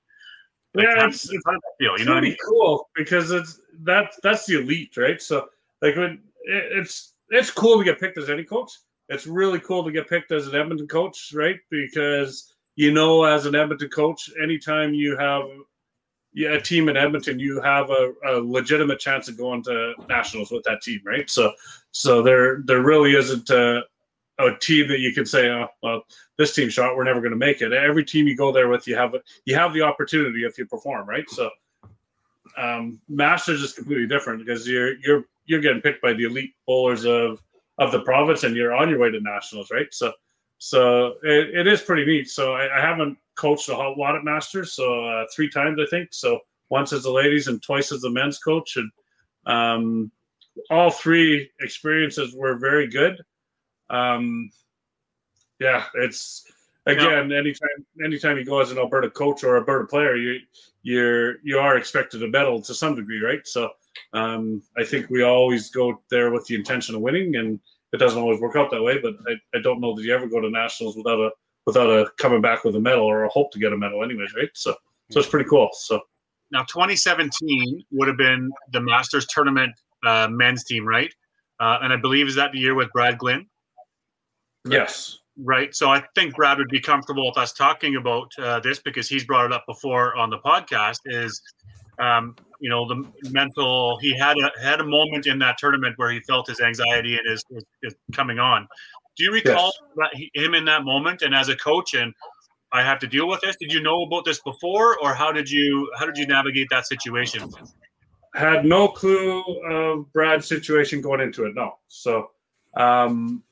Like, 0.75 0.87
Yeah, 0.87 0.93
it's- 0.99 1.29
it's 1.31 1.43
how 1.45 1.53
does 1.53 1.61
that 1.61 1.75
feel? 1.79 1.99
You 1.99 2.05
know 2.07 2.13
what 2.15 2.25
I 2.25 2.29
mean? 2.29 2.37
cool 2.45 2.89
because 2.97 3.31
it's 3.31 3.61
that's 3.81 4.19
that's 4.23 4.47
the 4.47 4.61
elite, 4.61 4.97
right? 4.97 5.21
So 5.21 5.49
like 5.83 5.97
when 5.97 6.23
it, 6.45 6.79
it's 6.79 7.15
it's 7.29 7.51
cool 7.51 7.79
to 7.79 7.85
get 7.85 8.01
picked 8.01 8.19
as 8.19 8.29
any 8.31 8.45
coach. 8.45 8.71
It's 9.09 9.27
really 9.27 9.61
cool 9.61 9.85
to 9.85 9.93
get 9.93 10.09
picked 10.09 10.33
as 10.33 10.47
an 10.49 10.55
Edmonton 10.55 10.89
coach, 10.89 11.33
right? 11.35 11.59
Because 11.71 12.55
you 12.77 12.91
know, 12.93 13.25
as 13.25 13.45
an 13.47 13.55
Edmonton 13.55 13.91
coach, 13.91 14.31
anytime 14.43 14.95
you 14.95 15.17
have 15.17 15.45
yeah, 16.35 16.51
a 16.51 16.61
team 16.61 16.89
in 16.89 16.97
Edmonton, 16.97 17.39
you 17.39 17.61
have 17.61 17.91
a, 17.91 18.13
a 18.27 18.33
legitimate 18.41 18.99
chance 18.99 19.29
of 19.29 19.37
going 19.37 19.63
to 19.65 19.95
nationals 20.09 20.51
with 20.51 20.65
that 20.65 20.83
team, 20.83 21.01
right? 21.05 21.29
So, 21.29 21.53
so 21.91 22.23
there 22.23 22.63
there 22.65 22.83
really 22.83 23.15
isn't 23.15 23.51
a, 23.51 23.83
a 24.39 24.57
team 24.61 24.89
that 24.89 25.01
you 25.01 25.13
can 25.13 25.27
say, 25.27 25.51
oh, 25.51 25.69
well, 25.83 26.03
this 26.39 26.55
team 26.55 26.71
shot, 26.71 26.97
we're 26.97 27.05
never 27.05 27.21
going 27.21 27.33
to 27.33 27.37
make 27.37 27.61
it. 27.61 27.73
Every 27.73 28.05
team 28.05 28.27
you 28.27 28.37
go 28.37 28.51
there 28.51 28.69
with, 28.69 28.89
you 28.89 28.97
have 28.97 29.15
you 29.45 29.55
have 29.55 29.75
the 29.75 29.83
opportunity 29.83 30.45
if 30.45 30.57
you 30.57 30.65
perform, 30.65 31.07
right? 31.07 31.29
So, 31.29 31.51
um, 32.57 32.99
Masters 33.09 33.63
is 33.63 33.75
completely 33.75 34.07
different 34.07 34.45
because 34.45 34.67
you're 34.67 34.99
you're 35.01 35.25
you're 35.45 35.61
getting 35.61 35.83
picked 35.83 36.01
by 36.01 36.15
the 36.15 36.25
elite 36.25 36.55
bowlers 36.67 37.05
of 37.05 37.43
of 37.79 37.93
the 37.93 38.01
province, 38.01 38.45
and 38.45 38.57
you're 38.57 38.75
on 38.75 38.89
your 38.89 38.99
way 38.99 39.11
to 39.11 39.21
nationals, 39.21 39.71
right? 39.71 39.93
So, 39.93 40.13
so 40.59 41.15
it, 41.25 41.55
it 41.55 41.67
is 41.67 41.83
pretty 41.83 42.07
neat. 42.07 42.31
So 42.31 42.55
I, 42.55 42.79
I 42.79 42.81
haven't 42.81 43.19
coached 43.37 43.69
a 43.69 43.75
hot 43.75 44.17
at 44.17 44.25
Masters, 44.25 44.73
so 44.73 45.05
uh, 45.05 45.25
three 45.35 45.49
times 45.49 45.79
I 45.81 45.87
think. 45.91 46.09
So 46.13 46.41
once 46.71 46.93
as 46.93 47.03
the 47.03 47.11
ladies 47.11 47.49
and 47.49 47.63
twice 47.63 47.93
as 47.93 48.01
the 48.01 48.11
men's 48.11 48.39
coach, 48.39 48.77
and 48.77 48.91
um, 49.47 50.11
all 50.71 50.91
three 50.91 51.51
experiences 51.61 52.35
were 52.35 52.57
very 52.57 52.87
good. 52.87 53.21
Um, 53.91 54.51
yeah, 55.61 55.85
it's 55.95 56.45
again 56.87 57.33
anytime 57.33 57.87
anytime 58.05 58.37
you 58.37 58.45
go 58.45 58.61
as 58.61 58.71
an 58.71 58.79
Alberta 58.79 59.11
coach 59.11 59.45
or 59.45 59.57
a 59.57 59.61
Alberta 59.61 59.87
player, 59.87 60.17
you 60.17 60.41
you're 60.83 61.37
you 61.43 61.59
are 61.59 61.77
expected 61.77 62.19
to 62.19 62.29
medal 62.29 62.61
to 62.63 62.75
some 62.75 62.95
degree, 62.95 63.21
right? 63.21 63.47
So 63.47 63.71
um, 64.13 64.63
I 64.77 64.85
think 64.85 65.11
we 65.11 65.23
always 65.23 65.71
go 65.71 66.01
there 66.11 66.31
with 66.31 66.47
the 66.47 66.55
intention 66.55 66.95
of 66.95 67.01
winning, 67.01 67.37
and 67.37 67.61
it 67.93 67.99
doesn't 67.99 68.21
always 68.21 68.41
work 68.41 68.57
out 68.57 68.71
that 68.71 68.83
way. 68.83 68.99
But 68.99 69.15
I, 69.29 69.35
I 69.57 69.63
don't 69.63 69.81
know 69.81 69.95
that 69.95 70.03
you 70.03 70.15
ever 70.15 70.27
go 70.27 70.41
to 70.41 70.51
nationals 70.51 70.97
without 70.97 71.21
a 71.21 71.31
without 71.67 71.89
a 71.89 72.11
coming 72.19 72.41
back 72.41 72.65
with 72.65 72.77
a 72.77 72.81
medal 72.81 73.05
or 73.05 73.25
a 73.25 73.29
hope 73.29 73.53
to 73.53 73.59
get 73.59 73.73
a 73.73 73.77
medal, 73.77 74.03
anyways, 74.03 74.35
right? 74.35 74.51
So 74.55 74.75
so 75.11 75.21
it's 75.21 75.29
pretty 75.29 75.49
cool. 75.49 75.71
So 75.73 76.01
Now 76.51 76.63
2017 76.65 77.85
would 77.93 78.09
have 78.09 78.17
been 78.17 78.51
the 78.73 78.81
Masters 78.81 79.27
tournament 79.27 79.73
uh, 80.07 80.29
men's 80.31 80.65
team, 80.65 80.87
right? 80.87 81.13
Uh, 81.61 81.79
and 81.83 81.93
I 81.93 81.97
believe 81.97 82.27
is 82.27 82.35
that 82.37 82.53
the 82.53 82.59
year 82.59 82.75
with 82.75 82.91
Brad 82.93 83.19
Glynn. 83.19 83.47
yes, 84.67 85.19
Right. 85.39 85.75
So 85.75 85.91
I 85.91 86.03
think 86.15 86.35
Brad 86.35 86.59
would 86.59 86.69
be 86.69 86.81
comfortable 86.81 87.27
with 87.27 87.39
us 87.39 87.53
talking 87.53 87.97
about 87.97 88.31
uh, 88.39 88.61
this 88.61 88.81
because 88.81 89.09
he's 89.09 89.25
brought 89.25 89.47
it 89.47 89.53
up 89.53 89.65
before 89.67 90.15
on 90.15 90.29
the 90.29 90.39
podcast. 90.39 90.99
Is 91.07 91.41
um, 91.99 92.37
you 92.61 92.69
know 92.69 92.87
the 92.87 93.11
mental? 93.31 93.99
He 94.01 94.17
had 94.17 94.37
a 94.37 94.51
had 94.63 94.81
a 94.81 94.85
moment 94.85 95.27
in 95.27 95.39
that 95.39 95.57
tournament 95.57 95.95
where 95.97 96.11
he 96.11 96.21
felt 96.21 96.49
his 96.49 96.61
anxiety 96.61 97.17
and 97.17 97.27
his, 97.27 97.43
his, 97.51 97.65
his 97.83 97.95
coming 98.13 98.39
on. 98.39 98.69
Do 99.17 99.25
you 99.25 99.33
recall 99.33 99.73
that 99.97 100.11
he, 100.15 100.31
him 100.35 100.55
in 100.55 100.65
that 100.67 100.85
moment? 100.85 101.23
And 101.23 101.35
as 101.35 101.49
a 101.49 101.57
coach, 101.57 101.95
and 101.95 102.15
I 102.73 102.83
have 102.83 102.99
to 103.01 103.07
deal 103.07 103.29
with 103.29 103.41
this. 103.43 103.57
Did 103.61 103.73
you 103.73 103.83
know 103.83 104.03
about 104.03 104.25
this 104.25 104.41
before, 104.41 104.99
or 105.01 105.15
how 105.15 105.33
did 105.33 105.51
you 105.51 105.91
how 105.99 106.07
did 106.07 106.17
you 106.17 106.27
navigate 106.27 106.69
that 106.71 106.87
situation? 106.87 107.51
had 108.35 108.65
no 108.65 108.89
clue 108.89 109.43
of 109.69 110.11
Brad's 110.13 110.47
situation 110.47 111.01
going 111.01 111.21
into 111.21 111.45
it. 111.45 111.55
No, 111.55 111.79
so 111.89 112.31
um, 112.77 113.43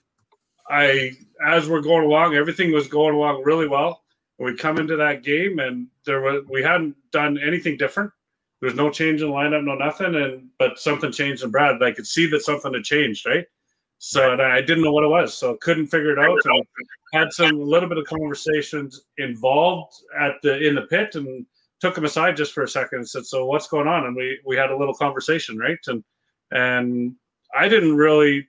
I 0.69 1.13
as 1.45 1.69
we're 1.69 1.83
going 1.83 2.05
along, 2.05 2.35
everything 2.35 2.73
was 2.73 2.89
going 2.89 3.15
along 3.15 3.43
really 3.45 3.69
well. 3.69 4.03
We 4.39 4.57
come 4.57 4.79
into 4.79 4.97
that 4.97 5.23
game 5.23 5.59
and 5.59 5.89
there 6.07 6.23
was 6.23 6.45
we 6.49 6.63
hadn't 6.63 6.97
done 7.13 7.39
anything 7.39 7.77
different. 7.77 8.11
There 8.61 8.69
was 8.69 8.77
no 8.77 8.91
change 8.91 9.23
in 9.23 9.29
lineup, 9.29 9.65
no 9.65 9.75
nothing, 9.75 10.15
and 10.15 10.49
but 10.59 10.79
something 10.79 11.13
changed 11.13 11.45
in 11.45 11.51
Brad. 11.51 11.83
I 11.83 11.93
could 11.93 12.07
see 12.07 12.27
that 12.31 12.43
something 12.43 12.73
had 12.73 12.85
changed, 12.85 13.27
right? 13.27 13.47
So 14.03 14.33
and 14.33 14.41
I 14.41 14.63
didn't 14.63 14.83
know 14.83 14.93
what 14.93 15.05
it 15.05 15.09
was, 15.09 15.37
so 15.37 15.59
couldn't 15.61 15.89
figure 15.89 16.11
it 16.11 16.19
out. 16.19 16.39
And 16.47 16.65
had 17.13 17.33
some 17.35 17.61
a 17.61 17.63
little 17.63 17.89
bit 17.89 17.99
of 17.99 18.07
conversations 18.07 19.03
involved 19.19 19.93
at 20.19 20.37
the 20.43 20.59
in 20.67 20.75
the 20.75 20.83
pit, 20.83 21.17
and 21.17 21.45
took 21.81 21.99
him 21.99 22.07
aside 22.07 22.35
just 22.35 22.55
for 22.55 22.63
a 22.63 22.69
second 22.69 23.01
and 23.01 23.09
said, 23.09 23.27
"So 23.27 23.45
what's 23.45 23.69
going 23.69 23.87
on?" 23.87 24.07
And 24.07 24.17
we 24.17 24.41
we 24.47 24.57
had 24.57 24.71
a 24.71 24.77
little 24.77 24.95
conversation, 24.95 25.59
right? 25.59 25.79
And 25.87 26.03
and 26.51 27.15
I 27.55 27.69
didn't 27.69 27.95
really, 27.95 28.49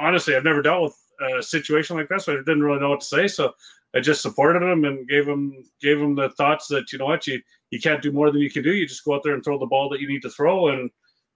honestly, 0.00 0.34
I've 0.34 0.42
never 0.42 0.60
dealt 0.60 0.82
with 0.82 1.38
a 1.38 1.42
situation 1.42 1.96
like 1.96 2.08
this, 2.08 2.24
so 2.24 2.32
I 2.32 2.36
didn't 2.38 2.64
really 2.64 2.80
know 2.80 2.90
what 2.90 3.00
to 3.00 3.06
say. 3.06 3.28
So 3.28 3.52
I 3.94 4.00
just 4.00 4.22
supported 4.22 4.64
him 4.64 4.84
and 4.84 5.06
gave 5.06 5.28
him 5.28 5.54
gave 5.80 6.00
him 6.00 6.16
the 6.16 6.30
thoughts 6.30 6.66
that 6.68 6.90
you 6.92 6.98
know 6.98 7.06
what 7.06 7.28
you 7.28 7.40
you 7.70 7.78
can't 7.78 8.02
do 8.02 8.10
more 8.10 8.32
than 8.32 8.40
you 8.40 8.50
can 8.50 8.64
do. 8.64 8.74
You 8.74 8.88
just 8.88 9.04
go 9.04 9.14
out 9.14 9.22
there 9.22 9.34
and 9.34 9.44
throw 9.44 9.56
the 9.56 9.66
ball 9.66 9.88
that 9.90 10.00
you 10.00 10.08
need 10.08 10.22
to 10.22 10.30
throw, 10.30 10.70
and 10.70 10.90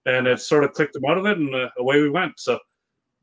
and 0.05 0.27
it 0.27 0.41
sort 0.41 0.65
of 0.65 0.73
clicked 0.73 0.97
him 0.97 1.05
out 1.05 1.17
of 1.17 1.25
it, 1.25 1.37
and 1.37 1.55
uh, 1.55 1.69
away 1.77 2.01
we 2.01 2.09
went. 2.09 2.37
So 2.37 2.59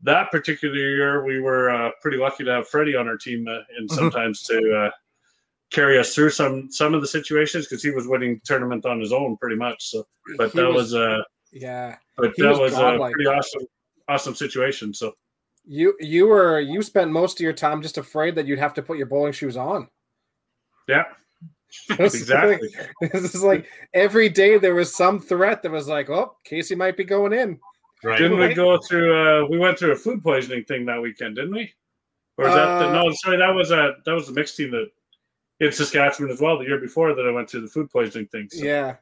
that 0.03 0.31
particular 0.31 0.75
year, 0.75 1.25
we 1.25 1.41
were 1.41 1.71
uh, 1.71 1.91
pretty 2.01 2.17
lucky 2.17 2.45
to 2.45 2.51
have 2.51 2.69
Freddie 2.69 2.97
on 2.97 3.07
our 3.09 3.17
team, 3.17 3.47
uh, 3.49 3.59
and 3.77 3.91
sometimes 3.91 4.43
to 4.45 4.87
uh, 4.87 4.91
carry 5.71 5.99
us 5.99 6.15
through 6.15 6.31
some 6.31 6.71
some 6.71 6.95
of 6.95 7.01
the 7.01 7.07
situations 7.07 7.67
because 7.67 7.83
he 7.83 7.91
was 7.91 8.07
winning 8.07 8.41
tournament 8.45 8.87
on 8.87 8.99
his 9.01 9.13
own 9.13 9.37
pretty 9.37 9.57
much. 9.57 9.91
So, 9.91 10.07
but 10.37 10.53
He 10.53 10.59
that 10.61 10.67
was- 10.69 10.93
was, 10.93 10.95
uh, 10.95 11.23
Yeah. 11.53 11.97
but 12.17 12.33
that 12.37 12.49
was 12.51 12.73
was, 12.73 12.75
a 12.75 13.11
pretty 13.13 13.27
awesome 13.27 13.63
awesome 14.09 14.35
situation. 14.35 14.93
So 14.95 15.13
You 15.65 15.95
you 16.01 16.27
were 16.27 16.61
you 16.61 16.83
spent 16.83 17.11
most 17.11 17.39
of 17.39 17.45
your 17.45 17.53
time 17.53 17.83
just 17.83 17.99
afraid 17.99 18.35
that 18.37 18.47
you'd 18.47 18.59
have 18.59 18.75
to 18.75 18.83
put 18.83 18.97
your 18.99 19.07
bowling 19.07 19.33
shoes 19.33 19.57
on. 19.57 19.89
yeah, 20.89 21.05
exactly. 22.01 22.69
Like, 23.01 23.13
this 23.13 23.35
is 23.35 23.43
like 23.45 23.67
every 23.95 24.29
day 24.29 24.59
there 24.59 24.75
was 24.75 24.95
some 24.97 25.21
threat 25.21 25.63
that 25.63 25.71
was 25.71 25.87
like, 25.87 26.11
oh, 26.11 26.37
Casey 26.45 26.75
might 26.75 26.97
be 26.97 27.05
going 27.05 27.33
in. 27.33 27.61
Right. 28.03 28.19
Didn't 28.19 28.39
we 28.39 28.55
go 28.55 28.79
through? 28.79 29.15
Uh, 29.45 29.47
we 29.49 29.59
went 29.59 29.79
through 29.79 29.93
a 29.93 29.97
food 29.97 30.23
poisoning 30.23 30.65
thing 30.65 30.87
that 30.87 31.01
weekend, 31.03 31.37
didn't 31.37 31.53
we? 31.53 31.73
Or 32.39 32.49
is 32.49 32.55
that 32.55 32.79
the, 32.79 32.89
Uh, 32.89 32.93
no? 32.93 33.13
Sorry, 33.13 33.37
that 33.37 33.55
was 33.55 33.71
a 33.71 33.97
that 34.07 34.13
was 34.13 34.27
the 34.27 34.33
mixed 34.33 34.57
team 34.57 34.71
that 34.71 34.87
in 35.61 35.71
Saskatchewan 35.73 36.31
as 36.33 36.41
well. 36.41 36.59
The 36.59 36.65
year 36.65 36.79
before 36.79 37.15
that, 37.15 37.27
I 37.27 37.31
went 37.31 37.51
through 37.51 37.61
the 37.63 37.69
food 37.69 37.91
poisoning 37.91 38.27
thing. 38.29 38.49
So. 38.51 38.65
Yeah. 38.65 38.97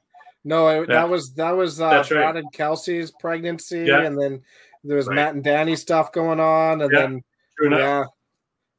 No, 0.45 0.69
it, 0.69 0.89
Yeah. 0.89 0.97
that 0.97 1.09
was 1.09 1.33
that 1.35 1.53
was 1.53 1.81
uh, 1.81 1.91
That's 1.91 2.11
right. 2.11 2.19
Brad 2.23 2.37
and 2.37 2.53
Kelsey's 2.53 3.13
pregnancy, 3.13 3.85
Yeah. 3.85 4.03
and 4.03 4.21
then 4.21 4.43
there 4.83 4.97
was 4.97 5.07
Right. 5.07 5.15
Matt 5.15 5.35
and 5.35 5.45
Danny 5.45 5.77
stuff 5.77 6.11
going 6.11 6.41
on, 6.41 6.81
and 6.83 6.93
Yeah. 6.93 6.99
then 7.01 7.23
True 7.57 7.67
enough. 7.69 7.79
yeah, 7.79 8.05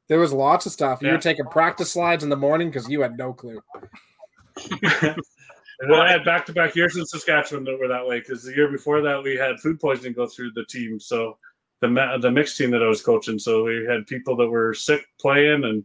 there 0.08 0.18
was 0.18 0.32
lots 0.34 0.66
of 0.66 0.72
stuff. 0.72 1.00
You 1.00 1.12
were 1.12 1.18
taking 1.18 1.46
practice 1.46 1.92
slides 1.92 2.22
in 2.24 2.28
the 2.28 2.36
morning 2.36 2.68
because 2.68 2.88
you 2.90 3.00
had 3.00 3.16
no 3.16 3.32
clue. 3.32 3.62
And 5.80 5.90
then 5.90 6.00
I 6.00 6.10
had 6.10 6.24
back 6.24 6.44
to 6.46 6.52
back 6.52 6.76
years 6.76 6.96
in 6.96 7.06
Saskatchewan 7.06 7.64
that 7.64 7.78
were 7.78 7.88
that 7.88 8.06
way 8.06 8.20
because 8.20 8.44
the 8.44 8.54
year 8.54 8.70
before 8.70 9.00
that 9.00 9.22
we 9.22 9.34
had 9.36 9.58
food 9.60 9.80
poisoning 9.80 10.12
go 10.12 10.26
through 10.26 10.52
the 10.52 10.64
team. 10.66 11.00
So 11.00 11.38
the 11.80 11.88
ma- 11.88 12.18
the 12.18 12.30
mixed 12.30 12.58
team 12.58 12.70
that 12.72 12.82
I 12.82 12.86
was 12.86 13.02
coaching, 13.02 13.38
so 13.38 13.64
we 13.64 13.86
had 13.88 14.06
people 14.06 14.36
that 14.36 14.48
were 14.48 14.74
sick 14.74 15.06
playing, 15.18 15.64
and 15.64 15.84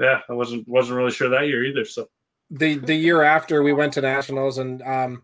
yeah, 0.00 0.20
I 0.28 0.32
wasn't 0.32 0.66
wasn't 0.66 0.96
really 0.96 1.12
sure 1.12 1.28
that 1.28 1.46
year 1.46 1.64
either. 1.64 1.84
So 1.84 2.08
the 2.50 2.76
the 2.78 2.94
year 2.94 3.22
after 3.22 3.62
we 3.62 3.72
went 3.72 3.92
to 3.92 4.00
nationals 4.00 4.58
and 4.58 4.80
um 4.82 5.22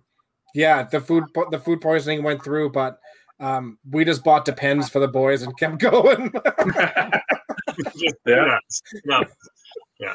yeah 0.54 0.82
the 0.82 1.00
food 1.00 1.24
po- 1.34 1.48
the 1.50 1.58
food 1.58 1.80
poisoning 1.80 2.22
went 2.22 2.44
through 2.44 2.70
but 2.70 2.98
Um, 3.40 3.78
we 3.90 4.04
just 4.04 4.22
bought 4.22 4.44
Depends 4.44 4.88
for 4.88 5.00
the 5.00 5.08
boys 5.08 5.42
and 5.42 5.56
kept 5.58 5.78
going. 5.90 6.32
yeah. 8.26 8.58
yeah. 9.98 10.14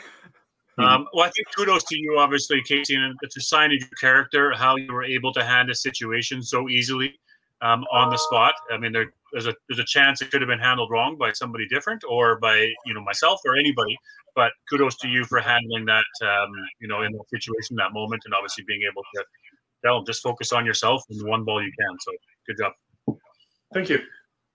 Yeah. 0.79 0.95
Um, 0.95 1.07
well, 1.13 1.25
I 1.25 1.29
think 1.29 1.47
kudos 1.55 1.83
to 1.85 1.97
you, 1.97 2.17
obviously, 2.17 2.61
Casey, 2.63 2.95
and 2.95 3.15
it's 3.21 3.37
a 3.37 3.41
sign 3.41 3.71
of 3.71 3.79
your 3.79 3.89
character 3.99 4.53
how 4.53 4.75
you 4.77 4.91
were 4.91 5.03
able 5.03 5.33
to 5.33 5.43
handle 5.43 5.73
a 5.73 5.75
situation 5.75 6.41
so 6.41 6.69
easily 6.69 7.19
um, 7.61 7.83
on 7.91 8.09
the 8.09 8.17
spot. 8.17 8.53
I 8.71 8.77
mean, 8.77 8.91
there, 8.91 9.13
there's 9.31 9.47
a 9.47 9.53
there's 9.67 9.79
a 9.79 9.85
chance 9.85 10.21
it 10.21 10.31
could 10.31 10.41
have 10.41 10.47
been 10.47 10.59
handled 10.59 10.89
wrong 10.91 11.17
by 11.17 11.31
somebody 11.33 11.67
different 11.67 12.03
or 12.07 12.39
by 12.39 12.71
you 12.85 12.93
know 12.93 13.01
myself 13.01 13.41
or 13.45 13.55
anybody. 13.55 13.97
But 14.35 14.51
kudos 14.69 14.95
to 14.97 15.07
you 15.07 15.25
for 15.25 15.39
handling 15.39 15.85
that, 15.85 16.05
um, 16.21 16.51
you 16.79 16.87
know, 16.87 17.01
in 17.01 17.11
that 17.11 17.29
situation, 17.29 17.75
that 17.77 17.93
moment, 17.93 18.21
and 18.25 18.33
obviously 18.33 18.63
being 18.67 18.81
able 18.89 19.01
to 19.15 19.23
tell 19.83 20.03
just 20.03 20.21
focus 20.21 20.53
on 20.53 20.65
yourself 20.65 21.03
and 21.09 21.19
the 21.19 21.25
one 21.25 21.43
ball 21.43 21.61
you 21.61 21.71
can. 21.77 21.97
So 21.99 22.11
good 22.47 22.57
job. 22.57 23.17
Thank 23.73 23.89
you. 23.89 23.99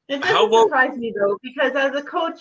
It 0.09 0.21
doesn't 0.21 0.35
How 0.35 0.63
surprise 0.63 0.97
me 0.97 1.13
though, 1.17 1.39
because 1.43 1.73
as 1.75 1.95
a 1.95 2.03
coach, 2.03 2.41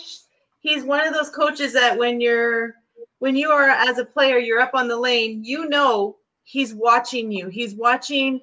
he's 0.60 0.84
one 0.84 1.05
of 1.05 1.14
those 1.14 1.30
coaches 1.30 1.73
that 1.73 1.97
when 1.97 2.19
you're 2.19 2.76
when 3.23 3.37
you 3.37 3.51
are 3.51 3.69
as 3.69 3.99
a 3.99 4.03
player, 4.03 4.37
you're 4.37 4.59
up 4.59 4.73
on 4.73 4.89
the 4.89 4.97
lane, 4.97 5.45
you 5.45 5.69
know 5.69 6.17
he's 6.43 6.73
watching 6.73 7.31
you. 7.31 7.47
He's 7.47 7.73
watching 7.73 8.41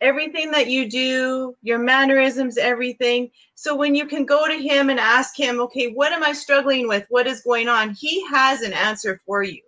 everything 0.00 0.50
that 0.52 0.70
you 0.70 0.88
do, 0.88 1.54
your 1.60 1.78
mannerisms, 1.78 2.56
everything. 2.56 3.30
So 3.54 3.76
when 3.76 3.94
you 3.94 4.06
can 4.06 4.24
go 4.24 4.48
to 4.48 4.54
him 4.54 4.88
and 4.88 4.98
ask 4.98 5.38
him, 5.38 5.60
okay, 5.60 5.92
what 5.92 6.10
am 6.10 6.22
I 6.24 6.32
struggling 6.32 6.88
with? 6.88 7.04
What 7.10 7.26
is 7.26 7.42
going 7.42 7.68
on? 7.68 7.90
He 7.90 8.26
has 8.28 8.62
an 8.62 8.72
answer 8.72 9.20
for 9.26 9.42
you, 9.42 9.60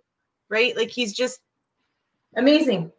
right? 0.49 0.75
Like 0.75 0.89
he's 0.89 1.13
just 1.13 1.41
amazing. 2.35 2.91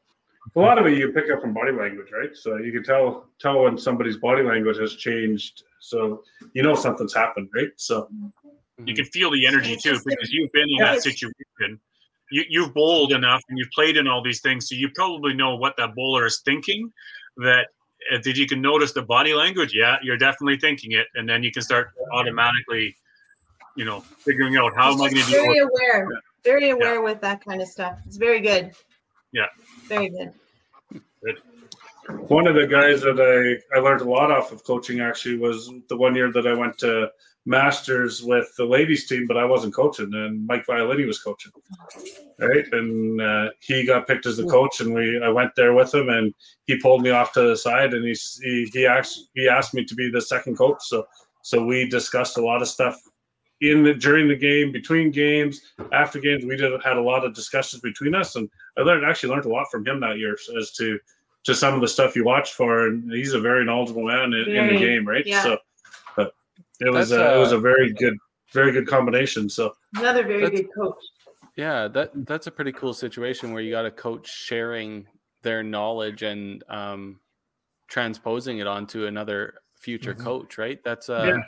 A 0.55 0.61
lot 0.61 0.79
of 0.79 0.87
it 0.87 0.97
you 0.97 1.11
pick 1.11 1.29
up 1.29 1.41
from 1.41 1.55
body 1.55 1.73
language, 1.73 2.13
right? 2.13 2.37
So 2.37 2.59
you 2.59 2.71
can 2.71 2.85
tell 2.85 3.27
tell 3.41 3.65
when 3.65 3.77
somebody's 3.77 4.19
body 4.19 4.45
language 4.45 4.79
has 4.79 4.95
changed. 4.95 5.65
So 5.81 6.23
you 6.53 6.63
know 6.63 6.77
something's 6.77 7.15
happened, 7.15 7.49
right? 7.53 7.71
So 7.75 8.09
you 8.85 8.95
can 8.95 9.05
feel 9.07 9.31
the 9.31 9.47
energy 9.47 9.77
too 9.77 9.99
because 10.05 10.31
you've 10.33 10.53
been 10.53 10.69
in 10.71 10.79
that 10.79 11.03
situation. 11.03 11.81
You, 12.31 12.45
you've 12.49 12.75
bowled 12.75 13.13
enough 13.13 13.43
and 13.49 13.59
you've 13.59 13.71
played 13.71 13.97
in 13.97 14.07
all 14.07 14.23
these 14.23 14.41
things, 14.41 14.69
so 14.69 14.75
you 14.75 14.91
probably 14.95 15.35
know 15.35 15.57
what 15.57 15.77
that 15.79 15.95
bowler 15.95 16.27
is 16.27 16.41
thinking. 16.45 16.93
That 17.39 17.67
uh, 18.13 18.19
did 18.19 18.37
you 18.37 18.47
can 18.47 18.61
notice 18.61 18.93
the 18.93 19.03
body 19.03 19.35
language? 19.35 19.73
Yeah, 19.75 19.97
you're 20.03 20.19
definitely 20.19 20.59
thinking 20.59 20.93
it, 20.93 21.07
and 21.15 21.29
then 21.29 21.43
you 21.43 21.51
can 21.51 21.63
start 21.63 21.91
automatically, 22.13 22.95
you 23.77 23.85
know, 23.85 24.01
figuring 24.01 24.57
out 24.57 24.75
how 24.77 24.93
am 24.93 25.01
I 25.01 25.11
going 25.11 25.23
to 25.25 25.31
do. 25.31 25.31
Very 25.31 25.59
aware, 25.59 26.09
yeah. 26.13 26.19
very 26.45 26.71
aware 26.71 26.95
yeah. 26.97 27.01
with 27.01 27.21
that 27.23 27.45
kind 27.45 27.63
of 27.63 27.69
stuff. 27.69 27.99
It's 28.07 28.17
very 28.17 28.41
good. 28.41 28.73
Yeah, 29.33 29.47
very 29.87 30.11
good. 30.11 30.33
Good. 31.25 31.41
One 32.29 32.47
of 32.47 32.55
the 32.55 32.67
guys 32.67 33.03
that 33.03 33.21
I, 33.21 33.77
I 33.77 33.81
learned 33.81 34.01
a 34.01 34.09
lot 34.09 34.31
off 34.31 34.53
of 34.53 34.65
coaching 34.65 35.01
actually 35.01 35.37
was 35.37 35.71
the 35.89 35.97
one 35.97 36.15
year 36.15 36.33
that 36.33 36.47
I 36.47 36.55
went 36.55 36.79
to 36.79 37.11
masters 37.47 38.23
with 38.23 38.53
the 38.57 38.65
ladies 38.65 39.07
team, 39.09 39.27
but 39.27 39.37
I 39.37 39.45
wasn't 39.45 39.75
coaching, 39.75 40.11
and 40.13 40.47
Mike 40.47 40.67
Violini 40.67 41.07
was 41.07 41.23
coaching, 41.23 41.53
right? 42.39 42.65
And 42.73 43.21
uh, 43.21 43.51
he 43.61 43.85
got 43.85 44.07
picked 44.07 44.27
as 44.27 44.37
the 44.37 44.47
coach, 44.47 44.81
and 44.81 44.95
we 44.95 45.21
I 45.23 45.29
went 45.29 45.53
there 45.57 45.73
with 45.73 45.95
him, 45.95 46.09
and 46.09 46.35
he 46.67 46.79
pulled 46.79 47.03
me 47.03 47.11
off 47.11 47.33
to 47.33 47.43
the 47.43 47.57
side, 47.57 47.95
and 47.95 48.05
he 48.05 48.15
he 48.43 48.71
he 48.73 48.87
asked 48.87 49.31
he 49.35 49.49
asked 49.49 49.75
me 49.75 49.85
to 49.85 49.95
be 49.95 50.11
the 50.11 50.21
second 50.21 50.57
coach. 50.57 50.79
So 50.83 51.07
so 51.43 51.65
we 51.65 51.89
discussed 51.89 52.39
a 52.39 52.45
lot 52.45 52.63
of 52.63 52.69
stuff 52.69 53.01
in 53.61 53.83
the 53.83 53.95
during 53.95 54.29
the 54.29 54.37
game, 54.37 54.71
between 54.71 55.11
games, 55.11 55.61
after 55.93 56.21
games. 56.21 56.45
We 56.45 56.57
did 56.57 56.81
had 56.83 56.97
a 56.97 57.03
lot 57.03 57.25
of 57.25 57.35
discussions 57.35 57.81
between 57.83 58.15
us, 58.15 58.37
and 58.37 58.49
I 58.77 58.83
learned 58.83 59.05
actually 59.05 59.31
learned 59.31 59.47
a 59.47 59.51
lot 59.51 59.71
from 59.71 59.87
him 59.87 60.01
that 60.01 60.19
year 60.19 60.37
as 60.59 60.73
to 60.73 60.99
to 61.45 61.55
some 61.55 61.75
of 61.75 61.81
the 61.81 61.89
stuff 61.89 62.15
you 62.15 62.25
watch 62.25 62.53
for, 62.53 62.89
and 62.89 63.11
he's 63.11 63.33
a 63.33 63.41
very 63.41 63.65
knowledgeable 63.65 64.05
man 64.05 64.35
in, 64.35 64.55
in 64.55 64.67
the 64.69 64.79
game, 64.79 65.07
right? 65.07 65.27
Yeah. 65.27 65.43
So 65.43 65.59
it 66.81 66.91
was 66.91 67.13
a, 67.13 67.35
it 67.35 67.39
was 67.39 67.53
a 67.53 67.59
very 67.59 67.93
good, 67.93 68.17
very 68.53 68.73
good 68.73 68.87
combination. 68.87 69.49
So 69.49 69.73
another 69.97 70.27
very 70.27 70.49
good 70.51 70.69
coach. 70.77 71.03
Yeah, 71.57 71.89
that 71.89 72.13
that's 72.27 72.47
a 72.47 72.53
pretty 72.53 72.73
cool 72.73 72.95
situation 72.95 73.53
where 73.53 73.63
you 73.63 73.73
got 73.73 73.87
a 73.87 73.91
coach 73.91 74.29
sharing 74.29 75.07
their 75.43 75.63
knowledge 75.63 76.23
and 76.23 76.63
um, 76.69 77.21
transposing 77.89 78.59
it 78.59 78.67
onto 78.67 79.07
another 79.07 79.55
future 79.81 80.15
mm-hmm. 80.15 80.25
coach, 80.25 80.59
right? 80.59 80.79
That's 80.85 81.09
uh, 81.09 81.25
yeah. 81.27 81.43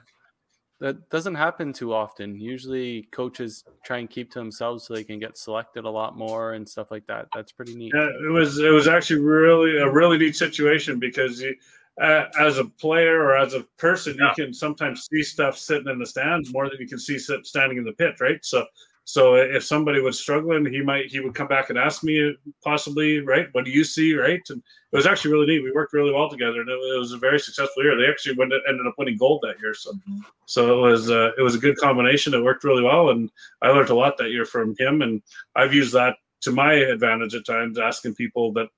that 0.81 1.11
doesn't 1.11 1.37
happen 1.37 1.73
too 1.73 1.95
often. 1.95 2.41
Usually, 2.41 3.09
coaches 3.13 3.65
try 3.85 3.99
and 3.99 4.11
keep 4.11 4.33
to 4.33 4.41
themselves 4.41 4.85
so 4.85 4.95
they 4.95 5.05
can 5.05 5.21
get 5.21 5.39
selected 5.39 5.85
a 5.85 5.91
lot 5.91 6.19
more 6.19 6.55
and 6.55 6.69
stuff 6.69 6.91
like 6.91 7.07
that. 7.07 7.29
That's 7.33 7.53
pretty 7.53 7.77
neat. 7.77 7.93
Yeah, 7.95 8.09
it 8.09 8.33
was 8.33 8.59
it 8.59 8.71
was 8.71 8.89
actually 8.89 9.21
really 9.21 9.79
a 9.79 9.91
really 9.91 10.19
neat 10.19 10.37
situation 10.37 10.99
because. 10.99 11.41
You, 11.41 11.55
uh, 12.01 12.27
as 12.39 12.59
a 12.59 12.65
player 12.65 13.23
or 13.23 13.37
as 13.37 13.55
a 13.55 13.65
person, 13.79 14.17
yeah. 14.19 14.33
you 14.37 14.45
can 14.45 14.55
sometimes 14.55 15.07
see 15.11 15.23
stuff 15.23 15.59
sitting 15.59 15.89
in 15.89 15.99
the 15.99 16.07
stands 16.07 16.53
more 16.53 16.69
than 16.69 16.79
you 16.81 16.89
can 16.89 16.99
see 16.99 17.19
sit, 17.19 17.47
standing 17.47 17.79
in 17.79 17.85
the 17.85 17.93
pit, 17.93 18.21
right? 18.21 18.45
So, 18.45 18.65
so 19.05 19.35
if 19.35 19.65
somebody 19.65 20.01
was 20.01 20.21
struggling, 20.21 20.65
he 20.67 20.83
might 20.83 21.07
he 21.07 21.21
would 21.21 21.35
come 21.35 21.49
back 21.49 21.69
and 21.69 21.79
ask 21.79 22.05
me 22.05 22.35
possibly, 22.63 23.21
right? 23.21 23.49
What 23.53 23.65
do 23.65 23.71
you 23.71 23.83
see, 23.83 24.15
right? 24.15 24.41
And 24.51 24.63
it 24.93 24.97
was 24.97 25.07
actually 25.07 25.33
really 25.33 25.47
neat. 25.47 25.65
We 25.65 25.73
worked 25.73 25.93
really 25.93 26.13
well 26.13 26.31
together, 26.31 26.61
and 26.61 26.69
it, 26.71 26.75
it 26.75 26.99
was 26.99 27.13
a 27.13 27.19
very 27.19 27.41
successful 27.41 27.83
year. 27.83 27.97
They 27.97 28.09
actually 28.09 28.37
went, 28.37 28.53
ended 28.69 28.87
up 28.87 28.95
winning 28.99 29.17
gold 29.17 29.41
that 29.43 29.61
year, 29.61 29.75
so 29.75 29.93
mm-hmm. 29.93 30.21
so 30.47 30.79
it 30.79 30.81
was 30.81 31.11
uh, 31.11 31.33
it 31.37 31.43
was 31.43 31.55
a 31.55 31.59
good 31.59 31.77
combination. 31.77 32.35
It 32.35 32.45
worked 32.45 32.65
really 32.65 32.85
well, 32.85 33.11
and 33.11 33.31
I 33.63 33.69
learned 33.71 33.91
a 33.91 33.95
lot 33.95 34.17
that 34.19 34.31
year 34.31 34.45
from 34.45 34.77
him, 34.79 35.03
and 35.03 35.23
I've 35.57 35.75
used 35.75 35.93
that 35.95 36.17
to 36.43 36.53
my 36.53 36.75
advantage 36.75 37.35
at 37.35 37.45
times, 37.45 37.79
asking 37.79 38.15
people 38.15 38.53
that 38.53 38.69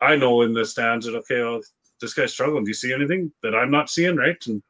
I 0.00 0.16
know 0.16 0.42
in 0.42 0.52
the 0.52 0.64
stands 0.64 1.06
that 1.06 1.16
okay, 1.16 1.42
well, 1.42 1.60
this 2.00 2.14
guy's 2.14 2.32
struggling. 2.32 2.64
Do 2.64 2.70
you 2.70 2.74
see 2.74 2.92
anything 2.92 3.32
that 3.42 3.54
I'm 3.54 3.70
not 3.70 3.90
seeing? 3.90 4.16
Right. 4.16 4.36
And 4.46 4.62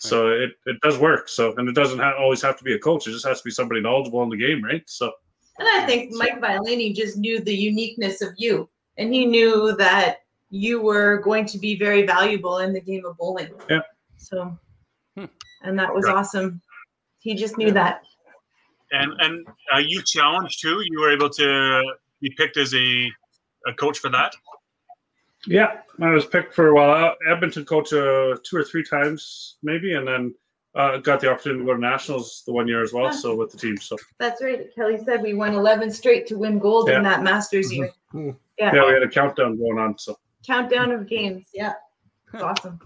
so 0.00 0.28
it, 0.28 0.50
it 0.66 0.80
does 0.82 0.98
work. 0.98 1.28
So, 1.28 1.54
and 1.56 1.68
it 1.68 1.74
doesn't 1.74 1.98
ha- 1.98 2.16
always 2.18 2.42
have 2.42 2.58
to 2.58 2.64
be 2.64 2.74
a 2.74 2.78
coach. 2.78 3.06
It 3.06 3.12
just 3.12 3.26
has 3.26 3.38
to 3.38 3.44
be 3.44 3.50
somebody 3.50 3.80
knowledgeable 3.80 4.22
in 4.22 4.28
the 4.28 4.36
game. 4.36 4.62
Right. 4.62 4.82
So, 4.86 5.12
and 5.58 5.68
I 5.68 5.86
think 5.86 6.12
Mike 6.12 6.40
Violini 6.40 6.94
just 6.94 7.16
knew 7.16 7.40
the 7.40 7.54
uniqueness 7.54 8.20
of 8.20 8.30
you 8.36 8.68
and 8.98 9.12
he 9.12 9.26
knew 9.26 9.74
that 9.76 10.18
you 10.50 10.80
were 10.80 11.18
going 11.18 11.46
to 11.46 11.58
be 11.58 11.78
very 11.78 12.06
valuable 12.06 12.58
in 12.58 12.72
the 12.72 12.80
game 12.80 13.04
of 13.04 13.16
bowling. 13.16 13.52
Yeah. 13.68 13.80
So, 14.16 14.56
hmm. 15.16 15.24
and 15.62 15.78
that 15.78 15.94
was 15.94 16.04
right. 16.04 16.16
awesome. 16.16 16.60
He 17.18 17.34
just 17.34 17.58
knew 17.58 17.68
yeah. 17.68 17.72
that. 17.72 18.02
And, 18.92 19.12
and 19.18 19.46
uh, 19.74 19.78
you 19.84 20.02
challenged 20.06 20.60
too. 20.60 20.80
You 20.90 21.00
were 21.00 21.12
able 21.12 21.30
to 21.30 21.82
be 22.20 22.32
picked 22.36 22.56
as 22.56 22.74
a, 22.74 23.10
a 23.66 23.74
coach 23.78 23.98
for 23.98 24.10
that. 24.10 24.34
Yeah, 25.46 25.80
I 26.00 26.10
was 26.10 26.26
picked 26.26 26.54
for 26.54 26.68
a 26.68 26.74
while. 26.74 27.14
Edmonton 27.28 27.64
coach 27.64 27.92
uh, 27.92 28.36
two 28.42 28.56
or 28.56 28.64
three 28.64 28.82
times, 28.82 29.56
maybe, 29.62 29.94
and 29.94 30.06
then 30.06 30.34
uh, 30.74 30.98
got 30.98 31.20
the 31.20 31.30
opportunity 31.30 31.60
to 31.60 31.66
go 31.66 31.74
to 31.74 31.80
nationals 31.80 32.42
the 32.46 32.52
one 32.52 32.66
year 32.68 32.82
as 32.82 32.92
well. 32.92 33.12
So 33.12 33.36
with 33.36 33.52
the 33.52 33.58
team, 33.58 33.76
so 33.76 33.96
that's 34.18 34.42
right. 34.42 34.74
Kelly 34.74 34.98
said 35.04 35.22
we 35.22 35.34
won 35.34 35.54
eleven 35.54 35.90
straight 35.90 36.26
to 36.28 36.36
win 36.36 36.58
gold 36.58 36.88
yeah. 36.88 36.98
in 36.98 37.02
that 37.04 37.22
Masters 37.22 37.72
year. 37.72 37.90
Mm-hmm. 38.12 38.36
Yeah, 38.58 38.74
yeah, 38.74 38.86
we 38.86 38.92
had 38.92 39.02
a 39.02 39.08
countdown 39.08 39.56
going 39.56 39.78
on. 39.78 39.98
So 39.98 40.18
countdown 40.44 40.90
of 40.90 41.08
games. 41.08 41.46
Yeah, 41.54 41.74
awesome. 42.34 42.80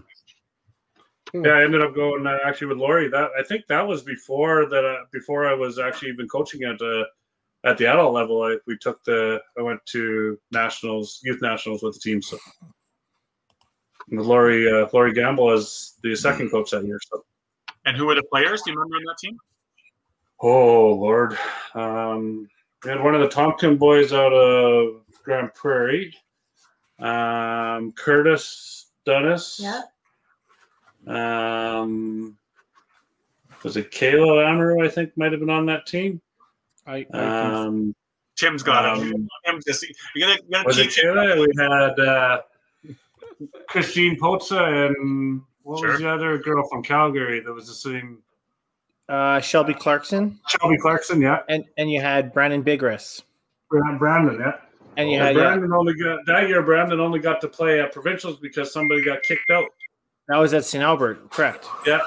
Yeah, 1.33 1.51
I 1.51 1.63
ended 1.63 1.81
up 1.81 1.95
going 1.95 2.27
uh, 2.27 2.37
actually 2.45 2.67
with 2.67 2.77
Lori. 2.77 3.07
That 3.07 3.31
I 3.39 3.43
think 3.43 3.65
that 3.67 3.85
was 3.85 4.03
before 4.03 4.67
that. 4.67 4.85
Uh, 4.85 5.05
before 5.11 5.47
I 5.47 5.53
was 5.53 5.79
actually 5.79 6.09
even 6.09 6.27
coaching 6.27 6.63
at 6.63 6.81
uh, 6.81 7.05
at 7.63 7.77
the 7.77 7.87
adult 7.87 8.13
level, 8.13 8.41
I, 8.43 8.57
we 8.65 8.77
took 8.77 9.03
the 9.03 9.39
I 9.57 9.61
went 9.61 9.85
to 9.87 10.39
nationals, 10.51 11.19
youth 11.23 11.41
nationals 11.41 11.83
with 11.83 11.93
the 11.93 11.99
team. 11.99 12.21
So 12.21 12.37
with 14.09 14.25
Laurie 14.25 14.69
uh, 14.69 14.87
Laurie 14.93 15.13
Gamble 15.13 15.51
as 15.51 15.95
the 16.03 16.15
second 16.15 16.51
coach 16.51 16.71
that 16.71 16.85
year. 16.85 16.99
So. 17.11 17.23
And 17.85 17.97
who 17.97 18.05
were 18.05 18.15
the 18.15 18.23
players? 18.23 18.61
Do 18.63 18.71
you 18.71 18.77
remember 18.77 18.97
on 18.97 19.03
that 19.05 19.17
team? 19.19 19.37
Oh 20.41 20.93
Lord, 20.93 21.37
um, 21.75 22.47
we 22.83 22.89
had 22.89 23.03
one 23.03 23.13
of 23.13 23.21
the 23.21 23.27
Tompkin 23.27 23.77
boys 23.77 24.11
out 24.11 24.33
of 24.33 25.03
Grande 25.23 25.53
Prairie, 25.53 26.15
um, 26.99 27.91
Curtis 27.91 28.87
Dennis. 29.05 29.59
Yeah. 29.61 29.81
Um, 31.07 32.37
was 33.63 33.77
it 33.77 33.91
Kayla 33.91 34.45
Amaro? 34.45 34.83
I 34.83 34.89
think 34.89 35.15
might 35.15 35.31
have 35.31 35.39
been 35.39 35.49
on 35.49 35.67
that 35.67 35.85
team. 35.85 36.21
I, 36.91 37.05
I 37.13 37.63
um, 37.65 37.95
Tim's 38.35 38.63
got 38.63 38.85
um, 38.85 39.13
it. 39.13 39.21
Tim's 39.45 39.65
just, 39.65 39.85
you're 40.15 40.27
gonna, 40.27 40.39
you're 40.49 40.63
gonna 40.63 40.67
was 40.67 40.77
it 40.77 40.91
Taylor? 40.91 41.39
We 41.39 41.47
had 41.57 41.99
uh, 41.99 42.41
Christine 43.67 44.19
Poza 44.19 44.61
and 44.61 45.41
what 45.63 45.79
sure. 45.79 45.91
was 45.91 46.01
the 46.01 46.09
other 46.09 46.37
girl 46.37 46.67
from 46.69 46.83
Calgary 46.83 47.39
that 47.39 47.53
was 47.53 47.67
the 47.67 47.73
same? 47.73 48.19
Uh, 49.07 49.39
Shelby 49.39 49.73
Clarkson. 49.73 50.39
Shelby 50.47 50.77
Clarkson, 50.77 51.21
yeah. 51.21 51.39
And 51.49 51.63
and 51.77 51.91
you 51.91 52.01
had 52.01 52.33
Brandon 52.33 52.63
Bigris. 52.63 53.21
Brandon, 53.69 54.39
yeah. 54.39 54.53
And 54.97 55.09
you 55.09 55.17
had 55.17 55.35
Brandon 55.35 55.69
yeah. 55.69 55.77
only 55.77 55.93
got 55.93 56.19
that 56.27 56.49
year. 56.49 56.61
Brandon 56.61 56.99
only 56.99 57.19
got 57.19 57.39
to 57.41 57.47
play 57.47 57.79
at 57.79 57.93
provincials 57.93 58.37
because 58.37 58.73
somebody 58.73 59.03
got 59.03 59.23
kicked 59.23 59.49
out. 59.49 59.69
That 60.27 60.37
was 60.37 60.53
at 60.53 60.65
St. 60.65 60.83
Albert, 60.83 61.29
correct? 61.29 61.65
Yeah 61.85 61.99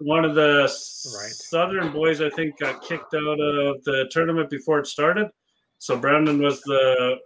one 0.00 0.24
of 0.24 0.34
the 0.34 0.62
right. 0.62 1.30
Southern 1.30 1.92
boys, 1.92 2.20
I 2.20 2.30
think, 2.30 2.58
got 2.58 2.82
kicked 2.82 3.14
out 3.14 3.40
of 3.40 3.84
the 3.84 4.08
tournament 4.10 4.50
before 4.50 4.78
it 4.78 4.86
started. 4.86 5.28
So 5.78 5.96
Brandon 5.96 6.42
was 6.42 6.60
the 6.62 7.16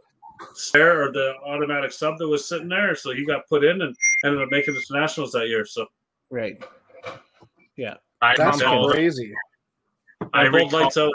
spare 0.54 1.02
or 1.04 1.12
the 1.12 1.34
automatic 1.46 1.92
sub 1.92 2.18
that 2.18 2.28
was 2.28 2.46
sitting 2.48 2.68
there, 2.68 2.94
so 2.94 3.12
he 3.12 3.24
got 3.24 3.46
put 3.48 3.64
in 3.64 3.80
and 3.82 3.94
ended 4.24 4.42
up 4.42 4.48
making 4.50 4.74
the 4.74 4.82
nationals 4.90 5.32
that 5.32 5.48
year. 5.48 5.64
So 5.64 5.86
right, 6.30 6.62
yeah, 7.76 7.94
I 8.20 8.34
That's 8.36 8.58
recall- 8.60 8.90
crazy. 8.90 9.32
I 10.32 10.42
I 10.42 10.48
hold 10.48 10.54
recall- 10.54 10.80
lights 10.82 10.96
out. 10.96 11.12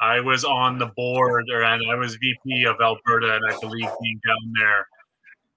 I 0.00 0.18
was 0.18 0.44
on 0.44 0.78
the 0.78 0.86
board, 0.96 1.48
or 1.52 1.62
and 1.62 1.80
I 1.88 1.94
was 1.94 2.16
VP 2.16 2.64
of 2.64 2.76
Alberta, 2.80 3.36
and 3.36 3.44
I 3.48 3.56
believe 3.60 3.88
being 4.02 4.20
down 4.26 4.52
there 4.58 4.86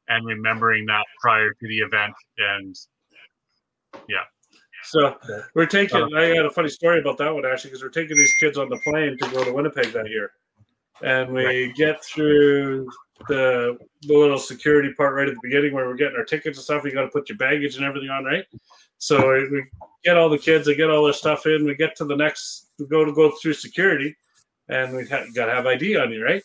and 0.08 0.24
remembering 0.26 0.86
that 0.86 1.04
prior 1.20 1.50
to 1.50 1.68
the 1.68 1.80
event. 1.80 2.14
And 2.38 2.76
So 4.86 5.16
we're 5.54 5.66
taking. 5.66 6.02
Uh, 6.02 6.18
I 6.18 6.26
had 6.26 6.46
a 6.46 6.52
funny 6.52 6.70
story 6.70 7.00
about 7.00 7.18
that 7.18 7.34
one 7.34 7.46
actually, 7.46 7.72
because 7.72 7.84
we're 7.84 7.90
taking 7.90 8.16
these 8.16 8.34
kids 8.40 8.58
on 8.58 8.70
the 8.70 8.78
plane 8.78 9.18
to 9.18 9.30
go 9.30 9.44
to 9.44 9.52
Winnipeg 9.52 9.92
that 9.94 10.10
year, 10.10 10.32
and 11.02 11.32
we 11.32 11.74
get 11.76 12.04
through 12.04 12.88
the 13.28 13.78
the 14.04 14.14
little 14.14 14.38
security 14.38 14.94
part 14.94 15.16
right 15.16 15.28
at 15.28 15.34
the 15.34 15.40
beginning 15.42 15.74
where 15.74 15.88
we're 15.88 15.96
getting 15.96 16.18
our 16.18 16.24
tickets 16.26 16.58
and 16.58 16.64
stuff. 16.64 16.84
You 16.84 16.92
got 16.92 17.02
to 17.02 17.08
put 17.10 17.30
your 17.30 17.38
baggage 17.38 17.78
and 17.78 17.86
everything 17.86 18.10
on, 18.10 18.26
right? 18.26 18.46
So 18.98 19.32
we 19.32 19.50
we 19.50 19.64
get 20.04 20.18
all 20.18 20.30
the 20.30 20.38
kids, 20.38 20.66
they 20.66 20.76
get 20.76 20.90
all 20.90 21.04
their 21.04 21.14
stuff 21.14 21.46
in. 21.46 21.66
We 21.66 21.76
get 21.76 21.96
to 21.98 22.06
the 22.06 22.16
next, 22.16 22.72
we 22.80 22.86
go 22.86 23.04
to 23.04 23.14
go 23.14 23.32
through 23.32 23.54
security, 23.54 24.16
and 24.70 24.96
we 24.96 25.08
ha- 25.08 25.26
got 25.34 25.46
to 25.46 25.54
have 25.54 25.66
ID 25.66 25.98
on 25.98 26.12
you, 26.12 26.24
right? 26.24 26.44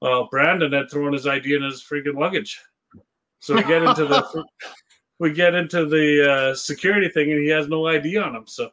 Well, 0.00 0.28
Brandon 0.30 0.72
had 0.72 0.90
thrown 0.90 1.12
his 1.12 1.26
ID 1.26 1.54
in 1.54 1.62
his 1.62 1.84
freaking 1.84 2.18
luggage, 2.18 2.60
so 3.40 3.54
we 3.54 3.62
get 3.64 3.82
into 3.82 4.06
the 4.06 4.44
we 5.18 5.32
get 5.32 5.54
into 5.54 5.86
the 5.86 6.30
uh, 6.32 6.54
security 6.54 7.08
thing 7.08 7.30
and 7.32 7.42
he 7.42 7.48
has 7.48 7.68
no 7.68 7.86
ID 7.86 8.16
on 8.18 8.34
him. 8.36 8.44
So, 8.46 8.70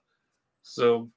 so 0.63 1.09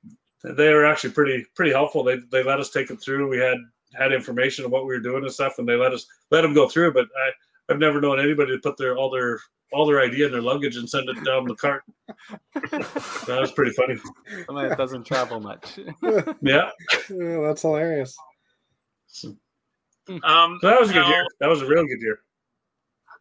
they 0.44 0.72
were 0.72 0.86
actually 0.86 1.10
pretty 1.10 1.44
pretty 1.54 1.72
helpful. 1.72 2.02
They 2.04 2.16
they 2.30 2.42
let 2.42 2.60
us 2.60 2.70
take 2.70 2.90
it 2.90 3.00
through. 3.00 3.28
We 3.28 3.38
had 3.38 3.58
had 3.94 4.12
information 4.12 4.64
of 4.64 4.70
what 4.70 4.82
we 4.86 4.94
were 4.94 5.00
doing 5.00 5.22
and 5.24 5.32
stuff, 5.32 5.58
and 5.58 5.68
they 5.68 5.74
let 5.76 5.92
us 5.92 6.06
let 6.30 6.44
him 6.44 6.54
go 6.54 6.68
through. 6.68 6.92
But 6.92 7.06
I 7.16 7.72
I've 7.72 7.78
never 7.78 8.00
known 8.00 8.18
anybody 8.20 8.52
to 8.52 8.58
put 8.58 8.76
their 8.76 8.96
all 8.96 9.10
their 9.10 9.40
all 9.72 9.84
their 9.86 10.00
ID 10.00 10.24
in 10.24 10.32
their 10.32 10.40
luggage 10.40 10.76
and 10.76 10.88
send 10.88 11.08
it 11.10 11.22
down 11.24 11.44
the 11.46 11.54
cart. 11.54 11.82
that 12.54 13.38
was 13.40 13.52
pretty 13.52 13.72
funny. 13.72 13.96
Somebody 14.46 14.70
that 14.70 14.78
doesn't 14.78 15.04
travel 15.04 15.40
much. 15.40 15.78
Yeah, 16.40 16.70
Yeah, 17.10 17.40
that's 17.42 17.60
hilarious. 17.62 18.16
so 19.08 19.36
um, 20.24 20.58
that 20.62 20.80
was 20.80 20.88
a 20.88 20.94
good 20.94 21.00
now- 21.02 21.08
year. 21.10 21.26
That 21.40 21.48
was 21.48 21.60
a 21.60 21.66
real 21.66 21.84
good 21.86 22.00
year. 22.00 22.20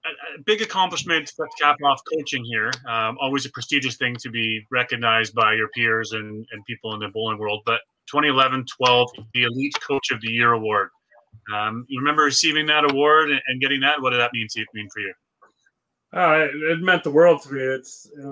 A, 0.06 0.42
big 0.46 0.62
accomplishment 0.62 1.28
to 1.28 1.46
cap 1.60 1.78
off 1.84 2.02
coaching 2.14 2.44
here. 2.46 2.72
Um, 2.88 3.18
always 3.20 3.46
a 3.46 3.50
prestigious 3.50 3.96
thing 3.96 4.16
to 4.22 4.30
be 4.30 4.66
recognized 4.72 5.34
by 5.34 5.54
your 5.54 5.70
peers 5.70 6.14
and, 6.14 6.46
and 6.52 6.66
people 6.66 6.94
in 6.94 7.00
the 7.00 7.10
bowling 7.10 7.38
world. 7.38 7.62
But 7.66 7.82
2011 8.08 8.66
12, 8.78 9.10
the 9.34 9.44
Elite 9.44 9.76
Coach 9.82 10.12
of 10.12 10.22
the 10.22 10.30
Year 10.30 10.54
award. 10.54 10.90
Um, 11.54 11.86
you 11.88 12.00
remember 12.00 12.24
receiving 12.24 12.66
that 12.68 12.90
award 12.90 13.30
and, 13.30 13.42
and 13.48 13.62
getting 13.62 13.82
that? 13.82 14.02
What 14.02 14.12
did 14.12 14.20
that 14.20 14.34
mean 14.34 14.48
to 14.50 14.66
mean 14.74 14.88
for 14.94 15.00
you? 15.00 15.14
Uh, 16.14 16.46
it, 16.46 16.72
it 16.72 16.82
meant 16.82 17.04
the 17.04 17.12
world 17.12 17.42
to 17.44 17.54
me. 17.54 17.62
It's 17.62 18.10
uh, 18.24 18.32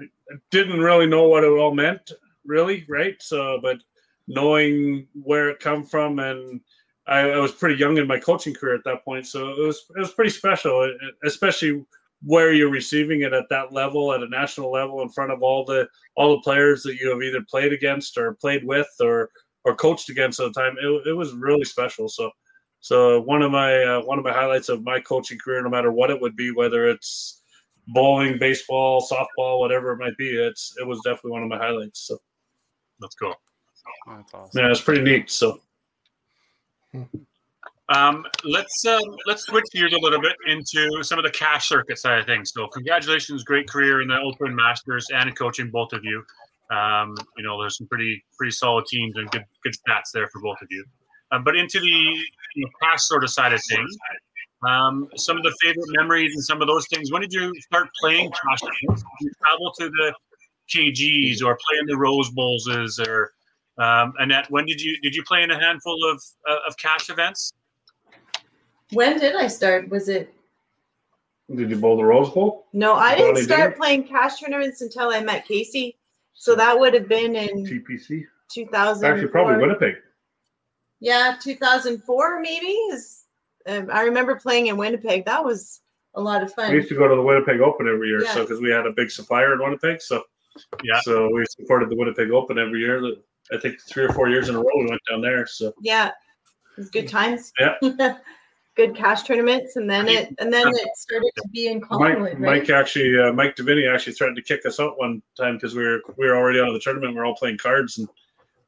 I 0.00 0.36
didn't 0.50 0.80
really 0.80 1.06
know 1.06 1.28
what 1.28 1.44
it 1.44 1.48
all 1.48 1.74
meant, 1.74 2.12
really, 2.44 2.84
right? 2.88 3.16
So, 3.20 3.58
but 3.62 3.78
knowing 4.26 5.06
where 5.14 5.50
it 5.50 5.60
come 5.60 5.84
from, 5.84 6.18
and 6.18 6.60
I, 7.08 7.30
I 7.30 7.38
was 7.38 7.52
pretty 7.52 7.76
young 7.76 7.98
in 7.98 8.06
my 8.06 8.18
coaching 8.18 8.54
career 8.54 8.74
at 8.74 8.84
that 8.84 9.04
point, 9.04 9.26
so 9.26 9.50
it 9.50 9.66
was 9.66 9.84
it 9.96 10.00
was 10.00 10.12
pretty 10.12 10.30
special, 10.30 10.92
especially 11.24 11.84
where 12.22 12.52
you're 12.52 12.70
receiving 12.70 13.22
it 13.22 13.32
at 13.32 13.48
that 13.50 13.72
level, 13.72 14.12
at 14.12 14.22
a 14.22 14.28
national 14.28 14.72
level, 14.72 15.02
in 15.02 15.08
front 15.08 15.32
of 15.32 15.42
all 15.42 15.64
the 15.64 15.88
all 16.16 16.36
the 16.36 16.42
players 16.42 16.82
that 16.82 16.96
you 16.96 17.10
have 17.10 17.22
either 17.22 17.44
played 17.48 17.72
against 17.72 18.18
or 18.18 18.34
played 18.34 18.64
with 18.64 18.88
or 19.00 19.30
or 19.64 19.74
coached 19.74 20.08
against 20.10 20.40
at 20.40 20.52
the 20.52 20.60
time. 20.60 20.76
It, 20.80 21.08
it 21.08 21.12
was 21.14 21.32
really 21.34 21.64
special. 21.64 22.08
So. 22.08 22.30
So 22.80 23.22
one 23.22 23.42
of 23.42 23.50
my 23.50 23.82
uh, 23.82 24.02
one 24.02 24.20
of 24.20 24.24
my 24.24 24.32
highlights 24.32 24.68
of 24.68 24.84
my 24.84 25.00
coaching 25.00 25.36
career, 25.36 25.60
no 25.60 25.68
matter 25.68 25.90
what 25.90 26.10
it 26.10 26.20
would 26.20 26.36
be, 26.36 26.52
whether 26.52 26.86
it's 26.86 27.42
bowling, 27.88 28.38
baseball, 28.38 29.04
softball, 29.04 29.58
whatever 29.58 29.90
it 29.90 29.98
might 29.98 30.16
be, 30.16 30.28
it's 30.28 30.74
it 30.80 30.86
was 30.86 31.00
definitely 31.04 31.32
one 31.32 31.42
of 31.42 31.48
my 31.48 31.58
highlights. 31.58 32.06
So 32.06 32.18
Let's 33.00 33.14
go. 33.14 33.34
That's 34.06 34.34
awesome. 34.34 34.60
yeah, 34.60 34.70
it's 34.70 34.80
pretty 34.80 35.02
neat. 35.02 35.30
So 35.30 35.60
Um, 37.90 38.26
let's 38.44 38.84
um, 38.84 39.00
let's 39.26 39.44
switch 39.44 39.64
gears 39.72 39.94
a 39.94 39.98
little 39.98 40.20
bit 40.20 40.36
into 40.46 41.02
some 41.02 41.18
of 41.18 41.24
the 41.24 41.30
cash 41.30 41.68
circuit 41.68 41.98
side 41.98 42.18
of 42.18 42.26
things. 42.26 42.52
So, 42.54 42.66
congratulations, 42.68 43.44
great 43.44 43.68
career 43.68 44.02
in 44.02 44.08
the 44.08 44.18
Open 44.18 44.54
Masters 44.54 45.06
and 45.14 45.36
coaching, 45.36 45.70
both 45.70 45.92
of 45.94 46.04
you. 46.04 46.22
Um, 46.70 47.16
you 47.38 47.44
know, 47.44 47.58
there's 47.58 47.78
some 47.78 47.86
pretty 47.86 48.22
pretty 48.36 48.50
solid 48.50 48.84
teams 48.86 49.16
and 49.16 49.30
good 49.30 49.44
good 49.64 49.72
stats 49.72 50.10
there 50.12 50.28
for 50.28 50.42
both 50.42 50.60
of 50.60 50.68
you. 50.70 50.84
Um, 51.32 51.44
but 51.44 51.56
into 51.56 51.80
the 51.80 51.86
you 51.86 52.64
know, 52.64 52.68
cash 52.82 53.04
sort 53.04 53.24
of 53.24 53.30
side 53.30 53.54
of 53.54 53.60
things, 53.70 53.96
um, 54.66 55.08
some 55.16 55.38
of 55.38 55.42
the 55.42 55.54
favorite 55.62 55.88
memories 55.96 56.34
and 56.34 56.44
some 56.44 56.60
of 56.60 56.68
those 56.68 56.86
things. 56.88 57.10
When 57.10 57.22
did 57.22 57.32
you 57.32 57.54
start 57.62 57.88
playing 58.00 58.30
cash? 58.30 58.60
Did 58.60 59.02
you 59.20 59.30
travel 59.42 59.72
to 59.78 59.88
the 59.88 60.14
KGs 60.74 61.42
or 61.42 61.56
play 61.56 61.78
in 61.80 61.86
the 61.86 61.96
Rose 61.96 62.28
Bowls 62.30 62.68
or 62.68 63.32
um, 63.78 64.12
Annette? 64.18 64.50
When 64.50 64.66
did 64.66 64.80
you 64.80 65.00
did 65.00 65.14
you 65.14 65.22
play 65.24 65.42
in 65.42 65.50
a 65.50 65.58
handful 65.58 65.98
of 66.10 66.22
uh, 66.48 66.56
of 66.66 66.76
cash 66.76 67.10
events? 67.10 67.52
When 68.92 69.18
did 69.18 69.34
I 69.34 69.48
start? 69.48 69.88
Was 69.88 70.08
it? 70.08 70.34
did 71.54 71.70
you 71.70 71.76
bowl 71.76 71.96
the 71.96 72.04
Rose 72.04 72.30
Bowl? 72.30 72.66
No, 72.72 72.94
I 72.94 73.14
didn't 73.14 73.36
did 73.36 73.44
start 73.44 73.72
you? 73.72 73.76
playing 73.76 74.04
cash 74.04 74.40
tournaments 74.40 74.82
until 74.82 75.08
I 75.10 75.20
met 75.20 75.46
Casey. 75.46 75.96
So 76.34 76.54
that 76.54 76.78
would 76.78 76.94
have 76.94 77.08
been 77.08 77.34
in 77.34 77.64
TPC. 77.64 78.24
2000. 78.52 79.04
Actually, 79.04 79.28
probably 79.28 79.56
Winnipeg. 79.56 79.96
Yeah, 81.00 81.36
2004 81.42 82.40
maybe 82.40 82.66
is. 82.66 83.24
Um, 83.66 83.88
I 83.92 84.02
remember 84.02 84.36
playing 84.36 84.66
in 84.66 84.76
Winnipeg. 84.76 85.24
That 85.24 85.44
was 85.44 85.80
a 86.14 86.20
lot 86.20 86.42
of 86.42 86.52
fun. 86.52 86.70
We 86.70 86.76
used 86.76 86.88
to 86.88 86.94
go 86.94 87.08
to 87.08 87.14
the 87.14 87.22
Winnipeg 87.22 87.60
Open 87.60 87.88
every 87.88 88.08
year, 88.08 88.24
so 88.26 88.42
because 88.42 88.60
we 88.60 88.70
had 88.70 88.86
a 88.86 88.92
big 88.92 89.10
supplier 89.10 89.52
in 89.54 89.60
Winnipeg, 89.60 90.00
so 90.00 90.22
Yeah. 90.82 91.00
so 91.00 91.28
we 91.32 91.44
supported 91.50 91.90
the 91.90 91.96
Winnipeg 91.96 92.30
Open 92.30 92.58
every 92.58 92.80
year. 92.80 93.00
I 93.52 93.58
think 93.58 93.80
three 93.80 94.04
or 94.04 94.12
four 94.12 94.28
years 94.28 94.48
in 94.48 94.54
a 94.54 94.58
row 94.58 94.70
we 94.78 94.86
went 94.88 95.00
down 95.10 95.20
there. 95.20 95.46
So 95.46 95.72
Yeah, 95.80 96.08
it 96.08 96.12
was 96.76 96.90
good 96.90 97.08
times. 97.08 97.52
Yeah. 97.58 98.18
good 98.78 98.94
cash 98.94 99.24
tournaments, 99.24 99.74
and 99.76 99.90
then 99.90 100.08
it 100.08 100.34
and 100.38 100.52
then 100.52 100.68
it 100.68 100.88
started 100.96 101.32
to 101.36 101.48
be 101.52 101.66
in 101.66 101.80
Mike, 101.80 101.88
Collingwood, 101.88 102.38
right? 102.38 102.60
Mike 102.60 102.70
actually, 102.70 103.18
uh, 103.18 103.32
Mike 103.32 103.56
Davini 103.56 103.92
actually 103.92 104.12
threatened 104.14 104.36
to 104.36 104.42
kick 104.42 104.64
us 104.64 104.80
out 104.80 104.98
one 104.98 105.20
time 105.36 105.56
because 105.56 105.74
we 105.74 105.82
were 105.82 106.00
we 106.16 106.26
were 106.26 106.36
already 106.36 106.60
out 106.60 106.68
of 106.68 106.74
the 106.74 106.80
tournament. 106.80 107.12
We 107.12 107.20
are 107.20 107.24
all 107.24 107.34
playing 107.34 107.58
cards, 107.58 107.98
and 107.98 108.08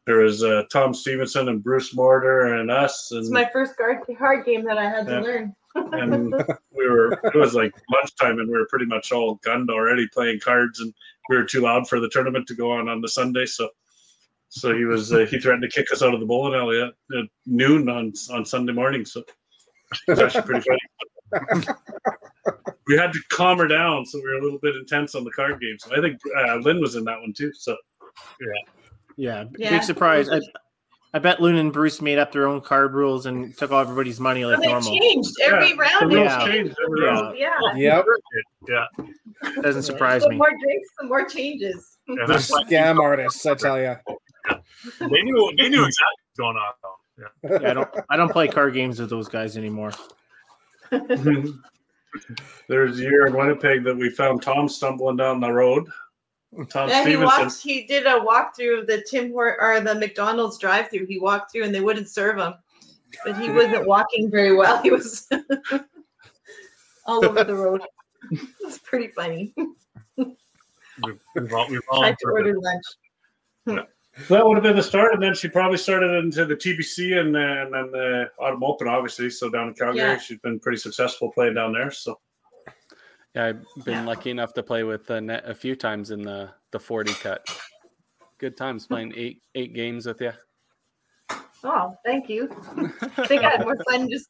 there 0.07 0.19
was 0.19 0.43
uh, 0.43 0.65
Tom 0.70 0.93
Stevenson 0.93 1.48
and 1.48 1.62
Bruce 1.62 1.94
Mortar 1.94 2.57
and 2.57 2.70
us, 2.70 3.12
And, 3.12 3.20
It's 3.20 3.31
my 3.31 3.48
first 3.52 3.77
card 3.77 3.98
card 4.19 4.44
game 4.44 4.65
that 4.65 4.77
I 4.77 4.90
had 4.90 5.07
to 5.07 5.20
learn. 5.20 5.55
and 5.77 6.35
we 6.77 6.89
were 6.89 7.12
it 7.12 7.36
was 7.36 7.55
like 7.55 7.73
lunchtime, 7.90 8.40
and 8.40 8.48
we 8.48 8.59
were 8.59 8.66
pretty 8.66 8.86
much 8.86 9.12
all 9.12 9.36
gunned 9.44 9.70
already 9.70 10.09
playing 10.09 10.40
cards, 10.40 10.81
and 10.81 10.93
we 11.28 11.36
were 11.36 11.44
too 11.44 11.61
loud 11.61 11.89
for 11.89 12.01
the 12.01 12.11
tournament 12.11 12.48
to 12.48 12.55
go 12.55 12.73
on 12.73 12.89
on 12.89 13.01
the 13.01 13.09
Sunday, 13.09 13.47
so. 13.47 13.70
So 14.51 14.77
he 14.77 14.85
was 14.85 15.12
uh, 15.12 15.27
he 15.31 15.39
threatened 15.39 15.62
to 15.62 15.68
kick 15.68 15.93
us 15.93 16.02
out 16.02 16.12
of 16.12 16.20
the 16.20 16.27
bowling 16.27 16.59
alley 16.59 16.81
at, 16.82 16.89
at 17.18 17.24
noon 17.47 17.89
on 17.89 18.12
on 18.32 18.44
Sunday 18.44 18.72
morning. 18.72 19.05
So 19.05 19.20
it 19.20 19.31
was 20.09 20.18
actually 20.18 20.43
pretty 20.43 20.66
funny. 21.32 21.64
we 22.89 22.97
had 22.98 23.12
to 23.12 23.20
calm 23.31 23.59
her 23.59 23.68
down, 23.68 24.05
so 24.05 24.18
we 24.18 24.24
were 24.24 24.39
a 24.39 24.43
little 24.43 24.59
bit 24.59 24.74
intense 24.77 25.14
on 25.14 25.22
the 25.22 25.31
card 25.31 25.60
game. 25.60 25.77
So 25.78 25.97
I 25.97 26.01
think 26.01 26.18
uh, 26.36 26.56
Lynn 26.56 26.81
was 26.81 26.97
in 26.97 27.05
that 27.05 27.20
one 27.20 27.32
too. 27.32 27.52
So 27.55 27.77
Yeah, 29.16 29.44
b- 29.44 29.56
Yeah. 29.59 29.70
big 29.70 29.85
surprise. 29.85 30.28
I, 30.28 30.40
I 31.14 31.20
bet 31.20 31.40
Loon 31.40 31.55
and 31.56 31.72
Bruce 31.72 32.01
made 32.01 32.18
up 32.18 32.32
their 32.32 32.47
own 32.48 32.60
card 32.60 32.93
rules 32.94 33.27
and 33.27 33.56
took 33.56 33.70
all 33.70 33.81
everybody's 33.81 34.18
money 34.18 34.44
like 34.44 34.56
But 34.56 34.62
they 34.62 34.68
normal. 34.72 34.98
changed 34.98 35.31
every 35.43 35.70
Yeah, 35.70 35.74
round. 35.77 36.01
the 36.12 36.16
rules 36.16 36.27
Yeah. 36.28 36.44
changed 36.47 36.77
every 36.85 37.01
Yeah. 37.02 37.06
round. 37.06 37.39
Yeah. 37.39 37.74
Yep. 37.77 38.05
Yeah. 38.68 38.86
Doesn't 39.62 39.82
surprise 39.85 40.22
The 40.24 40.31
me. 40.31 40.36
more 40.36 40.51
drinks, 40.51 40.89
the 41.01 41.06
more 41.06 41.24
changes. 41.24 41.98
Yeah, 42.09 42.27
The 42.27 42.35
scam 42.35 42.98
artists, 43.01 43.47
I 43.47 43.55
tell 43.55 43.81
you. 43.81 43.94
They 44.48 45.22
knew 45.22 45.52
they 45.58 45.68
knew 45.68 45.84
exactly 45.84 46.22
what's 46.24 46.38
going 46.38 46.56
on. 46.56 46.72
Though. 46.82 46.96
Yeah. 47.18 47.58
Yeah, 47.62 47.70
I 47.70 47.74
don't 47.74 47.88
I 48.10 48.16
don't 48.16 48.32
play 48.32 48.48
card 48.48 48.74
games 48.74 48.98
with 49.00 49.10
those 49.10 49.28
guys 49.28 49.56
anymore. 49.56 49.92
There's 52.68 52.98
a 52.98 53.02
year 53.02 53.26
in 53.26 53.34
Winnipeg 53.36 53.84
that 53.84 53.96
we 53.96 54.10
found 54.10 54.42
Tom 54.42 54.68
stumbling 54.68 55.16
down 55.16 55.40
the 55.40 55.52
road. 55.52 55.86
Tom 56.68 56.88
Yeah, 56.88 57.04
he 57.04 57.12
Stevenson. 57.12 57.44
walked. 57.44 57.62
He 57.62 57.86
did 57.86 58.06
a 58.06 58.18
walkthrough 58.20 58.80
of 58.80 58.86
the 58.88 59.04
Tim 59.08 59.30
Hort 59.32 59.58
or 59.60 59.80
the 59.80 59.94
McDonald's 59.94 60.58
drive-through. 60.58 61.06
He 61.06 61.20
walked 61.20 61.52
through, 61.52 61.62
and 61.64 61.72
they 61.74 61.80
wouldn't 61.80 62.08
serve 62.08 62.38
him. 62.38 62.54
But 63.24 63.40
he 63.40 63.48
wasn't 63.50 63.86
walking 63.86 64.28
very 64.30 64.54
well. 64.56 64.82
He 64.82 64.90
was 64.90 65.28
all 67.06 67.24
over 67.24 67.44
the 67.44 67.54
road. 67.54 67.82
It's 68.60 68.78
pretty 68.78 69.08
funny. 69.08 69.52
We've, 70.16 70.36
we've 71.34 71.52
all, 71.52 71.66
we've 71.68 71.80
all 71.90 72.00
Tried 72.00 72.16
to 72.20 72.28
order 72.28 72.54
lunch. 73.66 73.86
That 74.28 74.45
would 74.45 74.57
have 74.57 74.65
been 74.65 74.77
the 74.77 74.82
start, 74.82 75.15
and 75.15 75.23
then 75.23 75.35
she 75.35 75.49
probably 75.49 75.78
started 75.78 76.11
into 76.24 76.45
the 76.45 76.57
TPC 76.57 77.19
and, 77.20 77.35
uh, 77.37 77.39
and 77.39 77.73
then 77.73 77.91
the 77.93 78.31
Autumn 78.41 78.65
Open, 78.65 78.89
obviously. 78.89 79.31
So 79.31 79.49
down 79.49 79.69
in 79.69 79.74
Calgary, 79.74 79.99
Yeah. 79.99 80.19
she's 80.19 80.39
been 80.41 80.59
pretty 80.59 80.78
successful 80.78 81.31
playing 81.32 81.55
down 81.55 81.73
there. 81.73 81.91
So 81.93 82.19
Yeah, 83.35 83.47
I've 83.47 83.65
been 83.85 84.07
lucky 84.07 84.31
enough 84.31 84.53
to 84.55 84.62
play 84.65 84.82
with 84.82 85.09
Annette 85.11 85.49
a 85.49 85.55
few 85.55 85.77
times 85.77 86.11
in 86.11 86.23
the 86.23 86.51
the 86.73 86.81
forty 86.81 87.12
cut. 87.15 87.47
Good 88.39 88.57
times 88.57 88.89
playing 88.89 89.12
eight 89.16 89.43
eight 89.55 89.74
games 89.74 90.07
with 90.07 90.20
you. 90.20 90.32
Oh, 91.62 91.95
thank 92.05 92.28
you. 92.28 92.49
I 93.16 93.27
think 93.27 93.45
I 93.45 93.51
had 93.51 93.61
more 93.61 93.77
fun 93.89 94.11
just 94.11 94.28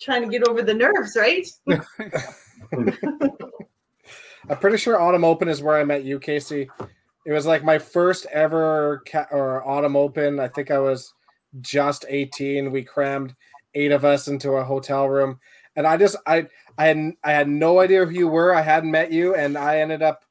trying 0.00 0.22
to 0.22 0.28
get 0.28 0.46
over 0.46 0.62
the 0.62 0.74
nerves, 0.74 1.16
right? 1.18 1.46
I'm 4.48 4.58
pretty 4.60 4.76
sure 4.76 5.00
Autumn 5.00 5.24
Open 5.24 5.48
is 5.48 5.62
where 5.62 5.76
I 5.76 5.84
met 5.84 6.04
you, 6.04 6.18
Casey. 6.20 6.70
It 7.26 7.32
was 7.32 7.46
like 7.46 7.62
my 7.62 7.78
first 7.78 8.26
ever 8.32 9.02
ca- 9.06 9.28
or 9.30 9.66
Autumn 9.68 9.96
Open. 9.96 10.40
I 10.40 10.48
think 10.48 10.70
I 10.70 10.78
was 10.78 11.12
just 11.60 12.04
18. 12.08 12.72
We 12.72 12.82
crammed 12.82 13.34
eight 13.74 13.92
of 13.92 14.04
us 14.04 14.28
into 14.28 14.52
a 14.52 14.64
hotel 14.64 15.08
room, 15.08 15.38
and 15.76 15.86
I 15.86 15.96
just 15.96 16.16
I 16.26 16.46
I 16.78 16.86
had 16.86 17.12
I 17.22 17.32
had 17.32 17.48
no 17.48 17.80
idea 17.80 18.04
who 18.04 18.12
you 18.12 18.28
were. 18.28 18.54
I 18.54 18.62
hadn't 18.62 18.90
met 18.90 19.12
you, 19.12 19.34
and 19.34 19.58
I 19.58 19.80
ended 19.80 20.02
up 20.02 20.24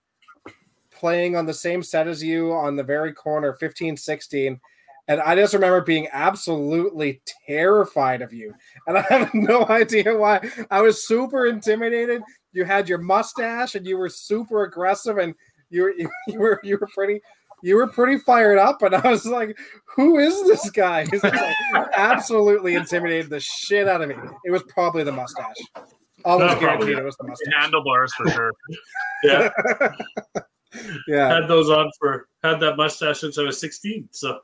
playing 0.99 1.36
on 1.36 1.45
the 1.45 1.53
same 1.53 1.82
set 1.82 2.07
as 2.07 2.22
you 2.22 2.52
on 2.52 2.76
the 2.76 2.84
very 2.84 3.14
corner, 3.14 3.53
15, 3.53 3.95
16. 3.95 4.60
And 5.07 5.22
I 5.22 5.36
just 5.36 5.53
remember 5.53 5.82
being 5.82 6.07
absolutely 6.11 7.22
terrified 7.48 8.22
of 8.22 8.34
you. 8.34 8.53
And 8.86 8.98
I 8.98 9.02
have 9.03 9.34
no 9.34 9.66
idea 9.68 10.16
why. 10.16 10.48
I 10.70 10.82
was 10.82 11.07
super 11.07 11.48
intimidated. 11.48 12.22
You 12.52 12.66
had 12.66 12.90
your 12.90 12.99
mustache 12.99 13.76
and 13.76 13.88
you 13.88 13.98
were 13.98 14.10
super 14.10 14.64
aggressive 14.64 15.18
and 15.18 15.34
you 15.70 15.84
were 15.84 15.94
you, 16.28 16.40
were 16.40 16.60
you 16.64 16.78
were 16.80 16.88
pretty 16.94 17.22
you 17.62 17.76
were 17.76 17.88
pretty 17.88 18.18
fired 18.18 18.58
up 18.58 18.82
and 18.82 18.96
I 18.96 19.10
was 19.10 19.26
like, 19.26 19.58
who 19.96 20.18
is 20.18 20.44
this 20.44 20.70
guy? 20.70 21.06
He's 21.06 21.24
like, 21.24 21.34
absolutely 21.96 22.76
intimidated 22.76 23.30
the 23.30 23.40
shit 23.40 23.88
out 23.88 24.02
of 24.02 24.10
me. 24.10 24.16
It 24.46 24.52
was 24.52 24.64
probably 24.64 25.04
the 25.04 25.12
mustache. 25.12 25.58
Almost 26.26 26.56
No, 26.56 26.60
guaranteed 26.60 26.98
it 26.98 27.04
was 27.04 27.18
the 27.18 27.28
mustache. 27.28 27.54
Handlebars 27.60 28.14
for 28.14 28.30
sure. 28.30 28.54
Yeah, 29.22 29.50
yeah. 31.10 31.28
had 31.28 31.50
those 31.50 31.70
on 31.70 31.91
for 32.00 32.30
had 32.41 32.62
that 32.62 32.78
mustache 32.78 33.20
since 33.20 33.38
I 33.38 33.41
was 33.41 33.60
16. 33.60 34.08
So 34.12 34.40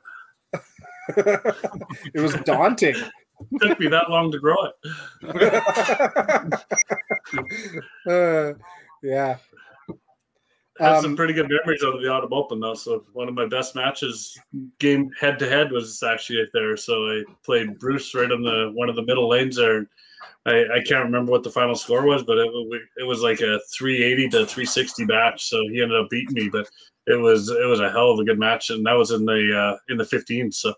it 1.16 2.20
was 2.20 2.34
daunting. 2.44 2.94
it 3.52 3.68
took 3.68 3.80
me 3.80 3.88
that 3.88 4.10
long 4.10 4.30
to 4.32 4.38
grow 4.38 4.56
it. 4.64 4.74
Uh, 8.06 8.52
yeah. 9.02 9.36
Had 10.78 11.00
some 11.00 11.12
Um, 11.12 11.16
pretty 11.16 11.32
good 11.32 11.48
memories 11.48 11.82
of 11.82 12.02
the 12.02 12.08
Autumn 12.08 12.32
Open 12.32 12.60
though. 12.60 12.74
So 12.74 13.04
one 13.12 13.28
of 13.28 13.34
my 13.34 13.46
best 13.46 13.74
matches, 13.74 14.38
game 14.78 15.10
head 15.18 15.38
to 15.38 15.48
head, 15.48 15.72
was 15.72 16.02
actually 16.02 16.40
right 16.40 16.48
there. 16.52 16.76
So 16.76 16.94
I 16.94 17.24
played 17.44 17.78
Bruce 17.78 18.14
right 18.14 18.30
on 18.30 18.42
the 18.42 18.70
one 18.74 18.88
of 18.88 18.96
the 18.96 19.04
middle 19.04 19.28
lanes 19.28 19.56
there. 19.56 19.88
I, 20.44 20.64
I 20.74 20.82
can't 20.86 21.04
remember 21.04 21.32
what 21.32 21.42
the 21.42 21.50
final 21.50 21.74
score 21.74 22.04
was, 22.04 22.22
but 22.24 22.38
it, 22.38 22.48
it 22.98 23.04
was 23.04 23.20
like 23.20 23.40
a 23.40 23.58
380 23.76 24.28
to 24.28 24.46
360 24.46 25.04
match. 25.06 25.44
So 25.48 25.62
he 25.68 25.82
ended 25.82 25.98
up 25.98 26.10
beating 26.10 26.34
me, 26.34 26.48
but 26.48 26.68
it 27.06 27.16
was 27.16 27.48
it 27.48 27.66
was 27.66 27.80
a 27.80 27.90
hell 27.90 28.10
of 28.10 28.18
a 28.18 28.24
good 28.24 28.38
match, 28.38 28.70
and 28.70 28.84
that 28.84 28.92
was 28.92 29.12
in 29.12 29.24
the 29.24 29.56
uh, 29.56 29.78
in 29.88 29.96
the 29.96 30.04
15. 30.04 30.52
So 30.52 30.70
it 30.70 30.76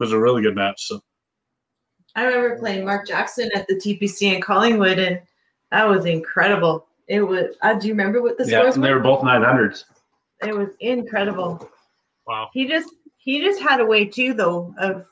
was 0.00 0.12
a 0.12 0.18
really 0.18 0.42
good 0.42 0.56
match. 0.56 0.86
So 0.86 1.00
I 2.14 2.24
remember 2.24 2.58
playing 2.58 2.84
Mark 2.84 3.06
Jackson 3.06 3.50
at 3.54 3.68
the 3.68 3.74
TPC 3.74 4.34
in 4.34 4.40
Collingwood, 4.40 4.98
and 4.98 5.20
that 5.70 5.88
was 5.88 6.04
incredible. 6.04 6.86
It 7.08 7.20
was. 7.20 7.56
Uh, 7.62 7.74
do 7.74 7.86
you 7.86 7.92
remember 7.92 8.22
what 8.22 8.36
the 8.38 8.44
Yeah, 8.46 8.60
scores 8.60 8.76
and 8.76 8.84
they 8.84 8.90
were? 8.90 8.96
were 8.98 9.02
both 9.02 9.22
900s. 9.22 9.84
It 10.42 10.54
was 10.54 10.70
incredible. 10.80 11.70
Wow. 12.26 12.50
He 12.52 12.66
just 12.68 12.88
he 13.16 13.40
just 13.40 13.60
had 13.60 13.80
a 13.80 13.86
way 13.86 14.04
too, 14.04 14.34
though, 14.34 14.74
of 14.78 15.04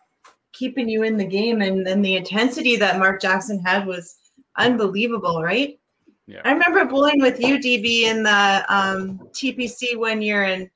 keeping 0.52 0.88
you 0.88 1.02
in 1.02 1.16
the 1.16 1.24
game, 1.24 1.62
and 1.62 1.86
then 1.86 2.02
the 2.02 2.16
intensity 2.16 2.76
that 2.76 2.98
Mark 2.98 3.20
Jackson 3.20 3.60
had 3.60 3.86
was 3.86 4.16
unbelievable, 4.56 5.42
right? 5.42 5.78
Yeah. 6.26 6.40
I 6.44 6.52
remember 6.52 6.84
bowling 6.86 7.20
with 7.20 7.40
you, 7.40 7.58
DB, 7.58 8.02
in 8.04 8.22
the 8.22 8.64
um, 8.68 9.18
TPC 9.32 9.96
one 9.96 10.22
year, 10.22 10.44
and 10.44 10.70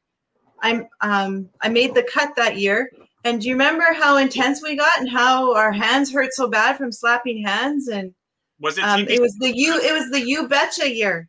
I'm 0.61 0.87
um, 1.01 1.49
I 1.61 1.69
made 1.69 1.95
the 1.95 2.03
cut 2.03 2.35
that 2.37 2.59
year. 2.59 2.91
And 3.25 3.41
do 3.41 3.49
you 3.49 3.55
remember 3.55 3.93
how 3.93 4.17
intense 4.17 4.63
we 4.63 4.77
got 4.77 4.99
and 4.99 5.11
how 5.11 5.55
our 5.55 5.73
hands 5.73 6.13
hurt 6.13 6.33
so 6.33 6.49
bad 6.49 6.77
from 6.77 6.93
slapping 6.93 7.45
hands? 7.45 7.89
And 7.89 8.15
Was 8.61 8.79
it? 8.79 8.85
um, 8.85 9.07
it 9.09 9.21
was 9.21 9.35
the 9.39 9.57
you 9.57 9.79
it 9.81 9.93
was 9.93 10.11
the 10.11 10.21
you 10.21 10.49
betcha 10.49 10.93
year. 10.93 11.29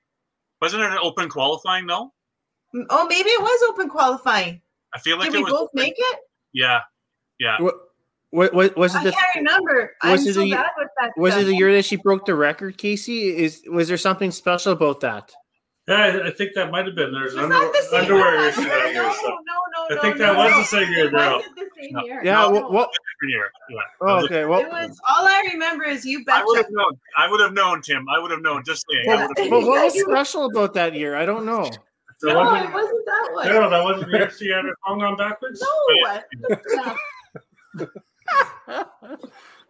Wasn't 0.61 0.81
it 0.81 0.91
an 0.91 0.97
open 1.01 1.29
qualifying 1.29 1.85
though? 1.87 2.11
Oh, 2.89 3.07
maybe 3.07 3.29
it 3.29 3.41
was 3.41 3.69
open 3.69 3.89
qualifying. 3.89 4.61
I 4.93 4.99
feel 4.99 5.17
like 5.17 5.31
Did 5.31 5.35
it 5.35 5.37
we 5.39 5.43
was. 5.45 5.53
both 5.53 5.69
make 5.73 5.93
it? 5.97 6.19
Yeah, 6.53 6.81
yeah. 7.39 7.57
What, 7.59 7.75
what, 8.31 8.53
what 8.53 8.77
was 8.77 8.93
it? 8.95 8.99
I 8.99 9.03
The, 9.05 9.11
can't 9.11 9.35
remember. 9.37 9.91
I'm 10.01 10.11
was 10.13 10.27
it 10.27 10.33
so 10.33 10.41
the- 10.41 10.51
bad 10.51 10.69
with 10.77 10.87
that. 10.99 11.11
was 11.17 11.35
it 11.35 11.45
the 11.45 11.55
year 11.55 11.71
that 11.73 11.85
she 11.85 11.95
broke 11.95 12.25
the 12.25 12.35
record, 12.35 12.77
Casey? 12.77 13.35
Is 13.35 13.63
was 13.69 13.87
there 13.87 13.97
something 13.97 14.31
special 14.31 14.73
about 14.73 14.99
that? 15.01 15.31
Yeah, 15.89 15.95
I, 16.23 16.27
I 16.27 16.31
think 16.31 16.53
that 16.55 16.71
might 16.71 16.85
have 16.85 16.95
been 16.95 17.11
there's 17.11 17.33
Was 17.33 17.43
under, 17.43 17.55
that 17.59 17.71
the 17.73 17.81
same 17.89 18.01
underwear 18.01 18.35
one? 18.37 18.47
issue 18.47 18.61
that 18.63 18.93
year. 18.93 19.03
No, 19.03 19.13
So. 19.13 19.27
no, 19.27 19.35
no, 19.89 19.97
I 19.97 20.01
think 20.01 20.17
no, 20.17 20.25
that 20.33 20.37
was 20.37 20.51
the 20.71 20.77
same 20.77 20.91
year, 20.91 21.05
It 21.07 21.11
girl. 21.11 21.35
wasn't 21.37 21.55
the 21.55 21.69
same 21.81 21.91
No. 21.93 22.03
year. 22.05 22.21
Yeah. 22.23 22.33
No. 22.41 22.49
What? 22.51 22.71
what 22.71 22.89
Every 23.21 23.31
year. 23.33 23.51
Yeah. 23.69 23.81
oh, 24.01 24.23
okay. 24.25 24.45
Well, 24.45 24.59
It 24.61 24.69
was 24.69 24.99
all 25.09 25.27
I 25.27 25.49
remember 25.51 25.83
is 25.85 26.05
you 26.05 26.23
I 26.29 26.43
would 26.45 26.57
have 26.57 26.69
known. 26.71 26.91
I 27.17 27.29
would 27.29 27.39
have 27.41 27.53
known, 27.53 27.81
Tim. 27.81 28.07
I 28.09 28.19
would 28.19 28.31
have 28.31 28.41
known. 28.41 28.63
Just 28.65 28.85
saying. 28.89 29.09
I 29.09 29.15
well, 29.15 29.27
would 29.27 29.37
have 29.37 29.51
what 29.51 29.83
was 29.93 30.01
special 30.09 30.45
about 30.45 30.73
that 30.75 30.93
year? 30.93 31.15
I 31.15 31.25
don't 31.25 31.45
know. 31.45 31.63
That 32.21 32.33
No, 32.33 32.35
wasn't- 32.35 32.69
it 32.69 32.73
wasn't 32.73 33.05
that 33.05 33.29
one. 33.33 33.47
no, 33.47 33.69
that 33.69 33.83
wasn't 33.83 34.11
the 34.11 34.17
year 34.17 34.29
she 34.29 34.49
had 34.49 34.65
her 34.65 34.75
tongue 34.85 35.01
on 35.01 35.15
backwards. 35.15 35.61
No. 35.61 35.67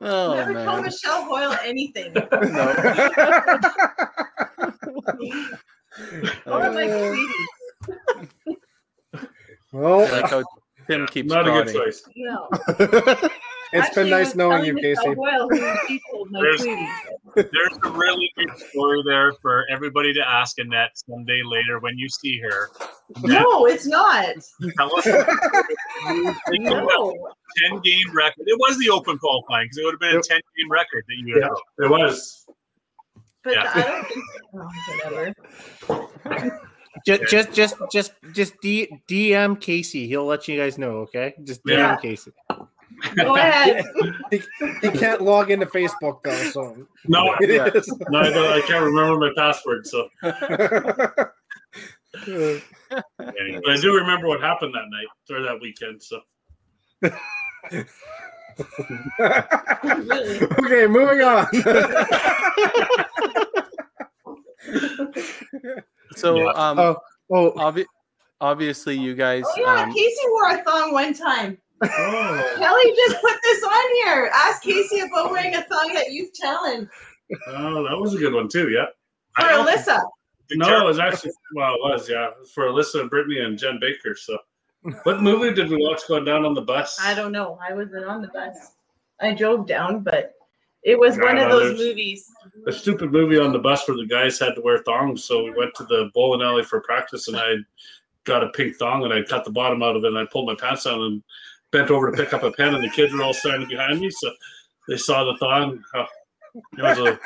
oh 0.02 0.34
Never 0.36 0.54
told 0.54 0.66
man. 0.66 0.82
Michelle 0.84 1.24
Hoyle 1.26 1.56
anything. 1.64 2.14
No. 2.32 2.74
Or 6.46 6.72
my 6.72 6.88
sweetie. 6.88 8.58
Uh, 9.14 9.26
well, 9.72 10.02
I 10.02 10.22
like 10.22 10.30
how 10.32 10.44
Tim 10.90 11.08
keeps 11.12 11.30
Not 11.30 11.48
a 11.48 11.52
good 11.64 11.74
choice. 11.74 12.04
No. 12.16 12.48
it's 13.72 13.88
Actually, 13.88 14.04
been 14.04 14.10
nice 14.12 14.36
knowing 14.36 14.66
you, 14.66 14.76
Casey. 14.76 15.14
Hoyle 15.14 15.48
who 15.50 15.76
she 15.88 16.00
told 16.12 16.32
my 16.32 16.42
There's- 16.42 16.64
There's 17.36 17.78
a 17.84 17.90
really 17.92 18.32
good 18.38 18.50
story 18.70 19.04
there 19.06 19.32
for 19.42 19.66
everybody 19.72 20.12
to 20.14 20.28
ask 20.28 20.58
Annette 20.58 20.92
someday 20.96 21.42
later 21.46 21.80
when 21.80 21.96
you 21.98 22.10
see 22.10 22.40
her. 22.40 22.70
Annette, 23.18 23.42
No, 23.44 23.66
it's 23.68 23.86
not. 23.86 24.36
tell 24.78 24.96
us. 24.98 25.08
No. 26.52 27.14
Ten 27.58 27.80
game 27.82 28.12
record. 28.14 28.44
It 28.48 28.58
was 28.60 28.78
the 28.80 28.90
open 28.90 29.18
qualifying 29.18 29.66
because 29.66 29.78
it 29.80 29.86
would 29.86 29.94
have 29.94 30.00
been 30.00 30.18
a 30.18 30.22
ten 30.22 30.40
game 30.58 30.72
record 30.72 31.04
that 31.08 31.16
you 31.18 31.34
had. 31.36 31.50
Yeah, 31.80 31.86
it 31.86 31.90
was. 31.90 32.39
But 33.50 33.56
Yeah. 33.56 33.72
I 33.74 33.82
don't 33.82 34.08
think 34.08 34.26
so. 34.34 34.40
Oh, 35.90 36.08
whatever. 36.24 36.60
Just, 37.06 37.24
just, 37.32 37.54
just, 37.54 37.76
just, 37.92 38.12
just 38.34 38.54
D, 38.62 38.90
DM 39.08 39.62
Casey. 39.62 40.08
He'll 40.08 40.26
let 40.26 40.48
you 40.50 40.58
guys 40.60 40.78
know. 40.78 40.98
Okay, 40.98 41.34
just 41.46 41.64
DM 41.64 41.78
Yeah. 41.78 41.96
Casey. 41.96 42.32
Go 43.16 43.36
ahead. 43.38 43.86
He, 44.32 44.42
he 44.82 44.90
can't 44.90 45.22
log 45.22 45.50
into 45.52 45.66
Facebook 45.68 46.22
though, 46.24 46.36
so 46.52 46.76
No, 47.08 47.36
Yeah. 47.42 47.70
no, 48.10 48.20
I, 48.20 48.62
can't 48.68 48.84
remember 48.84 49.18
my 49.18 49.32
password. 49.38 49.88
So, 49.88 50.10
but 50.22 51.32
I 52.18 53.76
do 53.80 53.94
remember 53.96 54.28
what 54.28 54.42
happened 54.42 54.74
that 54.74 54.90
night 54.90 55.08
or 55.30 55.42
that 55.44 55.62
weekend. 55.62 56.02
So, 56.04 56.20
really. 57.02 57.86
Okay, 60.60 60.88
moving 60.88 61.22
on. 61.22 61.48
So 66.16 66.36
Yeah. 66.36 66.52
um 66.52 66.80
Oh, 66.80 66.98
oh, 67.32 67.52
obvi- 67.54 67.86
obviously 68.42 68.98
you 68.98 69.16
guys 69.16 69.44
Oh 69.46 69.54
yeah, 69.58 69.84
um, 69.84 69.94
Casey 69.94 70.28
wore 70.32 70.50
a 70.50 70.64
thong 70.64 70.92
one 70.94 71.14
time. 71.14 71.58
oh, 71.84 72.56
Kelly 72.58 72.94
just 73.08 73.22
put 73.22 73.36
this 73.44 73.64
on 73.64 73.96
here. 74.04 74.30
Ask 74.34 74.62
Casey 74.64 75.00
about 75.00 75.32
wearing 75.32 75.56
a 75.56 75.64
thong 75.64 75.96
at 75.96 76.12
Youth 76.12 76.34
Challenge 76.34 76.88
oh, 77.48 77.84
that 77.84 77.98
was 77.98 78.14
a 78.16 78.18
good 78.18 78.34
one 78.34 78.48
too. 78.48 78.70
Yeah. 78.70 78.86
for 79.36 79.46
I 79.46 79.54
Alyssa. 79.54 80.02
No, 80.52 80.82
it 80.82 80.86
was 80.86 81.00
actually 81.00 81.32
well, 81.56 81.76
it 81.76 81.80
was 81.82 82.10
yeah 82.10 82.30
for 82.54 82.66
Alyssa 82.66 83.02
and 83.02 83.10
Brittany 83.10 83.40
and 83.40 83.58
Jen 83.58 83.78
Baker. 83.80 84.16
So, 84.16 84.38
what 85.04 85.22
movie 85.22 85.54
did 85.54 85.70
we 85.70 85.78
watch 85.78 86.02
going 86.08 86.26
down 86.26 86.46
on 86.46 86.54
the 86.54 86.62
bus? 86.62 86.98
I 87.02 87.14
don't 87.14 87.32
know. 87.32 87.60
I 87.68 87.74
wasn't 87.74 88.06
on 88.06 88.22
the 88.22 88.30
bus. 88.30 88.74
I 89.20 89.34
drove 89.34 89.68
down, 89.68 90.02
but 90.02 90.36
it 90.84 90.98
was 90.98 91.18
one 91.18 91.38
of 91.38 91.50
those 91.50 91.78
movies. 91.78 92.32
a 92.66 92.72
stupid 92.72 93.12
movie 93.12 93.38
on 93.38 93.52
the 93.52 93.60
bus 93.60 93.88
where 93.88 93.98
the 93.98 94.06
guys 94.06 94.40
had 94.40 94.56
to 94.56 94.62
wear 94.62 94.80
thongs. 94.80 95.24
So 95.26 95.44
we 95.44 95.52
went 95.52 95.76
to 95.76 95.84
the 95.84 96.10
bowling 96.14 96.42
alley 96.42 96.64
for 96.64 96.80
practice, 96.82 97.28
and 97.28 97.36
I 97.38 97.56
got 98.24 98.44
a 98.44 98.50
pink 98.50 98.78
thong, 98.78 99.04
and 99.04 99.14
I 99.14 99.24
cut 99.24 99.44
the 99.44 99.52
bottom 99.52 99.84
out 99.84 99.96
of 99.96 100.04
it, 100.04 100.08
and 100.08 100.18
I 100.18 100.26
pulled 100.32 100.48
my 100.48 100.56
pants 100.56 100.86
down 100.86 101.02
and 101.02 101.24
bent 101.72 101.92
over 101.92 102.10
to 102.10 102.18
pick 102.18 102.34
up 102.34 102.44
a 102.44 102.52
pen, 102.52 102.76
and 102.76 102.84
the 102.84 102.90
kids 102.90 103.14
were 103.14 103.24
all 103.24 103.34
standing 103.34 103.68
behind 103.68 104.00
me, 104.00 104.10
so 104.10 104.32
they 104.88 104.98
saw 104.98 105.26
the 105.26 105.38
thong. 105.38 105.84
Oh, 105.94 106.06
it 106.78 106.82
was 106.82 106.98
a. 107.00 107.20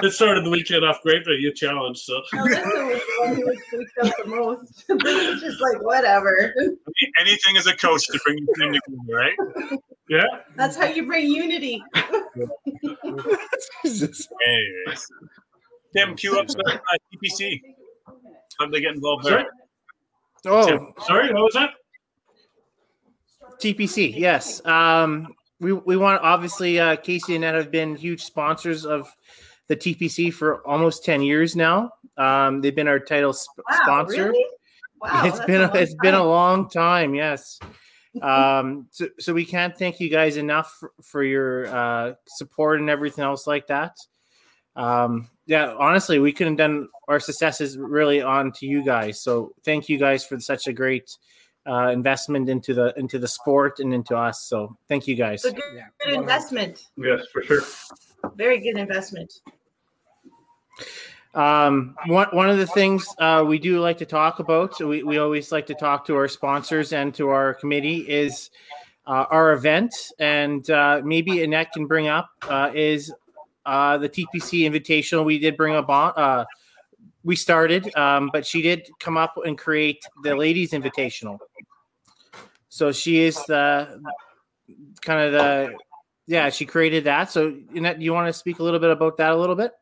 It 0.04 0.12
started 0.12 0.44
the 0.44 0.50
weekend 0.50 0.84
off 0.84 1.02
great, 1.02 1.24
but 1.24 1.32
you 1.32 1.52
challenged. 1.52 2.00
So 2.00 2.20
Alyssa 2.32 2.64
was 2.64 3.00
the 3.00 3.16
one 3.20 3.34
who 3.36 3.46
was 3.46 3.58
freaked 3.68 3.92
out 4.02 4.12
the 4.24 4.30
most. 4.30 4.86
Brittany 4.88 5.30
was 5.30 5.40
just 5.40 5.60
like, 5.60 5.82
whatever. 5.82 6.54
anything 7.18 7.56
as 7.56 7.66
a 7.66 7.76
coach 7.76 8.06
to 8.06 8.18
bring 8.24 8.36
the 8.44 8.54
team 8.58 8.72
together, 8.72 8.98
right? 9.14 9.80
yeah, 10.08 10.24
That's 10.56 10.76
how 10.76 10.86
you 10.86 11.06
bring 11.06 11.26
unity. 11.30 11.82
Jesus. 13.84 14.28
Anyways, 14.46 15.06
Tim, 15.94 16.16
cue 16.16 16.38
up 16.38 16.50
some 16.50 16.60
uh, 16.66 16.78
TPC. 17.12 17.60
How 18.58 18.66
did 18.66 18.74
they 18.74 18.80
get 18.80 18.94
involved 18.94 19.24
sorry, 19.24 19.44
there? 20.44 20.52
Oh, 20.52 20.92
sorry, 21.06 21.32
what 21.32 21.42
was 21.42 21.54
that? 21.54 21.70
TPC. 23.60 24.16
Yes. 24.16 24.64
Um, 24.64 25.34
we 25.60 25.72
we 25.72 25.96
want 25.96 26.22
obviously 26.22 26.80
uh, 26.80 26.96
Casey 26.96 27.36
and 27.36 27.44
Ed 27.44 27.54
have 27.54 27.70
been 27.70 27.94
huge 27.94 28.24
sponsors 28.24 28.86
of 28.86 29.14
the 29.70 29.76
TPC 29.76 30.34
for 30.34 30.66
almost 30.66 31.04
ten 31.04 31.22
years 31.22 31.54
now. 31.54 31.92
Um, 32.18 32.60
they've 32.60 32.74
been 32.74 32.88
our 32.88 32.98
title 32.98 33.32
sp- 33.32 33.62
Wow, 33.70 33.80
sponsor. 33.82 34.24
really? 34.32 34.44
Wow, 35.00 35.22
it's 35.24 35.38
that's 35.38 35.46
been 35.46 35.60
a 35.60 35.64
a, 35.64 35.68
long 35.68 35.76
it's 35.76 35.94
been 35.94 36.14
a 36.14 36.24
long 36.24 36.68
time. 36.68 37.14
Yes. 37.14 37.60
um, 38.22 38.88
so, 38.90 39.06
so 39.20 39.32
we 39.32 39.44
can't 39.44 39.78
thank 39.78 40.00
you 40.00 40.10
guys 40.10 40.36
enough 40.36 40.74
for, 40.80 40.92
for 41.04 41.22
your 41.22 41.68
uh, 41.68 42.14
support 42.26 42.80
and 42.80 42.90
everything 42.90 43.22
else 43.22 43.46
like 43.46 43.68
that. 43.68 43.96
Um, 44.74 45.28
yeah, 45.46 45.72
honestly, 45.78 46.18
we 46.18 46.32
couldn't 46.32 46.58
have 46.58 46.70
done 46.70 46.88
our 47.06 47.20
successes 47.20 47.78
really 47.78 48.20
on 48.20 48.50
to 48.54 48.66
you 48.66 48.84
guys. 48.84 49.22
So 49.22 49.52
thank 49.64 49.88
you 49.88 49.98
guys 49.98 50.24
for 50.24 50.40
such 50.40 50.66
a 50.66 50.72
great 50.72 51.16
uh, 51.64 51.90
investment 51.90 52.48
into 52.48 52.74
the 52.74 52.92
into 52.96 53.20
the 53.20 53.28
sport 53.28 53.78
and 53.78 53.94
into 53.94 54.16
us. 54.16 54.42
So 54.48 54.76
thank 54.88 55.06
you 55.06 55.14
guys. 55.14 55.44
It's 55.44 55.54
a 55.54 55.60
good, 55.60 55.76
Yeah, 55.76 55.86
good 56.04 56.14
investment. 56.14 56.88
Yes, 56.96 57.20
for 57.32 57.42
sure. 57.44 57.62
Very 58.34 58.58
good 58.58 58.76
investment. 58.76 59.32
Um, 61.34 61.94
one 62.06 62.28
one 62.32 62.50
of 62.50 62.58
the 62.58 62.66
things 62.66 63.06
uh, 63.18 63.44
we 63.46 63.58
do 63.58 63.80
like 63.80 63.98
to 63.98 64.06
talk 64.06 64.40
about, 64.40 64.78
we, 64.80 65.02
we 65.02 65.18
always 65.18 65.52
like 65.52 65.66
to 65.66 65.74
talk 65.74 66.04
to 66.06 66.16
our 66.16 66.26
sponsors 66.26 66.92
and 66.92 67.14
to 67.14 67.28
our 67.28 67.54
committee 67.54 67.98
is 68.08 68.50
uh, 69.06 69.26
our 69.30 69.52
event, 69.52 69.94
and 70.18 70.68
uh, 70.70 71.00
maybe 71.04 71.42
Annette 71.42 71.72
can 71.72 71.86
bring 71.86 72.08
up 72.08 72.30
uh, 72.48 72.70
is 72.74 73.12
uh, 73.64 73.98
the 73.98 74.08
TPC 74.08 74.68
Invitational. 74.68 75.24
We 75.24 75.38
did 75.38 75.56
bring 75.56 75.74
up. 75.74 75.86
Uh, 75.88 76.44
we 77.22 77.36
started, 77.36 77.94
um, 77.96 78.30
but 78.32 78.46
she 78.46 78.62
did 78.62 78.88
come 78.98 79.16
up 79.16 79.34
and 79.44 79.56
create 79.56 80.02
the 80.22 80.34
Ladies 80.34 80.72
Invitational. 80.72 81.38
So 82.70 82.92
she 82.92 83.22
is 83.22 83.36
the 83.46 84.02
kind 85.00 85.20
of 85.20 85.32
the 85.32 85.74
yeah. 86.26 86.50
She 86.50 86.66
created 86.66 87.04
that. 87.04 87.30
So 87.30 87.56
Annette, 87.74 87.98
do 87.98 88.04
you 88.04 88.12
want 88.12 88.28
to 88.28 88.32
speak 88.32 88.58
a 88.58 88.62
little 88.62 88.80
bit 88.80 88.90
about 88.90 89.16
that 89.18 89.32
a 89.32 89.36
little 89.36 89.56
bit? 89.56 89.72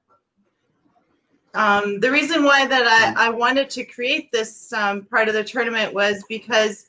Um, 1.55 2.01
the 2.01 2.11
reason 2.11 2.45
why 2.45 2.67
that 2.67 3.17
I, 3.17 3.27
I 3.27 3.31
wanted 3.31 3.71
to 3.71 3.85
create 3.85 4.31
this 4.31 4.73
um, 4.73 5.03
part 5.05 5.29
of 5.29 5.35
the 5.35 5.45
tournament 5.45 5.95
was 5.95 6.23
because 6.29 6.89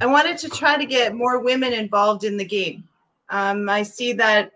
I 0.00 0.06
wanted 0.06 0.38
to 0.38 0.48
try 0.48 0.76
to 0.76 0.86
get 0.86 1.14
more 1.14 1.40
women 1.40 1.72
involved 1.72 2.24
in 2.24 2.36
the 2.36 2.44
game. 2.44 2.84
Um, 3.30 3.68
I 3.68 3.82
see 3.82 4.12
that 4.14 4.52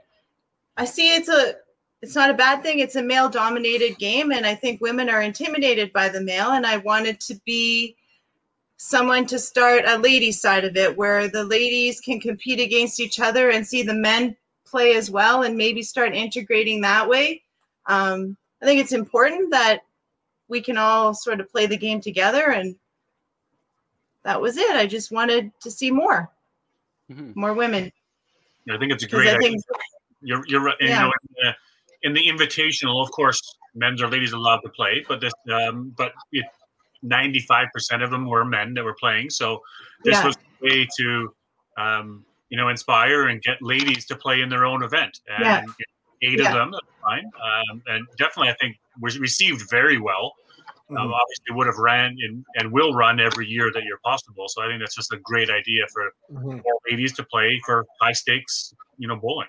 I 0.76 0.84
see 0.84 1.14
it's 1.14 1.28
a 1.28 1.54
it's 2.00 2.14
not 2.14 2.30
a 2.30 2.34
bad 2.34 2.62
thing. 2.62 2.78
It's 2.78 2.94
a 2.94 3.02
male 3.02 3.28
dominated 3.28 3.98
game, 3.98 4.30
and 4.30 4.46
I 4.46 4.54
think 4.54 4.80
women 4.80 5.08
are 5.08 5.22
intimidated 5.22 5.92
by 5.92 6.08
the 6.08 6.20
male. 6.20 6.50
And 6.50 6.64
I 6.64 6.76
wanted 6.76 7.18
to 7.20 7.34
be 7.44 7.96
someone 8.76 9.26
to 9.26 9.38
start 9.38 9.84
a 9.86 9.98
ladies 9.98 10.40
side 10.40 10.64
of 10.64 10.76
it, 10.76 10.96
where 10.96 11.26
the 11.28 11.44
ladies 11.44 12.00
can 12.00 12.20
compete 12.20 12.60
against 12.60 13.00
each 13.00 13.18
other 13.18 13.50
and 13.50 13.66
see 13.66 13.82
the 13.82 13.94
men 13.94 14.36
play 14.64 14.94
as 14.94 15.10
well, 15.10 15.42
and 15.42 15.56
maybe 15.56 15.82
start 15.82 16.14
integrating 16.14 16.80
that 16.82 17.08
way. 17.08 17.42
Um, 17.86 18.36
I 18.62 18.64
think 18.66 18.80
it's 18.80 18.92
important 18.92 19.50
that 19.52 19.80
we 20.48 20.60
can 20.60 20.76
all 20.78 21.14
sort 21.14 21.40
of 21.40 21.50
play 21.50 21.66
the 21.66 21.76
game 21.76 22.00
together, 22.00 22.50
and 22.50 22.74
that 24.24 24.40
was 24.40 24.56
it. 24.56 24.74
I 24.74 24.86
just 24.86 25.10
wanted 25.12 25.52
to 25.60 25.70
see 25.70 25.90
more, 25.90 26.30
Mhm. 27.10 27.34
more 27.36 27.54
women. 27.54 27.92
I 28.70 28.76
think 28.78 28.92
it's 28.92 29.02
a 29.04 29.06
Because 29.06 29.20
great. 29.20 29.28
I 29.28 29.36
idea. 29.36 29.50
think 29.50 29.62
You're 30.20 30.44
you're 30.46 30.60
right. 30.60 30.76
Yeah. 30.80 30.88
You 30.88 30.94
know, 31.08 31.12
in 32.02 32.14
the, 32.14 32.26
in 32.26 32.38
the 32.38 32.44
invitational, 32.46 33.02
of 33.02 33.10
course, 33.12 33.40
men's 33.74 34.02
or 34.02 34.08
ladies 34.08 34.32
allowed 34.32 34.60
to 34.60 34.68
play, 34.70 35.04
but 35.08 35.20
this 35.20 35.32
um, 35.52 35.94
but 35.96 36.12
it, 36.32 36.44
95% 37.04 38.02
of 38.02 38.10
them 38.10 38.26
were 38.26 38.44
men 38.44 38.74
that 38.74 38.82
were 38.84 38.94
playing. 38.98 39.30
So 39.30 39.62
this 40.04 40.14
Yeah. 40.16 40.26
was 40.26 40.36
a 40.36 40.64
way 40.64 40.88
to 40.98 41.34
um, 41.78 42.24
you 42.48 42.56
know 42.56 42.68
inspire 42.68 43.28
and 43.28 43.40
get 43.42 43.62
ladies 43.62 44.04
to 44.06 44.16
play 44.16 44.40
in 44.40 44.48
their 44.48 44.64
own 44.66 44.82
event. 44.82 45.20
And 45.28 45.44
Yeah. 45.44 45.62
Eight 46.22 46.38
Yeah. 46.38 46.48
of 46.48 46.54
them, 46.54 46.70
that's 46.72 46.86
fine. 47.02 47.24
Um, 47.24 47.82
and 47.86 48.06
definitely, 48.16 48.50
I 48.50 48.54
think 48.60 48.76
was 49.00 49.18
received 49.18 49.68
very 49.70 49.98
well. 49.98 50.34
Um, 50.90 50.96
Mhm. 50.96 51.12
obviously, 51.20 51.50
would 51.54 51.66
have 51.66 51.76
ran 51.76 52.16
and, 52.22 52.44
and 52.56 52.72
will 52.72 52.94
run 52.94 53.20
every 53.20 53.46
year 53.46 53.70
that 53.72 53.84
you're 53.84 53.98
possible. 53.98 54.46
So 54.48 54.62
I 54.62 54.68
think 54.68 54.80
that's 54.80 54.94
just 54.94 55.12
a 55.12 55.18
great 55.18 55.50
idea 55.50 55.86
for 55.92 56.12
Mhm. 56.32 56.62
more 56.64 56.78
ladies 56.90 57.12
to 57.16 57.24
play 57.24 57.60
for 57.66 57.84
high 58.00 58.12
stakes, 58.12 58.74
you 58.96 59.06
know, 59.06 59.16
bowling. 59.16 59.48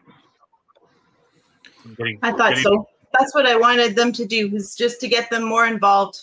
Getting- 1.98 2.20
I 2.22 2.32
thought 2.32 2.50
getting- 2.56 2.64
so. 2.64 2.88
That's 3.18 3.34
what 3.34 3.48
I 3.48 3.56
wanted 3.56 3.96
them 3.96 4.12
to 4.14 4.26
do 4.26 4.52
was 4.52 4.76
just 4.76 5.00
to 5.02 5.08
get 5.08 5.30
them 5.32 5.44
more 5.44 5.66
involved. 5.66 6.22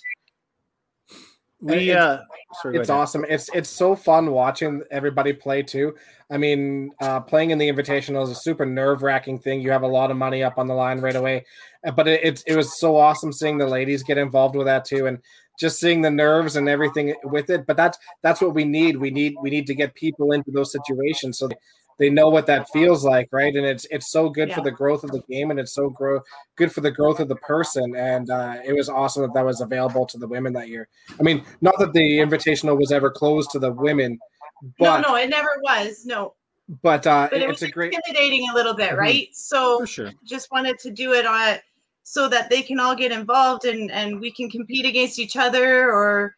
We 1.60 1.90
It's- 1.90 1.96
uh, 1.96 2.22
sorry, 2.62 2.78
it's 2.78 2.90
awesome. 2.90 3.24
It's 3.28 3.48
it's 3.54 3.70
so 3.70 3.96
fun 3.96 4.30
watching 4.30 4.82
everybody 4.90 5.32
play 5.32 5.62
too. 5.62 5.94
I 6.30 6.36
mean, 6.36 6.90
uh, 7.00 7.20
playing 7.20 7.50
in 7.50 7.58
the 7.58 7.68
Invitational 7.68 8.22
is 8.24 8.30
a 8.30 8.34
super 8.34 8.66
nerve 8.66 9.02
wracking 9.02 9.38
thing. 9.38 9.60
You 9.62 9.70
have 9.70 9.82
a 9.82 9.86
lot 9.88 10.10
of 10.10 10.16
money 10.18 10.42
up 10.42 10.58
on 10.58 10.66
the 10.66 10.74
line 10.74 11.00
right 11.00 11.16
away, 11.16 11.44
Uh, 11.86 11.92
but 11.92 12.08
it, 12.08 12.22
it 12.24 12.44
it 12.46 12.56
was 12.56 12.78
so 12.78 12.96
awesome 12.96 13.32
seeing 13.32 13.56
the 13.58 13.66
ladies 13.66 14.02
get 14.02 14.18
involved 14.18 14.54
with 14.54 14.66
that 14.66 14.84
too, 14.84 15.06
and 15.06 15.18
just 15.58 15.80
seeing 15.80 16.02
the 16.02 16.10
nerves 16.10 16.56
and 16.56 16.68
everything 16.68 17.14
with 17.24 17.48
it. 17.48 17.66
But 17.66 17.78
that's 17.78 17.96
that's 18.22 18.40
what 18.42 18.54
we 18.54 18.64
need. 18.64 18.98
We 18.98 19.10
need 19.10 19.34
we 19.42 19.48
need 19.50 19.66
to 19.68 19.74
get 19.74 19.94
people 19.94 20.32
into 20.32 20.50
those 20.50 20.70
situations 20.72 21.38
so 21.38 21.48
they, 21.98 22.06
they 22.06 22.10
know 22.10 22.28
what 22.28 22.46
that 22.46 22.68
feels 22.70 23.04
like, 23.04 23.28
right? 23.32 23.54
And 23.54 23.66
it's 23.66 23.86
it's 23.90 24.10
so 24.10 24.28
good 24.28 24.52
for 24.52 24.60
the 24.62 24.70
growth 24.70 25.04
of 25.04 25.10
the 25.10 25.22
game, 25.30 25.50
and 25.50 25.60
it's 25.60 25.72
so 25.74 25.88
grow 25.90 26.20
good 26.56 26.72
for 26.72 26.80
the 26.80 26.90
growth 26.90 27.20
of 27.20 27.28
the 27.28 27.36
person. 27.36 27.94
And 27.96 28.30
uh, 28.30 28.56
it 28.64 28.74
was 28.74 28.88
awesome 28.88 29.22
that 29.22 29.34
that 29.34 29.44
was 29.44 29.60
available 29.60 30.06
to 30.06 30.18
the 30.18 30.26
women 30.28 30.52
that 30.54 30.68
year. 30.68 30.88
I 31.18 31.22
mean, 31.22 31.44
not 31.60 31.78
that 31.78 31.92
the 31.92 32.18
invitational 32.18 32.78
was 32.78 32.92
ever 32.92 33.10
closed 33.10 33.50
to 33.52 33.58
the 33.58 33.72
women, 33.72 34.18
but 34.78 35.00
no, 35.00 35.10
no, 35.10 35.16
it 35.16 35.28
never 35.28 35.48
was. 35.62 36.04
No, 36.06 36.34
but 36.82 37.06
uh, 37.06 37.28
but 37.30 37.40
it 37.42 37.48
it's 37.50 37.60
was 37.60 37.68
a 37.70 37.72
great. 37.72 37.92
intimidating 37.94 38.48
a 38.50 38.54
little 38.54 38.74
bit, 38.74 38.90
Mhm. 38.90 38.98
right? 38.98 39.28
So 39.32 39.80
for 39.80 39.86
sure. 39.86 40.12
just 40.24 40.50
wanted 40.50 40.78
to 40.80 40.90
do 40.90 41.12
it 41.12 41.26
on 41.26 41.58
so 42.02 42.28
that 42.28 42.48
they 42.50 42.62
can 42.62 42.78
all 42.78 42.94
get 42.94 43.10
involved 43.12 43.64
and 43.64 43.90
and 43.90 44.20
we 44.20 44.30
can 44.30 44.48
compete 44.50 44.86
against 44.86 45.18
each 45.18 45.36
other 45.36 45.90
or 45.90 46.36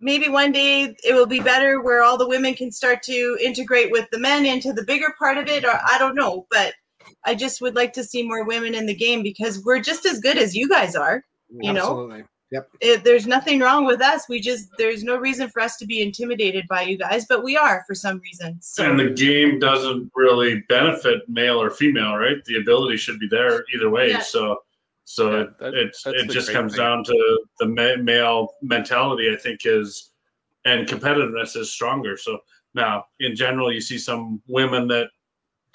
maybe 0.00 0.28
one 0.28 0.52
day 0.52 0.94
it 1.04 1.14
will 1.14 1.26
be 1.26 1.40
better 1.40 1.80
where 1.82 2.02
all 2.02 2.16
the 2.16 2.28
women 2.28 2.54
can 2.54 2.70
start 2.70 3.02
to 3.02 3.36
integrate 3.42 3.90
with 3.90 4.06
the 4.12 4.18
men 4.18 4.46
into 4.46 4.72
the 4.72 4.84
bigger 4.84 5.14
part 5.18 5.36
of 5.36 5.46
it 5.48 5.64
or 5.64 5.78
i 5.90 5.96
don't 5.98 6.14
know 6.14 6.46
but 6.50 6.74
i 7.24 7.34
just 7.34 7.60
would 7.60 7.74
like 7.74 7.92
to 7.92 8.04
see 8.04 8.22
more 8.26 8.44
women 8.44 8.74
in 8.74 8.86
the 8.86 8.94
game 8.94 9.22
because 9.22 9.62
we're 9.64 9.80
just 9.80 10.06
as 10.06 10.20
good 10.20 10.38
as 10.38 10.54
you 10.54 10.68
guys 10.68 10.94
are 10.94 11.24
you 11.50 11.72
know 11.72 12.22
Yep. 12.50 12.70
it, 12.80 13.04
there's 13.04 13.26
nothing 13.26 13.60
wrong 13.60 13.84
with 13.84 14.00
us 14.00 14.26
we 14.26 14.40
just 14.40 14.70
there's 14.78 15.04
no 15.04 15.18
reason 15.18 15.50
for 15.50 15.60
us 15.60 15.76
to 15.76 15.84
be 15.84 16.00
intimidated 16.00 16.64
by 16.66 16.80
you 16.80 16.96
guys 16.96 17.26
but 17.28 17.44
we 17.44 17.58
are 17.58 17.84
for 17.86 17.94
some 17.94 18.20
reason 18.20 18.56
so 18.62 18.90
And 18.90 18.98
the 18.98 19.10
game 19.10 19.58
doesn't 19.58 20.10
really 20.14 20.62
benefit 20.66 21.28
male 21.28 21.60
or 21.60 21.68
female, 21.68 22.14
right? 22.16 22.42
The 22.46 22.56
ability 22.56 22.96
should 22.96 23.18
be 23.18 23.28
there 23.30 23.64
either 23.74 23.90
way. 23.90 24.08
Yeah. 24.10 24.20
So, 24.20 24.62
so 25.08 25.30
Yeah, 25.34 25.40
it, 25.42 25.58
that- 25.58 25.74
it's 25.74 26.02
that's 26.02 26.22
it 26.22 26.30
just 26.30 26.52
comes 26.52 26.74
thing. 26.74 26.84
down 26.84 27.02
to 27.04 27.44
the 27.60 27.66
male 28.02 28.48
mentality. 28.60 29.30
I 29.32 29.36
think 29.36 29.60
is 29.64 30.10
and 30.66 30.86
competitiveness 30.86 31.56
is 31.56 31.72
stronger. 31.72 32.16
So 32.18 32.38
now, 32.74 33.06
in 33.20 33.34
general, 33.34 33.72
you 33.72 33.80
see 33.80 33.96
some 33.96 34.42
women 34.48 34.86
that 34.88 35.08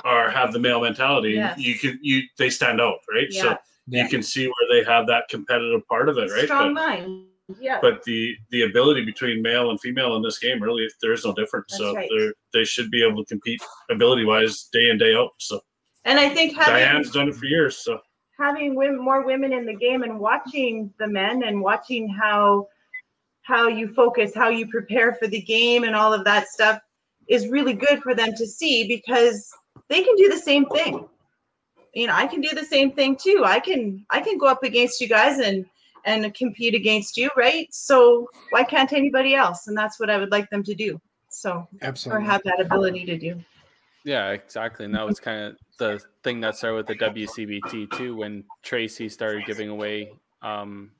are 0.04 0.30
have 0.30 0.54
the 0.54 0.60
male 0.60 0.82
mentality. 0.82 1.32
Yes. 1.32 1.58
You 1.58 1.76
can 1.80 1.98
you 2.04 2.22
they 2.38 2.52
stand 2.52 2.80
out, 2.80 3.00
right? 3.12 3.28
yeah 3.32 3.42
So 3.42 3.50
Yeah. 3.88 4.04
you 4.04 4.10
can 4.10 4.22
see 4.22 4.46
where 4.46 4.68
they 4.72 4.84
have 4.94 5.08
that 5.08 5.24
competitive 5.30 5.82
part 5.88 6.10
of 6.10 6.18
it, 6.20 6.30
right? 6.32 6.46
strong 6.46 6.74
But, 6.76 6.82
mind 6.90 7.26
yeah 7.60 7.80
but 7.82 8.02
the 8.04 8.20
the 8.52 8.62
ability 8.62 9.04
between 9.04 9.42
male 9.42 9.70
and 9.72 9.78
female 9.82 10.16
in 10.16 10.22
this 10.22 10.38
game 10.40 10.62
really 10.64 10.88
there 11.02 11.12
is 11.12 11.26
no 11.26 11.34
difference. 11.34 11.70
That's 11.72 11.80
so 11.84 11.96
right. 11.96 12.10
they 12.14 12.60
they 12.60 12.64
should 12.66 12.90
be 12.92 13.02
able 13.08 13.20
to 13.24 13.28
compete 13.34 13.62
ability 13.90 14.26
wise 14.26 14.70
day 14.72 14.90
in 14.92 14.98
day 15.00 15.14
out. 15.16 15.32
So 15.40 15.60
and 16.06 16.20
i 16.20 16.30
think 16.30 16.56
having 16.56 16.76
Diane's 16.76 17.10
done 17.12 17.28
it 17.30 17.36
for 17.36 17.46
years. 17.46 17.76
So 17.78 18.00
having 18.38 18.76
women, 18.76 19.04
more 19.04 19.26
women 19.26 19.54
in 19.54 19.66
the 19.66 19.76
game 19.76 20.04
and 20.04 20.20
watching 20.20 20.94
the 21.00 21.08
men 21.08 21.44
and 21.44 21.62
watching 21.62 22.08
how 22.10 22.68
how 23.44 23.68
you 23.68 23.94
focus, 23.94 24.34
how 24.34 24.48
you 24.48 24.66
prepare 24.68 25.14
for 25.16 25.28
the 25.28 25.42
game 25.42 25.84
and 25.84 25.96
all 25.96 26.14
of 26.14 26.24
that 26.24 26.48
stuff 26.48 26.80
is 27.28 27.50
really 27.50 27.74
good 27.74 28.02
for 28.02 28.16
them 28.16 28.34
to 28.38 28.48
see 28.48 28.88
because 28.88 29.52
they 29.90 30.02
can 30.02 30.16
do 30.16 30.30
the 30.30 30.38
same 30.38 30.66
thing. 30.68 31.06
You 31.94 32.08
know, 32.08 32.14
I 32.16 32.26
can 32.26 32.42
do 32.42 32.50
the 32.56 32.66
same 32.66 32.92
thing 32.92 33.16
too. 33.16 33.44
I 33.46 33.60
can 33.60 34.06
I 34.10 34.22
can 34.22 34.38
go 34.38 34.48
up 34.48 34.64
against 34.64 35.00
you 35.02 35.08
guys 35.08 35.40
and 35.40 35.66
and 36.06 36.34
compete 36.34 36.74
against 36.74 37.18
you, 37.18 37.30
right? 37.38 37.68
So 37.74 38.28
why 38.50 38.64
can't 38.64 38.92
anybody 38.94 39.36
else? 39.36 39.68
And 39.68 39.78
that's 39.78 40.00
what 40.00 40.10
I 40.10 40.18
would 40.18 40.32
like 40.32 40.50
them 40.50 40.64
to 40.64 40.74
do. 40.74 41.00
So 41.30 41.68
absolutely, 41.82 42.24
or 42.24 42.26
have 42.26 42.42
that 42.46 42.60
ability 42.60 43.06
to 43.06 43.18
do. 43.18 43.44
Yeah, 44.04 44.30
exactly. 44.32 44.86
And 44.86 44.94
that 44.96 45.06
was 45.06 45.20
kind 45.20 45.46
of 45.46 45.58
the 45.80 46.04
thing 46.24 46.42
that 46.42 46.56
started 46.58 46.76
with 46.76 46.88
the 46.88 46.96
WCBT 46.96 47.92
too, 47.92 48.16
when 48.16 48.44
Tracy 48.62 49.08
started 49.10 49.46
giving 49.46 49.70
away 49.70 50.14
um, 50.42 50.92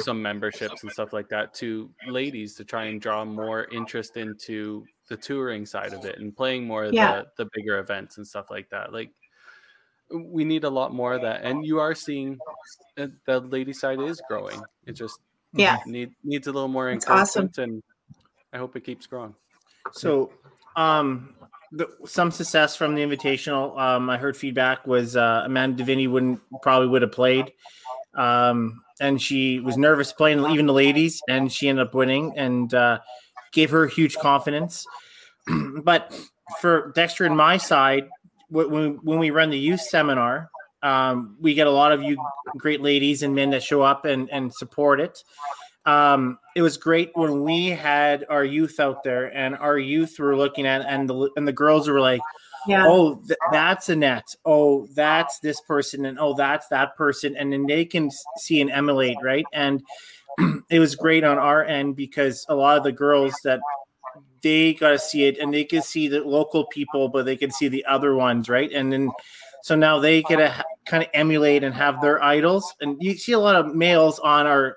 some 0.00 0.20
memberships 0.20 0.82
and 0.82 0.90
stuff 0.92 1.12
like 1.12 1.28
that 1.28 1.54
to 1.54 1.90
ladies 2.08 2.54
to 2.56 2.64
try 2.64 2.84
and 2.84 3.00
draw 3.00 3.24
more 3.24 3.66
interest 3.66 4.16
into 4.16 4.84
the 5.08 5.16
touring 5.16 5.64
side 5.66 5.92
of 5.92 6.04
it 6.04 6.18
and 6.18 6.36
playing 6.36 6.66
more 6.66 6.84
of 6.84 6.94
Yeah. 6.94 7.22
the, 7.36 7.44
the 7.44 7.50
bigger 7.54 7.78
events 7.78 8.16
and 8.16 8.26
stuff 8.26 8.50
like 8.50 8.68
that. 8.70 8.92
Like 8.92 9.10
we 10.12 10.44
need 10.44 10.64
a 10.64 10.70
lot 10.70 10.92
more 10.92 11.14
of 11.14 11.22
that. 11.22 11.42
And 11.42 11.64
you 11.64 11.78
are 11.78 11.94
seeing 11.94 12.38
that 12.96 13.12
the 13.24 13.40
lady 13.40 13.72
side 13.72 14.00
is 14.00 14.20
growing. 14.28 14.60
It 14.86 14.92
just 14.92 15.20
Yeah. 15.52 15.78
need, 15.86 16.12
needs 16.24 16.48
a 16.48 16.52
little 16.52 16.68
more 16.68 16.90
That's 16.90 17.06
awesome. 17.08 17.50
and 17.58 17.82
I 18.52 18.58
hope 18.58 18.74
it 18.76 18.84
keeps 18.84 19.06
growing. 19.06 19.34
So, 19.92 20.32
um, 20.76 21.34
the, 21.72 21.88
some 22.04 22.30
success 22.30 22.76
from 22.76 22.94
the 22.94 23.02
invitational. 23.02 23.78
Um, 23.78 24.10
I 24.10 24.18
heard 24.18 24.36
feedback 24.36 24.86
was 24.86 25.16
uh, 25.16 25.42
Amanda 25.44 25.82
Davini 25.82 26.08
wouldn't 26.08 26.40
probably 26.60 26.88
would 26.88 27.02
have 27.02 27.12
played, 27.12 27.52
um, 28.14 28.82
and 29.00 29.20
she 29.20 29.58
was 29.58 29.76
nervous 29.76 30.12
playing 30.12 30.44
even 30.50 30.66
the 30.66 30.72
ladies, 30.72 31.20
and 31.28 31.50
she 31.50 31.68
ended 31.68 31.86
up 31.86 31.94
winning 31.94 32.34
and 32.36 32.72
uh, 32.74 33.00
gave 33.52 33.70
her 33.70 33.86
huge 33.86 34.16
confidence. 34.16 34.86
but 35.82 36.14
for 36.60 36.92
Dexter 36.94 37.24
and 37.24 37.36
my 37.36 37.56
side, 37.56 38.08
when 38.50 38.98
when 39.02 39.18
we 39.18 39.30
run 39.30 39.48
the 39.48 39.58
youth 39.58 39.80
seminar, 39.80 40.50
um, 40.82 41.36
we 41.40 41.54
get 41.54 41.66
a 41.66 41.70
lot 41.70 41.92
of 41.92 42.02
you 42.02 42.18
great 42.58 42.82
ladies 42.82 43.22
and 43.22 43.34
men 43.34 43.50
that 43.50 43.62
show 43.62 43.80
up 43.80 44.04
and 44.04 44.30
and 44.30 44.52
support 44.52 45.00
it 45.00 45.24
um, 45.84 46.38
it 46.54 46.62
was 46.62 46.76
great 46.76 47.10
when 47.14 47.42
we 47.42 47.68
had 47.68 48.24
our 48.28 48.44
youth 48.44 48.78
out 48.78 49.02
there 49.02 49.34
and 49.36 49.56
our 49.56 49.78
youth 49.78 50.18
were 50.18 50.36
looking 50.36 50.66
at 50.66 50.82
and 50.86 51.08
the 51.08 51.30
and 51.36 51.46
the 51.46 51.52
girls 51.52 51.88
were 51.88 52.00
like 52.00 52.20
yeah. 52.66 52.84
oh 52.86 53.16
th- 53.16 53.38
that's 53.50 53.88
Annette. 53.88 54.34
Oh 54.44 54.86
that's 54.94 55.40
this 55.40 55.60
person 55.62 56.04
and 56.06 56.18
oh 56.18 56.34
that's 56.34 56.68
that 56.68 56.96
person. 56.96 57.36
And 57.36 57.52
then 57.52 57.66
they 57.66 57.84
can 57.84 58.10
see 58.36 58.60
and 58.60 58.70
emulate 58.70 59.16
right? 59.22 59.44
And 59.52 59.82
it 60.70 60.78
was 60.78 60.94
great 60.94 61.24
on 61.24 61.38
our 61.38 61.64
end 61.64 61.96
because 61.96 62.46
a 62.48 62.54
lot 62.54 62.76
of 62.76 62.84
the 62.84 62.92
girls 62.92 63.34
that 63.44 63.60
they 64.42 64.74
got 64.74 64.90
to 64.90 64.98
see 64.98 65.24
it 65.24 65.38
and 65.38 65.52
they 65.52 65.64
can 65.64 65.82
see 65.82 66.08
the 66.08 66.20
local 66.20 66.66
people 66.66 67.08
but 67.08 67.24
they 67.24 67.36
can 67.36 67.50
see 67.50 67.68
the 67.68 67.84
other 67.86 68.14
ones 68.14 68.48
right? 68.48 68.70
And 68.72 68.92
then 68.92 69.10
so 69.62 69.76
now 69.76 69.98
they 69.98 70.22
get 70.22 70.36
to 70.36 70.64
kind 70.86 71.04
of 71.04 71.10
emulate 71.14 71.62
and 71.62 71.74
have 71.74 72.00
their 72.00 72.22
idols. 72.22 72.74
And 72.80 73.00
you 73.00 73.16
see 73.16 73.32
a 73.32 73.38
lot 73.38 73.56
of 73.56 73.74
males 73.74 74.18
on 74.18 74.46
our 74.46 74.76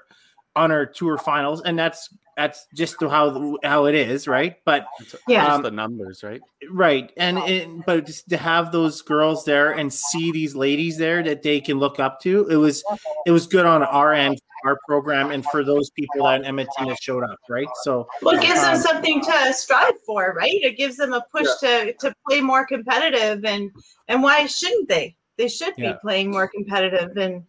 on 0.56 0.72
our 0.72 0.86
tour 0.86 1.18
finals, 1.18 1.62
and 1.62 1.78
that's 1.78 2.10
that's 2.36 2.68
just 2.76 3.02
how 3.02 3.58
how 3.64 3.86
it 3.86 3.96
is, 3.96 4.28
right? 4.28 4.58
But 4.66 4.88
yeah, 5.28 5.54
um, 5.54 5.62
the 5.62 5.72
numbers, 5.72 6.24
right? 6.24 6.42
Right, 6.70 7.12
and 7.18 7.38
it, 7.40 7.70
but 7.86 8.06
just 8.06 8.30
to 8.30 8.38
have 8.38 8.72
those 8.72 9.02
girls 9.02 9.46
there 9.46 9.72
and 9.72 9.94
see 9.94 10.32
these 10.32 10.56
ladies 10.56 10.98
there 10.98 11.24
that 11.24 11.44
they 11.44 11.62
can 11.62 11.80
look 11.80 12.00
up 12.00 12.20
to, 12.22 12.48
it 12.48 12.58
was 12.58 12.84
it 13.26 13.32
was 13.32 13.48
good 13.48 13.66
on 13.66 13.84
our 13.84 14.14
end, 14.14 14.40
our 14.66 14.78
program, 14.88 15.32
and 15.32 15.46
for 15.46 15.64
those 15.64 15.90
people 15.92 16.26
that 16.26 16.42
Emmetina 16.42 16.96
showed 17.02 17.24
up, 17.24 17.40
right? 17.50 17.68
So 17.84 18.08
well, 18.22 18.36
it 18.36 18.42
gives 18.42 18.60
um, 18.60 18.74
them 18.74 18.82
something 18.82 19.24
to 19.24 19.54
strive 19.54 19.94
for, 20.06 20.34
right? 20.38 20.52
It 20.62 20.78
gives 20.78 20.98
them 20.98 21.14
a 21.14 21.24
push 21.32 21.48
yeah. 21.62 21.86
to 21.86 21.94
to 21.94 22.14
play 22.28 22.42
more 22.42 22.66
competitive, 22.66 23.46
and 23.46 23.72
and 24.08 24.22
why 24.22 24.46
shouldn't 24.46 24.90
they? 24.90 25.16
They 25.38 25.48
should 25.48 25.74
yeah. 25.78 25.94
be 25.94 25.98
playing 26.02 26.32
more 26.32 26.48
competitive 26.48 27.16
and 27.18 27.44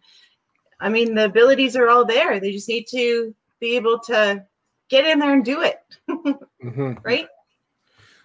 I 0.79 0.89
mean, 0.89 1.15
the 1.15 1.25
abilities 1.25 1.75
are 1.75 1.89
all 1.89 2.05
there. 2.05 2.39
They 2.39 2.51
just 2.51 2.69
need 2.69 2.87
to 2.91 3.33
be 3.59 3.75
able 3.75 3.99
to 3.99 4.45
get 4.89 5.05
in 5.05 5.19
there 5.19 5.33
and 5.33 5.43
do 5.43 5.61
it. 5.61 5.79
mm-hmm. 6.09 6.93
Right? 7.03 7.27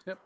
Yep. 0.06 0.18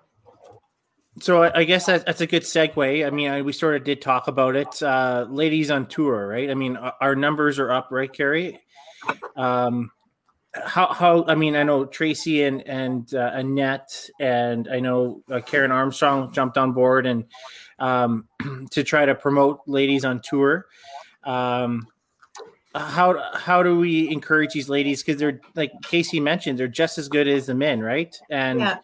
So 1.20 1.42
I 1.42 1.64
guess 1.64 1.86
that's 1.86 2.20
a 2.20 2.26
good 2.26 2.42
segue. 2.42 3.06
I 3.06 3.10
mean, 3.10 3.44
we 3.44 3.52
sort 3.52 3.76
of 3.76 3.84
did 3.84 4.02
talk 4.02 4.28
about 4.28 4.56
it. 4.56 4.82
Uh, 4.82 5.26
ladies 5.28 5.70
on 5.70 5.86
tour, 5.86 6.26
right? 6.26 6.50
I 6.50 6.54
mean, 6.54 6.76
our 6.76 7.14
numbers 7.14 7.58
are 7.58 7.70
up, 7.70 7.88
right, 7.90 8.12
Carrie? 8.12 8.60
Um, 9.36 9.92
how 10.64 10.92
how 10.92 11.24
I 11.26 11.34
mean 11.34 11.54
I 11.56 11.62
know 11.62 11.84
Tracy 11.84 12.42
and 12.42 12.66
and 12.66 13.12
uh, 13.14 13.30
Annette 13.34 14.08
and 14.18 14.68
I 14.68 14.80
know 14.80 15.22
uh, 15.30 15.40
Karen 15.40 15.72
Armstrong 15.72 16.32
jumped 16.32 16.56
on 16.56 16.72
board 16.72 17.06
and 17.06 17.24
um, 17.78 18.28
to 18.70 18.82
try 18.82 19.04
to 19.04 19.14
promote 19.14 19.60
ladies 19.66 20.04
on 20.04 20.20
tour. 20.20 20.66
Um, 21.24 21.86
how 22.78 23.32
how 23.34 23.62
do 23.62 23.78
we 23.78 24.10
encourage 24.10 24.52
these 24.52 24.68
ladies 24.68 25.02
because 25.02 25.18
they're 25.18 25.40
like 25.54 25.72
Casey 25.82 26.20
mentioned 26.20 26.58
they're 26.58 26.68
just 26.68 26.98
as 26.98 27.08
good 27.08 27.28
as 27.28 27.46
the 27.46 27.54
men, 27.54 27.80
right? 27.80 28.14
And 28.30 28.60
yeah. 28.60 28.78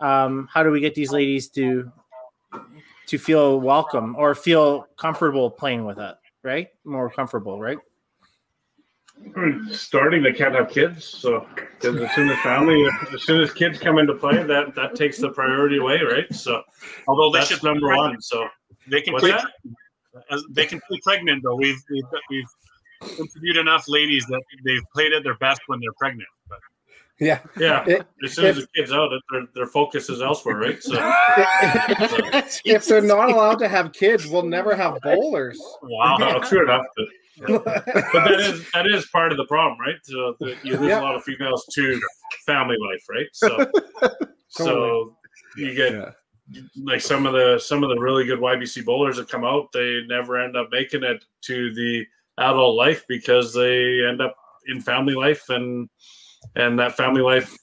um, 0.00 0.48
how 0.52 0.62
do 0.62 0.70
we 0.70 0.80
get 0.80 0.94
these 0.94 1.12
ladies 1.12 1.48
to 1.50 1.90
to 3.06 3.18
feel 3.18 3.60
welcome 3.60 4.16
or 4.16 4.34
feel 4.34 4.86
comfortable 4.96 5.50
playing 5.50 5.84
with 5.84 5.98
it, 5.98 6.14
right? 6.42 6.68
More 6.84 7.10
comfortable, 7.10 7.60
right? 7.60 7.78
Starting, 9.70 10.22
they 10.22 10.32
can't 10.32 10.54
have 10.54 10.70
kids, 10.70 11.04
so 11.04 11.46
because 11.54 12.00
as 12.00 12.14
soon 12.14 12.30
as 12.30 12.38
family, 12.38 12.88
as 13.12 13.22
soon 13.22 13.42
as 13.42 13.52
kids 13.52 13.78
come 13.78 13.98
into 13.98 14.14
play, 14.14 14.42
that 14.42 14.74
that 14.74 14.94
takes 14.94 15.18
the 15.18 15.28
priority 15.28 15.76
away, 15.76 16.00
right? 16.00 16.32
So, 16.34 16.62
although 17.06 17.30
they 17.30 17.44
should 17.44 17.62
number 17.62 17.94
one, 17.94 18.18
so 18.22 18.48
they 18.88 19.02
can 19.02 19.14
play, 19.16 19.34
they 20.50 20.64
can 20.64 20.80
play 20.88 21.00
pregnant 21.04 21.42
though. 21.42 21.56
We've 21.56 21.76
we've, 21.90 22.04
we've 22.30 22.48
interviewed 23.02 23.56
enough 23.56 23.84
ladies 23.88 24.26
that 24.26 24.42
they've 24.64 24.84
played 24.92 25.12
at 25.12 25.22
their 25.22 25.36
best 25.36 25.60
when 25.66 25.80
they're 25.80 25.92
pregnant. 25.98 26.28
But. 26.48 26.58
Yeah, 27.20 27.40
yeah. 27.58 27.84
It, 27.86 28.06
as 28.24 28.32
soon 28.32 28.46
as 28.46 28.56
the 28.56 28.66
kids 28.74 28.92
out, 28.92 29.10
their 29.30 29.42
their 29.54 29.66
focus 29.66 30.08
is 30.08 30.22
elsewhere, 30.22 30.56
right? 30.56 30.82
So, 30.82 30.94
if 32.64 32.86
they're 32.86 33.02
not 33.02 33.30
allowed 33.30 33.58
to 33.58 33.68
have 33.68 33.92
kids, 33.92 34.26
we'll 34.26 34.46
never 34.46 34.74
have 34.74 34.98
bowlers. 35.02 35.60
Wow, 35.82 36.40
true 36.48 36.64
enough. 36.64 36.86
But, 36.96 37.06
but 37.46 37.64
that 37.64 38.40
is 38.40 38.70
that 38.72 38.86
is 38.86 39.06
part 39.08 39.32
of 39.32 39.38
the 39.38 39.44
problem, 39.44 39.78
right? 39.78 39.96
So 40.02 40.34
you 40.62 40.78
lose 40.78 40.88
yeah. 40.88 41.00
a 41.00 41.02
lot 41.02 41.14
of 41.14 41.22
females 41.22 41.66
to 41.74 42.00
family 42.46 42.76
life, 42.80 43.04
right? 43.08 43.26
So, 43.32 43.48
totally. 44.00 44.16
so 44.50 45.16
you 45.56 45.74
get 45.74 45.92
yeah. 45.92 46.62
like 46.82 47.00
some 47.00 47.26
of 47.26 47.34
the 47.34 47.58
some 47.58 47.82
of 47.82 47.90
the 47.90 47.98
really 47.98 48.24
good 48.24 48.40
YBC 48.40 48.84
bowlers 48.84 49.16
that 49.16 49.28
come 49.28 49.44
out, 49.44 49.72
they 49.72 50.00
never 50.06 50.38
end 50.38 50.56
up 50.56 50.68
making 50.70 51.02
it 51.02 51.24
to 51.42 51.74
the 51.74 52.06
adult 52.40 52.76
life 52.76 53.04
because 53.08 53.54
they 53.54 54.04
end 54.04 54.20
up 54.20 54.34
in 54.66 54.80
family 54.80 55.14
life 55.14 55.44
and 55.48 55.88
and 56.56 56.78
that 56.78 56.96
family 56.96 57.22
life 57.22 57.56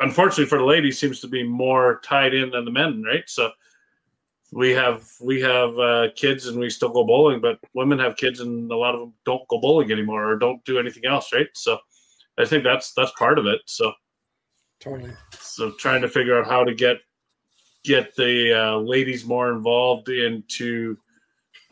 unfortunately 0.00 0.46
for 0.46 0.58
the 0.58 0.64
ladies 0.64 0.98
seems 0.98 1.20
to 1.20 1.28
be 1.28 1.42
more 1.42 2.00
tied 2.04 2.34
in 2.34 2.50
than 2.50 2.64
the 2.64 2.70
men 2.70 3.02
right? 3.02 3.24
So 3.26 3.50
we 4.52 4.70
have 4.70 5.08
we 5.20 5.40
have 5.40 5.78
uh, 5.78 6.08
kids 6.16 6.46
and 6.46 6.58
we 6.58 6.68
still 6.68 6.90
go 6.90 7.04
bowling 7.04 7.40
but 7.40 7.58
women 7.74 7.98
have 7.98 8.16
kids 8.16 8.40
and 8.40 8.70
a 8.70 8.76
lot 8.76 8.94
of 8.94 9.00
them 9.00 9.14
don't 9.24 9.46
go 9.48 9.58
bowling 9.58 9.92
anymore 9.92 10.30
or 10.30 10.38
don't 10.38 10.64
do 10.64 10.78
anything 10.78 11.06
else 11.06 11.32
right? 11.32 11.48
So 11.54 11.78
i 12.38 12.44
think 12.44 12.64
that's 12.64 12.92
that's 12.94 13.12
part 13.12 13.38
of 13.38 13.46
it. 13.46 13.60
So 13.66 13.92
totally. 14.80 15.12
so 15.38 15.72
trying 15.78 16.02
to 16.02 16.08
figure 16.08 16.38
out 16.38 16.48
how 16.48 16.64
to 16.64 16.74
get 16.74 16.98
get 17.84 18.14
the 18.14 18.52
uh, 18.52 18.76
ladies 18.78 19.24
more 19.24 19.52
involved 19.52 20.08
into 20.08 20.96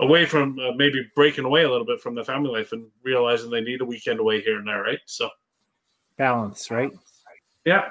away 0.01 0.27
from 0.27 0.59
uh, 0.59 0.73
maybe 0.73 1.09
breaking 1.15 1.45
away 1.45 1.63
a 1.65 1.71
little 1.71 1.87
bit 1.87 2.01
from 2.01 2.15
the 2.15 2.25
family 2.25 2.51
life 2.51 2.73
and 2.73 2.87
realizing 3.03 3.51
they 3.51 3.61
need 3.61 3.81
a 3.81 3.85
weekend 3.85 4.19
away 4.21 4.41
here 4.41 4.59
and 4.59 4.67
there, 4.67 4.83
right? 4.83 4.99
So 5.07 5.29
balance, 6.17 6.71
right? 6.71 6.91
Yeah, 7.65 7.91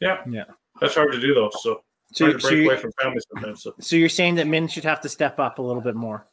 yeah, 0.00 0.18
yeah. 0.28 0.44
That's 0.80 0.94
hard 0.94 1.12
to 1.12 1.20
do 1.20 1.34
though. 1.34 1.50
So, 1.60 1.82
so 2.12 2.26
to 2.26 2.32
break 2.32 2.42
so 2.42 2.54
away 2.54 2.76
from 2.76 2.92
family 3.00 3.20
sometimes. 3.32 3.62
So. 3.62 3.74
so 3.80 3.96
you're 3.96 4.08
saying 4.08 4.36
that 4.36 4.46
men 4.46 4.68
should 4.68 4.84
have 4.84 5.00
to 5.02 5.08
step 5.08 5.38
up 5.38 5.58
a 5.58 5.62
little 5.62 5.82
bit 5.82 5.96
more? 5.96 6.26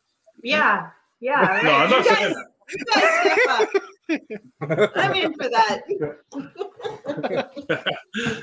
Yeah, 0.43 0.89
yeah. 1.19 1.41
Right? 1.41 1.63
no, 1.63 1.71
I'm 1.71 1.89
not 1.89 2.05
you 2.05 2.15
saying 2.15 2.33
guys, 2.93 3.67
that. 3.69 3.81
I'm 4.95 5.13
in 5.13 5.33
for 5.33 5.49
that. 5.49 5.81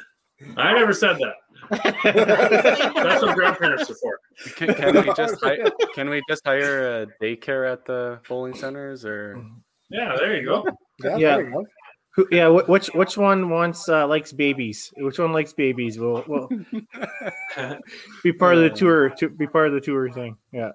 I 0.56 0.72
never 0.72 0.93
said 0.93 1.18
that. 1.18 1.35
That's 1.70 3.23
what 3.23 3.35
grandparents 3.35 3.90
are 3.90 3.95
for. 3.95 4.20
Can, 4.57 4.74
can 4.74 4.95
we 4.95 5.15
just 5.15 5.36
hire, 5.43 5.70
can 5.95 6.09
we 6.09 6.23
just 6.28 6.47
hire 6.47 7.03
a 7.03 7.07
daycare 7.20 7.70
at 7.70 7.85
the 7.85 8.20
bowling 8.28 8.55
centers 8.55 9.05
or? 9.05 9.45
Yeah, 9.90 10.15
there 10.16 10.36
you 10.36 10.47
go. 10.47 10.65
Yeah, 11.03 11.16
yeah. 11.16 11.43
Go. 11.43 11.66
Who, 12.15 12.27
yeah 12.32 12.49
which 12.49 12.89
which 12.95 13.16
one 13.16 13.49
wants 13.49 13.89
uh, 13.89 14.07
likes 14.07 14.32
babies? 14.32 14.93
Which 14.97 15.19
one 15.19 15.32
likes 15.32 15.53
babies? 15.53 15.99
Will 15.99 16.24
will 16.27 16.49
be 18.24 18.32
part 18.32 18.57
of 18.57 18.62
the 18.62 18.70
tour. 18.70 19.11
To 19.11 19.28
be 19.28 19.47
part 19.47 19.69
of 19.69 19.74
the 19.74 19.81
tour 19.81 20.11
thing. 20.11 20.36
Yeah. 20.53 20.73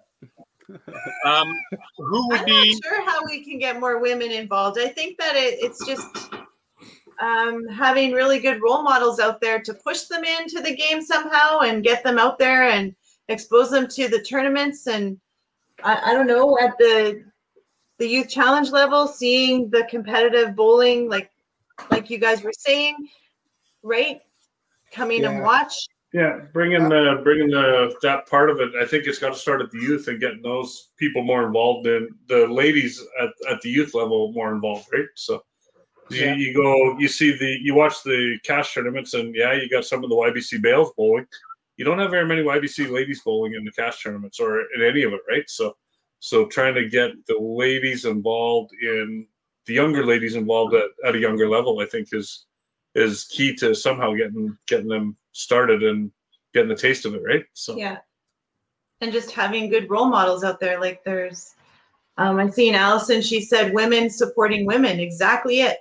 Um, 1.26 1.54
who 1.98 2.30
would 2.30 2.40
I'm 2.40 2.46
be? 2.46 2.74
not 2.74 2.84
sure 2.84 3.06
how 3.06 3.26
we 3.26 3.44
can 3.44 3.60
get 3.60 3.80
more 3.80 4.00
women 4.00 4.32
involved. 4.32 4.80
I 4.80 4.88
think 4.88 5.18
that 5.20 5.36
it, 5.36 5.58
it's 5.62 5.86
just 5.86 6.08
um, 7.20 7.68
having 7.68 8.12
really 8.12 8.40
good 8.40 8.62
role 8.62 8.84
models 8.84 9.20
out 9.20 9.42
there 9.42 9.62
to 9.62 9.74
push 9.74 10.04
them 10.04 10.24
into 10.24 10.62
the 10.62 10.76
game 10.76 11.02
somehow 11.02 11.60
and 11.60 11.84
get 11.84 12.04
them 12.04 12.18
out 12.18 12.40
there 12.40 12.70
and 12.70 12.96
expose 13.28 13.70
them 13.70 13.88
to 13.88 14.08
the 14.08 14.22
tournaments. 14.22 14.88
And 14.88 15.20
I, 15.84 16.12
I 16.12 16.14
don't 16.14 16.28
know 16.28 16.58
at 16.60 16.78
the 16.78 17.24
the 18.00 18.08
youth 18.08 18.28
challenge 18.28 18.72
level 18.72 19.08
seeing 19.08 19.70
the 19.70 19.86
competitive 19.90 20.56
bowling 20.56 21.10
like 21.10 21.30
like 21.92 22.10
you 22.10 22.18
guys 22.18 22.42
were 22.44 22.54
saying 22.58 22.96
right? 23.84 24.22
Coming 24.92 25.24
yeah. 25.24 25.32
and 25.32 25.44
watch. 25.44 25.74
Yeah 26.14 26.42
bringing 26.54 26.90
the 26.90 27.22
bringing 27.24 27.50
the 27.50 27.96
that 28.04 28.28
part 28.28 28.52
of 28.52 28.60
it 28.60 28.70
i 28.80 28.86
think 28.86 29.08
it's 29.08 29.18
got 29.18 29.34
to 29.34 29.40
start 29.40 29.62
at 29.64 29.72
the 29.72 29.80
youth 29.80 30.08
and 30.08 30.20
getting 30.20 30.44
those 30.44 30.90
people 30.96 31.24
more 31.24 31.44
involved 31.44 31.88
in 31.88 32.08
the 32.28 32.46
ladies 32.48 33.02
at, 33.20 33.30
at 33.50 33.60
the 33.62 33.70
youth 33.70 33.96
level 33.96 34.32
more 34.32 34.54
involved 34.54 34.88
right? 34.94 35.08
So 35.16 35.44
yeah. 36.16 36.36
You, 36.36 36.48
you, 36.48 36.54
go, 36.54 36.98
you 37.00 37.08
see 37.08 37.38
the, 37.38 37.58
you 37.62 37.76
watch 37.76 38.04
the 38.04 38.38
cash 38.44 38.74
tournaments, 38.74 39.14
and 39.14 39.34
yeah, 39.36 39.54
you 39.54 39.70
got 39.70 39.86
some 39.86 40.04
of 40.04 40.10
the 40.10 40.16
YBC 40.16 40.62
Bales 40.62 40.92
bowling. 40.98 41.28
You 41.78 41.86
don't 41.86 42.00
have 42.00 42.12
very 42.12 42.26
many 42.26 42.44
YBC 42.44 42.92
ladies 42.92 43.22
bowling 43.22 43.54
in 43.56 43.66
the 43.66 43.72
cash 43.72 44.04
tournaments 44.04 44.40
or 44.40 44.62
in 44.76 44.84
any 44.84 45.04
of 45.04 45.14
it, 45.14 45.22
right? 45.28 45.50
So, 45.50 45.76
so 46.20 46.46
trying 46.46 46.76
to 46.76 46.88
get 46.88 47.12
the 47.28 47.38
ladies 47.40 48.06
involved 48.06 48.72
in 48.82 49.28
the 49.66 49.74
younger 49.74 50.06
ladies 50.06 50.36
involved 50.36 50.74
at, 50.74 50.90
at 51.06 51.16
a 51.16 51.20
younger 51.20 51.50
level, 51.50 51.80
I 51.80 51.86
think 51.86 52.10
is 52.12 52.46
is 52.96 53.26
key 53.26 53.56
to 53.56 53.74
somehow 53.74 54.14
getting 54.14 54.58
getting 54.68 54.88
them 54.88 55.18
started 55.32 55.84
and 55.84 56.12
getting 56.54 56.70
the 56.70 56.76
taste 56.76 57.06
of 57.06 57.16
it, 57.16 57.24
right? 57.26 57.44
So 57.54 57.76
yeah, 57.76 57.98
and 59.02 59.12
just 59.12 59.32
having 59.32 59.70
good 59.70 59.90
role 59.90 60.08
models 60.08 60.44
out 60.44 60.60
there. 60.60 60.80
Like 60.80 61.04
there's, 61.04 61.56
um, 62.18 62.40
I 62.40 62.50
seen 62.50 62.76
Allison. 62.76 63.22
She 63.22 63.42
said, 63.42 63.74
"Women 63.74 64.10
supporting 64.10 64.66
women." 64.66 65.00
Exactly 65.00 65.62
it, 65.62 65.78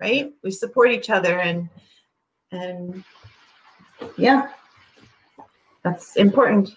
right? 0.00 0.32
We 0.42 0.50
support 0.50 0.90
each 0.90 1.10
other, 1.10 1.38
and 1.40 1.68
and 2.52 3.02
yeah, 4.16 4.48
that's 5.82 6.16
important. 6.16 6.76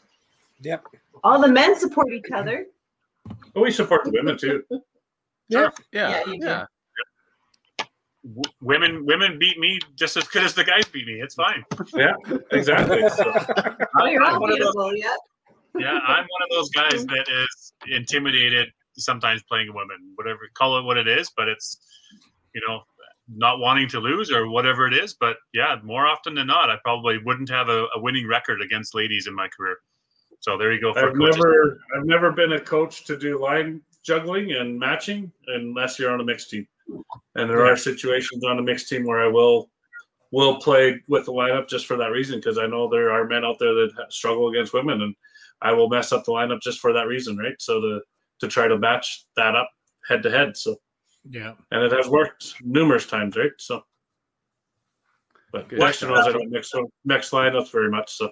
Yep. 0.62 0.86
All 1.24 1.40
the 1.42 1.48
men 1.48 1.78
support 1.78 2.12
each 2.12 2.32
other. 2.34 2.66
but 3.54 3.62
we 3.62 3.72
support 3.72 4.04
the 4.06 4.12
women 4.12 4.38
too. 4.38 4.64
Yeah. 5.52 5.70
Yeah, 5.92 6.10
Yeah, 6.12 6.20
you 6.32 6.40
do. 6.40 6.46
yeah. 6.46 6.66
W- 8.24 8.42
women 8.62 9.04
women 9.08 9.40
beat 9.40 9.58
me 9.58 9.80
just 9.96 10.16
as 10.16 10.26
good 10.28 10.44
as 10.44 10.54
the 10.54 10.64
guys 10.64 10.86
beat 10.86 11.08
me. 11.08 11.14
It's 11.22 11.34
fine. 11.34 11.64
Yeah, 11.96 12.14
exactly. 12.52 13.02
So, 13.10 13.34
Oh, 14.00 14.06
you're 14.06 14.22
I'm 14.24 14.36
all 14.36 14.42
one 14.42 14.52
of 14.52 14.60
those- 14.60 14.76
beautiful. 14.76 14.96
Yeah. 14.96 15.16
yeah, 15.80 16.00
I'm 16.06 16.26
one 16.36 16.44
of 16.44 16.50
those 16.52 16.70
guys 16.70 17.04
that 17.06 17.26
is 17.42 17.74
intimidated 17.90 18.68
sometimes 18.98 19.42
playing 19.50 19.70
a 19.70 19.74
woman, 19.74 19.98
whatever 20.16 20.42
call 20.54 20.78
it 20.78 20.84
what 20.84 20.98
it 20.98 21.08
is, 21.08 21.32
but 21.36 21.48
it's 21.48 21.80
you 22.54 22.62
know 22.68 22.82
not 23.36 23.60
wanting 23.60 23.88
to 23.90 24.00
lose 24.00 24.32
or 24.32 24.50
whatever 24.50 24.88
it 24.88 24.94
is. 24.94 25.14
But 25.14 25.38
yeah, 25.54 25.76
more 25.84 26.06
often 26.08 26.36
than 26.36 26.48
not, 26.48 26.70
I 26.70 26.78
probably 26.84 27.18
wouldn't 27.24 27.50
have 27.50 27.70
a, 27.70 27.88
a 27.96 28.00
winning 28.00 28.28
record 28.28 28.62
against 28.62 28.96
ladies 28.96 29.28
in 29.28 29.36
my 29.36 29.48
career. 29.48 29.78
So 30.40 30.58
there 30.58 30.72
you 30.74 30.82
go 30.82 30.94
for 30.94 31.10
I've 31.10 31.18
coaches. 31.18 31.36
never 31.36 31.80
I've 31.96 32.06
never 32.06 32.32
been 32.32 32.54
a 32.54 32.60
coach 32.60 33.06
to 33.06 33.18
do 33.18 33.42
line 33.42 33.82
juggling 34.04 34.54
and 34.54 34.80
matching 34.80 35.32
unless 35.48 36.00
you're 36.00 36.12
on 36.12 36.22
a 36.22 36.24
mixed 36.24 36.50
team. 36.50 36.68
And 37.36 37.50
there 37.50 37.66
are 37.66 37.78
situations 37.78 38.44
on 38.46 38.58
a 38.58 38.62
mixed 38.62 38.90
team 38.90 39.06
where 39.06 39.22
I 39.22 39.28
will 39.28 39.70
will 40.32 40.60
play 40.60 41.02
with 41.08 41.26
the 41.26 41.34
lineup 41.34 41.68
just 41.68 41.88
for 41.88 41.98
that 41.98 42.12
reason 42.12 42.40
because 42.40 42.58
I 42.58 42.68
know 42.68 42.88
there 42.88 43.12
are 43.12 43.26
men 43.26 43.44
out 43.44 43.58
there 43.60 43.74
that 43.74 44.06
struggle 44.10 44.50
against 44.50 44.74
women 44.74 45.02
and 45.02 45.16
I 45.62 45.74
will 45.74 45.90
mess 45.90 46.12
up 46.12 46.24
the 46.24 46.32
lineup 46.32 46.62
just 46.62 46.80
for 46.80 46.94
that 46.94 47.08
reason, 47.08 47.38
right? 47.38 47.60
So 47.60 47.82
to 47.82 48.02
to 48.42 48.48
try 48.48 48.68
to 48.68 48.78
match 48.78 49.26
that 49.36 49.56
up 49.56 49.70
head 50.08 50.24
to 50.24 50.32
head. 50.32 50.56
So 50.56 50.78
Yeah. 51.30 51.54
and 51.72 51.84
it 51.84 51.92
has 51.92 52.08
worked 52.08 52.56
numerous 52.64 53.06
times, 53.06 53.36
right? 53.36 53.52
So 53.58 53.82
but 55.52 55.68
Good 55.68 55.80
question 55.80 56.12
was 56.12 56.28
I 56.28 56.32
don't 56.32 56.50
mix 56.52 56.72
mix 57.06 57.32
lineups 57.32 57.72
very 57.72 57.90
much. 57.90 58.12
So 58.14 58.30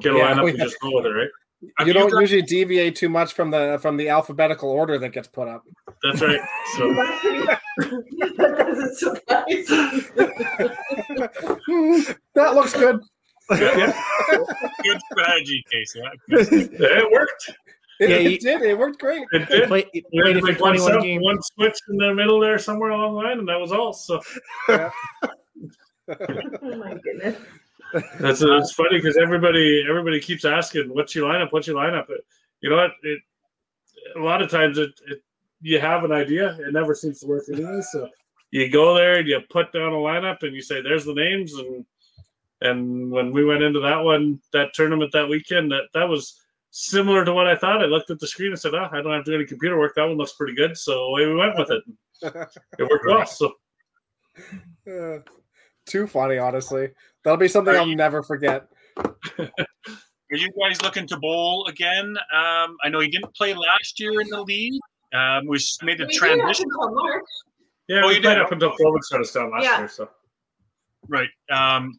get 0.00 0.12
a 0.14 0.18
Yeah, 0.18 0.34
lineup 0.34 0.48
and 0.50 0.58
just 0.58 0.78
go 0.80 0.90
with 0.94 1.06
it, 1.06 1.10
right? 1.10 1.28
Have 1.78 1.86
You 1.88 1.94
you 1.94 1.98
don't 1.98 2.10
guys- 2.10 2.20
usually 2.20 2.42
deviate 2.42 2.94
too 2.96 3.08
much 3.08 3.32
from 3.32 3.50
the 3.50 3.78
from 3.80 3.96
the 3.96 4.10
alphabetical 4.10 4.68
order 4.70 4.98
that 4.98 5.10
gets 5.10 5.28
put 5.28 5.48
up. 5.48 5.62
That's 6.02 6.20
right. 6.20 6.40
So 6.76 6.92
that 6.94 8.56
doesn't 8.58 8.96
surprise. 8.96 9.66
That 12.34 12.54
looks 12.54 12.74
good. 12.74 13.00
yeah, 13.50 13.92
good 14.82 15.00
strategy, 15.12 15.64
Casey. 15.70 16.00
It 16.28 17.12
worked. 17.12 17.50
It, 18.00 18.10
Yeah, 18.10 18.16
it 18.16 18.30
you- 18.32 18.38
did. 18.38 18.62
It 18.62 18.78
worked 18.78 19.00
great. 19.00 19.22
It 19.32 19.48
did. 19.48 19.68
play, 19.68 19.84
you 19.92 20.02
We 20.12 20.20
played 20.22 20.36
had 20.36 20.44
it 20.44 20.46
like 20.48 20.60
one, 20.60 20.74
21 20.76 20.92
sub, 20.92 21.02
games. 21.02 21.22
one 21.22 21.38
switch 21.42 21.76
in 21.90 21.96
the 21.96 22.14
middle 22.14 22.40
there 22.40 22.58
somewhere 22.58 22.90
along 22.90 23.14
the 23.14 23.20
line, 23.22 23.38
and 23.38 23.48
that 23.48 23.60
was 23.60 23.72
all. 23.72 23.92
So 23.92 24.20
Oh 24.68 24.90
my 26.76 26.94
goodness. 27.02 27.38
that's 28.18 28.42
it's 28.42 28.72
funny 28.72 28.98
because 28.98 29.16
everybody 29.16 29.84
everybody 29.88 30.20
keeps 30.20 30.44
asking, 30.44 30.92
"What's 30.92 31.14
your 31.14 31.28
lineup? 31.30 31.52
What's 31.52 31.66
your 31.66 31.76
lineup?" 31.76 32.10
It, 32.10 32.24
you 32.60 32.70
know 32.70 32.76
what? 32.76 32.92
It 33.02 33.20
a 34.16 34.20
lot 34.20 34.42
of 34.42 34.50
times 34.50 34.78
it, 34.78 34.90
it 35.06 35.22
you 35.62 35.78
have 35.80 36.04
an 36.04 36.12
idea, 36.12 36.56
it 36.60 36.72
never 36.72 36.94
seems 36.94 37.20
to 37.20 37.26
work 37.26 37.44
anyway. 37.52 37.80
So 37.92 38.08
you 38.50 38.68
go 38.68 38.94
there 38.94 39.16
and 39.18 39.28
you 39.28 39.40
put 39.48 39.72
down 39.72 39.92
a 39.92 39.96
lineup 39.96 40.42
and 40.42 40.54
you 40.54 40.60
say, 40.60 40.82
"There's 40.82 41.04
the 41.06 41.14
names." 41.14 41.54
And 41.54 41.86
and 42.60 43.10
when 43.10 43.32
we 43.32 43.44
went 43.44 43.62
into 43.62 43.80
that 43.80 44.02
one, 44.02 44.40
that 44.52 44.74
tournament 44.74 45.12
that 45.12 45.28
weekend, 45.28 45.70
that 45.72 45.84
that 45.94 46.08
was 46.08 46.40
similar 46.76 47.24
to 47.24 47.32
what 47.32 47.46
I 47.46 47.54
thought. 47.54 47.82
I 47.82 47.86
looked 47.86 48.10
at 48.10 48.18
the 48.18 48.26
screen 48.26 48.50
and 48.50 48.58
said, 48.58 48.74
"Oh, 48.74 48.88
I 48.90 49.00
don't 49.00 49.12
have 49.12 49.24
to 49.24 49.30
do 49.30 49.36
any 49.36 49.46
computer 49.46 49.78
work. 49.78 49.94
That 49.94 50.04
one 50.08 50.16
looks 50.16 50.32
pretty 50.32 50.54
good." 50.56 50.76
So 50.76 51.04
away 51.04 51.26
we 51.26 51.34
went 51.36 51.56
with 51.56 51.70
it. 51.70 51.82
It 52.78 52.82
worked 52.88 53.06
well. 53.06 53.24
So 53.26 53.52
Uh, 54.90 55.18
too 55.86 56.06
funny, 56.06 56.38
honestly. 56.38 56.90
That'll 57.22 57.36
be 57.36 57.48
something 57.48 57.74
I'll 57.74 57.86
never 57.86 58.22
forget. 58.22 58.66
Are 59.38 60.36
you 60.36 60.48
guys 60.60 60.82
looking 60.82 61.06
to 61.08 61.16
bowl 61.18 61.66
again? 61.68 62.16
Um, 62.32 62.76
I 62.82 62.88
know 62.90 63.00
you 63.00 63.10
didn't 63.10 63.34
play 63.36 63.54
last 63.54 64.00
year 64.00 64.20
in 64.20 64.28
the 64.28 64.42
league. 64.42 64.80
Um, 65.12 65.46
we 65.46 65.56
s- 65.56 65.78
made 65.82 65.98
the 65.98 66.06
We 66.06 66.16
transition. 66.16 66.66
up 66.82 66.90
March. 66.92 67.22
yeah, 67.88 68.00
Oh, 68.02 68.08
we 68.08 68.14
you 68.16 68.20
played 68.20 68.34
did? 68.34 68.42
up 68.42 68.50
until 68.52 68.72
COVID 68.72 69.00
shut 69.10 69.20
us 69.20 69.32
down 69.32 69.52
last 69.52 69.62
Yeah. 69.64 69.78
year. 69.78 69.88
So. 69.88 70.08
Right. 71.08 71.28
Um, 71.50 71.92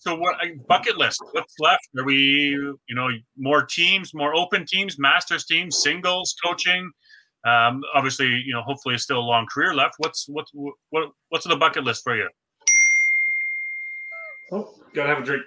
so 0.00 0.14
what 0.16 0.36
bucket 0.66 0.96
list? 0.96 1.22
What's 1.32 1.54
left? 1.60 1.86
Are 1.98 2.04
we, 2.04 2.16
you 2.16 2.94
know, 2.94 3.08
more 3.36 3.64
teams, 3.64 4.12
more 4.14 4.34
open 4.34 4.64
teams, 4.66 4.98
masters 4.98 5.44
teams, 5.44 5.82
singles, 5.82 6.34
coaching? 6.42 6.90
Um, 7.46 7.82
obviously, 7.94 8.26
you 8.26 8.52
know, 8.52 8.62
hopefully, 8.62 8.96
still 8.98 9.18
a 9.18 9.20
long 9.20 9.46
career 9.52 9.74
left. 9.74 9.94
What's 9.98 10.26
what's 10.28 10.50
what 10.54 11.10
what's 11.28 11.46
on 11.46 11.50
the 11.50 11.56
bucket 11.56 11.84
list 11.84 12.02
for 12.02 12.16
you? 12.16 12.28
Oh, 14.52 14.74
gotta 14.94 15.08
have 15.10 15.18
a 15.18 15.24
drink. 15.24 15.44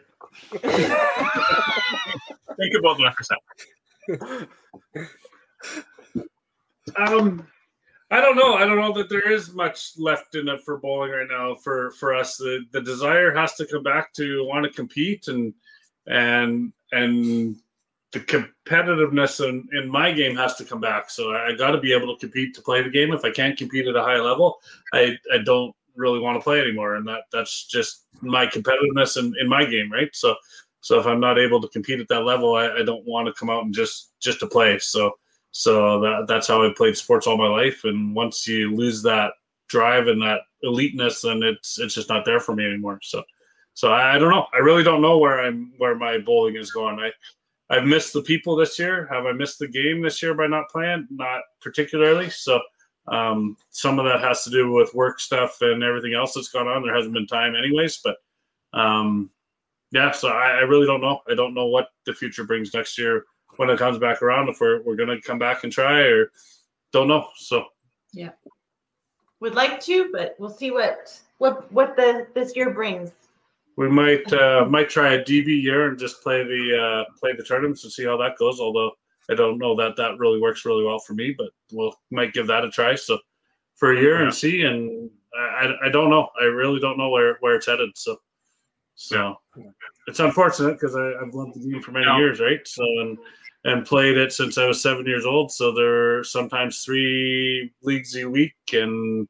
Think 2.58 2.76
about 2.80 2.98
that 2.98 3.16
for 3.16 3.22
a 3.22 3.26
second. 3.26 4.48
Um, 6.98 7.48
I 8.14 8.22
don't 8.22 8.36
know. 8.36 8.54
I 8.54 8.66
don't 8.66 8.80
know 8.80 8.94
that 8.94 9.10
there 9.10 9.32
is 9.32 9.56
much 9.56 9.94
left 9.98 10.36
in 10.36 10.48
it 10.48 10.62
for 10.62 10.78
bowling 10.78 11.10
right 11.10 11.28
now. 11.28 11.56
For 11.56 11.90
for 11.92 12.14
us, 12.14 12.38
the 12.38 12.64
the 12.72 12.80
desire 12.80 13.34
has 13.34 13.56
to 13.56 13.66
come 13.66 13.82
back 13.82 14.14
to 14.14 14.46
want 14.46 14.66
to 14.66 14.72
compete 14.72 15.28
and 15.30 15.52
and 16.06 16.72
and 16.92 17.56
the 18.12 18.20
competitiveness 18.20 19.44
in, 19.44 19.68
in 19.74 19.90
my 19.90 20.12
game 20.12 20.36
has 20.36 20.54
to 20.58 20.64
come 20.64 20.80
back. 20.80 21.10
So 21.10 21.32
I, 21.32 21.48
I 21.48 21.56
got 21.56 21.72
to 21.72 21.80
be 21.80 21.92
able 21.92 22.16
to 22.16 22.20
compete 22.20 22.54
to 22.54 22.62
play 22.62 22.84
the 22.84 22.90
game. 22.92 23.12
If 23.14 23.26
I 23.26 23.32
can't 23.32 23.58
compete 23.58 23.88
at 23.88 23.96
a 23.96 24.04
high 24.04 24.20
level, 24.20 24.60
I 24.94 25.18
I 25.34 25.40
don't 25.44 25.76
really 25.96 26.20
want 26.20 26.40
to 26.40 26.44
play 26.44 26.62
anymore. 26.62 26.98
And 26.98 27.08
that 27.08 27.22
that's 27.32 27.66
just 27.66 28.06
my 28.22 28.46
competitiveness 28.46 29.18
in, 29.18 29.34
in 29.42 29.50
my 29.50 29.66
game, 29.66 29.92
right? 29.92 30.10
So 30.14 30.36
so 30.82 31.00
if 31.00 31.08
I'm 31.08 31.20
not 31.20 31.40
able 31.40 31.60
to 31.62 31.68
compete 31.70 32.00
at 32.00 32.10
that 32.10 32.26
level, 32.26 32.54
I, 32.54 32.70
I 32.76 32.84
don't 32.84 33.08
want 33.08 33.26
to 33.26 33.34
come 33.34 33.50
out 33.50 33.66
and 33.66 33.74
just 33.74 34.12
just 34.20 34.40
to 34.42 34.48
play. 34.48 34.78
So 34.78 35.14
so 35.54 36.00
that 36.00 36.26
that's 36.28 36.48
how 36.48 36.68
I 36.68 36.74
played 36.76 36.98
sports 36.98 37.28
all 37.28 37.38
my 37.38 37.48
life. 37.48 37.84
And 37.84 38.16
once 38.16 38.48
you 38.48 38.76
lose 38.76 39.04
that 39.04 39.34
drive 39.70 40.08
and 40.08 40.22
that 40.24 40.42
eliteness, 40.64 41.22
then 41.22 41.44
it's 41.44 41.80
it's 41.80 41.94
just 41.94 42.10
not 42.10 42.26
there 42.26 42.40
for 42.40 42.56
me 42.56 42.66
anymore. 42.66 43.00
So 43.04 43.24
so 43.76 43.92
I, 43.92 44.16
I 44.16 44.20
don't 44.20 44.32
know. 44.32 44.48
I 44.52 44.58
really 44.58 44.84
don't 44.84 45.02
know 45.02 45.20
where 45.20 45.42
I'm 45.42 45.72
where 45.78 45.96
my 45.96 46.18
bowling 46.18 46.56
is 46.56 46.72
going. 46.72 47.00
I 47.00 47.12
I've 47.70 47.86
missed 47.86 48.14
the 48.14 48.24
people 48.24 48.56
this 48.56 48.80
year. 48.80 49.08
Have 49.12 49.28
I 49.28 49.32
missed 49.32 49.60
the 49.60 49.68
game 49.68 50.02
this 50.02 50.24
year 50.24 50.34
by 50.34 50.48
not 50.48 50.70
playing? 50.70 51.08
Not 51.12 51.42
particularly. 51.62 52.32
So 52.32 52.60
um, 53.08 53.56
some 53.70 54.00
of 54.00 54.06
that 54.06 54.22
has 54.22 54.44
to 54.46 54.50
do 54.50 54.72
with 54.72 54.94
work 54.96 55.20
stuff 55.20 55.58
and 55.62 55.84
everything 55.84 56.16
else 56.16 56.34
that's 56.34 56.50
gone 56.50 56.68
on. 56.68 56.82
There 56.82 56.96
hasn't 56.96 57.14
been 57.14 57.28
time, 57.28 57.56
anyways. 57.56 58.02
But 58.04 58.18
um, 58.74 59.30
yeah, 59.92 60.12
so 60.12 60.30
I, 60.30 60.50
I 60.50 60.62
really 60.62 60.88
don't 60.88 61.02
know. 61.02 61.22
I 61.30 61.36
don't 61.36 61.54
know 61.54 61.68
what 61.68 61.90
the 62.08 62.14
future 62.14 62.44
brings 62.44 62.74
next 62.74 62.98
year 62.98 63.26
when 63.58 63.70
it 63.70 63.78
comes 63.80 63.98
back 63.98 64.22
around. 64.22 64.50
If 64.50 64.60
we're 64.60 64.82
we're 64.84 64.96
gonna 64.96 65.22
come 65.22 65.40
back 65.40 65.64
and 65.64 65.72
try, 65.72 66.02
or 66.02 66.32
don't 66.92 67.08
know. 67.08 67.28
So 67.38 67.66
yeah, 68.14 68.30
Would 69.40 69.56
like 69.56 69.80
to, 69.82 70.10
but 70.12 70.36
we'll 70.40 70.50
see 70.50 70.72
what 70.72 71.20
what 71.38 71.72
what 71.72 71.96
the 71.96 72.28
this 72.34 72.56
year 72.56 72.70
brings. 72.72 73.12
we 73.78 73.90
might 73.90 74.32
uh, 74.34 74.66
might 74.70 74.90
try 74.90 75.14
a 75.14 75.24
DB 75.24 75.62
year 75.62 75.88
and 75.90 75.98
just 75.98 76.22
play 76.22 76.44
the 76.44 76.78
uh, 77.08 77.14
play 77.20 77.34
the 77.36 77.44
tournaments 77.44 77.84
and 77.84 77.92
see 77.94 78.06
how 78.06 78.18
that 78.18 78.38
goes. 78.38 78.60
Although 78.60 78.92
I 79.30 79.36
don't 79.36 79.58
know 79.58 79.76
that 79.76 79.96
that 79.98 80.18
really 80.20 80.40
works 80.40 80.66
really 80.66 80.84
well 80.84 81.00
for 81.00 81.14
me, 81.14 81.34
but 81.38 81.50
we'll 81.72 81.96
might 82.12 82.34
give 82.34 82.48
that 82.48 82.66
a 82.66 82.70
try. 82.70 82.96
So 82.96 83.18
for 83.76 83.94
a 83.94 84.00
year 84.00 84.18
Yeah. 84.20 84.24
and 84.26 84.34
see. 84.34 84.62
And 84.64 85.10
I, 85.36 85.66
I- 85.66 85.88
I 85.88 85.90
don't 85.90 86.10
know. 86.12 86.30
I 86.40 86.46
really 86.46 86.80
don't 86.80 86.98
know 86.98 87.10
where 87.10 87.38
where 87.40 87.56
it's 87.56 87.66
headed. 87.66 87.90
So 87.96 88.18
so 88.96 89.36
it's 90.08 90.20
unfortunate 90.20 90.74
because 90.74 90.96
I've 90.96 91.34
loved 91.34 91.56
the 91.56 91.72
game 91.72 91.82
for 91.82 91.92
many 91.92 92.06
Yeah. 92.06 92.18
years, 92.18 92.40
right? 92.40 92.66
So 92.68 92.84
and 93.02 93.18
and 93.66 93.86
played 93.86 94.18
it 94.18 94.34
since 94.34 94.58
I 94.58 94.68
was 94.68 94.82
seven 94.82 95.06
years 95.06 95.26
old. 95.26 95.52
So 95.52 95.72
there 95.72 96.20
are 96.20 96.24
sometimes 96.24 96.84
three 96.84 97.72
leagues 97.82 98.16
a 98.16 98.26
week 98.26 98.56
and 98.74 99.28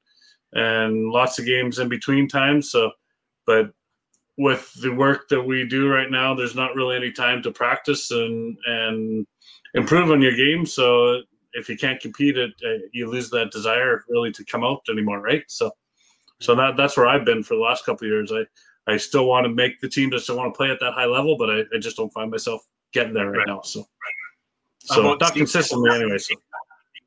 and 0.53 1.09
lots 1.09 1.39
of 1.39 1.45
games 1.45 1.79
in 1.79 1.89
between 1.89 2.27
times. 2.27 2.71
So, 2.71 2.91
but 3.45 3.71
with 4.37 4.71
the 4.81 4.91
work 4.91 5.27
that 5.29 5.41
we 5.41 5.67
do 5.67 5.87
right 5.89 6.09
now, 6.09 6.33
there's 6.33 6.55
not 6.55 6.75
really 6.75 6.95
any 6.95 7.11
time 7.11 7.41
to 7.43 7.51
practice 7.51 8.11
and 8.11 8.57
and 8.65 9.27
improve 9.75 10.11
on 10.11 10.21
your 10.21 10.35
game. 10.35 10.65
So 10.65 11.21
if 11.53 11.69
you 11.69 11.77
can't 11.77 12.01
compete, 12.01 12.37
it 12.37 12.51
uh, 12.65 12.85
you 12.91 13.09
lose 13.09 13.29
that 13.29 13.51
desire 13.51 14.03
really 14.09 14.31
to 14.31 14.45
come 14.45 14.63
out 14.63 14.81
anymore, 14.89 15.21
right? 15.21 15.43
So, 15.47 15.71
so 16.41 16.55
that 16.55 16.75
that's 16.77 16.97
where 16.97 17.07
I've 17.07 17.25
been 17.25 17.43
for 17.43 17.55
the 17.55 17.61
last 17.61 17.85
couple 17.85 18.07
of 18.07 18.11
years. 18.11 18.31
I 18.31 18.45
I 18.87 18.97
still 18.97 19.25
want 19.25 19.45
to 19.45 19.49
make 19.49 19.79
the 19.79 19.87
teams. 19.87 20.13
I 20.13 20.17
still 20.17 20.35
want 20.37 20.53
to 20.53 20.57
play 20.57 20.69
at 20.69 20.79
that 20.81 20.93
high 20.93 21.05
level, 21.05 21.37
but 21.37 21.49
I, 21.49 21.59
I 21.73 21.79
just 21.79 21.95
don't 21.97 22.11
find 22.11 22.29
myself 22.29 22.61
getting 22.93 23.13
there 23.13 23.29
right, 23.29 23.37
Right. 23.39 23.47
now. 23.47 23.61
So, 23.61 23.85
How 24.89 24.95
so 24.95 25.01
not 25.13 25.23
Steve? 25.27 25.37
consistently 25.41 25.91
anyway. 25.91 26.17
So. 26.17 26.35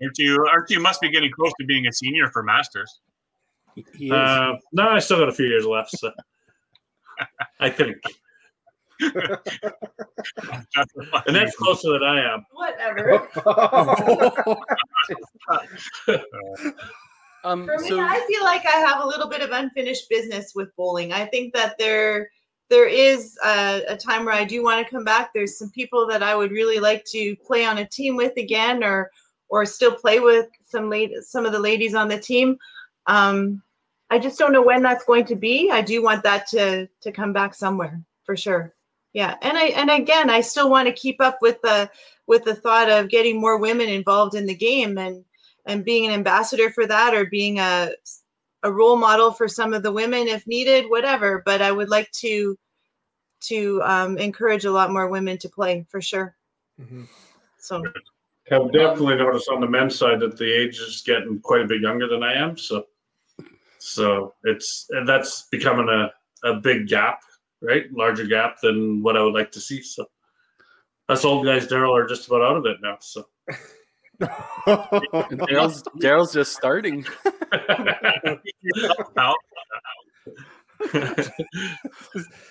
Aren't 0.03 0.19
you? 0.19 0.47
Aren't 0.51 0.71
you? 0.71 0.81
Must 0.81 1.01
be 1.01 1.11
getting 1.11 1.31
close 1.31 1.53
to 1.61 1.67
being 1.67 1.87
a 1.87 1.93
senior 1.93 2.29
for 2.31 2.43
masters. 2.43 3.01
Uh, 4.11 4.55
no, 4.73 4.89
I 4.89 4.99
still 5.01 5.19
got 5.19 5.29
a 5.29 5.33
few 5.33 5.47
years 5.47 5.67
left. 5.67 5.91
So 5.97 6.11
I 7.61 7.69
think. 7.69 7.97
and 9.01 9.39
that's 11.37 11.55
closer 11.57 11.93
than 11.93 12.03
I 12.03 12.33
am. 12.35 12.47
Whatever. 12.53 13.29
Um, 17.47 17.65
For 17.65 17.79
me, 17.79 17.89
so 17.89 18.01
I 18.01 18.27
feel 18.27 18.43
like 18.43 18.67
I 18.67 18.79
have 18.79 19.05
a 19.05 19.07
little 19.07 19.29
bit 19.29 19.41
of 19.41 19.51
unfinished 19.53 20.09
business 20.11 20.53
with 20.57 20.75
bowling. 20.75 21.13
I 21.13 21.27
think 21.27 21.55
that 21.55 21.79
there 21.79 22.29
there 22.69 22.89
is 22.89 23.39
a, 23.45 23.83
a 23.87 23.97
time 23.97 24.25
where 24.25 24.35
I 24.35 24.45
do 24.45 24.65
want 24.65 24.85
to 24.85 24.91
come 24.91 25.05
back. 25.05 25.31
There's 25.33 25.57
some 25.57 25.71
people 25.71 26.09
that 26.09 26.25
I 26.25 26.35
would 26.35 26.51
really 26.51 26.81
like 26.81 27.05
to 27.13 27.37
play 27.37 27.65
on 27.65 27.79
a 27.79 27.87
team 27.87 28.17
with 28.17 28.37
again, 28.37 28.83
or 28.83 29.13
or 29.49 29.65
still 29.65 29.93
play 29.95 30.19
with 30.19 30.49
some 30.65 30.91
late 30.91 31.13
some 31.23 31.47
of 31.47 31.53
the 31.53 31.61
ladies 31.61 31.95
on 31.95 32.09
the 32.09 32.19
team. 32.19 32.59
Um, 33.07 33.63
I 34.11 34.19
just 34.19 34.41
don't 34.41 34.53
know 34.53 34.63
when 34.63 34.83
that's 34.83 35.05
going 35.05 35.27
to 35.27 35.37
be. 35.37 35.71
I 35.71 35.83
do 35.83 36.03
want 36.03 36.25
that 36.25 36.49
to 36.49 36.89
to 37.03 37.13
come 37.13 37.33
back 37.33 37.55
somewhere 37.55 38.03
for 38.25 38.37
sure. 38.37 38.75
Yeah, 39.13 39.37
and 39.41 39.57
I 39.57 39.67
and 39.67 39.89
again, 39.89 40.31
I 40.31 40.41
still 40.41 40.69
want 40.69 40.89
to 40.89 40.93
keep 40.93 41.21
up 41.21 41.39
with 41.41 41.63
the 41.63 41.89
with 42.27 42.43
the 42.43 42.57
thought 42.57 42.91
of 42.91 43.09
getting 43.09 43.41
more 43.41 43.57
women 43.57 43.89
involved 43.89 44.35
in 44.35 44.47
the 44.47 44.55
game 44.57 44.99
and 44.99 45.25
and 45.67 45.85
being 45.85 46.07
an 46.07 46.13
ambassador 46.13 46.71
for 46.71 46.87
that 46.87 47.15
or 47.15 47.27
being 47.27 47.59
a 47.59 47.91
a 48.63 48.73
role 48.73 48.97
model 48.97 49.31
for 49.33 49.47
some 49.47 49.75
of 49.75 49.83
the 49.83 49.93
women 49.93 50.27
if 50.27 50.47
needed 50.47 50.89
whatever 50.89 51.43
but 51.45 51.61
i 51.61 51.71
would 51.71 51.89
like 51.89 52.11
to 52.13 52.57
to 53.39 53.81
um, 53.85 54.17
encourage 54.19 54.65
a 54.65 54.73
lot 54.73 54.91
more 54.91 55.09
women 55.09 55.37
to 55.39 55.49
play 55.49 55.85
for 55.91 56.01
sure 56.01 56.35
Mhm. 56.81 57.09
so 57.59 57.83
I've 58.51 58.73
definitely 58.73 59.17
noticed 59.17 59.49
on 59.49 59.61
the 59.61 59.67
men's 59.67 59.99
side 59.99 60.21
that 60.21 60.37
the 60.37 60.53
age 60.53 60.79
is 60.79 61.03
getting 61.05 61.41
quite 61.41 61.63
a 61.63 61.67
bit 61.67 61.81
younger 61.81 62.07
than 62.07 62.23
I 62.23 62.35
am. 62.35 62.57
So, 62.57 62.87
so 63.79 64.35
it's 64.45 64.87
and 64.91 65.09
that's 65.09 65.49
becoming 65.51 65.89
a, 65.89 66.13
a 66.49 66.55
big 66.55 66.87
gap, 66.87 67.23
right? 67.61 67.93
Larger 67.93 68.27
gap 68.27 68.59
than 68.63 69.03
what 69.03 69.17
I 69.17 69.23
would 69.23 69.35
like 69.35 69.51
to 69.53 69.61
see. 69.61 69.83
So, 69.83 70.07
us 71.09 71.25
old 71.25 71.45
guys, 71.45 71.67
Daryl, 71.67 71.97
are 71.97 72.07
just 72.07 72.29
about 72.29 72.43
out 72.43 72.57
of 72.57 72.67
it 72.67 72.77
now. 72.83 72.99
So, 73.01 73.27
Daryl's 74.21 75.83
Daryl's 76.01 76.33
just 76.33 76.53
starting. 76.55 77.05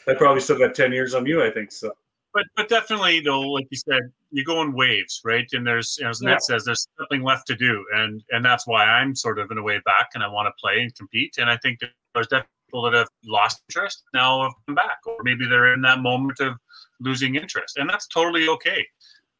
I 0.07 0.13
probably 0.17 0.41
still 0.41 0.57
got 0.57 0.75
ten 0.75 0.91
years 0.91 1.13
on 1.13 1.25
you. 1.25 1.43
I 1.43 1.51
think 1.51 1.71
so. 1.71 1.91
but 2.33 2.43
but 2.55 2.69
definitely 2.69 3.19
though, 3.21 3.41
like 3.41 3.67
you 3.71 3.77
said, 3.77 4.11
you 4.31 4.43
go 4.43 4.61
in 4.61 4.73
waves, 4.73 5.21
right? 5.23 5.47
And 5.53 5.65
there's 5.65 5.99
as 6.05 6.21
Yeah. 6.23 6.37
Says, 6.39 6.65
there's 6.65 6.87
nothing 6.99 7.23
left 7.23 7.47
to 7.47 7.55
do, 7.55 7.85
and 7.95 8.23
and 8.31 8.43
that's 8.43 8.67
why 8.67 8.85
I'm 8.85 9.15
sort 9.15 9.39
of 9.39 9.51
in 9.51 9.57
a 9.57 9.63
way 9.63 9.79
back, 9.85 10.09
and 10.13 10.23
I 10.23 10.27
want 10.27 10.47
to 10.47 10.53
play 10.59 10.81
and 10.81 10.93
compete. 10.95 11.37
And 11.37 11.49
I 11.49 11.57
think 11.57 11.79
there's 12.13 12.27
definitely 12.27 12.49
people 12.67 12.83
that 12.83 12.93
have 12.93 13.07
lost 13.25 13.61
interest 13.69 14.03
now 14.13 14.43
have 14.43 14.53
come 14.67 14.75
back, 14.75 14.99
or 15.05 15.17
maybe 15.23 15.45
they're 15.47 15.73
in 15.73 15.81
that 15.81 15.99
moment 15.99 16.39
of 16.39 16.55
losing 16.99 17.35
interest, 17.35 17.77
and 17.77 17.89
that's 17.89 18.07
totally 18.07 18.47
okay. 18.49 18.85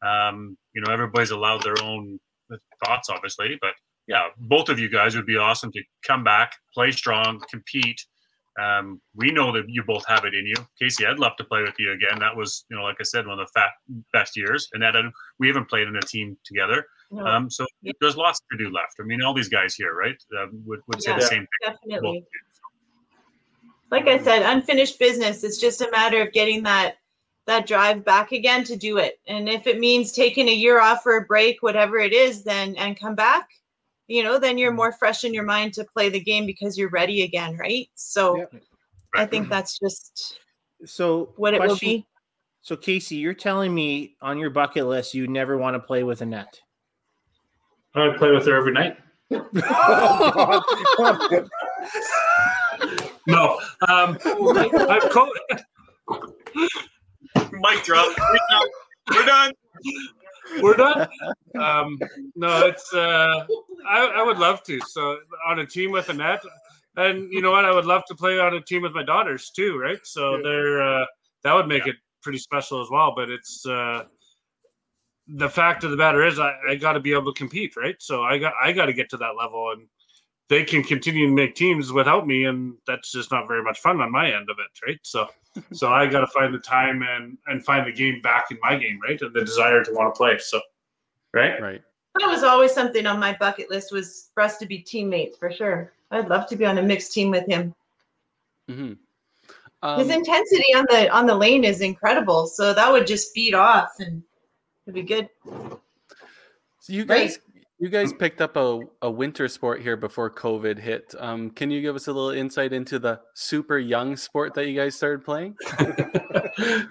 Um, 0.02 0.56
you 0.74 0.82
know, 0.82 0.92
everybody's 0.92 1.30
allowed 1.30 1.62
their 1.62 1.80
own 1.82 2.18
thoughts, 2.84 3.08
obviously, 3.10 3.58
but 3.60 3.72
yeah, 4.06 4.28
both 4.38 4.68
of 4.68 4.78
you 4.78 4.88
guys 4.88 5.16
would 5.16 5.26
be 5.26 5.36
awesome 5.36 5.72
to 5.72 5.82
come 6.06 6.22
back, 6.22 6.52
play 6.72 6.92
strong, 6.92 7.40
compete. 7.50 8.00
Um, 8.60 9.00
we 9.14 9.30
know 9.32 9.52
that 9.52 9.64
you 9.68 9.82
both 9.82 10.04
have 10.06 10.24
it 10.24 10.34
in 10.34 10.46
you. 10.46 10.54
Casey, 10.80 11.04
I'd 11.06 11.18
love 11.18 11.36
to 11.36 11.44
play 11.44 11.60
with 11.62 11.74
you 11.78 11.92
again. 11.92 12.18
That 12.18 12.34
was, 12.34 12.64
you 12.70 12.76
know, 12.76 12.84
like 12.84 12.96
I 13.00 13.02
said, 13.02 13.26
one 13.26 13.38
of 13.38 13.46
the 13.46 13.52
fat, 13.52 13.70
best 14.12 14.36
years. 14.36 14.68
And 14.72 14.82
that 14.82 14.96
uh, 14.96 15.02
we 15.38 15.48
haven't 15.48 15.68
played 15.68 15.88
in 15.88 15.96
a 15.96 16.00
team 16.00 16.38
together. 16.44 16.86
know, 17.10 17.26
Um, 17.26 17.50
so 17.50 17.66
Yeah. 17.82 17.92
there's 18.00 18.16
lots 18.16 18.40
to 18.50 18.56
do 18.56 18.70
left. 18.70 18.94
I 19.00 19.02
mean, 19.02 19.22
all 19.22 19.34
these 19.34 19.48
guys 19.48 19.74
here, 19.74 19.94
right, 19.94 20.16
uh, 20.38 20.46
would, 20.64 20.80
would 20.86 21.02
say 21.02 21.10
Yeah. 21.10 21.16
the 21.16 21.22
same 21.22 21.46
thing. 21.64 21.74
definitely 21.74 22.24
like 23.90 24.08
i 24.08 24.18
said 24.18 24.42
unfinished 24.42 24.98
business 24.98 25.44
it's 25.44 25.58
just 25.58 25.80
a 25.80 25.88
matter 25.92 26.20
of 26.20 26.32
getting 26.32 26.62
that 26.62 26.96
that 27.46 27.66
drive 27.66 28.04
back 28.04 28.32
again 28.32 28.64
to 28.64 28.76
do 28.76 28.98
it 28.98 29.18
and 29.26 29.48
if 29.48 29.66
it 29.66 29.78
means 29.78 30.12
taking 30.12 30.48
a 30.48 30.54
year 30.54 30.80
off 30.80 31.06
or 31.06 31.16
a 31.16 31.24
break 31.24 31.62
whatever 31.62 31.98
it 31.98 32.12
is 32.12 32.44
then 32.44 32.74
and 32.76 32.98
come 32.98 33.14
back 33.14 33.48
you 34.08 34.22
know 34.22 34.38
then 34.38 34.58
you're 34.58 34.72
more 34.72 34.92
fresh 34.92 35.24
in 35.24 35.32
your 35.32 35.44
mind 35.44 35.72
to 35.72 35.84
play 35.84 36.08
the 36.08 36.20
game 36.20 36.46
because 36.46 36.76
you're 36.76 36.90
ready 36.90 37.22
again 37.22 37.56
right 37.56 37.88
so 37.94 38.36
Yep. 38.36 38.54
i 39.14 39.24
think 39.24 39.48
that's 39.48 39.78
just 39.78 40.38
so 40.84 41.32
what 41.36 41.54
it 41.54 41.60
will 41.60 41.76
be 41.76 42.04
So 42.62 42.76
Casey, 42.76 43.16
you're 43.16 43.32
telling 43.32 43.74
me 43.74 44.16
on 44.20 44.38
your 44.38 44.50
bucket 44.50 44.86
list 44.86 45.14
you 45.14 45.28
never 45.28 45.56
want 45.56 45.74
to 45.74 45.80
play 45.80 46.02
with 46.02 46.20
Annette. 46.20 46.60
I 47.94 48.12
play 48.18 48.32
with 48.32 48.44
her 48.46 48.56
every 48.56 48.72
night. 48.72 48.98
No, 53.26 53.58
um, 53.88 54.16
I've 54.24 55.10
co- 55.10 55.28
Mic 57.52 57.84
drop. 57.84 58.16
We're 59.10 59.26
done. 59.26 59.52
we're 60.60 60.74
done. 60.74 61.08
Um, 61.58 61.98
no, 62.34 62.66
it's 62.66 62.92
uh, 62.92 63.46
I, 63.88 64.06
I 64.16 64.22
would 64.22 64.38
love 64.38 64.62
to. 64.64 64.80
So 64.88 65.18
on 65.46 65.58
a 65.60 65.66
team 65.66 65.90
with 65.90 66.08
Annette, 66.08 66.42
and 66.96 67.32
you 67.32 67.40
know 67.40 67.50
what, 67.50 67.64
I 67.64 67.72
would 67.72 67.84
love 67.84 68.02
to 68.08 68.14
play 68.14 68.38
on 68.38 68.54
a 68.54 68.60
team 68.60 68.82
with 68.82 68.92
my 68.92 69.02
daughters 69.02 69.50
too, 69.50 69.78
right? 69.78 69.98
So 70.04 70.40
they're 70.42 70.82
uh, 70.82 71.06
that 71.44 71.54
would 71.54 71.68
make 71.68 71.86
it 71.86 71.96
pretty 72.22 72.38
special 72.38 72.82
as 72.82 72.88
well. 72.90 73.12
But 73.14 73.30
it's 73.30 73.64
uh, 73.66 74.04
the 75.28 75.48
fact 75.48 75.84
of 75.84 75.90
the 75.90 75.96
matter 75.96 76.24
is, 76.24 76.38
I, 76.38 76.54
I 76.68 76.74
got 76.76 76.92
to 76.92 77.00
be 77.00 77.12
able 77.12 77.32
to 77.32 77.38
compete, 77.38 77.76
right? 77.76 77.96
So 78.00 78.22
I 78.22 78.38
got 78.38 78.54
I 78.62 78.72
got 78.72 78.86
to 78.86 78.92
get 78.92 79.10
to 79.10 79.16
that 79.18 79.36
level, 79.38 79.72
and 79.72 79.86
they 80.48 80.64
can 80.64 80.82
continue 80.82 81.26
to 81.26 81.32
make 81.32 81.54
teams 81.54 81.92
without 81.92 82.26
me, 82.26 82.44
and 82.44 82.74
that's 82.86 83.12
just 83.12 83.30
not 83.30 83.48
very 83.48 83.62
much 83.62 83.78
fun 83.80 84.00
on 84.00 84.10
my 84.10 84.32
end 84.32 84.50
of 84.50 84.56
it, 84.58 84.86
right? 84.86 84.98
So. 85.02 85.28
So 85.72 85.88
I 85.92 86.06
got 86.06 86.20
to 86.20 86.26
find 86.28 86.52
the 86.54 86.58
time 86.58 87.02
and 87.02 87.36
and 87.46 87.64
find 87.64 87.86
the 87.86 87.92
game 87.92 88.20
back 88.22 88.46
in 88.50 88.58
my 88.62 88.76
game, 88.76 88.98
right? 89.02 89.20
And 89.20 89.34
the 89.34 89.44
desire 89.44 89.82
to 89.84 89.92
want 89.92 90.14
to 90.14 90.16
play. 90.18 90.38
So, 90.38 90.60
right? 91.34 91.60
Right. 91.60 91.82
that 92.18 92.28
was 92.28 92.42
always 92.42 92.72
something 92.72 93.06
on 93.06 93.18
my 93.20 93.36
bucket 93.38 93.70
list 93.70 93.92
was 93.92 94.30
for 94.34 94.42
us 94.42 94.56
to 94.58 94.66
be 94.66 94.78
teammates 94.78 95.36
for 95.36 95.50
sure 95.52 95.92
i'd 96.12 96.28
love 96.28 96.46
to 96.48 96.56
be 96.56 96.64
on 96.64 96.78
a 96.78 96.82
mixed 96.82 97.12
team 97.12 97.30
with 97.30 97.46
him 97.46 97.74
Mm-hmm. 98.70 100.00
his 100.00 100.10
intensity 100.10 100.74
on 100.74 100.86
the 100.88 101.08
on 101.10 101.26
the 101.26 101.34
lane 101.34 101.62
is 101.62 101.80
incredible 101.80 102.46
so 102.46 102.72
that 102.72 102.90
would 102.90 103.06
just 103.06 103.32
feed 103.32 103.54
off 103.54 103.90
and 104.00 104.22
it'd 104.86 104.94
be 104.94 105.02
good 105.02 105.28
So 106.80 106.92
you 106.92 107.04
Right? 107.04 107.38
Guys, 107.80 107.84
you 107.84 107.88
guys 107.88 108.12
picked 108.12 108.40
up 108.40 108.56
a, 108.56 108.80
a 109.02 109.10
winter 109.10 109.48
sport 109.48 109.82
here 109.82 109.96
before 109.96 110.30
COVID 110.30 110.78
hit. 110.78 111.14
Um, 111.18 111.50
can 111.50 111.70
you 111.70 111.80
give 111.80 111.96
us 111.96 112.08
a 112.08 112.12
little 112.12 112.30
insight 112.30 112.72
into 112.72 112.98
the 112.98 113.20
super 113.34 113.78
young 113.78 114.16
sport 114.16 114.54
that 114.54 114.68
you 114.68 114.76
guys 114.78 114.94
started 114.94 115.24
playing? 115.24 115.56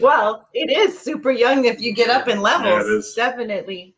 Well, 0.00 0.48
it 0.52 0.70
is 0.70 0.98
super 0.98 1.30
young 1.30 1.64
if 1.64 1.80
you 1.80 1.92
get 1.94 2.10
up 2.10 2.28
in 2.28 2.40
levels. 2.40 2.86
it 2.86 2.92
is. 2.92 3.14
Definitely. 3.14 3.94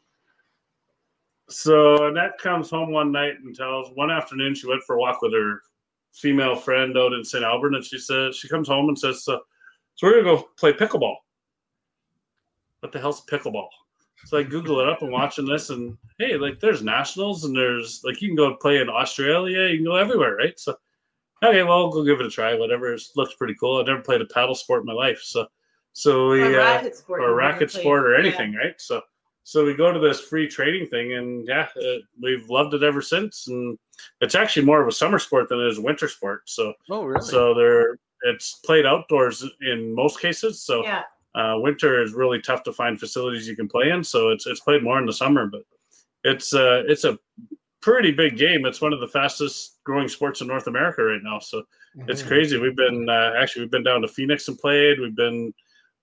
So 1.48 2.08
Annette 2.08 2.38
comes 2.38 2.70
home 2.70 2.90
one 2.92 3.12
night 3.12 3.34
and 3.44 3.54
tells 3.54 3.90
one 3.94 4.10
afternoon 4.10 4.54
she 4.54 4.66
went 4.66 4.82
for 4.82 4.96
a 4.96 4.98
walk 4.98 5.22
with 5.22 5.32
her 5.32 5.60
female 6.12 6.56
friend 6.56 6.96
out 6.96 7.12
in 7.12 7.24
St. 7.24 7.44
Albert, 7.44 7.74
and 7.74 7.84
she 7.84 7.98
says 7.98 8.36
she 8.36 8.48
comes 8.48 8.68
home 8.68 8.88
and 8.88 8.98
says, 8.98 9.22
"So, 9.22 9.40
so 9.94 10.06
we're 10.06 10.22
gonna 10.22 10.36
go 10.36 10.48
play 10.58 10.72
pickleball." 10.72 11.16
What 12.80 12.92
the 12.92 12.98
hell's 12.98 13.24
pickleball? 13.26 13.68
So 14.24 14.38
I 14.38 14.43
Google 14.43 14.80
it 14.80 14.88
up 14.88 15.02
and 15.02 15.12
watching 15.12 15.47
this, 15.47 15.70
and 15.70 15.97
hey, 16.18 16.36
like 16.36 16.59
there's 16.60 16.82
nationals 16.82 17.44
and 17.44 17.56
there's 17.56 18.02
like 18.05 18.20
you 18.22 18.28
can 18.28 18.36
go 18.36 18.56
play 18.56 18.80
in 18.80 18.88
Australia, 18.88 19.68
you 19.68 19.76
can 19.78 19.84
go 19.84 19.97
everywhere, 19.97 20.36
right? 20.36 20.59
So 20.59 20.76
okay, 21.44 21.62
well, 21.62 21.72
I'll 21.84 21.90
go 21.93 22.02
give 22.05 22.20
it 22.20 22.26
a 22.26 22.30
try. 22.30 22.55
Whatever, 22.55 22.93
it 22.94 23.02
looks 23.14 23.34
pretty 23.34 23.55
cool. 23.60 23.78
I've 23.78 23.86
never 23.86 24.01
played 24.02 24.20
a 24.22 24.26
paddle 24.26 24.55
sport 24.55 24.80
in 24.82 24.86
my 24.86 24.93
life, 24.94 25.20
so 25.22 25.47
so 25.93 26.30
we 26.30 26.43
Or 26.55 26.60
uh, 26.60 26.74
racket 26.76 26.97
sport. 26.97 27.22
or 27.22 27.34
racket 27.34 27.70
sport 27.70 28.05
or 28.06 28.14
Yeah. 28.14 28.20
anything, 28.20 28.55
right? 28.55 28.74
So, 28.78 29.01
so 29.44 29.64
we 29.64 29.74
go 29.74 29.93
to 29.93 29.98
this 30.01 30.20
free 30.20 30.48
trading 30.48 30.86
thing, 30.88 31.14
and 31.14 31.47
yeah, 31.47 31.68
uh, 31.76 31.98
we've 32.20 32.51
loved 32.51 32.74
it 32.74 32.82
ever 32.82 33.01
since. 33.01 33.47
And 33.47 33.78
it's 34.20 34.34
actually 34.34 34.66
more 34.66 34.82
of 34.82 34.88
a 34.88 34.93
summer 34.93 35.18
sport 35.18 35.48
than 35.48 35.60
it 35.60 35.68
is 35.68 35.78
a 35.78 35.82
winter 35.82 36.09
sport. 36.09 36.43
So, 36.51 36.74
Oh, 36.90 37.05
really? 37.05 37.24
so 37.24 37.55
there, 37.55 37.98
it's 38.22 38.56
played 38.64 38.84
outdoors 38.86 39.43
in 39.62 39.94
most 39.94 40.20
cases. 40.20 40.62
So, 40.62 40.82
Yeah. 40.82 41.05
Uh, 41.36 41.54
winter 41.58 42.02
is 42.02 42.14
really 42.14 42.40
tough 42.40 42.62
to 42.64 42.72
find 42.72 42.98
facilities 42.98 43.46
you 43.46 43.54
can 43.56 43.68
play 43.68 43.90
in. 43.90 44.02
So 44.02 44.30
it's 44.30 44.46
it's 44.46 44.60
played 44.60 44.82
more 44.82 44.98
in 44.98 45.06
the 45.06 45.12
summer, 45.12 45.46
but 45.46 45.62
it's 46.24 46.54
uh 46.54 46.82
it's 46.88 47.04
a 47.04 47.18
pretty 47.82 48.10
big 48.10 48.36
game. 48.36 48.64
It's 48.66 48.80
one 48.80 48.92
of 48.92 49.00
the 49.00 49.06
fastest 49.08 49.78
growing 49.84 50.08
sports 50.08 50.40
in 50.40 50.48
North 50.48 50.66
America 50.66 51.02
right 51.04 51.22
now. 51.22 51.38
So 51.38 51.62
it's 52.08 52.22
Mhm. 52.22 52.26
crazy. 52.26 52.58
We've 52.58 52.74
been 52.74 53.08
uh, 53.08 53.34
actually 53.36 53.62
we've 53.62 53.70
been 53.70 53.84
down 53.84 54.02
to 54.02 54.08
Phoenix 54.08 54.48
and 54.48 54.58
played. 54.58 54.98
We've 54.98 55.14
been 55.14 55.52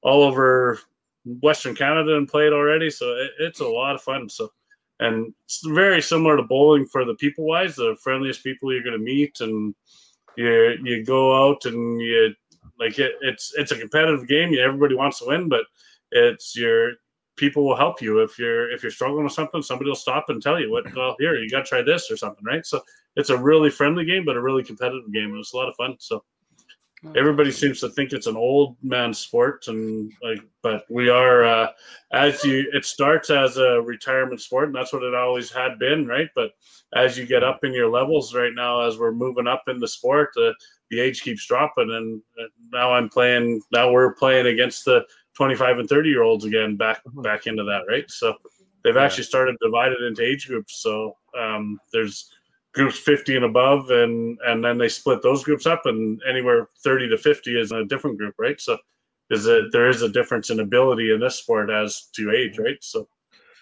all 0.01 0.23
over 0.23 0.80
Western 1.26 1.76
Canada 1.76 2.15
and 2.15 2.27
played 2.27 2.53
already. 2.53 2.89
So 2.89 3.14
it, 3.14 3.31
it's 3.39 3.60
a 3.60 3.68
lot 3.68 3.95
of 3.95 4.01
fun. 4.01 4.30
So 4.30 4.49
and 4.99 5.34
it's 5.45 5.65
very 5.65 6.01
similar 6.01 6.38
to 6.38 6.43
bowling 6.43 6.85
for 6.85 7.03
the 7.05 7.15
people 7.15 7.45
wise. 7.45 7.76
The 7.76 7.97
friendliest 8.01 8.43
people 8.43 8.72
you're 8.72 8.84
going 8.84 8.97
to 8.97 9.03
meet, 9.14 9.41
and 9.41 9.73
you 10.38 10.77
you 10.84 11.03
go 11.03 11.23
out 11.43 11.65
and 11.65 11.99
you 11.99 12.34
like 12.84 12.99
it, 12.99 13.14
it's 13.22 13.53
it's 13.57 13.72
a 13.72 13.77
competitive 13.77 14.27
game. 14.27 14.55
Everybody 14.60 14.95
wants 14.95 15.19
to 15.19 15.27
win, 15.27 15.49
but 15.49 15.65
it's 16.11 16.55
your 16.55 16.91
people 17.35 17.65
will 17.65 17.76
help 17.76 18.01
you 18.01 18.19
if 18.19 18.38
you're 18.38 18.72
if 18.72 18.84
you're 18.84 18.91
struggling 18.91 19.23
with 19.23 19.34
something. 19.34 19.61
Somebody 19.61 19.89
will 19.89 19.95
stop 19.95 20.26
and 20.30 20.41
tell 20.41 20.60
you 20.60 20.72
what. 20.72 20.85
Well, 20.95 21.15
here 21.19 21.35
you 21.35 21.49
got 21.49 21.65
to 21.65 21.65
try 21.65 21.81
this 21.81 22.11
or 22.11 22.18
something, 22.18 22.43
right? 22.45 22.65
So 22.65 22.81
it's 23.15 23.30
a 23.30 23.38
really 23.38 23.69
friendly 23.69 24.05
game, 24.05 24.26
but 24.26 24.35
a 24.35 24.41
really 24.41 24.64
competitive 24.64 25.11
game. 25.14 25.34
It 25.34 25.38
was 25.38 25.53
a 25.53 25.57
lot 25.57 25.69
of 25.69 25.76
fun. 25.76 25.95
So 25.99 26.23
everybody 27.15 27.51
seems 27.51 27.80
to 27.81 27.89
think 27.89 28.14
it's 28.14 28.27
an 28.27 28.38
old 28.38 28.77
man 28.81 29.14
sport 29.14 29.65
and 29.68 30.11
like 30.23 30.41
but 30.61 30.85
we 30.89 31.10
are 31.10 31.43
uh 31.43 31.68
as 32.11 32.43
you 32.45 32.69
it 32.72 32.85
starts 32.85 33.30
as 33.30 33.57
a 33.57 33.81
retirement 33.81 34.39
sport 34.39 34.68
and 34.68 34.76
that's 34.76 34.93
what 34.93 35.03
it 35.03 35.14
always 35.14 35.51
had 35.51 35.77
been 35.80 36.07
right 36.07 36.30
but 36.34 36.51
as 36.95 37.18
you 37.18 37.26
get 37.26 37.43
up 37.43 37.64
in 37.64 37.73
your 37.73 37.89
levels 37.89 38.34
right 38.34 38.53
now 38.55 38.80
as 38.81 38.97
we're 38.97 39.11
moving 39.11 39.47
up 39.47 39.64
in 39.68 39.80
the 39.80 39.88
sport 39.88 40.30
uh, 40.38 40.53
the 40.94 41.02
age 41.02 41.22
keeps 41.22 41.45
dropping 41.45 41.90
and 41.91 42.22
now 42.72 42.94
i'm 42.94 43.10
playing 43.10 43.61
now 43.72 43.91
we're 43.91 44.14
playing 44.14 44.48
against 44.48 44.86
the 44.86 45.03
25 45.36 45.80
and 45.80 45.90
30 45.90 46.10
year 46.10 46.22
olds 46.24 46.45
again 46.45 46.76
back 46.76 47.02
back 47.15 47.48
into 47.48 47.64
that 47.64 47.82
right 47.88 48.10
so 48.10 48.36
they've 48.84 48.95
Yeah. 48.95 49.03
actually 49.03 49.24
started 49.24 49.56
divided 49.61 50.02
into 50.02 50.22
age 50.24 50.48
groups 50.48 50.82
so 50.82 51.15
um 51.38 51.80
there's 51.91 52.30
groups 52.74 52.98
50 52.99 53.36
and 53.38 53.45
above 53.45 53.90
and 53.90 54.38
and 54.45 54.64
then 54.64 54.78
they 54.78 54.90
split 54.90 55.22
those 55.22 55.44
groups 55.44 55.65
up 55.65 55.82
and 55.86 56.22
anywhere 56.30 56.68
30 56.84 57.10
to 57.10 57.18
50 57.18 57.60
is 57.60 57.72
a 57.72 57.86
different 57.86 58.18
group 58.18 58.36
right 58.38 58.60
so 58.61 58.78
is 59.30 59.45
it 59.48 59.72
there 59.72 59.90
is 59.90 60.02
a 60.03 60.10
difference 60.10 60.49
in 60.52 60.60
ability 60.60 61.11
in 61.11 61.20
this 61.20 61.38
sport 61.38 61.70
as 61.70 62.10
to 62.15 62.32
age 62.32 62.60
right 62.60 62.78
so 62.82 63.07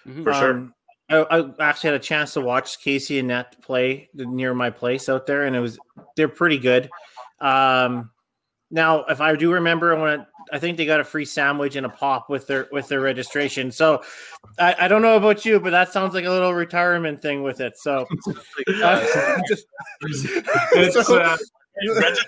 Mhm. 0.08 0.24
for 0.24 0.34
sure 0.34 0.52
Um, 0.52 0.74
I, 1.10 1.18
I 1.60 1.70
actually 1.70 1.90
had 1.92 2.00
a 2.00 2.04
chance 2.04 2.34
to 2.34 2.42
watch 2.42 2.80
Casey 2.82 3.20
and 3.20 3.28
Net 3.28 3.62
play 3.62 4.10
near 4.14 4.54
my 4.54 4.70
place 4.70 5.10
out 5.10 5.28
there, 5.28 5.44
and 5.44 5.54
it 5.56 5.60
was 5.60 5.78
they're 6.16 6.30
pretty 6.30 6.58
good. 6.58 6.90
Um, 7.42 8.12
now, 8.74 9.04
if 9.06 9.20
I 9.20 9.36
do 9.36 9.52
remember, 9.52 9.96
I 9.96 10.00
want 10.00 10.22
to. 10.22 10.28
I 10.52 10.60
think 10.60 10.76
they 10.78 10.86
got 10.86 11.00
a 11.00 11.04
free 11.04 11.26
sandwich 11.26 11.76
and 11.76 11.86
a 11.86 11.90
pop 11.90 12.30
with 12.30 12.48
their 12.48 12.68
with 12.72 12.88
their 12.88 13.02
registration. 13.02 13.72
So, 13.72 14.02
I, 14.58 14.76
I 14.82 14.88
don't 14.88 15.02
know 15.02 15.18
about 15.18 15.44
you, 15.46 15.60
but 15.60 15.72
that 15.72 15.92
sounds 15.92 16.14
like 16.14 16.26
a 16.26 16.30
little 16.30 16.54
retirement 16.54 17.22
thing 17.22 17.44
with 17.44 17.60
it. 17.62 17.78
So, 17.78 18.08
uh, 18.84 19.06
it's 20.74 21.08
So- 21.08 21.20
uh, 21.20 21.38
Registration 21.88 22.28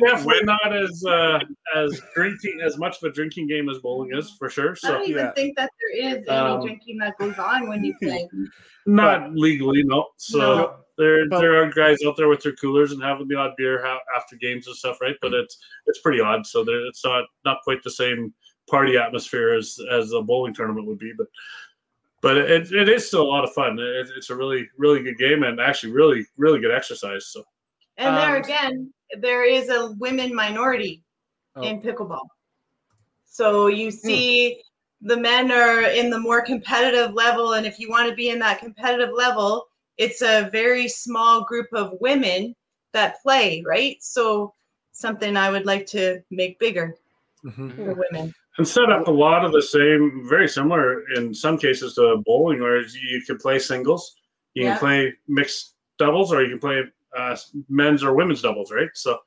definitely 0.00 0.24
with- 0.38 0.44
not 0.46 0.74
as 0.74 1.04
uh 1.06 1.38
as 1.76 2.00
drinking 2.14 2.60
as 2.64 2.78
much 2.78 2.96
of 2.96 3.10
a 3.10 3.12
drinking 3.12 3.46
game 3.46 3.68
as 3.68 3.78
bowling 3.78 4.10
is 4.16 4.30
for 4.38 4.48
sure 4.48 4.74
So 4.74 4.88
I 4.88 4.92
don't 4.92 5.08
even 5.08 5.24
yeah. 5.26 5.32
think 5.32 5.56
that 5.58 5.70
there 5.78 6.06
is 6.12 6.26
any 6.26 6.36
Um, 6.36 6.62
drinking 6.62 6.96
that 6.98 7.16
goes 7.18 7.38
on 7.38 7.68
when 7.68 7.84
you 7.84 7.94
play. 8.02 8.26
not 8.86 9.34
legally 9.34 9.84
no 9.84 10.06
so 10.16 10.38
No. 10.38 10.76
There 10.98 11.28
But- 11.28 11.40
there 11.40 11.62
are 11.62 11.70
guys 11.70 11.98
out 12.06 12.16
there 12.16 12.28
with 12.28 12.42
their 12.42 12.52
coolers 12.56 12.92
and 12.92 13.02
having 13.02 13.28
the 13.28 13.36
odd 13.36 13.52
beer 13.56 13.82
ha- 13.84 14.00
after 14.16 14.36
games 14.36 14.66
and 14.66 14.76
stuff 14.76 15.00
right 15.00 15.16
but 15.22 15.32
it's 15.32 15.56
it's 15.86 16.00
pretty 16.00 16.20
odd 16.20 16.46
so 16.46 16.62
there 16.64 16.84
it's 16.86 17.04
not 17.04 17.24
not 17.44 17.62
quite 17.62 17.82
the 17.82 17.90
same 17.90 18.34
party 18.68 18.96
atmosphere 18.98 19.54
as 19.54 19.78
as 19.90 20.12
a 20.12 20.20
bowling 20.20 20.52
tournament 20.54 20.86
would 20.86 20.98
be 20.98 21.12
but 21.16 21.26
but 22.20 22.36
it, 22.36 22.72
it 22.72 22.88
is 22.88 23.06
still 23.06 23.22
a 23.22 23.30
lot 23.34 23.44
of 23.44 23.52
fun 23.52 23.78
it, 23.78 24.08
it's 24.16 24.30
a 24.30 24.36
really 24.36 24.68
really 24.76 25.02
good 25.02 25.16
game 25.16 25.42
and 25.44 25.60
actually 25.60 25.92
really 25.92 26.26
really 26.36 26.60
good 26.60 26.72
exercise 26.72 27.26
so 27.28 27.42
And 27.96 28.16
there 28.16 28.36
Um, 28.36 28.42
again, 28.42 28.92
there 29.20 29.44
is 29.44 29.68
a 29.70 29.92
women 29.98 30.34
minority 30.34 31.02
Oh. 31.56 31.62
in 31.62 31.80
pickleball. 31.80 32.26
So 33.24 33.66
you 33.68 33.90
see 33.90 34.60
the 35.00 35.16
men 35.16 35.50
are 35.50 35.82
in 35.82 36.10
the 36.10 36.18
more 36.18 36.40
competitive 36.42 37.14
level. 37.14 37.54
And 37.54 37.66
if 37.66 37.78
you 37.80 37.88
want 37.88 38.08
to 38.08 38.14
be 38.14 38.30
in 38.30 38.38
that 38.40 38.58
competitive 38.60 39.10
level, 39.14 39.68
it's 39.98 40.22
a 40.22 40.48
very 40.50 40.88
small 40.88 41.44
group 41.44 41.66
of 41.72 41.94
women 42.00 42.54
that 42.92 43.20
play, 43.22 43.62
right? 43.66 43.96
So 44.00 44.54
something 44.92 45.36
I 45.36 45.50
would 45.50 45.66
like 45.66 45.86
to 45.86 46.20
make 46.30 46.58
bigger 46.58 46.94
Mhm. 47.44 47.76
for 47.76 47.94
women. 47.94 48.32
and 48.56 48.66
set 48.66 48.90
up 48.90 49.06
a 49.06 49.10
lot 49.10 49.44
of 49.44 49.52
the 49.52 49.62
same, 49.62 50.26
very 50.28 50.48
similar 50.48 51.08
in 51.12 51.32
some 51.32 51.56
cases 51.56 51.94
to 51.94 52.20
bowling, 52.26 52.60
where 52.60 52.80
you 52.80 53.22
can 53.24 53.38
play 53.38 53.56
singles, 53.56 54.16
you 54.54 54.64
Yeah. 54.64 54.70
can 54.70 54.78
play 54.80 55.14
mixed 55.28 55.76
doubles, 55.96 56.32
or 56.32 56.42
you 56.42 56.50
can 56.50 56.58
play 56.58 56.82
uh, 57.16 57.36
men's 57.68 58.02
or 58.02 58.14
women's 58.14 58.42
doubles, 58.42 58.70
right? 58.72 58.90
So, 58.94 59.20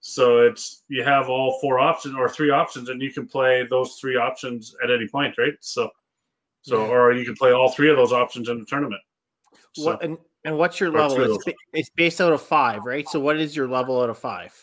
so 0.00 0.38
it's 0.38 0.82
you 0.88 1.04
have 1.04 1.28
all 1.28 1.60
four 1.60 1.78
options 1.78 2.16
or 2.16 2.28
three 2.28 2.50
options, 2.50 2.88
and 2.88 3.00
you 3.02 3.12
can 3.12 3.28
play 3.28 3.66
those 3.68 3.96
three 4.00 4.16
options 4.16 4.74
at 4.82 4.90
any 4.90 5.06
point, 5.06 5.36
right? 5.36 5.54
So, 5.60 5.90
so 6.62 6.86
or 6.86 7.12
you 7.12 7.24
can 7.26 7.34
play 7.36 7.52
all 7.52 7.70
three 7.70 7.90
of 7.90 7.96
those 7.96 8.12
options 8.12 8.48
in 8.48 8.58
the 8.58 8.64
tournament. 8.64 9.02
So, 9.74 9.86
what 9.86 10.02
and, 10.02 10.18
and 10.44 10.56
what's 10.58 10.80
your 10.80 10.90
level? 10.90 11.20
It's, 11.22 11.44
it's 11.72 11.90
based 11.90 12.20
out 12.20 12.32
of 12.32 12.42
five, 12.42 12.84
right? 12.84 13.08
So, 13.08 13.20
what 13.20 13.38
is 13.38 13.54
your 13.54 13.68
level 13.68 14.00
out 14.00 14.10
of 14.10 14.18
five? 14.18 14.54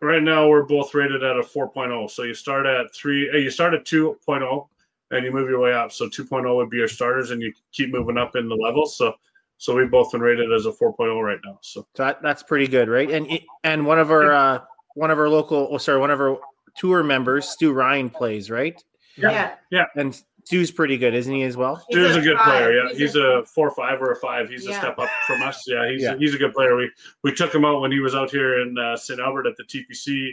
right 0.00 0.22
now 0.22 0.46
we're 0.48 0.62
both 0.62 0.94
rated 0.94 1.22
at 1.22 1.36
a 1.38 1.42
4.0 1.42 2.10
so 2.10 2.22
you 2.22 2.34
start 2.34 2.66
at 2.66 2.94
3 2.94 3.30
uh, 3.30 3.36
you 3.38 3.50
start 3.50 3.74
at 3.74 3.84
2.0 3.84 4.68
and 5.10 5.24
you 5.24 5.32
move 5.32 5.48
your 5.48 5.60
way 5.60 5.72
up 5.72 5.92
so 5.92 6.08
2.0 6.08 6.54
would 6.54 6.70
be 6.70 6.76
your 6.76 6.88
starters 6.88 7.30
and 7.30 7.40
you 7.40 7.52
keep 7.72 7.90
moving 7.90 8.18
up 8.18 8.36
in 8.36 8.48
the 8.48 8.54
levels 8.54 8.96
so 8.96 9.14
so 9.58 9.74
we've 9.74 9.90
both 9.90 10.12
been 10.12 10.20
rated 10.20 10.52
as 10.52 10.66
a 10.66 10.70
4.0 10.70 11.22
right 11.22 11.38
now 11.44 11.58
so 11.62 11.80
So 11.80 11.86
that, 12.04 12.22
that's 12.22 12.42
pretty 12.42 12.66
good, 12.66 12.88
right? 12.88 13.10
And 13.10 13.40
and 13.64 13.86
one 13.86 13.98
of 13.98 14.10
our 14.10 14.32
uh, 14.32 14.60
one 14.94 15.10
of 15.10 15.18
our 15.18 15.28
local, 15.28 15.68
oh, 15.70 15.78
sorry, 15.78 15.98
one 15.98 16.10
of 16.10 16.20
our 16.20 16.38
tour 16.76 17.02
members, 17.02 17.48
Stu 17.48 17.72
Ryan, 17.72 18.10
plays, 18.10 18.50
right? 18.50 18.82
Yeah. 19.16 19.54
Yeah. 19.70 19.84
And 19.94 20.20
Stu's 20.46 20.70
pretty 20.70 20.96
good, 20.96 21.12
isn't 21.12 21.34
he 21.34 21.42
as 21.42 21.56
well? 21.56 21.76
He's 21.88 21.96
Stu's 21.98 22.16
a 22.16 22.20
good 22.20 22.38
player 22.38 22.72
yeah 22.72 22.92
he's 22.96 23.16
a 23.16 23.42
four 23.46 23.70
five 23.70 24.00
or 24.00 24.12
a 24.12 24.16
five 24.16 24.48
he's 24.48 24.66
a 24.66 24.72
step 24.72 24.98
up 24.98 25.08
from 25.26 25.42
us 25.42 25.64
yeah 25.66 25.90
he's 25.90 26.02
Yeah. 26.02 26.16
he's 26.16 26.34
a 26.34 26.38
good 26.38 26.52
player 26.54 26.76
we 26.76 26.90
we 27.24 27.32
took 27.32 27.54
him 27.54 27.64
out 27.64 27.80
when 27.80 27.90
he 27.92 27.98
was 28.00 28.14
out 28.14 28.30
here 28.30 28.60
in 28.62 28.76
uh, 28.78 28.96
st 28.96 29.18
albert 29.20 29.46
at 29.46 29.56
the 29.56 29.64
tpc 29.64 30.30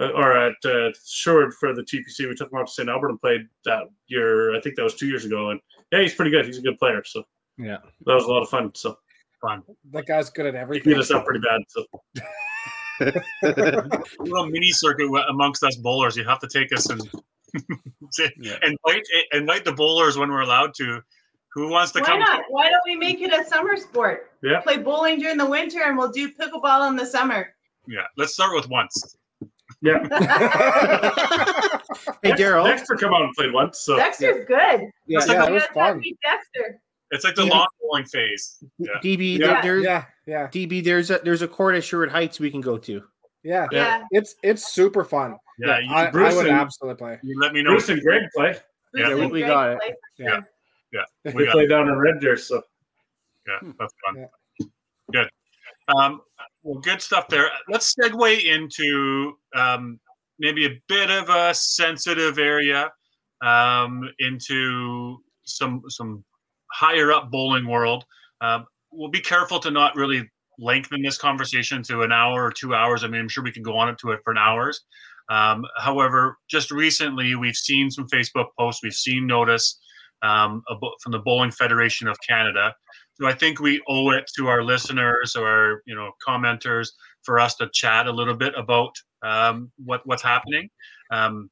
uh, 0.00 0.08
or 0.14 0.36
at 0.36 0.54
uh, 0.64 0.90
Sherwood 1.04 1.52
for 1.54 1.74
the 1.74 1.82
TPC. 1.82 2.28
We 2.28 2.34
took 2.36 2.52
him 2.52 2.58
out 2.60 2.68
to 2.68 2.72
St. 2.72 2.88
Albert 2.88 3.08
and 3.08 3.20
played 3.20 3.48
that 3.64 3.82
year. 4.06 4.56
I 4.56 4.60
think 4.60 4.76
that 4.76 4.84
was 4.84 4.94
two 4.94 5.08
years 5.08 5.24
ago. 5.24 5.50
And 5.50 5.58
yeah, 5.90 6.02
he's 6.02 6.14
pretty 6.14 6.30
good. 6.30 6.46
He's 6.46 6.58
a 6.58 6.62
good 6.62 6.78
player. 6.78 7.02
So 7.04 7.24
Yeah. 7.56 7.78
that 8.06 8.14
was 8.14 8.22
a 8.24 8.28
lot 8.28 8.42
of 8.44 8.48
fun. 8.48 8.70
So 8.76 8.96
fun. 9.40 9.64
That 9.90 10.06
guy's 10.06 10.30
good 10.30 10.46
at 10.46 10.54
he 10.54 10.60
everything. 10.60 10.92
beat 10.92 11.00
us 11.00 11.10
up 11.10 11.24
pretty 11.24 11.40
bad. 11.40 11.62
So 11.66 11.84
little 14.20 14.46
mini 14.46 14.70
circuit 14.70 15.08
amongst 15.28 15.64
us 15.64 15.74
bowlers. 15.76 16.16
You 16.16 16.22
have 16.24 16.38
to 16.40 16.48
take 16.48 16.72
us 16.72 16.88
and 16.90 17.02
Yeah. 18.38 18.56
invite 18.62 19.04
invite 19.32 19.64
the 19.64 19.72
bowlers 19.72 20.16
when 20.16 20.30
we're 20.30 20.40
allowed 20.42 20.74
to. 20.78 21.00
Who 21.54 21.68
wants 21.68 21.92
to 21.92 22.00
Why 22.00 22.06
come? 22.06 22.20
not? 22.20 22.42
Why 22.48 22.68
don't 22.68 22.80
we 22.86 22.94
make 22.96 23.20
it 23.20 23.32
a 23.32 23.44
summer 23.48 23.76
sport? 23.76 24.30
Yeah. 24.42 24.60
Play 24.60 24.78
bowling 24.78 25.18
during 25.18 25.36
the 25.38 25.46
winter 25.46 25.82
and 25.82 25.96
we'll 25.96 26.10
do 26.12 26.30
pickleball 26.32 26.88
in 26.88 26.96
the 26.96 27.06
summer. 27.06 27.54
Yeah, 27.86 28.02
let's 28.16 28.34
start 28.34 28.54
with 28.54 28.68
once. 28.68 29.16
yeah, 29.82 29.98
Hey, 32.22 32.32
Daryl. 32.32 32.64
Dexter 32.64 32.96
come 32.96 33.14
out 33.14 33.22
and 33.22 33.34
played 33.34 33.52
once. 33.52 33.80
So 33.80 33.96
Dexter's 33.96 34.44
good. 34.46 34.82
Yeah, 35.06 35.18
It's 35.18 35.26
like 35.28 35.36
yeah, 35.38 35.44
the- 35.46 35.50
it 35.50 35.54
was 35.54 35.62
You 35.62 35.68
guys 35.74 35.86
have 35.86 35.94
to 35.94 36.00
fun. 36.00 36.02
Dexter. 36.22 36.80
It's 37.10 37.24
like 37.24 37.34
the 37.34 37.44
Yeah. 37.44 37.50
lawn 37.54 37.66
bowling 37.80 38.04
phase. 38.04 38.62
Yeah. 38.78 38.90
DB, 39.02 39.38
Yeah. 39.38 39.46
there, 39.46 39.62
there's 39.62 39.84
Yeah, 39.84 40.04
yeah, 40.26 40.48
DB. 40.48 40.84
There's 40.84 41.10
a 41.10 41.20
there's 41.24 41.40
a 41.42 41.48
court 41.48 41.74
at 41.76 41.82
Sherwood 41.84 42.10
Heights 42.10 42.38
we 42.38 42.50
can 42.50 42.60
go 42.60 42.76
to. 42.78 43.02
yeah. 43.42 43.66
Yeah. 43.72 44.04
It's 44.10 44.34
it's 44.42 44.72
super 44.74 45.04
fun. 45.04 45.36
Yeah, 45.58 45.78
you, 45.80 45.90
I, 45.92 46.08
I 46.08 46.10
Bruce 46.10 46.34
would 46.34 46.46
and- 46.46 46.56
absolutely 46.56 46.98
play. 46.98 47.18
you 47.22 47.38
let 47.40 47.52
me 47.52 47.62
know. 47.62 47.70
Bruce 47.72 47.88
and 47.88 48.00
Greg 48.02 48.22
play. 48.34 48.56
Yeah, 48.94 49.08
Bruce 49.08 49.20
we- 49.20 49.26
we 49.26 49.40
got 49.40 49.70
it. 49.72 49.78
play. 49.80 49.94
Yeah. 50.18 50.40
Yeah, 50.92 51.02
They 51.24 51.32
we 51.34 51.44
got 51.44 51.52
play 51.52 51.66
down 51.66 51.88
in 51.88 51.96
Red 51.98 52.20
Deer. 52.20 52.36
So 52.36 52.62
Yeah, 53.46 53.70
that's 53.78 53.92
fun. 54.06 54.26
Good. 55.12 55.28
Um, 55.96 56.20
well, 56.62 56.80
good 56.80 57.00
stuff 57.02 57.28
there. 57.28 57.50
Let's 57.68 57.94
segue 57.94 58.44
into 58.44 59.34
um, 59.54 59.98
maybe 60.38 60.66
a 60.66 60.80
bit 60.88 61.10
of 61.10 61.28
a 61.30 61.52
sensitive 61.54 62.38
area 62.38 62.90
um, 63.42 64.08
into 64.18 65.18
some 65.44 65.82
some 65.88 66.24
higher 66.72 67.12
up 67.12 67.30
bowling 67.30 67.66
world. 67.66 68.04
Um, 68.40 68.66
we'll 68.92 69.10
be 69.10 69.20
careful 69.20 69.58
to 69.60 69.70
not 69.70 69.94
really 69.96 70.28
lengthen 70.58 71.00
this 71.02 71.16
conversation 71.18 71.82
to 71.84 72.02
an 72.02 72.12
hour 72.12 72.44
or 72.44 72.50
two 72.52 72.74
hours. 72.74 73.04
I 73.04 73.08
mean, 73.08 73.20
I'm 73.20 73.28
sure 73.28 73.44
we 73.44 73.52
can 73.52 73.62
go 73.62 73.76
on 73.76 73.94
to 73.96 74.10
it 74.12 74.20
for 74.24 74.30
an 74.32 74.38
hours. 74.38 74.80
Um, 75.30 75.64
however, 75.76 76.38
just 76.48 76.70
recently 76.70 77.34
we've 77.34 77.56
seen 77.56 77.90
some 77.90 78.06
Facebook 78.08 78.46
posts, 78.58 78.82
we've 78.82 78.92
seen 78.94 79.26
notice 79.26 79.78
um, 80.22 80.62
from 81.02 81.12
the 81.12 81.18
Bowling 81.18 81.50
Federation 81.50 82.08
of 82.08 82.16
Canada. 82.26 82.74
So 83.20 83.26
I 83.26 83.32
think 83.34 83.60
we 83.60 83.82
owe 83.88 84.10
it 84.10 84.30
to 84.36 84.48
our 84.48 84.62
listeners 84.62 85.34
or 85.36 85.46
our, 85.48 85.82
you 85.86 85.94
know 85.94 86.12
commenters 86.26 86.88
for 87.24 87.38
us 87.38 87.56
to 87.56 87.68
chat 87.72 88.06
a 88.06 88.12
little 88.12 88.34
bit 88.34 88.54
about 88.56 88.92
um, 89.22 89.70
what 89.84 90.02
what's 90.04 90.22
happening. 90.22 90.68
Um, 91.12 91.50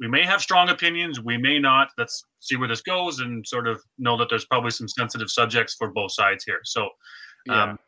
we 0.00 0.08
may 0.08 0.24
have 0.24 0.40
strong 0.40 0.70
opinions, 0.70 1.20
we 1.20 1.36
may 1.36 1.58
not. 1.58 1.88
Let's 1.98 2.24
see 2.40 2.56
where 2.56 2.68
this 2.68 2.80
goes, 2.82 3.20
and 3.20 3.46
sort 3.46 3.68
of 3.68 3.80
know 3.98 4.16
that 4.16 4.28
there's 4.28 4.46
probably 4.46 4.70
some 4.70 4.88
sensitive 4.88 5.30
subjects 5.30 5.74
for 5.74 5.90
both 5.90 6.12
sides 6.12 6.44
here. 6.44 6.60
So, 6.64 6.88
Yeah. 7.46 7.62
um, 7.64 7.78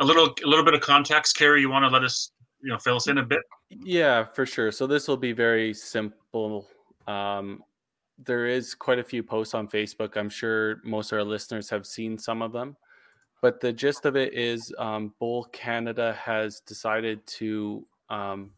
a 0.00 0.04
little 0.04 0.34
a 0.44 0.46
little 0.46 0.64
bit 0.64 0.74
of 0.74 0.80
context, 0.80 1.36
Carrie. 1.36 1.60
You 1.60 1.70
want 1.70 1.84
to 1.84 1.88
let 1.88 2.04
us 2.04 2.32
you 2.66 2.72
know 2.72 2.78
fill 2.78 2.96
us 2.96 3.06
in 3.06 3.18
a 3.18 3.22
bit? 3.22 3.42
Yeah, 3.70 4.24
for 4.24 4.44
sure. 4.44 4.72
So 4.72 4.88
this 4.88 5.06
will 5.06 5.16
be 5.16 5.32
very 5.32 5.72
simple. 5.72 6.66
Um, 7.06 7.62
there 8.18 8.46
is 8.46 8.74
quite 8.74 8.98
a 8.98 9.04
few 9.04 9.22
posts 9.22 9.54
on 9.54 9.68
Facebook. 9.68 10.16
I'm 10.16 10.28
sure 10.28 10.80
most 10.82 11.12
of 11.12 11.18
our 11.18 11.24
listeners 11.24 11.70
have 11.70 11.86
seen 11.86 12.18
some 12.18 12.42
of 12.42 12.52
them. 12.52 12.76
But 13.40 13.60
the 13.60 13.72
gist 13.72 14.04
of 14.04 14.16
it 14.16 14.34
is 14.34 14.74
um, 14.78 15.14
Bowl 15.20 15.44
Canada 15.52 16.18
has 16.20 16.58
decided 16.58 17.24
to 17.38 17.86
um, 18.10 18.50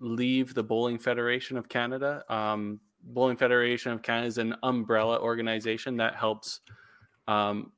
leave 0.00 0.54
the 0.54 0.64
Bowling 0.64 0.98
Federation 0.98 1.56
of 1.56 1.68
Canada. 1.68 2.24
Um, 2.28 2.80
Bowling 3.04 3.36
Federation 3.36 3.92
of 3.92 4.02
Canada 4.02 4.26
is 4.26 4.38
an 4.38 4.56
umbrella 4.64 5.20
organization 5.20 5.96
that 5.98 6.16
helps 6.16 6.62
um, 7.28 7.70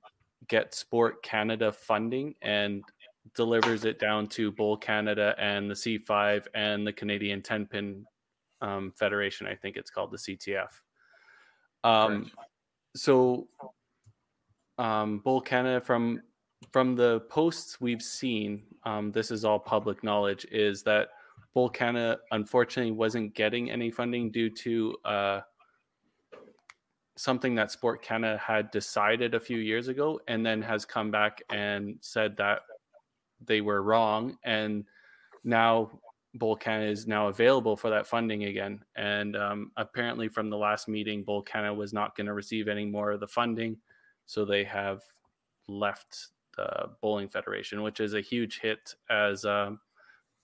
get 0.48 0.72
Sport 0.72 1.22
Canada 1.22 1.72
funding 1.72 2.36
and 2.40 2.82
delivers 3.34 3.84
it 3.84 3.98
down 3.98 4.26
to 4.28 4.52
Bowl 4.52 4.76
Canada 4.76 5.34
and 5.38 5.70
the 5.70 5.74
C5 5.74 6.46
and 6.54 6.86
the 6.86 6.92
Canadian 6.92 7.42
10 7.42 7.66
pin 7.66 8.04
um, 8.60 8.92
Federation. 8.96 9.46
I 9.46 9.54
think 9.54 9.76
it's 9.76 9.90
called 9.90 10.10
the 10.10 10.18
CTF. 10.18 10.68
Um, 11.84 12.30
so, 12.94 13.48
um, 14.78 15.18
Bowl 15.18 15.40
Canada 15.40 15.80
from 15.80 16.22
from 16.72 16.94
the 16.94 17.20
posts 17.30 17.80
we've 17.80 18.02
seen, 18.02 18.62
um, 18.84 19.10
this 19.12 19.30
is 19.30 19.44
all 19.44 19.58
public 19.58 20.04
knowledge, 20.04 20.46
is 20.50 20.82
that 20.82 21.08
Bowl 21.54 21.68
Canada 21.68 22.18
unfortunately 22.32 22.92
wasn't 22.92 23.34
getting 23.34 23.70
any 23.70 23.90
funding 23.90 24.30
due 24.30 24.50
to 24.50 24.96
uh, 25.04 25.40
something 27.16 27.54
that 27.54 27.70
Sport 27.70 28.02
Canada 28.02 28.38
had 28.38 28.70
decided 28.70 29.34
a 29.34 29.40
few 29.40 29.58
years 29.58 29.88
ago, 29.88 30.20
and 30.28 30.44
then 30.44 30.62
has 30.62 30.84
come 30.84 31.10
back 31.10 31.42
and 31.50 31.96
said 32.00 32.36
that 32.36 32.60
they 33.46 33.60
were 33.60 33.82
wrong, 33.82 34.36
and 34.44 34.84
now 35.44 35.90
Bowl 36.34 36.56
Canada 36.56 36.90
is 36.90 37.06
now 37.06 37.28
available 37.28 37.76
for 37.76 37.90
that 37.90 38.06
funding 38.06 38.44
again. 38.44 38.84
And 38.96 39.36
um, 39.36 39.72
apparently, 39.76 40.28
from 40.28 40.50
the 40.50 40.56
last 40.56 40.88
meeting, 40.88 41.24
Bowl 41.24 41.42
Canada 41.42 41.74
was 41.74 41.92
not 41.92 42.16
going 42.16 42.26
to 42.26 42.34
receive 42.34 42.68
any 42.68 42.86
more 42.86 43.10
of 43.12 43.20
the 43.20 43.28
funding, 43.28 43.76
so 44.26 44.44
they 44.44 44.64
have 44.64 45.02
left 45.68 46.28
the 46.56 46.90
bowling 47.00 47.28
federation, 47.28 47.82
which 47.82 48.00
is 48.00 48.14
a 48.14 48.20
huge 48.20 48.60
hit 48.60 48.94
as 49.08 49.44
um, 49.44 49.80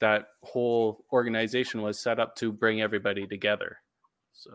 that 0.01 0.29
whole 0.43 1.05
organization 1.13 1.83
was 1.83 1.99
set 1.99 2.19
up 2.19 2.37
to 2.37 2.53
bring 2.53 2.81
everybody 2.81 3.27
together. 3.27 3.79
So 4.33 4.51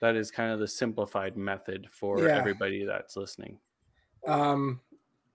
that 0.00 0.16
is 0.16 0.30
kind 0.30 0.52
of 0.52 0.60
the 0.60 0.68
simplified 0.68 1.36
method 1.36 1.86
for 1.90 2.20
yeah. 2.20 2.36
everybody 2.38 2.84
that's 2.84 3.16
listening. 3.16 3.58
Um, 4.26 4.80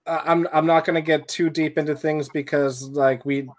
I'm 0.07 0.47
I'm 0.53 0.65
not 0.65 0.85
going 0.85 0.95
to 0.95 1.01
get 1.01 1.27
too 1.27 1.49
deep 1.49 1.77
into 1.77 1.95
things 1.95 2.29
because 2.29 2.83
like 2.89 3.25
we, 3.25 3.49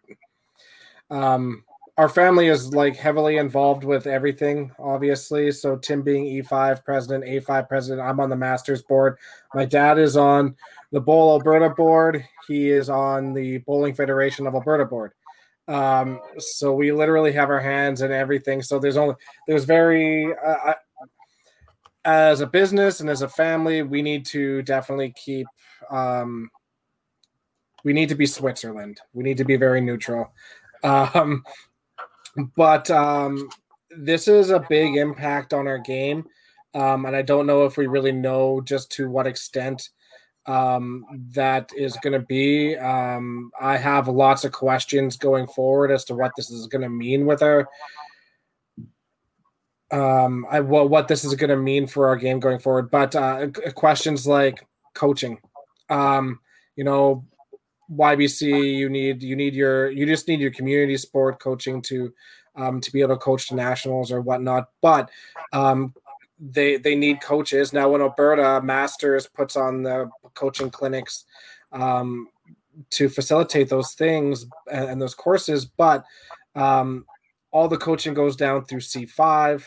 um, 1.11 1.65
our 1.97 2.09
family 2.09 2.49
is 2.49 2.75
like 2.75 2.97
heavily 2.97 3.39
involved 3.39 3.85
with 3.85 4.07
everything, 4.07 4.71
obviously. 4.79 5.51
So 5.51 5.77
Tim 5.77 6.03
being 6.03 6.25
E5 6.43 6.85
president, 6.85 7.25
A5 7.25 7.69
president, 7.69 8.07
I'm 8.07 8.21
on 8.21 8.31
the 8.31 8.37
Masters 8.37 8.83
board. 8.83 9.17
My 9.55 9.65
dad 9.65 9.99
is 9.99 10.17
on 10.17 10.55
the 10.93 11.01
Bowl 11.01 11.33
Alberta 11.33 11.71
board. 11.71 12.25
He 12.47 12.71
is 12.71 12.91
on 12.91 13.33
the 13.33 13.59
Bowling 13.59 13.95
Federation 13.95 14.47
of 14.47 14.55
Alberta 14.55 14.85
board. 14.85 15.13
Um, 15.69 16.21
so 16.39 16.75
we 16.75 16.93
literally 16.93 17.33
have 17.33 17.51
our 17.51 17.61
hands 17.61 18.03
in 18.03 18.13
everything. 18.13 18.63
So 18.63 18.79
there's 18.79 18.97
only 18.97 19.17
there's 19.49 19.65
very 19.65 20.33
uh, 20.45 20.75
as 22.07 22.41
a 22.41 22.47
business 22.47 23.01
and 23.01 23.11
as 23.11 23.23
a 23.23 23.29
family, 23.29 23.83
we 23.83 24.01
need 24.01 24.25
to 24.27 24.63
definitely 24.63 25.13
keep. 25.17 25.47
Um, 25.91 26.51
we 27.85 27.93
need 27.93 28.09
to 28.09 28.15
be 28.15 28.27
Switzerland. 28.27 29.01
We 29.13 29.23
need 29.23 29.37
to 29.39 29.45
be 29.45 29.57
very 29.57 29.81
neutral. 29.81 30.33
Um, 30.83 31.45
but 32.57 32.91
um, 32.91 33.49
this 33.97 34.29
is 34.29 34.51
a 34.51 34.65
big 34.69 34.97
impact 34.97 35.53
on 35.55 35.67
our 35.67 35.79
game. 35.79 36.27
Um, 36.75 37.07
and 37.07 37.17
I 37.17 37.23
don't 37.23 37.47
know 37.47 37.65
if 37.65 37.77
we 37.77 37.87
really 37.87 38.13
know 38.13 38.61
just 38.61 38.91
to 38.93 39.09
what 39.09 39.27
extent 39.27 39.91
um, 40.47 41.05
that 41.33 41.71
is 41.77 41.97
going 42.03 42.13
to 42.13 42.27
be. 42.27 42.77
Um, 42.77 43.51
I 43.61 43.77
have 43.77 44.09
lots 44.09 44.45
of 44.45 44.53
questions 44.53 45.17
going 45.17 45.47
forward 45.47 45.91
as 45.91 46.05
to 46.05 46.15
what 46.15 46.33
this 46.37 46.51
is 46.51 46.67
going 46.67 46.83
to 46.83 46.89
mean 46.89 47.27
with 47.27 47.43
our. 47.43 47.69
Um, 49.93 50.47
I 50.51 50.61
what 50.61 50.91
what 50.91 51.07
this 51.07 51.25
is 51.25 51.35
going 51.35 51.51
to 51.51 51.57
mean 51.57 51.87
for 51.87 52.09
our 52.09 52.17
game 52.17 52.41
going 52.41 52.59
forward, 52.59 52.91
but 52.91 53.15
uh, 53.15 53.49
questions 53.75 54.27
like 54.27 54.67
coaching, 54.95 55.39
um, 55.89 56.41
you 56.75 56.85
know, 56.85 57.25
YBC, 57.91 58.77
you 58.77 58.89
need 58.89 59.23
you 59.23 59.37
need 59.37 59.55
your 59.55 59.91
you 59.91 60.07
just 60.07 60.29
need 60.29 60.41
your 60.41 60.51
community 60.51 60.97
sport 60.97 61.39
coaching 61.39 61.81
to 61.83 62.13
um, 62.57 62.81
to 62.81 62.91
be 62.93 63.01
able 63.01 63.15
to 63.15 63.21
coach 63.21 63.49
the 63.49 63.55
nationals 63.55 64.11
or 64.11 64.21
whatnot. 64.21 64.71
But 64.83 65.11
um, 65.53 65.95
they 66.41 66.77
they 66.77 66.95
need 66.95 67.21
coaches 67.21 67.73
now. 67.73 67.89
When 67.91 68.03
Alberta 68.03 68.61
Masters 68.63 69.27
puts 69.27 69.57
on 69.57 69.83
the 69.83 70.11
coaching 70.35 70.71
clinics 70.71 71.25
um, 71.73 72.29
to 72.91 73.09
facilitate 73.09 73.69
those 73.69 73.95
things 73.95 74.47
and, 74.71 74.91
and 74.91 75.03
those 75.03 75.15
courses, 75.15 75.65
but 75.65 76.05
um, 76.55 77.07
all 77.53 77.69
the 77.69 77.79
coaching 77.79 78.15
goes 78.15 78.37
down 78.37 78.65
through 78.65 78.81
C5. 78.81 79.65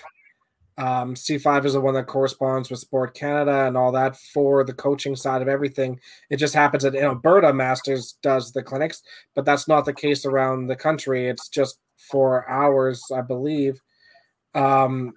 Um, 0.79 1.13
C5 1.13 1.65
is 1.65 1.73
the 1.73 1.81
one 1.81 1.93
that 1.95 2.07
corresponds 2.07 2.69
with 2.69 2.79
Sport 2.79 3.13
Canada 3.13 3.67
and 3.67 3.75
all 3.75 3.91
that 3.91 4.15
for 4.15 4.63
the 4.63 4.73
coaching 4.73 5.13
side 5.13 5.41
of 5.41 5.49
everything. 5.49 5.99
It 6.29 6.37
just 6.37 6.53
happens 6.53 6.83
that 6.83 6.95
in 6.95 7.03
Alberta, 7.03 7.51
Masters 7.51 8.17
does 8.23 8.53
the 8.53 8.63
clinics, 8.63 9.03
but 9.35 9.43
that's 9.43 9.67
not 9.67 9.83
the 9.83 9.93
case 9.93 10.25
around 10.25 10.67
the 10.67 10.77
country. 10.77 11.27
It's 11.27 11.49
just 11.49 11.79
for 11.97 12.49
hours, 12.49 13.03
I 13.13 13.19
believe. 13.19 13.81
Um, 14.55 15.15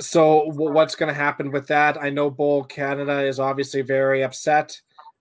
so 0.00 0.50
what's 0.50 0.96
going 0.96 1.14
to 1.14 1.18
happen 1.18 1.52
with 1.52 1.68
that? 1.68 1.96
I 2.02 2.10
know 2.10 2.30
Bowl 2.30 2.64
Canada 2.64 3.24
is 3.24 3.38
obviously 3.38 3.82
very 3.82 4.24
upset. 4.24 4.80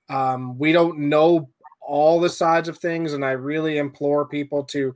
Um, 0.09 0.57
we 0.57 0.71
don't 0.71 0.97
know 0.97 1.51
all 1.79 2.19
the 2.19 2.29
sides 2.29 2.69
of 2.69 2.79
things, 2.79 3.13
and 3.13 3.23
I 3.23 3.31
really 3.31 3.77
implore 3.77 4.27
people 4.27 4.63
to 4.65 4.95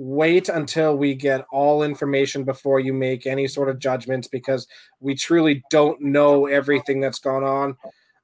wait 0.00 0.48
until 0.48 0.96
we 0.96 1.12
get 1.12 1.44
all 1.50 1.82
information 1.82 2.44
before 2.44 2.78
you 2.78 2.92
make 2.92 3.26
any 3.26 3.48
sort 3.48 3.68
of 3.68 3.80
judgments 3.80 4.28
because 4.28 4.68
we 5.00 5.12
truly 5.12 5.64
don't 5.70 6.00
know 6.00 6.46
everything 6.46 7.00
that's 7.00 7.18
gone 7.18 7.42
on. 7.42 7.76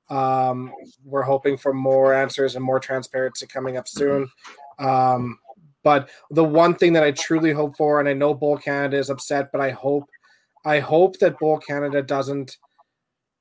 Um, 0.08 0.72
we're 1.04 1.22
hoping 1.22 1.56
for 1.56 1.74
more 1.74 2.14
answers 2.14 2.54
and 2.54 2.64
more 2.64 2.78
transparency 2.78 3.48
coming 3.48 3.76
up 3.76 3.88
soon. 3.88 4.30
Um, 4.78 5.40
but 5.82 6.10
the 6.30 6.44
one 6.44 6.76
thing 6.76 6.92
that 6.92 7.02
I 7.02 7.10
truly 7.10 7.50
hope 7.50 7.76
for, 7.76 7.98
and 7.98 8.08
I 8.08 8.12
know 8.12 8.34
Bowl 8.34 8.56
Canada 8.56 8.96
is 8.96 9.10
upset, 9.10 9.50
but 9.50 9.60
I 9.60 9.70
hope 9.70 10.04
I 10.64 10.78
hope 10.78 11.18
that 11.18 11.40
Bowl 11.40 11.58
Canada 11.58 12.02
doesn't 12.02 12.56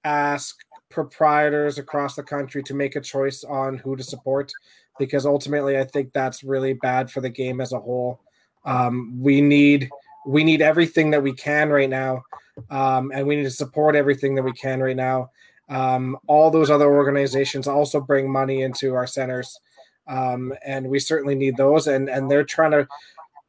ask 0.04 0.58
proprietors 0.90 1.78
across 1.78 2.16
the 2.16 2.24
country 2.24 2.64
to 2.64 2.74
make 2.74 2.96
a 2.96 3.02
choice 3.02 3.44
on 3.44 3.78
who 3.78 3.96
to 3.96 4.04
support 4.04 4.52
because 5.00 5.26
ultimately 5.26 5.78
I 5.78 5.84
think 5.84 6.14
that's 6.14 6.44
really 6.44 6.74
bad 6.74 7.12
for 7.12 7.22
the 7.22 7.30
game 7.30 7.62
as 7.62 7.74
a 7.74 7.80
whole. 7.80 8.20
Um, 8.66 9.20
we 9.20 9.42
need 9.42 9.90
we 10.26 10.44
need 10.44 10.62
everything 10.62 11.12
that 11.12 11.24
we 11.24 11.34
can 11.34 11.70
right 11.70 11.90
now, 11.90 12.24
um, 12.70 13.12
and 13.14 13.28
we 13.28 13.36
need 13.36 13.44
to 13.44 13.52
support 13.52 13.96
everything 13.96 14.36
that 14.36 14.44
we 14.44 14.54
can 14.54 14.82
right 14.82 14.96
now. 14.96 15.32
Um, 15.70 16.18
all 16.28 16.50
those 16.52 16.70
other 16.70 16.94
organizations 16.94 17.68
also 17.68 18.00
bring 18.00 18.32
money 18.32 18.62
into 18.62 18.94
our 18.94 19.08
centers, 19.08 19.60
um, 20.08 20.54
and 20.66 20.88
we 20.88 21.00
certainly 21.00 21.36
need 21.36 21.58
those. 21.58 21.88
And 21.88 22.10
and 22.10 22.30
they're 22.32 22.46
trying 22.46 22.72
to, 22.72 22.88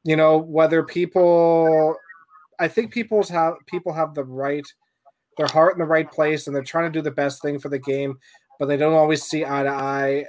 you 0.03 0.17
know, 0.17 0.39
whether 0.39 0.83
people 0.83 1.97
I 2.59 2.69
think 2.69 2.93
people's 2.93 3.29
have 3.29 3.55
people 3.67 3.93
have 3.93 4.15
the 4.15 4.25
right 4.25 4.67
their 5.37 5.47
heart 5.49 5.75
in 5.75 5.79
the 5.79 5.85
right 5.85 6.11
place 6.11 6.47
and 6.47 6.55
they're 6.55 6.63
trying 6.63 6.91
to 6.91 6.99
do 6.99 7.03
the 7.03 7.11
best 7.11 7.43
thing 7.43 7.59
for 7.59 7.69
the 7.69 7.79
game, 7.79 8.19
but 8.59 8.67
they 8.67 8.77
don't 8.77 8.95
always 8.95 9.23
see 9.23 9.45
eye 9.45 9.65
to 9.65 9.69
eye. 9.69 10.27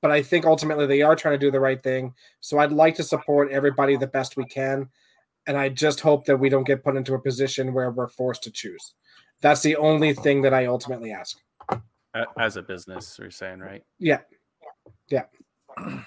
But 0.00 0.10
I 0.10 0.22
think 0.22 0.46
ultimately 0.46 0.86
they 0.86 1.02
are 1.02 1.16
trying 1.16 1.34
to 1.34 1.38
do 1.38 1.50
the 1.50 1.60
right 1.60 1.82
thing. 1.82 2.14
So 2.40 2.58
I'd 2.58 2.72
like 2.72 2.94
to 2.96 3.02
support 3.02 3.50
everybody 3.50 3.96
the 3.96 4.06
best 4.06 4.36
we 4.36 4.44
can. 4.44 4.88
And 5.46 5.56
I 5.56 5.70
just 5.70 6.00
hope 6.00 6.26
that 6.26 6.36
we 6.36 6.48
don't 6.48 6.66
get 6.66 6.84
put 6.84 6.96
into 6.96 7.14
a 7.14 7.18
position 7.20 7.72
where 7.72 7.90
we're 7.90 8.08
forced 8.08 8.42
to 8.44 8.50
choose. 8.50 8.94
That's 9.40 9.62
the 9.62 9.76
only 9.76 10.12
thing 10.14 10.42
that 10.42 10.54
I 10.54 10.66
ultimately 10.66 11.12
ask. 11.12 11.38
As 12.38 12.56
a 12.56 12.62
business, 12.62 13.18
you're 13.18 13.30
saying, 13.30 13.60
right? 13.60 13.82
Yeah. 13.98 14.20
Yeah. 15.08 15.24
I, 15.76 16.02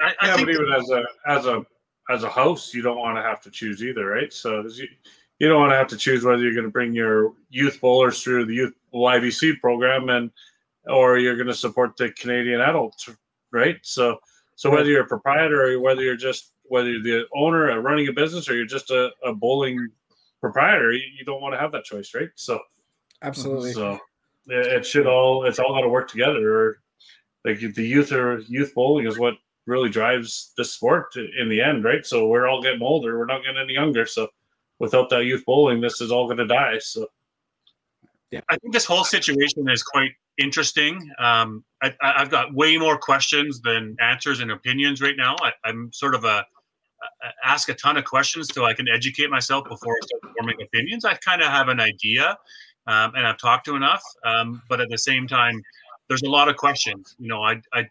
I 0.00 0.14
yeah, 0.22 0.36
think 0.36 0.46
but 0.46 0.54
even 0.54 0.72
as 0.72 0.90
a 0.90 1.04
as 1.26 1.46
a 1.46 1.64
as 2.10 2.24
a 2.24 2.28
host, 2.28 2.74
you 2.74 2.82
don't 2.82 2.98
want 2.98 3.16
to 3.16 3.22
have 3.22 3.40
to 3.42 3.50
choose 3.50 3.82
either, 3.82 4.06
right? 4.06 4.32
So 4.32 4.62
you, 4.62 4.86
you 5.38 5.48
don't 5.48 5.60
want 5.60 5.72
to 5.72 5.76
have 5.76 5.88
to 5.88 5.96
choose 5.96 6.24
whether 6.24 6.42
you're 6.42 6.54
going 6.54 6.64
to 6.64 6.70
bring 6.70 6.92
your 6.92 7.32
youth 7.48 7.80
bowlers 7.80 8.22
through 8.22 8.46
the 8.46 8.54
youth 8.54 8.74
YBC 8.94 9.60
program 9.60 10.08
and 10.08 10.30
or 10.86 11.18
you're 11.18 11.36
going 11.36 11.46
to 11.46 11.54
support 11.54 11.96
the 11.96 12.10
Canadian 12.12 12.60
adults, 12.60 13.08
right? 13.52 13.78
So 13.82 14.18
so 14.56 14.70
whether 14.70 14.90
you're 14.90 15.04
a 15.04 15.06
proprietor 15.06 15.72
or 15.72 15.80
whether 15.80 16.02
you're 16.02 16.16
just 16.16 16.52
whether 16.64 16.90
you're 16.90 17.02
the 17.02 17.26
owner 17.34 17.70
or 17.70 17.80
running 17.80 18.08
a 18.08 18.12
business 18.12 18.48
or 18.48 18.54
you're 18.54 18.66
just 18.66 18.90
a, 18.90 19.10
a 19.24 19.34
bowling 19.34 19.88
proprietor, 20.40 20.92
you, 20.92 21.02
you 21.18 21.24
don't 21.24 21.40
want 21.40 21.54
to 21.54 21.58
have 21.58 21.72
that 21.72 21.84
choice, 21.84 22.14
right? 22.14 22.28
So 22.34 22.60
absolutely. 23.22 23.72
So 23.72 23.98
it 24.46 24.84
should 24.84 25.06
all 25.06 25.44
it's 25.44 25.58
all 25.58 25.74
got 25.74 25.82
to 25.82 25.88
work 25.88 26.08
together. 26.08 26.54
Or 26.54 26.82
like 27.44 27.58
the 27.58 27.86
youth 27.86 28.12
or 28.12 28.40
youth 28.40 28.74
bowling 28.74 29.06
is 29.06 29.18
what 29.18 29.34
really 29.66 29.88
drives 29.88 30.52
the 30.56 30.64
sport 30.64 31.14
in 31.16 31.48
the 31.48 31.60
end, 31.60 31.84
right? 31.84 32.04
So 32.04 32.26
we're 32.26 32.48
all 32.48 32.62
getting 32.62 32.82
older. 32.82 33.18
We're 33.18 33.26
not 33.26 33.42
getting 33.42 33.60
any 33.60 33.74
younger. 33.74 34.06
So 34.06 34.28
without 34.78 35.10
that 35.10 35.24
youth 35.24 35.44
bowling, 35.44 35.80
this 35.80 36.00
is 36.00 36.10
all 36.10 36.26
going 36.26 36.38
to 36.38 36.46
die. 36.46 36.78
So 36.80 37.06
yeah, 38.30 38.40
I 38.48 38.56
think 38.58 38.72
this 38.72 38.84
whole 38.84 39.04
situation 39.04 39.68
is 39.68 39.82
quite 39.82 40.12
interesting. 40.38 41.10
Um, 41.18 41.64
I, 41.82 41.92
have 42.00 42.30
got 42.30 42.54
way 42.54 42.76
more 42.76 42.96
questions 42.96 43.60
than 43.60 43.96
answers 44.00 44.40
and 44.40 44.50
opinions 44.50 45.00
right 45.00 45.16
now. 45.16 45.36
I, 45.42 45.52
am 45.68 45.90
sort 45.92 46.14
of 46.14 46.24
a, 46.24 46.44
ask 47.44 47.68
a 47.68 47.74
ton 47.74 47.96
of 47.96 48.04
questions 48.04 48.48
so 48.52 48.64
I 48.64 48.74
can 48.74 48.86
educate 48.88 49.30
myself 49.30 49.64
before 49.68 49.94
I 49.94 50.06
start 50.06 50.34
forming 50.38 50.56
opinions. 50.62 51.04
I 51.04 51.14
kind 51.14 51.42
of 51.42 51.48
have 51.48 51.68
an 51.68 51.80
idea, 51.80 52.36
um, 52.86 53.12
and 53.14 53.26
I've 53.26 53.38
talked 53.38 53.66
to 53.66 53.76
enough, 53.76 54.02
um, 54.24 54.62
but 54.68 54.80
at 54.80 54.88
the 54.90 54.98
same 54.98 55.26
time, 55.26 55.60
there's 56.08 56.22
a 56.22 56.30
lot 56.30 56.48
of 56.48 56.56
questions. 56.56 57.14
You 57.18 57.28
know, 57.28 57.42
I, 57.42 57.60
I 57.72 57.86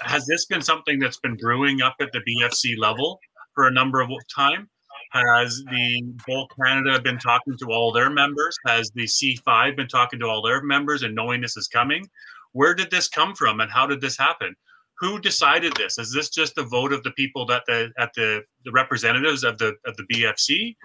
has 0.00 0.26
this 0.26 0.46
been 0.46 0.62
something 0.62 0.98
that's 0.98 1.18
been 1.18 1.36
brewing 1.36 1.82
up 1.82 1.96
at 2.00 2.10
the 2.12 2.20
BFC 2.20 2.78
level 2.78 3.18
for 3.54 3.66
a 3.66 3.70
number 3.70 4.00
of 4.00 4.10
time? 4.34 4.68
Has 5.10 5.62
the 5.70 6.14
Bowl 6.26 6.48
Canada 6.60 7.00
been 7.00 7.18
talking 7.18 7.56
to 7.58 7.66
all 7.70 7.92
their 7.92 8.10
members? 8.10 8.56
Has 8.66 8.90
the 8.94 9.04
C5 9.04 9.76
been 9.76 9.88
talking 9.88 10.18
to 10.20 10.26
all 10.26 10.42
their 10.42 10.62
members 10.62 11.02
and 11.02 11.14
knowing 11.14 11.40
this 11.40 11.56
is 11.56 11.68
coming? 11.68 12.06
Where 12.52 12.74
did 12.74 12.90
this 12.90 13.08
come 13.08 13.34
from 13.34 13.60
and 13.60 13.70
how 13.70 13.86
did 13.86 14.00
this 14.00 14.18
happen? 14.18 14.54
Who 14.98 15.18
decided 15.18 15.74
this? 15.76 15.98
Is 15.98 16.12
this 16.12 16.28
just 16.28 16.58
a 16.58 16.62
vote 16.62 16.92
of 16.92 17.02
the 17.04 17.12
people 17.12 17.46
that 17.46 17.62
the 17.66 17.90
at 17.98 18.12
the, 18.14 18.42
the 18.64 18.72
representatives 18.72 19.44
of 19.44 19.56
the 19.58 19.74
of 19.86 19.96
the 19.96 20.04
BFC? 20.12 20.76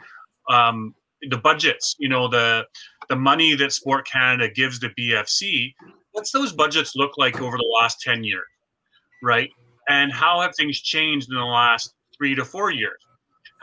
Um, 0.50 0.94
the 1.30 1.38
budgets, 1.38 1.95
you 2.00 2.10
know, 2.10 2.28
the 2.28 2.66
the 3.10 3.16
money 3.16 3.56
that 3.56 3.74
Sport 3.74 4.08
Canada 4.08 4.50
gives 4.54 4.80
the 4.80 4.90
BFC, 4.90 5.74
what's 6.12 6.32
those 6.32 6.54
budgets 6.54 6.95
look 6.95 7.18
like 7.18 7.41
over 7.41 7.58
the 7.58 7.78
last 7.82 8.02
10 8.02 8.24
years? 8.24 8.45
Right? 9.22 9.50
And 9.90 10.12
how 10.12 10.41
have 10.41 10.56
things 10.56 10.80
changed 10.80 11.30
in 11.30 11.36
the 11.36 11.44
last 11.44 11.94
three 12.18 12.36
to 12.36 12.45
four 12.45 12.72
years? 12.72 12.98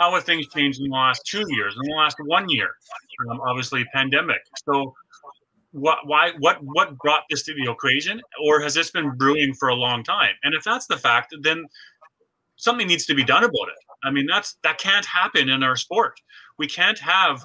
How 0.00 0.14
have 0.14 0.24
things 0.24 0.48
changed 0.48 0.80
in 0.80 0.88
the 0.88 0.96
last 0.96 1.22
two 1.26 1.44
years, 1.50 1.76
in 1.76 1.90
the 1.90 1.94
last 1.94 2.16
one 2.24 2.48
year? 2.48 2.70
Um, 3.30 3.40
obviously, 3.46 3.84
pandemic. 3.92 4.40
So, 4.64 4.94
what, 5.72 5.98
why, 6.06 6.32
what, 6.38 6.58
what 6.62 6.96
brought 6.98 7.24
this 7.30 7.42
to 7.44 7.54
the 7.54 7.70
equation, 7.70 8.20
or 8.44 8.60
has 8.60 8.74
this 8.74 8.90
been 8.90 9.16
brewing 9.16 9.54
for 9.54 9.68
a 9.68 9.74
long 9.74 10.02
time? 10.02 10.34
And 10.42 10.54
if 10.54 10.64
that's 10.64 10.86
the 10.86 10.96
fact, 10.96 11.34
then 11.42 11.66
something 12.56 12.88
needs 12.88 13.06
to 13.06 13.14
be 13.14 13.22
done 13.22 13.44
about 13.44 13.68
it. 13.68 13.78
I 14.02 14.10
mean, 14.10 14.26
that's 14.26 14.56
that 14.64 14.78
can't 14.78 15.04
happen 15.04 15.48
in 15.48 15.62
our 15.62 15.76
sport. 15.76 16.14
We 16.58 16.66
can't 16.66 16.98
have 16.98 17.44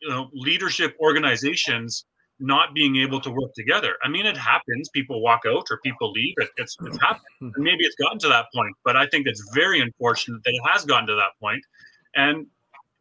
you 0.00 0.08
know, 0.08 0.30
leadership 0.32 0.96
organizations 1.00 2.06
not 2.40 2.74
being 2.74 2.96
able 2.96 3.20
to 3.20 3.30
work 3.30 3.52
together. 3.54 3.94
I 4.02 4.08
mean, 4.08 4.26
it 4.26 4.36
happens. 4.36 4.88
People 4.88 5.22
walk 5.22 5.42
out 5.46 5.66
or 5.70 5.78
people 5.84 6.10
leave. 6.10 6.34
It, 6.38 6.48
it's, 6.56 6.76
it's 6.84 7.00
happened. 7.00 7.22
And 7.40 7.52
maybe 7.58 7.84
it's 7.84 7.94
gotten 7.96 8.18
to 8.20 8.28
that 8.28 8.46
point, 8.54 8.74
but 8.84 8.96
I 8.96 9.06
think 9.06 9.26
it's 9.26 9.42
very 9.54 9.80
unfortunate 9.80 10.42
that 10.44 10.50
it 10.50 10.62
has 10.68 10.84
gotten 10.84 11.06
to 11.06 11.14
that 11.14 11.38
point. 11.40 11.64
And, 12.16 12.46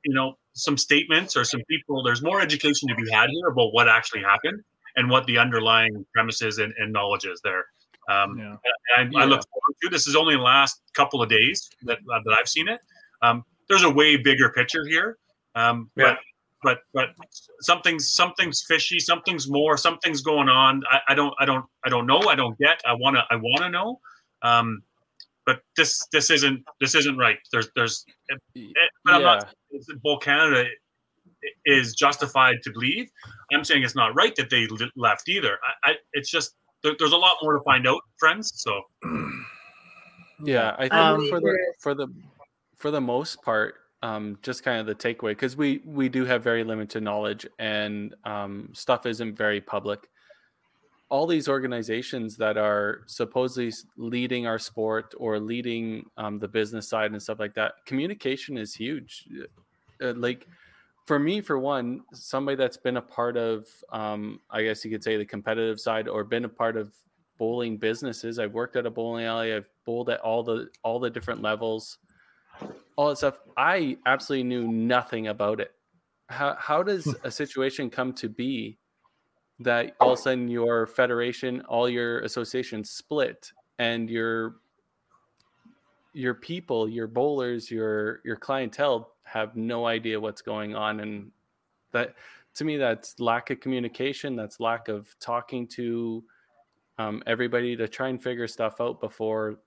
you 0.06 0.14
know, 0.14 0.38
some 0.54 0.78
statements 0.78 1.36
or 1.36 1.44
some 1.44 1.62
people, 1.68 2.04
there's 2.04 2.22
more 2.22 2.42
education 2.42 2.88
to 2.90 2.96
be 2.96 3.10
had 3.12 3.30
here 3.30 3.48
about 3.48 3.74
what 3.74 3.90
actually 3.90 4.22
happened 4.22 4.62
and 4.96 5.10
what 5.10 5.26
the 5.26 5.38
underlying 5.38 6.06
premises 6.14 6.60
and, 6.60 6.74
and 6.78 6.94
knowledge 6.94 7.26
is 7.26 7.42
there. 7.44 7.66
Um, 8.10 8.38
yeah. 8.38 8.56
and 8.98 9.16
I, 9.16 9.22
I, 9.22 9.26
look 9.26 9.42
forward 9.48 9.76
to 9.82 9.90
this 9.90 10.08
is 10.08 10.16
only 10.16 10.36
the 10.36 10.42
last 10.42 10.82
couple 10.94 11.22
of 11.22 11.30
days 11.30 11.70
that, 11.84 12.00
that 12.06 12.38
I've 12.38 12.50
seen 12.50 12.68
it. 12.68 12.82
Um, 13.22 13.46
there's 13.70 13.84
a 13.84 13.90
way 13.90 14.18
bigger 14.18 14.50
picture 14.50 14.86
here. 14.86 15.18
Um, 15.56 15.90
yeah. 15.96 16.12
But 16.12 16.18
but 16.64 16.80
but 16.94 17.10
something's 17.62 18.10
something's 18.10 18.64
fishy 18.64 19.00
something's 19.00 19.50
more 19.50 19.78
something's 19.78 20.22
going 20.22 20.50
on. 20.50 20.82
I, 20.90 21.00
I 21.10 21.16
don't 21.16 21.34
i 21.40 21.46
don't 21.46 21.66
i 21.86 21.90
don't 21.90 22.08
know 22.08 22.20
i 22.22 22.36
don't 22.36 22.58
get 22.58 22.82
i 22.86 22.94
want 22.94 23.16
to 23.16 23.24
i 23.30 23.36
want 23.36 23.64
to 23.64 23.70
know. 23.70 24.00
Um 24.42 24.84
but 25.46 25.60
this 25.76 26.06
this 26.12 26.30
isn't 26.30 26.64
this 26.80 26.96
isn't 26.96 27.18
right. 27.18 27.38
There's 27.52 27.70
there's 27.76 28.06
but 29.06 29.14
i'm 29.14 29.22
yeah. 29.22 29.26
not 29.26 29.54
Bowl 30.02 30.18
Canada 30.20 30.66
is 31.66 31.94
justified 31.94 32.62
to 32.64 32.72
believe. 32.72 33.10
I'm 33.52 33.64
saying 33.64 33.84
it's 33.84 33.96
not 33.96 34.16
right 34.16 34.36
that 34.36 34.50
they 34.50 34.68
left 34.96 35.28
either. 35.28 35.58
I, 35.84 35.92
I 35.92 35.96
it's 36.14 36.30
just 36.30 36.56
there, 36.84 36.94
there's 37.00 37.12
a 37.12 37.18
lot 37.18 37.38
more 37.42 37.54
to 37.58 37.64
find 37.64 37.88
out 37.88 38.02
friends 38.18 38.54
so. 38.56 38.82
Yeah 40.44 40.76
i 40.78 40.82
think 40.82 40.94
um, 40.94 41.30
for 41.30 41.40
the 41.40 41.58
for 41.80 41.94
the 41.94 42.08
for 42.78 42.92
the 42.92 43.00
most 43.00 43.42
part 43.44 43.76
um, 44.04 44.38
just 44.42 44.64
kind 44.64 44.80
of 44.80 44.86
the 44.86 44.94
takeaway 44.94 45.32
because 45.32 45.56
we 45.56 45.82
we 45.86 46.10
do 46.10 46.26
have 46.26 46.44
very 46.44 46.64
limited 46.64 47.02
knowledge 47.02 47.48
and 47.58 48.14
um, 48.26 48.70
stuff 48.74 49.06
isn't 49.06 49.36
very 49.36 49.62
public. 49.62 50.10
All 51.10 51.26
these 51.26 51.48
organizations 51.48 52.36
that 52.38 52.58
are 52.58 53.04
supposedly 53.06 53.72
leading 53.98 54.46
our 54.46 54.60
sport 54.60 55.14
or 55.18 55.40
leading 55.40 56.06
um, 56.18 56.38
the 56.38 56.48
business 56.48 56.90
side 56.90 57.12
and 57.12 57.22
stuff 57.22 57.40
like 57.40 57.54
that, 57.54 57.76
communication 57.86 58.58
is 58.58 58.76
huge. 58.76 59.28
Uh, 60.02 60.14
like 60.16 60.48
for 61.06 61.18
me, 61.20 61.40
for 61.40 61.58
one, 61.60 62.02
somebody 62.14 62.58
that's 62.58 62.78
been 62.78 62.98
a 62.98 63.02
part 63.02 63.38
of, 63.38 63.68
um, 63.92 64.40
I 64.50 64.64
guess 64.64 64.84
you 64.84 64.92
could 64.92 65.04
say, 65.04 65.18
the 65.18 65.26
competitive 65.26 65.80
side 65.80 66.08
or 66.08 66.24
been 66.24 66.46
a 66.46 66.50
part 66.50 66.78
of 66.78 66.94
bowling 67.38 67.78
businesses. 67.78 68.40
I've 68.40 68.54
worked 68.54 68.76
at 68.76 68.86
a 68.86 68.92
bowling 68.92 69.26
alley. 69.26 69.54
I've 69.54 69.70
bowled 69.86 70.10
at 70.10 70.20
all 70.22 70.44
the 70.44 70.70
all 70.84 71.00
the 71.00 71.10
different 71.10 71.42
levels 71.42 72.00
all 72.96 73.10
that 73.10 73.18
stuff. 73.18 73.40
I 73.58 73.98
absolutely 74.06 74.44
knew 74.44 74.68
nothing 74.68 75.28
about 75.28 75.60
it. 75.60 75.72
How 76.30 76.56
how 76.60 76.84
does 76.84 77.06
hmm. 77.06 77.12
a 77.24 77.32
situation 77.32 77.90
come 77.90 78.14
to 78.14 78.30
be 78.30 78.78
that 79.60 79.96
all 80.00 80.14
of 80.14 80.20
a 80.20 80.22
sudden 80.22 80.48
your 80.48 80.88
federation, 80.88 81.62
all 81.62 81.90
your 81.90 82.20
associations 82.20 82.90
split, 82.90 83.52
and 83.80 84.10
your 84.10 84.56
your 86.14 86.34
people, 86.34 86.88
your 86.88 87.08
bowlers, 87.08 87.70
your 87.70 88.22
your 88.24 88.36
clientele 88.36 89.14
have 89.24 89.56
no 89.56 89.86
idea 89.86 90.20
what's 90.20 90.42
going 90.42 90.76
on, 90.76 91.00
and 91.00 91.32
that 91.92 92.16
to 92.56 92.66
me 92.66 92.78
that's 92.78 93.20
lack 93.20 93.50
of 93.50 93.60
communication. 93.60 94.36
That's 94.36 94.60
lack 94.60 94.88
of 94.88 95.14
talking 95.20 95.68
to 95.70 96.24
um, 97.00 97.24
everybody 97.26 97.76
to 97.76 97.88
try 97.88 98.10
and 98.10 98.22
figure 98.22 98.48
stuff 98.48 98.80
out 98.80 99.00
before 99.00 99.60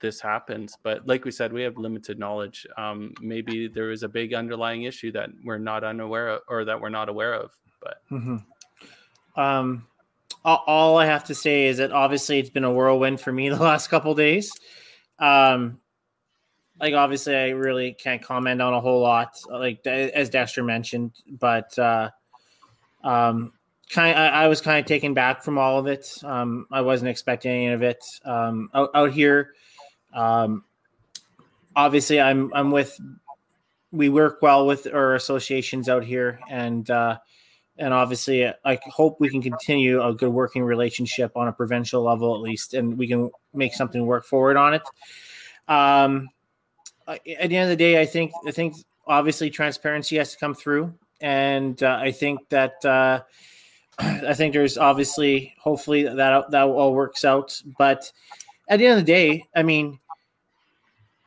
this 0.00 0.20
happens. 0.20 0.76
But 0.82 1.06
like 1.06 1.24
we 1.24 1.30
said, 1.30 1.52
we 1.52 1.62
have 1.62 1.76
limited 1.76 2.18
knowledge. 2.18 2.66
Um, 2.76 3.12
maybe 3.20 3.68
there 3.68 3.90
is 3.90 4.02
a 4.02 4.08
big 4.08 4.34
underlying 4.34 4.84
issue 4.84 5.12
that 5.12 5.30
we're 5.44 5.58
not 5.58 5.84
unaware 5.84 6.28
of, 6.28 6.40
or 6.48 6.64
that 6.64 6.80
we're 6.80 6.88
not 6.88 7.08
aware 7.08 7.34
of. 7.34 7.50
But 7.80 8.02
mm-hmm. 8.10 9.40
um, 9.40 9.86
all, 10.44 10.98
I 10.98 11.06
have 11.06 11.24
to 11.24 11.34
say 11.34 11.66
is 11.66 11.78
that 11.78 11.92
obviously 11.92 12.38
it's 12.38 12.50
been 12.50 12.64
a 12.64 12.72
whirlwind 12.72 13.20
for 13.20 13.32
me 13.32 13.48
the 13.50 13.56
last 13.56 13.88
couple 13.88 14.14
days. 14.14 14.52
Um, 15.18 15.78
like 16.80 16.94
obviously, 16.94 17.36
I 17.36 17.50
really 17.50 17.92
can't 17.92 18.22
comment 18.22 18.62
on 18.62 18.72
a 18.72 18.80
whole 18.80 19.00
lot, 19.00 19.36
like 19.50 19.86
as 19.86 20.30
Dexter 20.30 20.64
mentioned, 20.64 21.12
but 21.28 21.78
uh, 21.78 22.08
um, 23.04 23.52
kind 23.90 24.18
I, 24.18 24.44
I, 24.44 24.48
was 24.48 24.62
kind 24.62 24.78
of 24.78 24.86
taken 24.86 25.12
back 25.12 25.42
from 25.42 25.58
all 25.58 25.78
of 25.78 25.86
it. 25.86 26.10
Um, 26.24 26.66
I 26.72 26.80
wasn't 26.80 27.10
expecting 27.10 27.50
any 27.52 27.68
of 27.68 27.82
it. 27.82 28.02
Um, 28.24 28.70
out, 28.72 28.90
out 28.94 29.12
here, 29.12 29.52
um, 30.12 30.64
obviously, 31.74 32.20
I'm 32.20 32.52
I'm 32.54 32.70
with. 32.70 32.98
We 33.92 34.08
work 34.08 34.38
well 34.40 34.66
with 34.66 34.86
our 34.86 35.14
associations 35.14 35.88
out 35.88 36.04
here, 36.04 36.38
and 36.48 36.88
uh, 36.90 37.18
and 37.78 37.94
obviously, 37.94 38.46
I 38.46 38.78
hope 38.86 39.18
we 39.20 39.30
can 39.30 39.42
continue 39.42 40.02
a 40.02 40.14
good 40.14 40.28
working 40.28 40.62
relationship 40.62 41.36
on 41.36 41.48
a 41.48 41.52
provincial 41.52 42.02
level 42.02 42.34
at 42.34 42.40
least, 42.40 42.74
and 42.74 42.96
we 42.96 43.08
can 43.08 43.30
make 43.54 43.74
something 43.74 44.04
work 44.04 44.26
forward 44.26 44.56
on 44.56 44.74
it. 44.74 44.82
Um, 45.66 46.28
at 47.08 47.24
the 47.24 47.56
end 47.56 47.64
of 47.64 47.68
the 47.70 47.76
day, 47.76 48.00
I 48.00 48.06
think 48.06 48.32
I 48.46 48.50
think 48.50 48.76
obviously 49.06 49.50
transparency 49.50 50.16
has 50.18 50.32
to 50.32 50.38
come 50.38 50.54
through, 50.54 50.94
and 51.20 51.82
uh, 51.82 51.98
I 52.00 52.12
think 52.12 52.48
that 52.50 52.84
uh, 52.84 53.20
I 53.98 54.34
think 54.34 54.52
there's 54.52 54.78
obviously 54.78 55.54
hopefully 55.58 56.04
that 56.04 56.50
that 56.50 56.62
all 56.62 56.94
works 56.94 57.24
out, 57.24 57.60
but 57.78 58.12
at 58.70 58.78
the 58.78 58.86
end 58.86 58.98
of 58.98 59.04
the 59.04 59.12
day, 59.12 59.44
I 59.54 59.62
mean, 59.64 59.98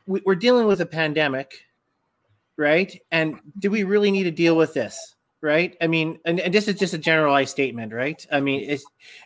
we, 0.06 0.20
are 0.26 0.34
dealing 0.34 0.66
with 0.66 0.80
a 0.80 0.86
pandemic, 0.86 1.62
right? 2.56 2.98
And 3.12 3.38
do 3.58 3.70
we 3.70 3.84
really 3.84 4.10
need 4.10 4.24
to 4.24 4.30
deal 4.30 4.56
with 4.56 4.74
this? 4.74 5.14
Right. 5.42 5.76
I 5.82 5.88
mean, 5.88 6.18
and, 6.24 6.40
and 6.40 6.54
this 6.54 6.68
is 6.68 6.76
just 6.76 6.94
a 6.94 6.98
generalized 6.98 7.50
statement, 7.50 7.92
right? 7.92 8.26
I 8.32 8.40
mean, 8.40 8.64
it's 8.66 8.82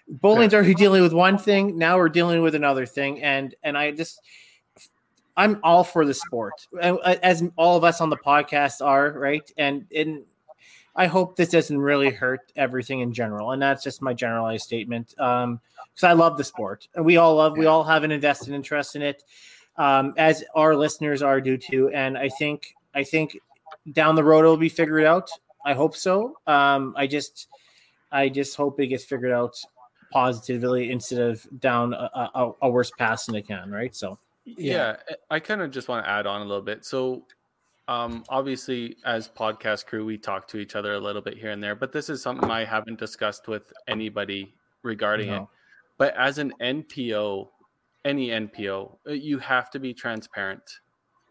bowling's 0.09 0.53
already 0.53 0.75
dealing 0.75 1.01
with 1.01 1.13
one 1.13 1.39
thing. 1.39 1.79
Now 1.79 1.97
we're 1.97 2.09
dealing 2.09 2.43
with 2.43 2.57
another 2.57 2.87
thing. 2.87 3.23
And, 3.23 3.55
and 3.63 3.79
I 3.79 3.93
just, 3.93 4.21
I'm 5.37 5.61
all 5.63 5.85
for 5.85 6.05
the 6.05 6.15
sport, 6.15 6.55
as 6.83 7.45
all 7.57 7.77
of 7.77 7.85
us 7.85 8.01
on 8.01 8.11
the 8.11 8.17
podcast 8.17 8.85
are, 8.85 9.13
right? 9.13 9.49
And, 9.57 9.87
and 9.95 10.25
I 10.99 11.07
hope 11.07 11.37
this 11.37 11.51
doesn't 11.51 11.79
really 11.79 12.11
hurt 12.11 12.53
everything 12.57 13.01
in 13.01 13.13
general. 13.13 13.53
And 13.53 13.63
that's 13.63 13.85
just 13.85 14.03
my 14.03 14.13
generalized 14.13 14.65
statement. 14.65 15.15
Um, 15.19 15.61
because 15.95 16.05
I 16.05 16.13
love 16.13 16.37
the 16.37 16.45
sport 16.45 16.87
and 16.95 17.05
we 17.05 17.17
all 17.17 17.37
love, 17.37 17.57
we 17.57 17.67
all 17.67 17.85
have 17.85 18.05
an 18.05 18.13
invested 18.13 18.53
interest 18.53 18.95
in 18.95 19.03
it 19.03 19.25
um, 19.77 20.13
as 20.17 20.45
our 20.55 20.77
listeners 20.77 21.23
are 21.23 21.41
due 21.41 21.57
to. 21.57 21.89
And 21.91 22.19
I 22.19 22.29
think 22.29 22.75
I 22.95 23.05
think 23.05 23.39
down 23.93 24.17
the 24.17 24.25
road 24.25 24.41
it'll 24.41 24.57
be 24.57 24.69
figured 24.69 25.05
out. 25.05 25.31
I 25.65 25.75
hope 25.75 25.97
so. 25.97 26.37
Um, 26.47 26.95
I 26.97 27.07
just 27.07 27.49
I 28.13 28.29
just 28.29 28.57
hope 28.57 28.81
it 28.81 28.89
gets 28.89 29.05
figured 29.05 29.33
out 29.33 29.57
positively 30.13 30.91
instead 30.91 31.21
of 31.21 31.47
down 31.61 31.95
a, 31.95 32.31
a, 32.35 32.53
a 32.63 32.71
worse 32.71 32.91
pass 32.99 33.27
than 33.27 33.35
it 33.37 33.47
can. 33.47 33.71
Right. 33.71 33.95
So 33.95 34.19
yeah, 34.45 34.97
yeah 35.07 35.17
I 35.31 35.41
kind 35.41 35.63
of 35.63 35.71
just 35.71 35.89
want 35.89 36.05
to 36.05 36.11
add 36.11 36.27
on 36.27 36.43
a 36.43 36.45
little 36.45 36.63
bit. 36.63 36.85
So 36.85 37.25
um, 37.89 38.23
obviously 38.29 38.97
as 39.05 39.29
podcast 39.29 39.87
crew 39.87 40.05
we 40.05 40.17
talk 40.17 40.47
to 40.47 40.59
each 40.59 40.77
other 40.77 40.95
a 40.95 41.01
little 41.01 41.23
bit 41.23 41.37
here 41.37 41.51
and 41.51 41.63
there 41.63 41.75
but 41.75 41.93
this 41.93 42.09
is 42.09 42.23
something 42.23 42.51
i 42.51 42.65
haven't 42.65 42.99
discussed 42.99 43.49
with 43.49 43.73
anybody 43.89 44.55
regarding 44.83 45.29
no. 45.29 45.37
it 45.37 45.43
but 45.97 46.15
as 46.17 46.39
an 46.39 46.53
npo 46.61 47.49
any 48.05 48.29
NPO, 48.29 48.97
uh, 49.07 49.13
you 49.13 49.39
have 49.39 49.71
to 49.71 49.79
be 49.79 49.93
transparent. 49.93 50.81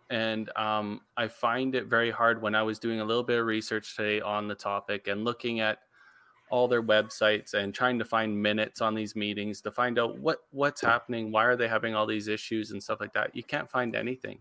And 0.10 0.50
um, 0.56 1.02
I 1.18 1.28
find 1.28 1.76
it 1.76 1.88
very 1.88 2.12
hard 2.12 2.42
when 2.42 2.56
I 2.56 2.64
was 2.64 2.80
doing 2.80 3.02
a 3.02 3.06
little 3.06 3.24
bit 3.24 3.40
of 3.40 3.46
research 3.46 3.96
today 3.96 4.22
on 4.22 4.48
the 4.48 4.56
topic 4.56 5.08
and 5.08 5.26
looking 5.26 5.60
at 5.60 5.80
all 6.50 6.68
their 6.70 6.84
websites 6.84 7.54
and 7.54 7.74
trying 7.74 8.00
to 8.00 8.06
find 8.06 8.42
minutes 8.42 8.80
on 8.80 8.96
these 8.96 9.18
meetings 9.18 9.60
to 9.60 9.70
find 9.70 10.00
out 10.00 10.18
what 10.18 10.38
what's 10.52 10.80
happening 10.80 11.30
why 11.30 11.44
are 11.44 11.58
they 11.58 11.68
having 11.68 11.94
all 11.94 12.08
these 12.08 12.30
issues 12.30 12.72
and 12.72 12.82
stuff 12.82 13.02
like 13.02 13.12
that 13.12 13.36
you 13.36 13.44
can't 13.44 13.70
find 13.70 13.98
anything 13.98 14.40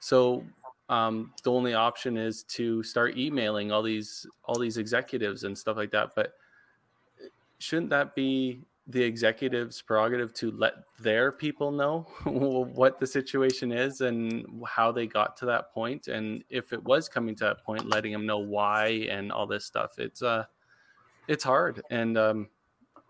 so 0.00 0.42
um, 0.88 1.32
the 1.42 1.52
only 1.52 1.74
option 1.74 2.16
is 2.16 2.42
to 2.44 2.82
start 2.82 3.16
emailing 3.16 3.70
all 3.70 3.82
these 3.82 4.26
all 4.44 4.58
these 4.58 4.78
executives 4.78 5.44
and 5.44 5.56
stuff 5.56 5.76
like 5.76 5.90
that 5.90 6.10
but 6.14 6.34
shouldn't 7.58 7.90
that 7.90 8.14
be 8.14 8.62
the 8.90 9.02
executives 9.02 9.82
prerogative 9.82 10.32
to 10.32 10.50
let 10.52 10.72
their 10.98 11.30
people 11.30 11.70
know 11.70 12.06
what 12.24 12.98
the 12.98 13.06
situation 13.06 13.70
is 13.70 14.00
and 14.00 14.46
how 14.66 14.90
they 14.90 15.06
got 15.06 15.36
to 15.36 15.44
that 15.44 15.74
point? 15.74 16.08
And 16.08 16.42
if 16.48 16.72
it 16.72 16.82
was 16.82 17.06
coming 17.06 17.34
to 17.36 17.44
that 17.44 17.64
point 17.64 17.86
letting 17.86 18.12
them 18.12 18.24
know 18.24 18.38
why 18.38 19.06
and 19.10 19.30
all 19.30 19.46
this 19.46 19.66
stuff 19.66 19.98
it's 19.98 20.22
uh 20.22 20.44
it's 21.26 21.44
hard. 21.44 21.82
And 21.90 22.16
um 22.16 22.48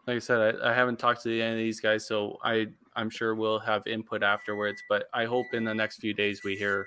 like 0.08 0.16
i 0.16 0.18
said 0.18 0.56
i, 0.56 0.70
I 0.70 0.74
haven't 0.74 0.98
talked 0.98 1.22
to 1.24 1.40
any 1.40 1.52
of 1.52 1.58
these 1.58 1.80
guys 1.80 2.06
so 2.06 2.38
i 2.42 2.66
i'm 2.96 3.10
sure 3.10 3.34
we'll 3.34 3.58
have 3.58 3.86
input 3.86 4.22
afterwards 4.22 4.82
but 4.88 5.04
i 5.12 5.26
hope 5.26 5.46
in 5.52 5.64
the 5.64 5.74
next 5.74 5.98
few 5.98 6.14
days 6.14 6.42
we 6.42 6.56
hear 6.56 6.86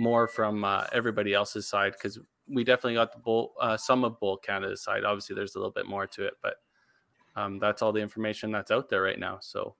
more 0.00 0.26
from 0.26 0.64
uh, 0.64 0.86
everybody 0.92 1.34
else's 1.34 1.68
side 1.68 1.92
because 1.92 2.18
we 2.48 2.64
definitely 2.64 2.94
got 2.94 3.12
the 3.12 3.18
Bowl 3.18 3.52
uh, 3.60 3.76
some 3.76 4.04
of 4.04 4.18
Bowl 4.18 4.36
Canada's 4.36 4.82
side 4.82 5.04
obviously 5.04 5.36
there's 5.36 5.54
a 5.54 5.58
little 5.58 5.72
bit 5.72 5.86
more 5.86 6.06
to 6.06 6.24
it 6.26 6.34
but 6.42 6.56
um, 7.36 7.58
that's 7.58 7.82
all 7.82 7.92
the 7.92 8.00
information 8.00 8.50
that's 8.50 8.70
out 8.70 8.88
there 8.88 9.02
right 9.02 9.18
now. 9.18 9.38
So 9.40 9.74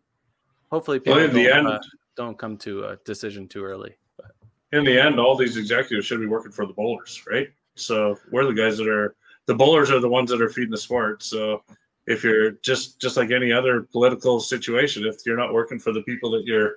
hopefully 0.71 1.01
people 1.01 1.17
well, 1.17 1.25
in 1.25 1.35
the 1.35 1.45
don't, 1.45 1.59
end, 1.59 1.67
uh, 1.69 1.79
don't 2.17 2.39
come 2.39 2.57
to 2.59 2.85
a 2.85 2.97
decision 3.05 3.49
too 3.49 3.65
early. 3.65 3.97
But. 4.17 4.33
In 4.73 4.85
the 4.85 4.99
end, 4.99 5.19
all 5.19 5.37
these 5.37 5.57
executives 5.57 6.07
should 6.07 6.21
be 6.21 6.27
working 6.27 6.53
for 6.53 6.67
the 6.67 6.73
bowlers, 6.73 7.23
right? 7.31 7.49
So 7.75 8.17
we're 8.31 8.45
the 8.45 8.53
guys 8.53 8.79
that 8.79 8.89
are 8.89 9.15
the 9.47 9.55
bowlers 9.55 9.91
are 9.91 10.01
the 10.01 10.09
ones 10.09 10.31
that 10.31 10.41
are 10.41 10.49
feeding 10.49 10.71
the 10.71 10.79
sport. 10.79 11.23
So 11.23 11.63
if 12.07 12.23
you're 12.23 12.53
just 12.63 13.01
just 13.01 13.17
like 13.17 13.31
any 13.31 13.53
other 13.53 13.83
political 13.83 14.39
situation, 14.39 15.05
if 15.05 15.17
you're 15.27 15.37
not 15.37 15.53
working 15.53 15.79
for 15.79 15.93
the 15.93 16.03
people 16.03 16.31
that 16.33 16.45
you're 16.45 16.75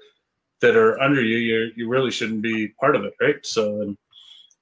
that 0.64 0.77
are 0.77 0.99
under 1.02 1.22
you, 1.22 1.38
you 1.38 1.72
you 1.76 1.90
really 1.90 2.10
shouldn't 2.10 2.41
be 2.41 2.69
part 2.80 2.95
of 2.95 3.03
it, 3.03 3.14
right? 3.22 3.45
So 3.45 3.81
and 3.81 3.98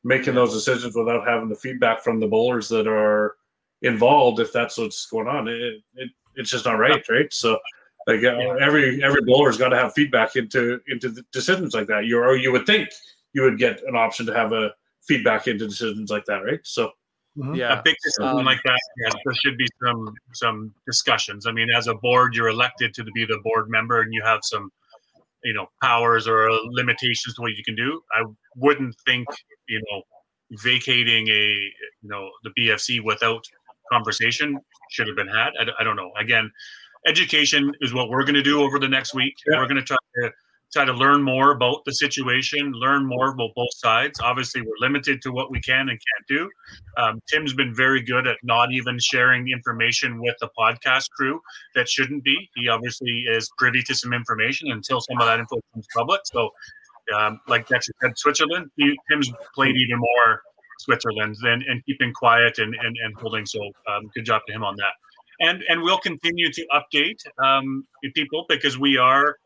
making 0.04 0.34
those 0.34 0.52
decisions 0.52 0.96
without 0.96 1.28
having 1.28 1.48
the 1.48 1.56
feedback 1.56 2.04
from 2.04 2.20
the 2.20 2.28
bowlers 2.28 2.68
that 2.70 2.88
are 2.88 3.36
involved 3.84 4.40
if 4.40 4.52
that's 4.52 4.80
what's 4.80 5.06
going 5.06 5.28
on. 5.28 5.48
It, 5.48 5.76
it 5.96 6.10
it's 6.36 6.50
just 6.50 6.66
not 6.66 6.80
right, 6.80 7.04
right? 7.08 7.32
So 7.32 7.60
like 8.08 8.24
uh, 8.24 8.36
every 8.60 9.04
every 9.04 9.22
bowler's 9.22 9.58
got 9.58 9.70
to 9.70 9.78
have 9.78 9.94
feedback 9.94 10.36
into 10.36 10.82
into 10.88 11.24
decisions 11.32 11.76
like 11.76 11.88
that. 11.88 12.06
You 12.06 12.18
or 12.18 12.36
you 12.36 12.52
would 12.52 12.66
think 12.66 12.90
you 13.34 13.44
would 13.44 13.60
get 13.60 13.84
an 13.84 13.96
option 13.96 14.26
to 14.26 14.34
have 14.34 14.54
a 14.54 14.72
feedback 15.08 15.48
into 15.48 15.68
decisions 15.68 16.10
like 16.10 16.26
that, 16.26 16.40
right? 16.40 16.62
So 16.64 16.90
mm-hmm. 17.38 17.54
yeah, 17.54 17.80
a 17.80 17.84
big 17.84 17.96
decision 18.04 18.40
um, 18.40 18.46
like 18.46 18.64
that, 18.64 18.80
yeah, 19.04 19.12
there 19.24 19.36
should 19.36 19.58
be 19.58 19.68
some 19.84 20.16
some 20.34 20.74
discussions. 20.88 21.46
I 21.46 21.52
mean, 21.52 21.70
as 21.70 21.86
a 21.86 21.94
board, 21.94 22.34
you're 22.34 22.50
elected 22.50 22.96
to 22.96 23.04
be 23.04 23.24
the 23.24 23.40
board 23.44 23.70
member, 23.70 24.02
and 24.02 24.12
you 24.12 24.24
have 24.24 24.40
some 24.42 24.72
you 25.44 25.54
know 25.54 25.68
powers 25.82 26.28
or 26.28 26.50
limitations 26.72 27.36
to 27.36 27.42
what 27.42 27.52
you 27.52 27.64
can 27.64 27.76
do. 27.76 28.02
I 28.14 28.24
wouldn't 28.56 28.96
think 29.06 29.28
you 29.68 29.82
know 29.90 30.02
vacating 30.64 31.28
a 31.28 31.72
you 32.02 32.10
know 32.10 32.30
the 32.44 32.52
BFC 32.58 33.04
without 33.04 33.44
conversation 33.92 34.58
should 34.92 35.08
have 35.08 35.16
been 35.16 35.28
had. 35.28 35.52
I, 35.60 35.66
I 35.80 35.84
don't 35.84 35.96
know. 35.96 36.12
Again, 36.20 36.50
education 37.08 37.72
is 37.82 37.94
what 37.94 38.10
we're 38.10 38.24
going 38.24 38.36
to 38.36 38.44
do 38.44 38.62
over 38.62 38.80
the 38.80 38.88
next 38.88 39.14
week. 39.14 39.34
Yeah. 39.48 39.58
We're 39.58 39.68
going 39.68 39.78
to 39.78 39.84
try 39.84 39.98
to 40.24 40.32
try 40.72 40.86
to 40.86 40.94
learn 40.94 41.22
more 41.22 41.52
about 41.52 41.84
the 41.86 41.94
situation, 41.94 42.72
learn 42.72 43.06
more 43.06 43.32
about 43.32 43.50
both 43.56 43.74
sides. 43.74 44.20
Obviously, 44.22 44.62
we're 44.62 44.80
limited 44.80 45.22
to 45.24 45.32
what 45.32 45.52
we 45.52 45.60
can 45.62 45.90
and 45.90 46.00
can't 46.00 46.28
do. 46.28 46.50
Um, 46.98 47.22
Tim's 47.28 47.54
been 47.54 47.76
very 47.76 48.02
good 48.02 48.28
at 48.28 48.38
not 48.44 48.72
even 48.72 48.98
sharing 49.00 49.50
information 49.50 50.22
with 50.22 50.36
the 50.40 50.50
podcast 50.58 51.10
crew 51.12 51.42
that 51.76 51.90
shouldn't 51.90 52.24
be. 52.24 52.50
He 52.56 52.70
obviously 52.70 53.26
is 53.30 53.50
privy 53.58 53.82
to 53.84 53.96
some 53.96 54.14
information 54.14 54.72
until 54.72 55.02
some 55.02 55.20
of 55.20 55.28
that 55.28 55.40
info 55.40 55.60
comes 55.74 55.88
public. 55.96 56.22
So, 56.26 56.50
um, 57.16 57.42
like 57.48 57.68
that 57.68 57.84
said, 57.84 58.18
Switzerland, 58.18 58.72
he, 58.78 58.98
Tim's 59.10 59.30
played 59.54 59.76
even 59.76 60.00
more 60.00 60.42
Switzerland 60.80 61.36
and, 61.44 61.64
and 61.64 61.86
keeping 61.86 62.14
quiet 62.14 62.60
and, 62.60 62.74
and, 62.76 62.96
and 63.04 63.16
holding. 63.16 63.46
So 63.46 63.60
um, 63.88 64.10
good 64.16 64.26
job 64.26 64.42
to 64.48 64.54
him 64.54 64.64
on 64.64 64.76
that. 64.78 64.94
And 65.42 65.64
and 65.70 65.82
we'll 65.82 65.98
continue 65.98 66.52
to 66.52 66.68
update 66.72 67.20
um, 67.44 67.86
people 68.14 68.46
because 68.48 68.78
we 68.78 68.98
are 68.98 69.38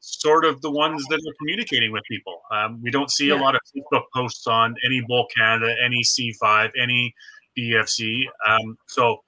sort 0.00 0.44
of 0.44 0.60
the 0.62 0.70
ones 0.70 1.04
that 1.10 1.16
are 1.16 1.34
communicating 1.38 1.92
with 1.92 2.02
people. 2.10 2.42
Um, 2.50 2.80
we 2.82 2.90
don't 2.90 3.10
see 3.10 3.28
yeah. 3.28 3.34
a 3.34 3.40
lot 3.40 3.54
of 3.54 3.60
Facebook 3.74 4.02
posts 4.14 4.46
on 4.46 4.74
any 4.84 5.00
Bowl 5.02 5.26
Canada, 5.36 5.74
any 5.84 6.02
C5, 6.02 6.70
any 6.80 7.14
BFC. 7.56 8.22
Um, 8.46 8.76
so 8.86 9.22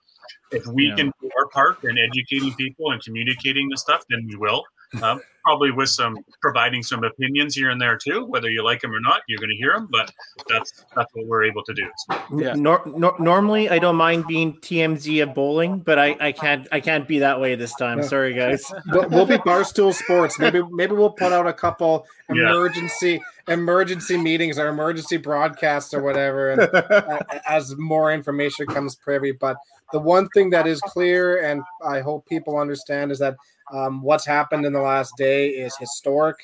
if 0.51 0.67
we 0.67 0.89
yeah. 0.89 0.97
can 0.97 1.13
do 1.21 1.31
our 1.39 1.49
part 1.49 1.83
in 1.85 1.99
educating 1.99 2.55
people 2.55 2.91
and 2.91 3.03
communicating 3.03 3.69
the 3.69 3.77
stuff, 3.77 4.05
then 4.09 4.27
we 4.29 4.37
will 4.37 4.65
um, 5.01 5.21
probably 5.43 5.71
with 5.71 5.89
some 5.89 6.17
providing 6.41 6.83
some 6.83 7.05
opinions 7.05 7.55
here 7.55 7.71
and 7.71 7.81
there 7.81 7.97
too. 7.97 8.25
Whether 8.27 8.51
you 8.51 8.65
like 8.65 8.81
them 8.81 8.93
or 8.93 9.01
not, 9.01 9.23
you're 9.27 9.39
going 9.39 9.51
to 9.51 9.57
hear 9.57 9.73
them. 9.73 9.89
But 9.91 10.13
that's 10.49 10.85
that's 10.95 11.13
what 11.15 11.27
we're 11.27 11.45
able 11.45 11.63
to 11.65 11.75
do. 11.75 11.89
Yeah. 12.37 12.55
Nor, 12.55 12.83
nor, 12.87 13.15
normally, 13.19 13.69
I 13.69 13.79
don't 13.79 13.97
mind 13.97 14.27
being 14.27 14.55
TMZ 14.55 15.23
of 15.23 15.35
bowling, 15.35 15.81
but 15.81 15.99
I, 15.99 16.17
I 16.21 16.33
can't 16.33 16.69
I 16.73 16.81
can't 16.81 17.07
be 17.09 17.21
that 17.21 17.41
way 17.41 17.55
this 17.55 17.75
time. 17.77 18.03
Sorry, 18.03 18.35
guys. 18.35 18.73
we'll, 18.93 19.09
we'll 19.09 19.27
be 19.27 19.39
Barstool 19.39 19.95
Sports. 19.95 20.39
Maybe 20.39 20.63
maybe 20.71 20.95
we'll 20.95 21.11
put 21.11 21.33
out 21.33 21.47
a 21.47 21.53
couple 21.53 22.07
emergency 22.29 23.21
yeah. 23.49 23.55
emergency 23.55 24.17
meetings 24.17 24.59
or 24.59 24.69
emergency 24.69 25.17
broadcasts 25.17 25.93
or 25.95 26.03
whatever, 26.03 26.51
and 26.51 27.33
as 27.49 27.77
more 27.77 28.13
information 28.13 28.67
comes 28.67 28.95
privy. 28.95 29.33
But 29.33 29.57
the 29.93 30.01
one 30.01 30.29
thing 30.31 30.51
that 30.51 30.67
is 30.67 30.81
clear, 30.81 31.43
and 31.45 31.63
I 31.85 32.01
hope 32.01 32.27
people 32.27 32.59
understand, 32.59 33.13
is 33.13 33.19
that 33.19 33.37
um, 33.73 34.03
what's 34.03 34.27
happened 34.27 34.67
in 34.67 34.73
the 34.73 34.81
last 34.81 35.15
day 35.17 35.49
is 35.49 35.77
historic. 35.77 36.37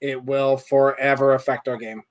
It 0.00 0.22
will 0.22 0.56
forever 0.56 1.34
affect 1.34 1.68
our 1.68 1.76
game. 1.76 2.02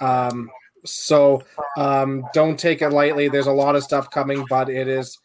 Um, 0.00 0.50
so 0.84 1.42
um, 1.76 2.24
don't 2.34 2.58
take 2.58 2.82
it 2.82 2.90
lightly. 2.90 3.28
There's 3.28 3.46
a 3.46 3.52
lot 3.52 3.76
of 3.76 3.82
stuff 3.82 4.10
coming, 4.10 4.44
but 4.48 4.68
it 4.68 4.88
is 4.88 5.18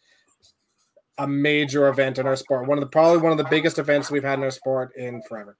a 1.18 1.26
major 1.26 1.88
event 1.88 2.18
in 2.18 2.26
our 2.26 2.36
sport. 2.36 2.66
One 2.66 2.78
of 2.78 2.82
the 2.82 2.90
probably 2.90 3.18
one 3.18 3.32
of 3.32 3.38
the 3.38 3.44
biggest 3.50 3.78
events 3.78 4.10
we've 4.10 4.24
had 4.24 4.38
in 4.38 4.44
our 4.44 4.50
sport 4.50 4.96
in 4.96 5.22
forever. 5.22 5.56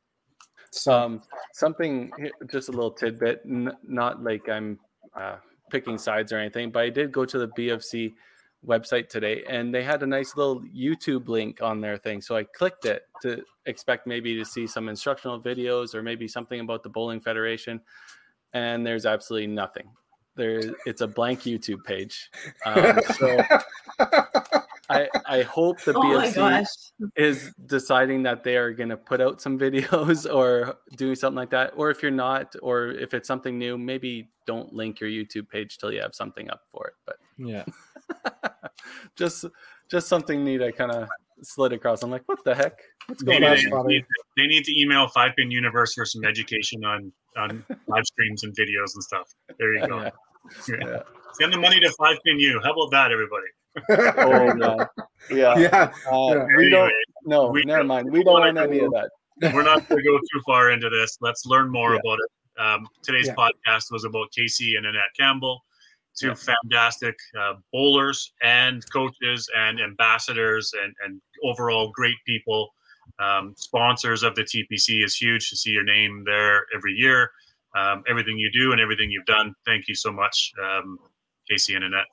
So 0.70 0.92
um, 0.92 1.22
something, 1.52 2.10
just 2.50 2.68
a 2.68 2.72
little 2.72 2.90
tidbit, 2.90 3.42
n- 3.48 3.76
not 3.86 4.22
like 4.22 4.48
I'm 4.48 4.80
uh, 5.14 5.36
picking 5.70 5.98
sides 5.98 6.32
or 6.32 6.38
anything, 6.38 6.70
but 6.70 6.82
I 6.82 6.90
did 6.90 7.12
go 7.12 7.24
to 7.24 7.38
the 7.38 7.48
BFC 7.48 8.14
website 8.66 9.08
today 9.08 9.44
and 9.48 9.74
they 9.74 9.82
had 9.82 10.02
a 10.02 10.06
nice 10.06 10.36
little 10.36 10.62
YouTube 10.62 11.28
link 11.28 11.60
on 11.62 11.80
their 11.80 11.96
thing. 11.96 12.20
So 12.20 12.36
I 12.36 12.44
clicked 12.44 12.86
it 12.86 13.02
to 13.22 13.42
expect 13.66 14.06
maybe 14.06 14.36
to 14.36 14.44
see 14.44 14.66
some 14.66 14.88
instructional 14.88 15.40
videos 15.40 15.94
or 15.94 16.02
maybe 16.02 16.28
something 16.28 16.60
about 16.60 16.82
the 16.82 16.88
Bowling 16.88 17.20
Federation. 17.20 17.80
And 18.52 18.86
there's 18.86 19.06
absolutely 19.06 19.48
nothing. 19.48 19.90
There, 20.36 20.60
it's 20.86 21.00
a 21.00 21.06
blank 21.06 21.40
YouTube 21.40 21.84
page. 21.84 22.30
Um, 22.64 23.00
so 23.16 23.42
I, 24.94 25.08
I 25.26 25.42
hope 25.42 25.80
the 25.82 25.92
BFC 25.92 26.66
oh 27.02 27.06
is 27.16 27.52
deciding 27.66 28.22
that 28.22 28.44
they 28.44 28.56
are 28.56 28.72
going 28.72 28.88
to 28.88 28.96
put 28.96 29.20
out 29.20 29.40
some 29.40 29.58
videos 29.64 30.32
or 30.32 30.76
doing 30.96 31.14
something 31.14 31.36
like 31.36 31.50
that. 31.50 31.72
Or 31.76 31.90
if 31.90 32.02
you're 32.02 32.10
not, 32.10 32.54
or 32.62 32.88
if 32.88 33.14
it's 33.14 33.28
something 33.28 33.58
new, 33.58 33.76
maybe 33.76 34.30
don't 34.46 34.72
link 34.72 35.00
your 35.00 35.10
YouTube 35.10 35.48
page 35.48 35.78
till 35.78 35.92
you 35.92 36.00
have 36.00 36.14
something 36.14 36.50
up 36.50 36.62
for 36.70 36.88
it. 36.88 36.94
But 37.06 37.16
yeah, 37.38 37.64
just 39.16 39.44
just 39.90 40.08
something 40.08 40.44
neat. 40.44 40.62
I 40.62 40.70
kind 40.70 40.92
of 40.92 41.08
slid 41.42 41.72
across. 41.72 42.02
I'm 42.02 42.10
like, 42.10 42.22
what 42.26 42.44
the 42.44 42.54
heck? 42.54 42.78
What's 43.06 43.22
going 43.22 43.40
they, 43.40 43.48
on? 43.48 43.86
They, 43.86 44.04
they, 44.36 44.46
need 44.46 44.64
to 44.64 44.80
email 44.80 45.08
Five 45.08 45.32
Pin 45.36 45.50
Universe 45.50 45.94
for 45.94 46.04
some 46.04 46.24
education 46.24 46.84
on 46.84 47.12
on 47.36 47.64
live 47.88 48.04
streams 48.06 48.44
and 48.44 48.54
videos 48.54 48.94
and 48.94 49.02
stuff. 49.02 49.34
There 49.58 49.74
you 49.74 49.86
go. 49.86 50.00
Yeah. 50.02 50.10
Yeah. 50.68 51.02
Send 51.34 51.52
the 51.52 51.58
money 51.58 51.80
to 51.80 51.90
Five 51.98 52.18
Pin 52.24 52.38
U. 52.38 52.60
How 52.62 52.72
about 52.72 52.90
that, 52.92 53.12
everybody? 53.12 53.46
Oh 53.90 54.52
no. 54.56 54.86
Yeah. 55.30 55.58
Yeah. 55.58 55.92
Uh, 56.10 56.34
yeah. 56.34 56.46
We 56.56 56.70
don't. 56.70 56.92
No, 57.24 57.48
we 57.48 57.62
never 57.64 57.84
mind. 57.84 58.10
We 58.10 58.22
don't 58.22 58.40
want 58.40 58.58
any 58.58 58.80
of 58.80 58.92
that. 58.92 59.10
We're 59.54 59.62
not 59.62 59.88
going 59.88 60.02
to 60.02 60.08
go 60.08 60.18
too 60.18 60.42
far 60.46 60.70
into 60.70 60.88
this. 60.88 61.18
Let's 61.20 61.44
learn 61.44 61.70
more 61.70 61.94
yeah. 61.94 62.00
about 62.04 62.18
it. 62.18 62.60
Um, 62.60 62.86
today's 63.02 63.26
yeah. 63.26 63.34
podcast 63.34 63.90
was 63.90 64.04
about 64.04 64.30
Casey 64.32 64.76
and 64.76 64.86
Annette 64.86 65.02
Campbell, 65.18 65.64
two 66.16 66.28
yeah. 66.28 66.34
fantastic 66.34 67.16
uh, 67.40 67.54
bowlers 67.72 68.32
and 68.42 68.84
coaches 68.92 69.48
and 69.56 69.80
ambassadors 69.80 70.72
and, 70.80 70.94
and 71.04 71.20
overall 71.42 71.90
great 71.92 72.16
people. 72.26 72.68
Um, 73.18 73.54
sponsors 73.56 74.22
of 74.22 74.34
the 74.36 74.42
TPC 74.42 75.04
is 75.04 75.16
huge 75.16 75.50
to 75.50 75.56
see 75.56 75.70
your 75.70 75.84
name 75.84 76.22
there 76.24 76.66
every 76.74 76.92
year. 76.92 77.30
Um, 77.76 78.04
everything 78.08 78.38
you 78.38 78.50
do 78.52 78.70
and 78.70 78.80
everything 78.80 79.10
you've 79.10 79.26
done. 79.26 79.52
Thank 79.66 79.88
you 79.88 79.96
so 79.96 80.12
much, 80.12 80.52
um, 80.62 80.98
Casey 81.50 81.74
and 81.74 81.84
Annette. 81.84 82.06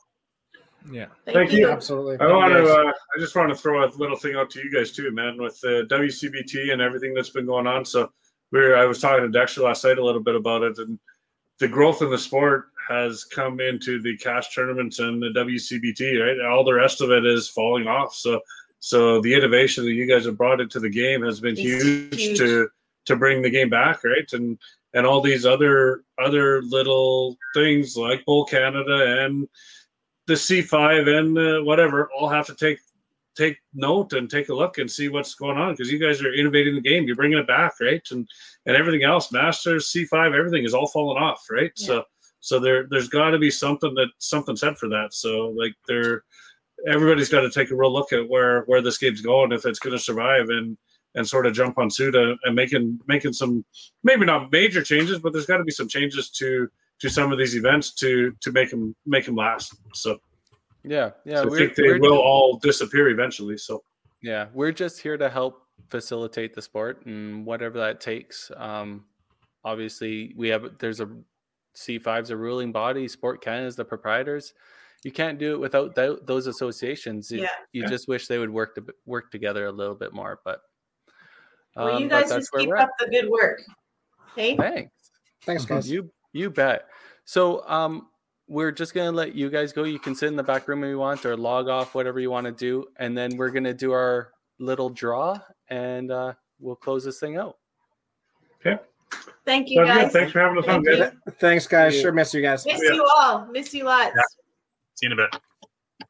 Yeah. 0.90 1.08
Thank, 1.26 1.36
Thank 1.36 1.52
you. 1.52 1.60
you. 1.60 1.70
Absolutely. 1.70 2.18
I 2.20 2.32
want 2.32 2.54
to. 2.54 2.64
Uh, 2.64 2.92
I 3.16 3.20
just 3.20 3.36
want 3.36 3.50
to 3.50 3.56
throw 3.56 3.84
a 3.84 3.90
little 3.98 4.18
thing 4.18 4.36
out 4.36 4.50
to 4.52 4.64
you 4.64 4.72
guys 4.72 4.92
too, 4.92 5.12
man, 5.12 5.38
with 5.38 5.60
the 5.62 5.86
WCBT 5.90 6.72
and 6.72 6.82
everything 6.82 7.14
that's 7.14 7.30
been 7.30 7.46
going 7.46 7.68
on. 7.68 7.86
So 7.86 8.12
we 8.52 8.60
are 8.60 8.76
I 8.76 8.86
was 8.86 9.00
talking 9.00 9.24
to 9.24 9.30
Dexter 9.30 9.62
last 9.62 9.84
night 9.84 9.98
a 9.98 10.06
little 10.06 10.24
bit 10.24 10.36
about 10.36 10.64
it, 10.64 10.78
and 10.80 11.00
the 11.60 11.68
growth 11.68 12.02
in 12.02 12.10
the 12.10 12.18
sport 12.18 12.66
has 12.88 13.24
come 13.24 13.60
into 13.60 14.02
the 14.02 14.18
cash 14.18 14.54
tournaments 14.54 15.00
and 15.00 15.22
the 15.22 15.30
WCBT, 15.30 16.20
right? 16.20 16.50
All 16.50 16.64
the 16.64 16.74
rest 16.74 17.02
of 17.02 17.12
it 17.12 17.26
is 17.26 17.48
falling 17.48 17.88
off. 17.88 18.14
So, 18.16 18.42
so 18.80 19.22
the 19.22 19.34
innovation 19.34 19.86
that 19.86 19.94
you 19.94 20.08
guys 20.08 20.26
have 20.26 20.38
brought 20.38 20.60
into 20.60 20.80
the 20.80 20.90
game 20.90 21.22
has 21.22 21.40
been 21.40 21.56
huge, 21.56 22.16
huge, 22.16 22.38
to 22.40 22.70
to 23.06 23.16
bring 23.16 23.42
the 23.42 23.50
game 23.50 23.70
back, 23.70 24.04
right? 24.04 24.32
And 24.34 24.58
and 24.94 25.06
all 25.06 25.22
these 25.22 25.46
other 25.46 26.04
other 26.20 26.62
little 26.64 27.38
things 27.54 27.96
like 27.96 28.26
Bowl 28.26 28.46
Canada 28.46 29.24
and 29.24 29.48
the 30.28 30.34
C5 30.34 31.20
and 31.20 31.38
uh, 31.38 31.64
whatever 31.64 32.10
all 32.12 32.30
have 32.30 32.46
to 32.48 32.56
take 32.56 32.80
take 33.36 33.58
note 33.74 34.14
and 34.14 34.30
take 34.30 34.50
a 34.50 34.54
look 34.54 34.78
and 34.78 34.92
see 34.92 35.08
what's 35.08 35.36
going 35.36 35.58
on 35.58 35.72
because 35.72 35.92
you 35.92 35.98
guys 35.98 36.22
are 36.22 36.34
innovating 36.34 36.76
the 36.76 36.82
game. 36.82 37.06
You're 37.06 37.16
bringing 37.16 37.38
it 37.38 37.48
back, 37.48 37.74
right? 37.80 38.06
And 38.12 38.28
and 38.66 38.76
everything 38.76 39.04
else, 39.04 39.32
Masters, 39.32 39.92
C5, 39.92 40.38
everything 40.38 40.64
is 40.64 40.74
all 40.74 40.88
falling 40.88 41.22
off, 41.22 41.46
right? 41.50 41.72
Yeah. 41.78 41.88
So 41.88 42.04
so 42.40 42.60
there 42.60 42.88
there's 42.90 43.08
got 43.08 43.32
to 43.32 43.40
be 43.40 43.52
something 43.52 43.94
that 43.96 44.10
something 44.20 44.56
said 44.56 44.78
for 44.78 44.90
that. 44.90 45.14
So 45.14 45.54
like 45.58 45.74
there, 45.88 46.24
everybody's 46.88 47.30
got 47.30 47.42
to 47.42 47.50
take 47.50 47.72
a 47.72 47.76
real 47.76 47.94
look 47.94 48.14
at 48.14 48.28
where 48.28 48.64
where 48.64 48.82
this 48.82 48.98
game's 48.98 49.22
going 49.22 49.52
if 49.52 49.66
it's 49.66 49.80
going 49.80 49.96
to 49.96 50.04
survive 50.04 50.50
and 50.50 50.78
and 51.16 51.28
sort 51.28 51.46
of 51.46 51.54
jump 51.54 51.78
on 51.78 51.90
suit 51.90 52.16
and 52.16 52.56
making 52.56 53.00
making 53.08 53.34
some 53.34 53.66
maybe 54.04 54.26
not 54.26 54.52
major 54.52 54.82
changes, 54.84 55.20
but 55.20 55.34
there's 55.34 55.46
got 55.46 55.58
to 55.58 55.64
be 55.64 55.72
some 55.72 55.88
changes 55.88 56.30
to 56.32 56.70
to 57.02 57.10
some 57.10 57.32
of 57.32 57.38
these 57.38 57.56
events 57.56 57.92
to 57.96 58.32
to 58.42 58.52
make 58.52 58.70
them 58.70 58.96
make 59.06 59.26
them 59.26 59.36
last. 59.36 59.76
So 59.94 60.20
yeah, 60.84 61.12
yeah, 61.26 61.44
so 61.44 61.54
I 61.54 61.58
think 61.58 61.76
they 61.76 62.00
will 62.00 62.18
all 62.18 62.58
disappear 62.58 63.10
eventually. 63.10 63.58
So 63.58 63.84
yeah, 64.22 64.48
we're 64.54 64.72
just 64.72 65.02
here 65.02 65.18
to 65.18 65.30
help 65.30 65.64
facilitate 65.90 66.54
the 66.54 66.62
sport 66.62 67.06
and 67.06 67.46
whatever 67.46 67.80
that 67.80 68.02
takes. 68.02 68.52
Um, 68.56 69.06
obviously, 69.64 70.34
we 70.38 70.50
have 70.50 70.78
there's 70.80 71.00
a 71.00 71.10
C5's 71.76 72.30
a 72.30 72.38
ruling 72.38 72.72
body. 72.72 73.08
Sport 73.08 73.42
Canada 73.42 73.68
is 73.68 73.76
the 73.76 73.86
proprietors. 73.86 74.54
You 75.04 75.12
can't 75.12 75.40
do 75.40 75.54
it 75.54 75.60
without 75.60 75.96
th- 75.96 76.20
those 76.26 76.46
associations. 76.46 77.32
You, 77.32 77.42
yeah. 77.42 77.48
you 77.74 77.84
yeah. 77.84 77.90
just 77.90 78.08
wish 78.08 78.28
they 78.28 78.38
would 78.38 78.52
work 78.52 78.76
to 78.76 78.86
work 79.08 79.32
together 79.32 79.66
a 79.66 79.72
little 79.72 79.96
bit 79.96 80.14
more. 80.14 80.40
But 80.46 80.60
um, 81.76 81.86
well, 81.86 82.00
you 82.00 82.08
guys 82.08 82.30
just 82.30 82.52
keep 82.56 82.70
up 82.78 82.90
the 83.00 83.08
good 83.08 83.30
work. 83.30 83.62
Hey, 84.36 84.56
thanks, 84.56 84.92
thanks, 85.44 85.66
guys. 85.66 85.90
You 85.90 86.12
you 86.34 86.50
bet. 86.50 86.88
So 87.26 87.68
um, 87.68 88.08
we're 88.48 88.72
just 88.72 88.94
gonna 88.94 89.12
let 89.12 89.36
you 89.36 89.50
guys 89.50 89.74
go. 89.74 89.84
You 89.84 90.00
can 90.00 90.16
sit 90.16 90.28
in 90.28 90.36
the 90.36 90.44
back 90.44 90.68
room 90.68 90.84
if 90.84 90.90
you 90.90 90.98
want, 90.98 91.26
or 91.26 91.38
log 91.38 91.68
off, 91.68 91.96
whatever 91.96 92.20
you 92.20 92.32
want 92.32 92.46
to 92.46 92.52
do, 92.52 92.86
and 92.98 93.18
then 93.18 93.38
we're 93.38 93.50
gonna 93.50 93.74
do 93.74 93.92
our 93.92 94.32
little 94.60 94.90
draw, 94.90 95.40
and 95.70 96.12
uh, 96.12 96.34
we'll 96.60 96.76
close 96.76 97.04
this 97.04 97.20
thing 97.20 97.38
out. 97.38 97.58
Okay. 98.60 98.82
Thank 99.46 99.70
you, 99.70 99.84
guys. 99.84 100.04
Good. 100.04 100.12
Thanks 100.14 100.32
for 100.32 100.40
having 100.40 100.58
us 100.58 100.68
on, 100.68 100.84
guys. 100.84 101.12
Thanks, 101.40 101.68
guys. 101.68 102.00
Sure 102.00 102.12
miss 102.12 102.34
you 102.34 102.42
guys. 102.42 102.66
Miss 102.66 102.80
you 102.80 103.06
all. 103.18 103.48
Miss 103.48 103.74
you 103.74 103.86
lots. 103.86 104.14
Yeah. 104.16 104.22
See 104.96 105.08
you 105.08 105.14
in 105.14 105.20
a 105.20 105.28
bit. 105.28 106.08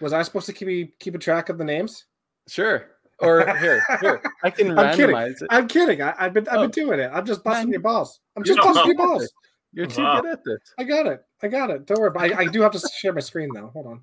Was 0.00 0.12
I 0.12 0.22
supposed 0.22 0.46
to 0.46 0.52
keep 0.52 0.98
keep 0.98 1.14
a 1.14 1.18
track 1.18 1.48
of 1.48 1.58
the 1.58 1.64
names? 1.64 2.06
Sure. 2.48 2.86
Or 3.20 3.40
here, 3.56 3.82
here. 4.00 4.22
I 4.42 4.50
can 4.50 4.70
I'm 4.78 4.96
randomize 4.96 4.96
kidding. 4.96 5.30
it. 5.40 5.46
I'm 5.50 5.68
kidding. 5.68 6.02
I, 6.02 6.14
have 6.18 6.34
been 6.34 6.46
I've 6.48 6.58
oh. 6.58 6.62
been 6.62 6.70
doing 6.70 7.00
it. 7.00 7.10
I'm 7.12 7.24
just 7.24 7.42
busting 7.42 7.70
your 7.70 7.80
balls. 7.80 8.20
I'm 8.36 8.44
just 8.44 8.58
busting 8.58 8.86
your 8.86 8.96
balls. 8.96 9.32
You're 9.72 9.86
too 9.86 10.02
wow. 10.02 10.20
good 10.20 10.32
at 10.32 10.44
this. 10.44 10.58
I 10.78 10.84
got 10.84 11.06
it. 11.06 11.24
I 11.42 11.48
got 11.48 11.70
it. 11.70 11.86
Don't 11.86 12.00
worry. 12.00 12.10
But 12.10 12.32
I, 12.32 12.40
I 12.40 12.46
do 12.46 12.62
have 12.62 12.72
to 12.72 12.88
share 12.94 13.12
my 13.12 13.20
screen 13.20 13.50
though. 13.54 13.68
Hold 13.68 13.86
on. 13.86 14.00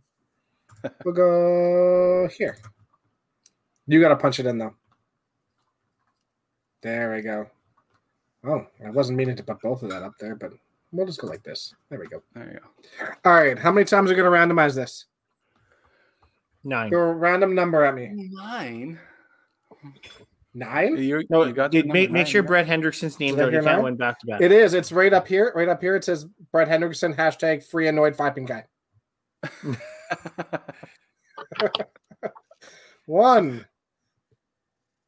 We'll 1.06 1.14
go 1.14 2.28
here. 2.38 2.58
You 3.88 4.02
got 4.02 4.10
to 4.10 4.18
punch 4.18 4.40
it 4.42 4.46
in 4.46 4.58
though. 4.58 4.76
There 6.82 7.14
we 7.16 7.22
go. 7.22 7.48
Oh, 8.46 8.68
I 8.86 8.90
wasn't 8.90 9.18
meaning 9.18 9.38
to 9.38 9.44
put 9.44 9.62
both 9.62 9.82
of 9.84 9.90
that 9.92 10.04
up 10.04 10.12
there, 10.20 10.36
but 10.36 10.52
we'll 10.92 11.06
just 11.06 11.22
go 11.22 11.28
like 11.28 11.42
this. 11.44 11.74
There 11.90 12.00
we 12.00 12.08
go. 12.08 12.22
There 12.34 12.52
you 12.52 12.60
go. 12.60 13.14
All 13.24 13.34
right. 13.34 13.58
How 13.58 13.72
many 13.72 13.86
times 13.86 14.12
are 14.12 14.14
we 14.14 14.22
going 14.22 14.30
to 14.30 14.38
randomize 14.38 14.76
this? 14.76 15.06
Nine. 16.64 16.90
Go 16.92 17.00
a 17.00 17.14
random 17.14 17.56
number 17.56 17.84
at 17.84 17.96
me. 17.96 18.10
Nine. 18.14 19.00
Nine? 20.54 20.98
You, 20.98 21.24
no, 21.30 21.46
you 21.46 21.54
got 21.54 21.72
did, 21.72 21.88
make, 21.88 22.10
nine, 22.10 22.22
make 22.22 22.28
sure 22.28 22.44
Brett 22.44 22.68
Hendrickson's 22.68 23.20
name 23.20 23.40
out. 23.40 23.52
He 23.52 23.60
can't 23.60 23.84
win 23.84 23.96
back 23.96 24.20
to 24.20 24.28
back. 24.28 24.42
It 24.42 24.52
is. 24.52 24.76
It's 24.76 24.92
right 24.92 25.12
up 25.12 25.28
here. 25.28 25.52
Right 25.56 25.68
up 25.68 25.82
here. 25.82 25.96
It 25.96 26.04
says 26.04 26.26
Brett 26.52 26.68
Hendrickson 26.68 27.16
hashtag 27.16 27.66
free 27.66 27.88
annoyed 27.88 28.16
fiping 28.16 28.46
guy. 28.46 28.66
One, 33.06 33.66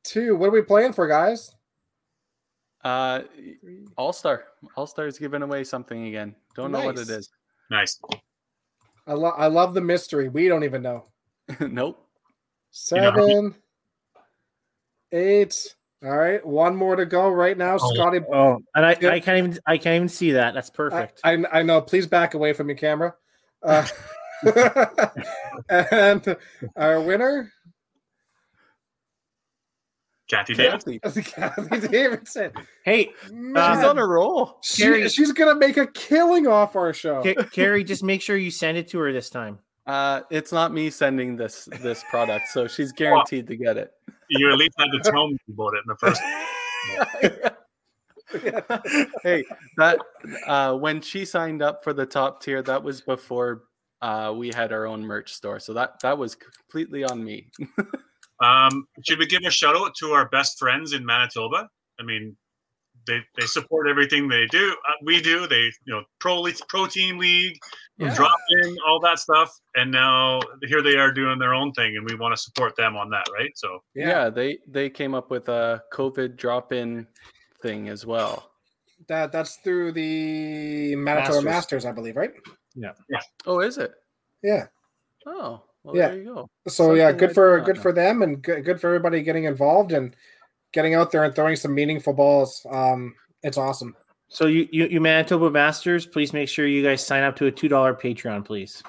two. 0.03 0.35
What 0.35 0.47
are 0.47 0.51
we 0.51 0.63
playing 0.63 0.93
for, 0.93 1.07
guys? 1.07 1.51
Uh, 2.83 3.21
All 3.97 4.13
Star. 4.13 4.45
All 4.75 4.87
Star 4.87 5.07
is 5.07 5.19
giving 5.19 5.43
away 5.43 5.63
something 5.63 6.07
again. 6.07 6.35
Don't 6.55 6.71
nice. 6.71 6.81
know 6.81 6.85
what 6.87 6.99
it 6.99 7.09
is. 7.09 7.29
Nice. 7.69 8.01
I 9.07 9.13
love. 9.13 9.35
I 9.37 9.47
love 9.47 9.75
the 9.75 9.81
mystery. 9.81 10.27
We 10.27 10.47
don't 10.47 10.63
even 10.63 10.81
know. 10.81 11.05
nope. 11.59 12.07
Seven, 12.71 13.27
you 13.27 13.41
know 13.41 13.53
eight. 15.15 15.75
All 16.03 16.15
right, 16.15 16.45
one 16.45 16.75
more 16.75 16.95
to 16.95 17.05
go 17.05 17.29
right 17.29 17.57
now, 17.57 17.77
oh, 17.81 17.93
Scotty. 17.93 18.19
Oh, 18.31 18.59
and 18.75 18.85
I, 18.85 18.91
I 18.91 19.19
can't 19.19 19.37
even 19.37 19.59
I 19.65 19.77
can't 19.77 19.95
even 19.95 20.09
see 20.09 20.31
that. 20.31 20.53
That's 20.53 20.69
perfect. 20.69 21.21
I, 21.23 21.33
I, 21.33 21.59
I 21.59 21.63
know. 21.63 21.81
Please 21.81 22.05
back 22.05 22.33
away 22.33 22.53
from 22.53 22.69
your 22.69 22.77
camera. 22.77 23.15
Uh, 23.65 23.87
and 25.69 26.37
our 26.75 27.01
winner 27.01 27.51
Kathy 30.29 30.53
Davidson. 30.53 30.99
Kathy 30.99 31.87
Davidson. 31.87 32.51
Hey, 32.83 33.09
she's 33.25 33.33
on 33.33 33.97
a 33.97 34.05
roll. 34.05 34.59
She, 34.61 35.09
she's 35.09 35.31
gonna 35.31 35.55
make 35.55 35.77
a 35.77 35.87
killing 35.87 36.45
off 36.45 36.75
our 36.75 36.93
show. 36.93 37.23
Carrie, 37.51 37.83
just 37.83 38.03
make 38.03 38.21
sure 38.21 38.37
you 38.37 38.51
send 38.51 38.77
it 38.77 38.87
to 38.89 38.99
her 38.99 39.11
this 39.11 39.31
time. 39.31 39.57
Uh, 39.87 40.21
it's 40.31 40.51
not 40.51 40.73
me 40.73 40.89
sending 40.89 41.35
this 41.35 41.69
this 41.81 42.03
product, 42.09 42.47
so 42.49 42.67
she's 42.67 42.91
guaranteed 42.97 43.47
to 43.47 43.55
get 43.55 43.77
it. 43.77 43.91
You 44.29 44.51
at 44.51 44.57
least 44.57 44.73
had 44.77 44.87
to 44.91 45.11
tell 45.11 45.27
me 45.27 45.37
about 45.51 45.73
it 45.75 45.83
in 45.85 45.87
the 45.87 45.95
first. 45.97 46.21
hey, 49.23 49.43
that 49.77 49.99
uh, 50.47 50.75
when 50.75 51.01
she 51.01 51.25
signed 51.25 51.61
up 51.61 51.83
for 51.83 51.93
the 51.93 52.05
top 52.05 52.41
tier, 52.41 52.61
that 52.63 52.81
was 52.83 53.01
before 53.01 53.63
uh, 54.01 54.33
we 54.35 54.49
had 54.49 54.73
our 54.73 54.85
own 54.87 55.05
merch 55.05 55.33
store, 55.33 55.59
so 55.59 55.73
that 55.73 55.99
that 56.01 56.17
was 56.17 56.35
completely 56.35 57.03
on 57.03 57.23
me. 57.23 57.49
Um, 58.43 58.87
should 59.05 59.19
we 59.19 59.27
give 59.27 59.43
a 59.45 59.49
shout 59.49 59.75
out 59.75 59.95
to 59.99 60.11
our 60.11 60.27
best 60.27 60.59
friends 60.59 60.93
in 60.93 61.05
Manitoba? 61.05 61.69
I 61.99 62.03
mean, 62.03 62.35
they, 63.07 63.19
they 63.37 63.45
support 63.45 63.87
everything 63.87 64.27
they 64.27 64.45
do. 64.47 64.75
Uh, 64.87 64.93
we 65.03 65.21
do. 65.21 65.47
They 65.47 65.71
you 65.85 65.93
know 65.93 66.03
pro 66.19 66.45
pro 66.67 66.87
team 66.87 67.17
league, 67.17 67.57
yeah. 67.97 68.13
drop 68.13 68.37
in 68.63 68.75
all 68.87 68.99
that 69.01 69.19
stuff, 69.19 69.51
and 69.75 69.91
now 69.91 70.39
here 70.63 70.81
they 70.81 70.97
are 70.97 71.11
doing 71.11 71.39
their 71.39 71.53
own 71.53 71.71
thing, 71.73 71.95
and 71.97 72.09
we 72.09 72.15
want 72.15 72.35
to 72.35 72.41
support 72.41 72.75
them 72.75 72.95
on 72.95 73.09
that, 73.11 73.25
right? 73.33 73.51
So 73.55 73.79
yeah, 73.93 74.07
yeah 74.07 74.29
they 74.29 74.59
they 74.67 74.89
came 74.89 75.13
up 75.13 75.29
with 75.29 75.49
a 75.49 75.83
COVID 75.93 76.37
drop 76.37 76.73
in 76.73 77.07
thing 77.61 77.89
as 77.89 78.05
well. 78.05 78.51
That 79.07 79.31
that's 79.31 79.57
through 79.57 79.91
the 79.91 80.95
Manitoba 80.95 81.41
Masters, 81.41 81.45
Masters 81.45 81.85
I 81.85 81.91
believe, 81.91 82.15
right? 82.15 82.31
Yeah. 82.75 82.91
Yeah. 83.09 83.21
Oh, 83.45 83.59
is 83.59 83.77
it? 83.77 83.91
Yeah. 84.43 84.67
Oh. 85.25 85.63
Well, 85.83 85.95
yeah. 85.95 86.07
there 86.07 86.17
you 86.17 86.25
go. 86.25 86.49
So 86.67 86.71
Something 86.71 86.97
yeah, 86.97 87.11
good 87.11 87.33
for 87.33 87.59
good 87.61 87.75
know. 87.75 87.81
for 87.81 87.93
them 87.93 88.23
and 88.23 88.41
good, 88.41 88.65
good 88.65 88.81
for 88.81 88.87
everybody 88.87 89.21
getting 89.21 89.43
involved 89.43 89.91
and 89.91 90.15
getting 90.75 90.93
out 90.93 91.09
there 91.11 91.23
and 91.23 91.33
throwing 91.33 91.55
some 91.55 91.73
meaningful 91.73 92.13
balls. 92.13 92.63
Um, 92.69 93.15
it's 93.41 93.57
awesome. 93.57 93.95
So 94.27 94.45
you, 94.47 94.67
you 94.71 94.85
you 94.87 95.01
Manitoba 95.01 95.49
Masters, 95.49 96.05
please 96.05 96.33
make 96.33 96.49
sure 96.49 96.67
you 96.67 96.83
guys 96.83 97.05
sign 97.05 97.23
up 97.23 97.35
to 97.37 97.47
a 97.47 97.51
two 97.51 97.69
dollar 97.69 97.95
Patreon, 97.95 98.45
please. 98.45 98.83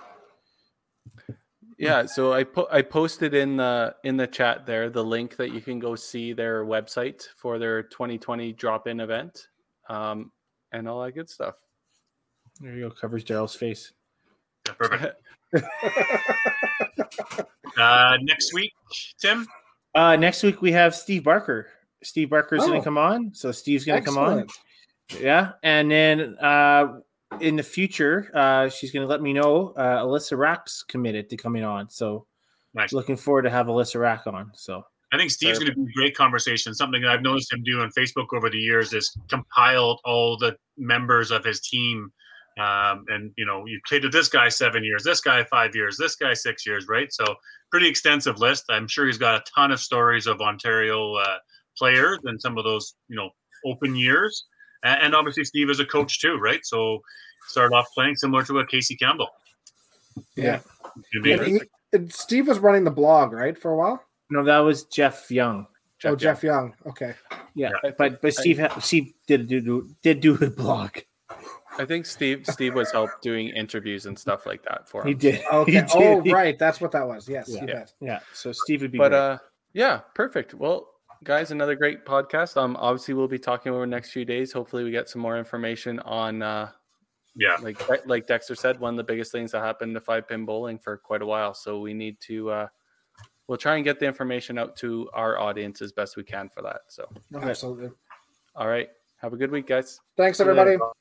Yeah, 1.78 2.06
so 2.06 2.32
I 2.32 2.42
put 2.42 2.68
I 2.72 2.82
posted 2.82 3.34
in 3.34 3.56
the 3.56 3.94
in 4.02 4.16
the 4.16 4.26
chat 4.26 4.66
there 4.66 4.88
the 4.90 5.04
link 5.04 5.36
that 5.36 5.52
you 5.52 5.60
can 5.60 5.78
go 5.78 5.94
see 5.94 6.32
their 6.32 6.64
website 6.64 7.26
for 7.36 7.58
their 7.58 7.82
2020 7.82 8.52
drop 8.54 8.86
in 8.86 9.00
event, 9.00 9.48
um, 9.88 10.32
and 10.72 10.88
all 10.88 11.02
that 11.04 11.12
good 11.12 11.28
stuff. 11.28 11.54
There 12.60 12.74
you 12.74 12.88
go. 12.88 12.94
Covers 12.94 13.24
Daryl's 13.24 13.54
face. 13.54 13.92
Yeah, 14.66 14.72
perfect. 14.72 15.22
uh, 17.78 18.16
next 18.22 18.54
week, 18.54 18.72
Tim. 19.18 19.46
Uh, 19.94 20.16
next 20.16 20.42
week 20.42 20.62
we 20.62 20.72
have 20.72 20.94
Steve 20.94 21.24
Barker. 21.24 21.68
Steve 22.02 22.30
Barker's 22.30 22.62
oh. 22.62 22.66
going 22.66 22.80
to 22.80 22.84
come 22.84 22.98
on, 22.98 23.32
so 23.34 23.52
Steve's 23.52 23.84
going 23.84 24.00
to 24.00 24.04
come 24.04 24.18
on. 24.18 24.46
Yeah, 25.20 25.52
and 25.62 25.90
then 25.90 26.36
uh, 26.40 27.00
in 27.40 27.56
the 27.56 27.62
future, 27.62 28.30
uh, 28.34 28.68
she's 28.68 28.90
going 28.90 29.04
to 29.04 29.08
let 29.08 29.22
me 29.22 29.32
know. 29.32 29.72
Uh, 29.76 30.02
Alyssa 30.02 30.36
Rack's 30.36 30.82
committed 30.82 31.30
to 31.30 31.36
coming 31.36 31.64
on, 31.64 31.88
so 31.88 32.26
nice. 32.74 32.92
looking 32.92 33.16
forward 33.16 33.42
to 33.42 33.50
have 33.50 33.66
Alyssa 33.66 34.00
Rack 34.00 34.26
on. 34.26 34.50
So 34.54 34.82
I 35.12 35.16
think 35.16 35.30
Steve's 35.30 35.58
going 35.58 35.70
to 35.70 35.76
be 35.76 35.82
a 35.82 35.92
great 35.94 36.16
conversation. 36.16 36.74
Something 36.74 37.04
I've 37.04 37.22
noticed 37.22 37.52
him 37.52 37.62
do 37.62 37.80
on 37.80 37.90
Facebook 37.96 38.26
over 38.34 38.50
the 38.50 38.58
years 38.58 38.92
is 38.92 39.16
compiled 39.28 40.00
all 40.04 40.36
the 40.36 40.56
members 40.76 41.30
of 41.30 41.44
his 41.44 41.60
team 41.60 42.12
um, 42.58 43.04
and 43.08 43.32
you 43.36 43.44
know, 43.44 43.66
you 43.66 43.80
played 43.86 44.02
with 44.02 44.12
this 44.12 44.28
guy 44.28 44.48
seven 44.48 44.82
years, 44.82 45.04
this 45.04 45.20
guy 45.20 45.44
five 45.44 45.74
years, 45.74 45.96
this 45.98 46.16
guy 46.16 46.32
six 46.32 46.66
years, 46.66 46.86
right? 46.88 47.12
So 47.12 47.34
pretty 47.70 47.88
extensive 47.88 48.38
list. 48.38 48.64
I'm 48.70 48.88
sure 48.88 49.06
he's 49.06 49.18
got 49.18 49.34
a 49.34 49.44
ton 49.54 49.72
of 49.72 49.80
stories 49.80 50.26
of 50.26 50.40
Ontario 50.40 51.14
uh, 51.14 51.36
players 51.78 52.18
and 52.24 52.40
some 52.40 52.56
of 52.58 52.64
those, 52.64 52.94
you 53.08 53.16
know, 53.16 53.30
open 53.64 53.94
years. 53.96 54.44
and, 54.84 55.02
and 55.02 55.14
obviously 55.14 55.44
Steve 55.44 55.70
is 55.70 55.80
a 55.80 55.84
coach 55.86 56.20
too, 56.20 56.36
right? 56.36 56.60
So 56.64 57.00
started 57.48 57.74
off 57.74 57.86
playing 57.94 58.16
similar 58.16 58.44
to 58.44 58.58
a 58.60 58.66
Casey 58.66 58.96
Campbell. 58.96 59.28
Yeah. 60.36 60.60
It'd 61.14 61.40
And 61.40 61.46
he- 61.46 61.60
and 61.92 62.12
Steve 62.12 62.48
was 62.48 62.58
running 62.58 62.84
the 62.84 62.90
blog, 62.90 63.32
right, 63.32 63.56
for 63.56 63.72
a 63.72 63.76
while. 63.76 64.02
No, 64.30 64.42
that 64.44 64.58
was 64.58 64.84
Jeff 64.84 65.30
Young. 65.30 65.66
oh, 66.04 66.16
Jeff 66.16 66.42
Young. 66.42 66.74
Okay. 66.86 67.14
Yeah, 67.54 67.70
Yeah. 67.84 67.90
but 67.96 68.20
but 68.20 68.34
Steve 68.34 68.58
ha- 68.58 68.78
Steve 68.80 69.12
did 69.26 69.46
do 69.48 69.88
did 70.02 70.20
do 70.20 70.34
a 70.34 70.50
blog. 70.50 70.98
I 71.78 71.84
think 71.84 72.06
Steve 72.06 72.44
Steve 72.46 72.74
was 72.74 72.90
help 72.90 73.10
doing 73.22 73.48
interviews 73.50 74.06
and 74.06 74.18
stuff 74.18 74.46
like 74.46 74.62
that 74.64 74.88
for 74.88 75.02
him. 75.02 75.08
He 75.08 75.14
did. 75.14 75.44
Okay. 75.44 75.72
He 75.72 75.78
did. 75.80 75.90
Oh, 75.94 76.20
right. 76.32 76.58
That's 76.58 76.80
what 76.80 76.90
that 76.92 77.06
was. 77.06 77.28
Yes. 77.28 77.48
Yeah. 77.48 77.60
you 77.60 77.66
bet. 77.68 77.92
Yeah. 78.00 78.18
So 78.32 78.50
Steve 78.52 78.82
would 78.82 78.90
be. 78.92 78.98
but 78.98 79.10
great. 79.10 79.18
uh 79.18 79.38
yeah 79.74 80.00
perfect 80.14 80.54
well 80.54 80.88
guys 81.24 81.50
another 81.50 81.74
great 81.74 82.04
podcast 82.04 82.56
um 82.56 82.76
obviously 82.78 83.14
we'll 83.14 83.26
be 83.28 83.38
talking 83.38 83.72
over 83.72 83.80
the 83.82 83.86
next 83.86 84.10
few 84.10 84.24
days 84.24 84.52
hopefully 84.52 84.84
we 84.84 84.90
get 84.90 85.08
some 85.08 85.20
more 85.22 85.38
information 85.38 85.98
on 86.00 86.42
uh 86.42 86.68
Yeah. 87.34 87.56
like 87.62 87.80
like 88.06 88.26
dexter 88.26 88.54
said 88.54 88.78
one 88.80 88.94
of 88.94 88.96
the 88.98 89.04
biggest 89.04 89.32
things 89.32 89.52
that 89.52 89.60
happened 89.62 89.94
to 89.94 90.00
five 90.00 90.28
pin 90.28 90.44
bowling 90.44 90.78
for 90.78 90.96
quite 90.98 91.22
a 91.22 91.26
while 91.26 91.54
so 91.54 91.80
we 91.80 91.94
need 91.94 92.20
to 92.20 92.50
uh 92.50 92.66
we'll 93.48 93.58
try 93.58 93.76
and 93.76 93.84
get 93.84 93.98
the 93.98 94.06
information 94.06 94.58
out 94.58 94.76
to 94.76 95.08
our 95.14 95.38
audience 95.38 95.80
as 95.82 95.92
best 95.92 96.16
we 96.16 96.22
can 96.24 96.48
for 96.48 96.62
that 96.62 96.80
so 96.88 97.08
Absolutely. 97.40 97.90
all 98.54 98.68
right 98.68 98.90
have 99.18 99.32
a 99.32 99.36
good 99.36 99.50
week 99.50 99.66
guys 99.66 100.00
Thanks, 100.16 100.38
See 100.38 100.44
you 100.44 100.50
later. 100.50 100.60
everybody. 100.60 100.92